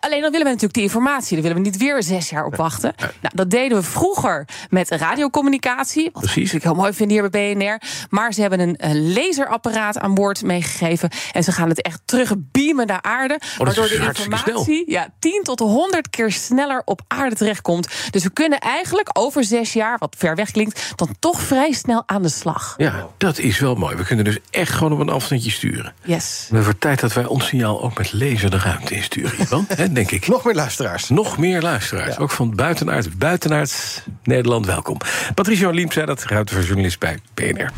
[0.00, 1.32] alleen dan willen we natuurlijk die informatie.
[1.32, 2.94] Daar willen we niet weer zes jaar op wachten.
[2.98, 6.10] Nou, dat deden we vroeger met radiocommunicatie.
[6.12, 7.80] Wat we natuurlijk heel mooi vinden hier bij BNR.
[8.10, 11.10] Maar ze hebben een, een laserapparaat aan boord meegegeven.
[11.32, 13.34] En ze gaan het echt terug beamen naar aarde.
[13.34, 17.88] Oh, waardoor de informatie ja, 10 tot 100 keer sneller op aarde terechtkomt.
[18.10, 20.92] Dus we kunnen eigenlijk over zes jaar, wat ver weg klinkt...
[20.96, 22.74] dan toch vrij snel aan de slag.
[22.76, 23.96] Ja, dat is wel mooi.
[23.96, 25.94] We kunnen dus echt gewoon op een afstandje sturen.
[26.02, 26.46] Yes.
[26.50, 29.66] Het wordt tijd dat wij ons signaal ook met laser de ruimte insturen, Ivan.
[29.84, 30.28] Hè, denk ik.
[30.28, 31.08] Nog meer luisteraars.
[31.08, 32.18] Nog meer luisteraars.
[32.18, 33.18] Ook van buitenaard.
[33.18, 34.96] Buitenaard Nederland, welkom.
[35.34, 37.70] Patricio Liem zei dat, ruimtevaartjournalist bij PNR.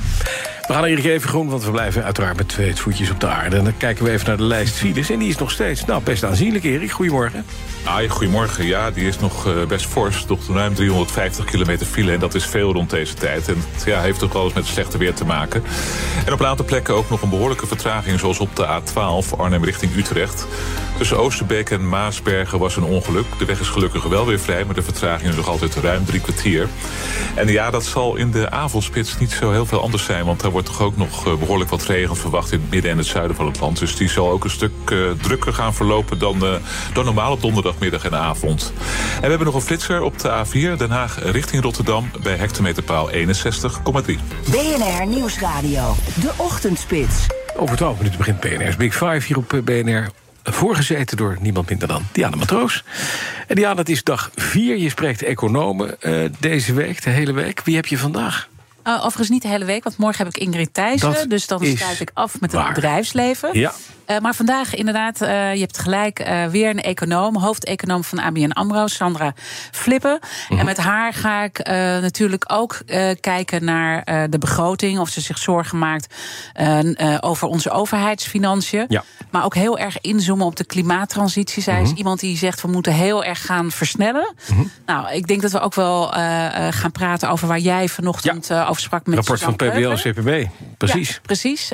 [0.67, 3.57] We gaan Erik even groen, want we blijven uiteraard met twee voetjes op de aarde.
[3.57, 5.11] En dan kijken we even naar de lijst files.
[5.11, 6.91] En die is nog steeds nou, best aanzienlijk, Erik.
[6.91, 7.45] Goedemorgen.
[7.85, 8.67] Ah, goedemorgen.
[8.67, 10.25] Ja, die is nog eh, best fors.
[10.25, 12.13] Toch ruim 350 kilometer file.
[12.13, 13.49] En dat is veel rond deze tijd.
[13.49, 15.63] En het ja, heeft toch wel eens met slechte weer te maken.
[16.27, 18.19] En op een aantal plekken ook nog een behoorlijke vertraging.
[18.19, 20.47] Zoals op de A12 Arnhem richting Utrecht.
[20.97, 23.25] Tussen Oosterbeek en Maasbergen was een ongeluk.
[23.39, 24.65] De weg is gelukkig wel weer vrij.
[24.65, 26.69] Maar de vertraging is nog altijd ruim drie kwartier.
[27.35, 30.25] En ja, dat zal in de avondspits niet zo heel veel anders zijn.
[30.25, 32.53] Want daar wordt toch ook nog eh, behoorlijk wat regen verwacht...
[32.53, 33.79] in het midden en het zuiden van het land.
[33.79, 36.19] Dus die zal ook een stuk eh, drukker gaan verlopen...
[36.19, 36.55] Dan, eh,
[36.93, 38.73] dan normaal op donderdagmiddag en avond.
[39.15, 42.11] En we hebben nog een flitser op de A4 Den Haag richting Rotterdam...
[42.23, 43.17] bij hectometerpaal 61,3.
[44.51, 45.95] BNR Nieuwsradio.
[46.21, 47.27] De Ochtendspits.
[47.57, 50.26] Over 12 minuten begint BNR's Big Five hier op BNR.
[50.49, 52.85] Voorgezeten door niemand minder dan Diana Matroos.
[53.47, 54.77] En Diana, het is dag 4.
[54.77, 57.65] Je spreekt economen eh, deze week, de hele week.
[57.65, 58.49] Wie heb je vandaag?
[58.85, 61.29] Uh, overigens niet de hele week, want morgen heb ik Ingrid Thijssen.
[61.29, 62.73] Dus dan sluit ik af met het waar.
[62.73, 63.59] bedrijfsleven.
[63.59, 63.73] Ja.
[64.07, 66.19] Uh, maar vandaag inderdaad, uh, je hebt gelijk,
[66.51, 69.33] weer een econoom, hoofdeconoom van ABN AMRO, Sandra
[69.71, 70.19] Flippen.
[70.49, 70.59] Mhm.
[70.59, 71.67] En met haar ga ik
[72.01, 72.79] natuurlijk ook
[73.21, 76.15] kijken naar de begroting, of ze zich zorgen maakt
[77.21, 78.85] over onze overheidsfinanciën.
[78.89, 79.05] Ja.
[79.37, 81.63] Maar ook heel erg inzoomen op de klimaattransitie.
[81.63, 81.97] Zij is Mhm.
[81.99, 84.35] iemand die zegt we moeten heel erg gaan versnellen.
[84.51, 84.61] Mhm.
[84.87, 86.07] Nou, ik denk dat we ook wel
[86.71, 89.93] gaan praten over waar jij vanochtend over sprak met Rapport van PBL.
[89.95, 90.49] CPB.
[90.79, 91.09] Precies.
[91.11, 91.69] Ja, precies.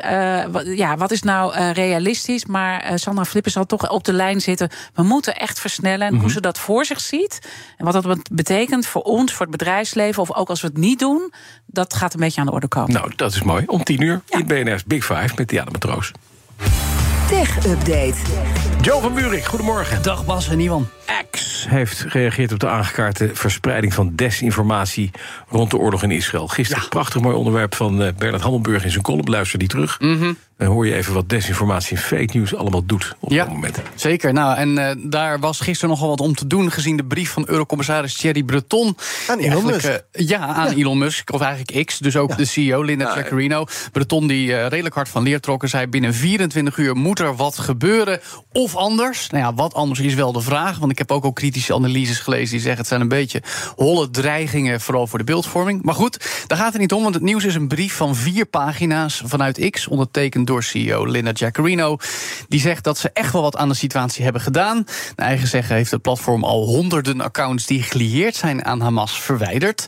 [0.76, 2.46] Ja, wat is nou realistisch?
[2.46, 4.68] Maar Sandra Flippen zal toch op de lijn zitten.
[4.94, 6.06] We moeten echt versnellen.
[6.06, 6.22] En Mhm.
[6.22, 7.38] hoe ze dat voor zich ziet.
[7.76, 10.22] En wat dat betekent voor ons, voor het bedrijfsleven.
[10.22, 11.32] Of ook als we het niet doen.
[11.66, 12.92] Dat gaat een beetje aan de orde komen.
[12.92, 13.64] Nou, dat is mooi.
[13.66, 16.12] Om tien uur in BNR's Big Five met Diana Matroos.
[17.32, 18.71] Tech Update.
[18.82, 20.02] Joe van Buurik, goedemorgen.
[20.02, 20.88] Dag Bas en Iwan.
[21.30, 25.10] X heeft gereageerd op de aangekaarte verspreiding van desinformatie
[25.48, 26.48] rond de oorlog in Israël.
[26.48, 29.30] Gisteren prachtig mooi onderwerp van uh, Bernard Hammelburg in zijn column.
[29.30, 30.00] Luister die terug.
[30.00, 30.36] Mm -hmm.
[30.62, 33.78] Dan hoor je even wat desinformatie en fake news allemaal doet op ja, dat moment.
[33.94, 34.32] Zeker.
[34.32, 37.44] Nou, en uh, daar was gisteren nogal wat om te doen, gezien de brief van
[37.46, 38.96] Eurocommissaris Thierry Breton.
[39.28, 39.84] Aan Elon Musk.
[39.84, 40.76] Uh, ja, aan ja.
[40.76, 42.36] Elon Musk, of eigenlijk X, dus ook ja.
[42.36, 43.64] de CEO, Linda ja, Jaccarino.
[43.92, 47.58] Breton, die uh, redelijk hard van leer trokken, zei binnen 24 uur moet er wat
[47.58, 48.20] gebeuren
[48.52, 49.30] of anders.
[49.30, 52.18] Nou ja, wat anders is wel de vraag, want ik heb ook al kritische analyses
[52.18, 53.42] gelezen die zeggen het zijn een beetje
[53.76, 55.82] holle dreigingen, vooral voor de beeldvorming.
[55.82, 58.46] Maar goed, daar gaat het niet om, want het nieuws is een brief van vier
[58.46, 61.96] pagina's vanuit X, ondertekend door CEO Linda Jaccarino.
[62.48, 64.86] Die zegt dat ze echt wel wat aan de situatie hebben gedaan.
[65.16, 69.86] Naar eigen zeggen heeft het platform al honderden accounts die gelieerd zijn aan Hamas verwijderd.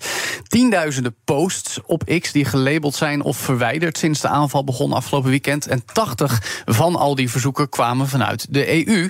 [0.48, 5.66] Tienduizenden posts op X die gelabeld zijn of verwijderd sinds de aanval begon afgelopen weekend.
[5.66, 8.72] En 80 van al die verzoeken kwamen vanuit de.
[8.74, 9.08] EU.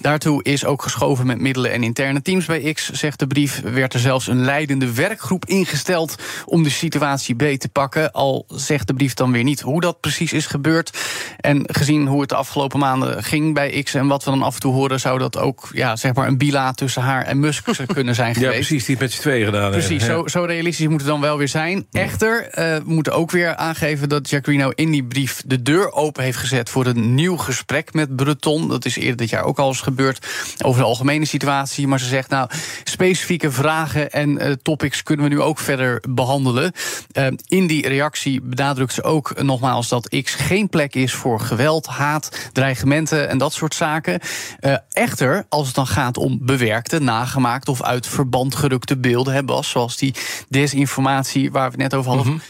[0.00, 3.60] Daartoe is ook geschoven met middelen en interne teams bij X, zegt de brief.
[3.60, 6.14] Werd er zelfs een leidende werkgroep ingesteld
[6.44, 8.12] om de situatie beter te pakken.
[8.12, 10.98] Al zegt de brief dan weer niet hoe dat precies is gebeurd.
[11.40, 14.54] En gezien hoe het de afgelopen maanden ging bij X en wat we dan af
[14.54, 17.64] en toe horen, zou dat ook ja, zeg maar een bila tussen haar en Musk
[17.94, 18.52] kunnen zijn geweest.
[18.52, 19.78] Ja, precies, die met z'n tweeën gedaan hebben.
[19.78, 21.86] Precies, zo, zo realistisch moet het dan wel weer zijn.
[21.90, 26.22] Echter, eh, we moeten ook weer aangeven dat Jacquino in die brief de deur open
[26.22, 28.68] heeft gezet voor een nieuw gesprek met Breton.
[28.68, 29.88] Dat is eerder dit jaar ook al eens gebeurd
[30.64, 31.86] over de algemene situatie.
[31.86, 32.50] Maar ze zegt nou,
[32.84, 36.72] specifieke vragen en eh, topics kunnen we nu ook verder behandelen.
[37.12, 41.86] Eh, in die reactie benadrukt ze ook nogmaals dat X geen plek is voor geweld,
[41.86, 44.20] haat, dreigementen en dat soort zaken.
[44.60, 49.44] Eh, echter, als het dan gaat om bewerkte, nagemaakt of uit verband gerukte beelden, hè,
[49.44, 50.14] Bas, zoals die
[50.48, 52.32] desinformatie waar we het net over hadden.
[52.32, 52.42] Mhm.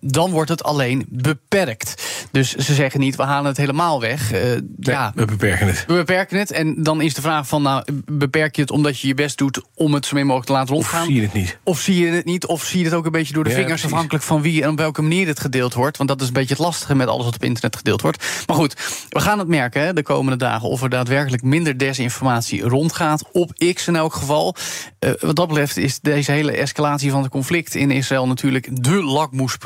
[0.00, 2.02] Dan wordt het alleen beperkt.
[2.30, 4.32] Dus ze zeggen niet, we halen het helemaal weg.
[4.32, 4.40] Eh,
[4.80, 5.84] ja, we beperken het.
[5.86, 6.50] we beperken het.
[6.52, 9.60] En dan is de vraag van, nou, beperk je het omdat je je best doet
[9.74, 11.00] om het zo min mogelijk te laten rondgaan?
[11.00, 11.58] Of zie je het niet?
[11.62, 12.46] Of zie je het niet?
[12.46, 13.92] Of zie je het ook een beetje door de Ja, vingers, precies.
[13.92, 15.96] afhankelijk van wie en op welke manier het gedeeld wordt?
[15.96, 18.24] Want dat is een beetje het lastige met alles wat op internet gedeeld wordt.
[18.46, 18.74] Maar goed,
[19.08, 23.24] we gaan het merken hè, de komende dagen of er daadwerkelijk minder desinformatie rondgaat.
[23.32, 24.56] Op X in elk geval.
[24.98, 29.02] Eh, wat dat betreft is deze hele escalatie van het conflict in Israël natuurlijk de
[29.02, 29.62] lakmoesproef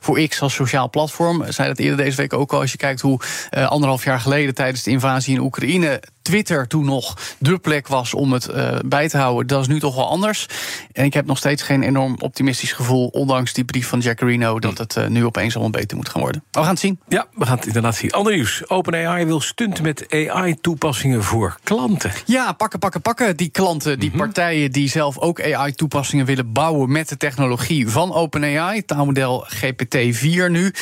[0.00, 1.44] voor X als sociaal platform.
[1.48, 2.60] Zei dat eerder deze week ook al.
[2.60, 6.84] Als je kijkt hoe eh, anderhalf jaar geleden tijdens de invasie in Oekraïne Twitter toen
[6.84, 9.46] nog de plek was om het eh, bij te houden.
[9.46, 10.46] Dat is nu toch wel anders.
[10.92, 14.78] En ik heb nog steeds geen enorm optimistisch gevoel, ondanks die brief van Jaccarino, dat
[14.78, 16.42] het eh, nu opeens allemaal beter moet gaan worden.
[16.50, 17.00] Maar we gaan het zien.
[17.08, 18.10] Ja, we gaan het inderdaad zien.
[18.10, 18.68] Ander nieuws.
[18.68, 22.12] OpenAI wil stunten met AI-toepassingen voor klanten.
[22.24, 23.36] Ja, pakken, pakken, pakken.
[23.36, 28.84] Die klanten, die partijen die zelf ook AI-toepassingen willen bouwen met de technologie van OpenAI,
[28.84, 30.72] taalmodel GPT-4 nu.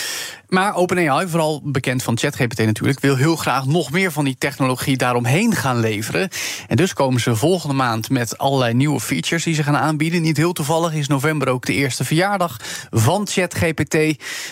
[0.48, 4.96] Maar OpenAI, vooral bekend van ChatGPT natuurlijk, wil heel graag nog meer van die technologie
[4.96, 6.28] daaromheen gaan leveren.
[6.68, 10.22] En dus komen ze volgende maand met allerlei nieuwe features die ze gaan aanbieden.
[10.22, 12.60] Niet heel toevallig is november ook de eerste verjaardag
[12.90, 13.94] van ChatGPT.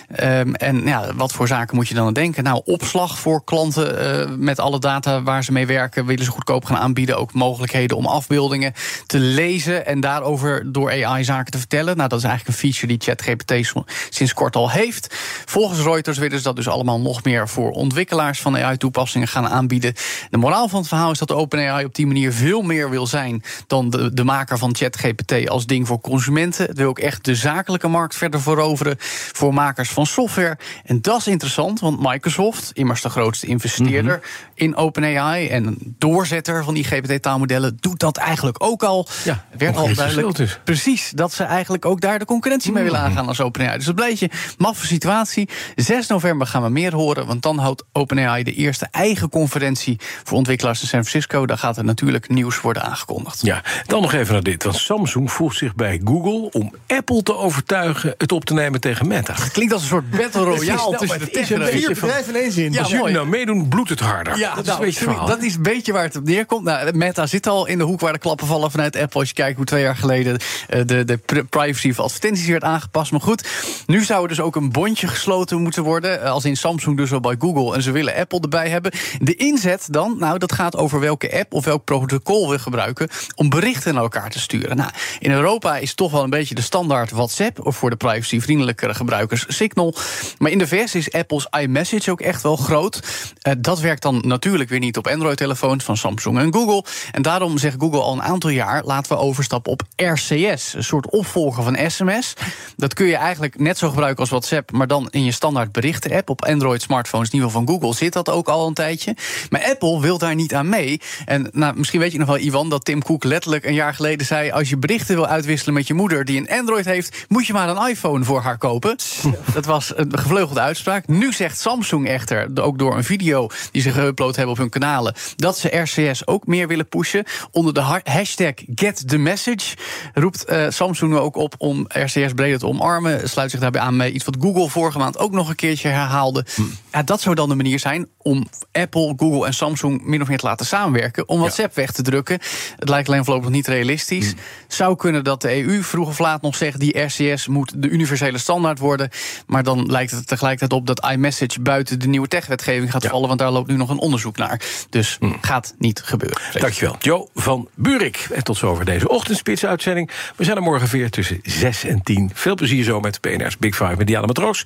[0.08, 2.44] Ehm, en ja, wat voor zaken moet je dan aan denken?
[2.44, 6.64] Nou, opslag voor klanten eh, met alle data waar ze mee werken, willen ze goedkoop
[6.64, 7.18] gaan aanbieden.
[7.18, 8.72] Ook mogelijkheden om afbeeldingen
[9.06, 11.96] te lezen en daarover door AI zaken te vertellen.
[11.96, 13.72] Nou, dat is eigenlijk een feature die ChatGPT
[14.10, 15.14] sinds kort al heeft.
[15.44, 19.94] Volgens Reuters willen ze dat dus allemaal nog meer voor ontwikkelaars van AI-toepassingen gaan aanbieden.
[20.30, 23.42] De moraal van het verhaal is dat OpenAI op die manier veel meer wil zijn
[23.66, 26.66] dan de, de maker van ChatGPT als ding voor consumenten.
[26.66, 28.96] Het wil ook echt de zakelijke markt verder veroveren
[29.32, 30.58] voor makers van software.
[30.84, 34.20] En dat is interessant, want Microsoft, immers de grootste investeerder
[34.54, 39.08] in OpenAI en doorzetter van die GPT-taalmodellen, doet dat eigenlijk ook al.
[39.24, 40.36] Ja, werd al duidelijk.
[40.36, 40.58] dus.
[40.64, 43.76] Precies, dat ze eigenlijk ook daar de concurrentie mee willen aangaan als OpenAI.
[43.76, 45.48] Dus dat bleef je maffe situatie.
[45.74, 50.36] 6 november gaan we meer horen, want dan houdt OpenAI de eerste eigen conferentie voor
[50.38, 51.46] ontwikkelaars in San Francisco.
[51.46, 53.38] Daar gaat er natuurlijk nieuws worden aangekondigd.
[53.42, 54.62] Ja, dan nog even naar dit.
[54.64, 59.08] Want Samsung voegt zich bij Google om Apple te overtuigen het op te nemen tegen
[59.08, 59.34] Meta.
[59.52, 61.96] Klinkt als een soort battle royale tussen de Het techbedrijven.
[61.96, 62.72] van- Bedrijf ineens in.
[62.72, 64.38] Ja, Als jullie nou meedoen, bloedt het harder.
[64.38, 66.64] Ja, dat is nou, een beetje het dat is een beetje waar het op neerkomt.
[66.64, 69.20] Nou, Meta zit al in de hoek waar de klappen vallen vanuit Apple.
[69.20, 70.38] Als je kijkt hoe twee jaar geleden
[70.68, 73.10] eh, de, de pr- privacy van advertenties werd aangepast.
[73.10, 73.48] Maar goed,
[73.86, 76.22] nu zou er dus ook een bondje gesloten moeten worden.
[76.22, 77.74] eh, Als in Samsung dus wel bij Google.
[77.74, 78.92] En ze willen Apple erbij hebben.
[79.18, 83.48] De inzet dan, nou, dat gaat over welke app of welk protocol we gebruiken om
[83.48, 84.76] berichten naar elkaar te sturen.
[84.76, 88.94] Nou, in Europa is toch wel een beetje de standaard WhatsApp, of voor de privacyvriendelijkere
[88.94, 89.94] gebruikers Signal.
[90.38, 93.00] Maar in de VS is Apple's iMessage ook echt wel groot.
[93.40, 96.84] Eh, dat werkt dan natuurlijk weer niet op Android-telefoons van Samsung en Google.
[97.12, 101.10] En daarom zegt Google al een aantal jaar: laten we overstappen op RCS, een soort
[101.10, 102.32] opvolger van SMS.
[102.76, 106.30] Dat kun je eigenlijk net zo gebruiken als WhatsApp, maar dan in je standaard berichten-app.
[106.30, 109.16] Op Android-smartphones, in ieder geval van Google, zit dat ook al een tijdje.
[109.50, 111.00] Maar Apple wil daar niet aan mee.
[111.24, 114.26] En nou, misschien weet je nog wel, Ivan, dat Tim Cook letterlijk een jaar geleden
[114.26, 117.52] zei: als je berichten wil uitwisselen met je moeder die een Android heeft, moet je
[117.52, 118.96] maar een iPhone voor haar kopen.
[119.54, 121.06] Dat was een gevleugelde uitspraak.
[121.06, 125.14] Nu zegt Samsung echter, ook door een video die ze geüpload hebben op hun kanalen,
[125.36, 127.24] dat ze RCS ook meer willen pushen.
[127.50, 129.76] Onder de ha- hashtag Get the Message
[130.14, 133.28] roept eh, Samsung ook op om RCS breder te omarmen.
[133.28, 136.46] Sluit zich daarbij aan met iets wat Google vorige maand ook nog een keertje herhaalde.
[136.92, 140.38] Ja, dat zou dan de manier zijn om Apple, Google en Samsung min of meer
[140.38, 142.38] te laten samenwerken om WhatsApp weg te drukken.
[142.78, 144.32] Het lijkt alleen voorlopig niet realistisch.
[144.32, 144.40] Mm.
[144.68, 148.38] Zou kunnen dat de EU vroeg of laat nog zegt die RCS moet de universele
[148.38, 149.10] standaard worden.
[149.46, 153.40] Maar dan lijkt het tegelijkertijd op dat iMessage buiten de nieuwe techwetgeving gaat vallen, want
[153.40, 154.60] daar loopt nu nog een onderzoek naar.
[154.90, 156.40] Dus gaat niet gebeuren.
[156.52, 156.96] Dankjewel.
[156.98, 158.26] Joe van Burik.
[158.32, 160.10] En tot zover deze ochtendspits-uitzending.
[160.36, 162.30] We zijn er morgen weer tussen 6 en 10.
[162.34, 164.64] Veel plezier zo met PNR's Big Five met Diana Matroos.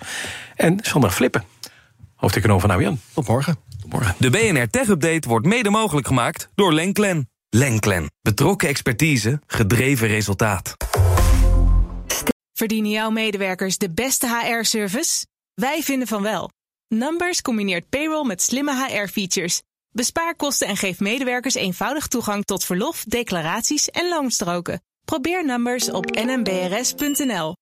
[0.56, 1.44] En Sandra Flippen,
[2.18, 3.00] hoofdeconoom van ABN.
[3.14, 3.56] Tot morgen.
[3.80, 4.14] Tot morgen.
[4.18, 7.28] De BNR Tech Update wordt mede mogelijk gemaakt door Lenklen.
[7.48, 8.10] Lenklen.
[8.22, 10.76] Betrokken expertise, gedreven resultaat.
[12.52, 15.26] Verdienen jouw medewerkers de beste HR-service?
[15.54, 16.50] Wij vinden van wel.
[16.88, 19.62] Numbers combineert payroll met slimme HR-features.
[19.90, 24.80] Bespaar kosten en geef medewerkers eenvoudig toegang tot verlof, declaraties en loonstroken.
[25.04, 27.54] Probeer Numbers op nmbrs.nl.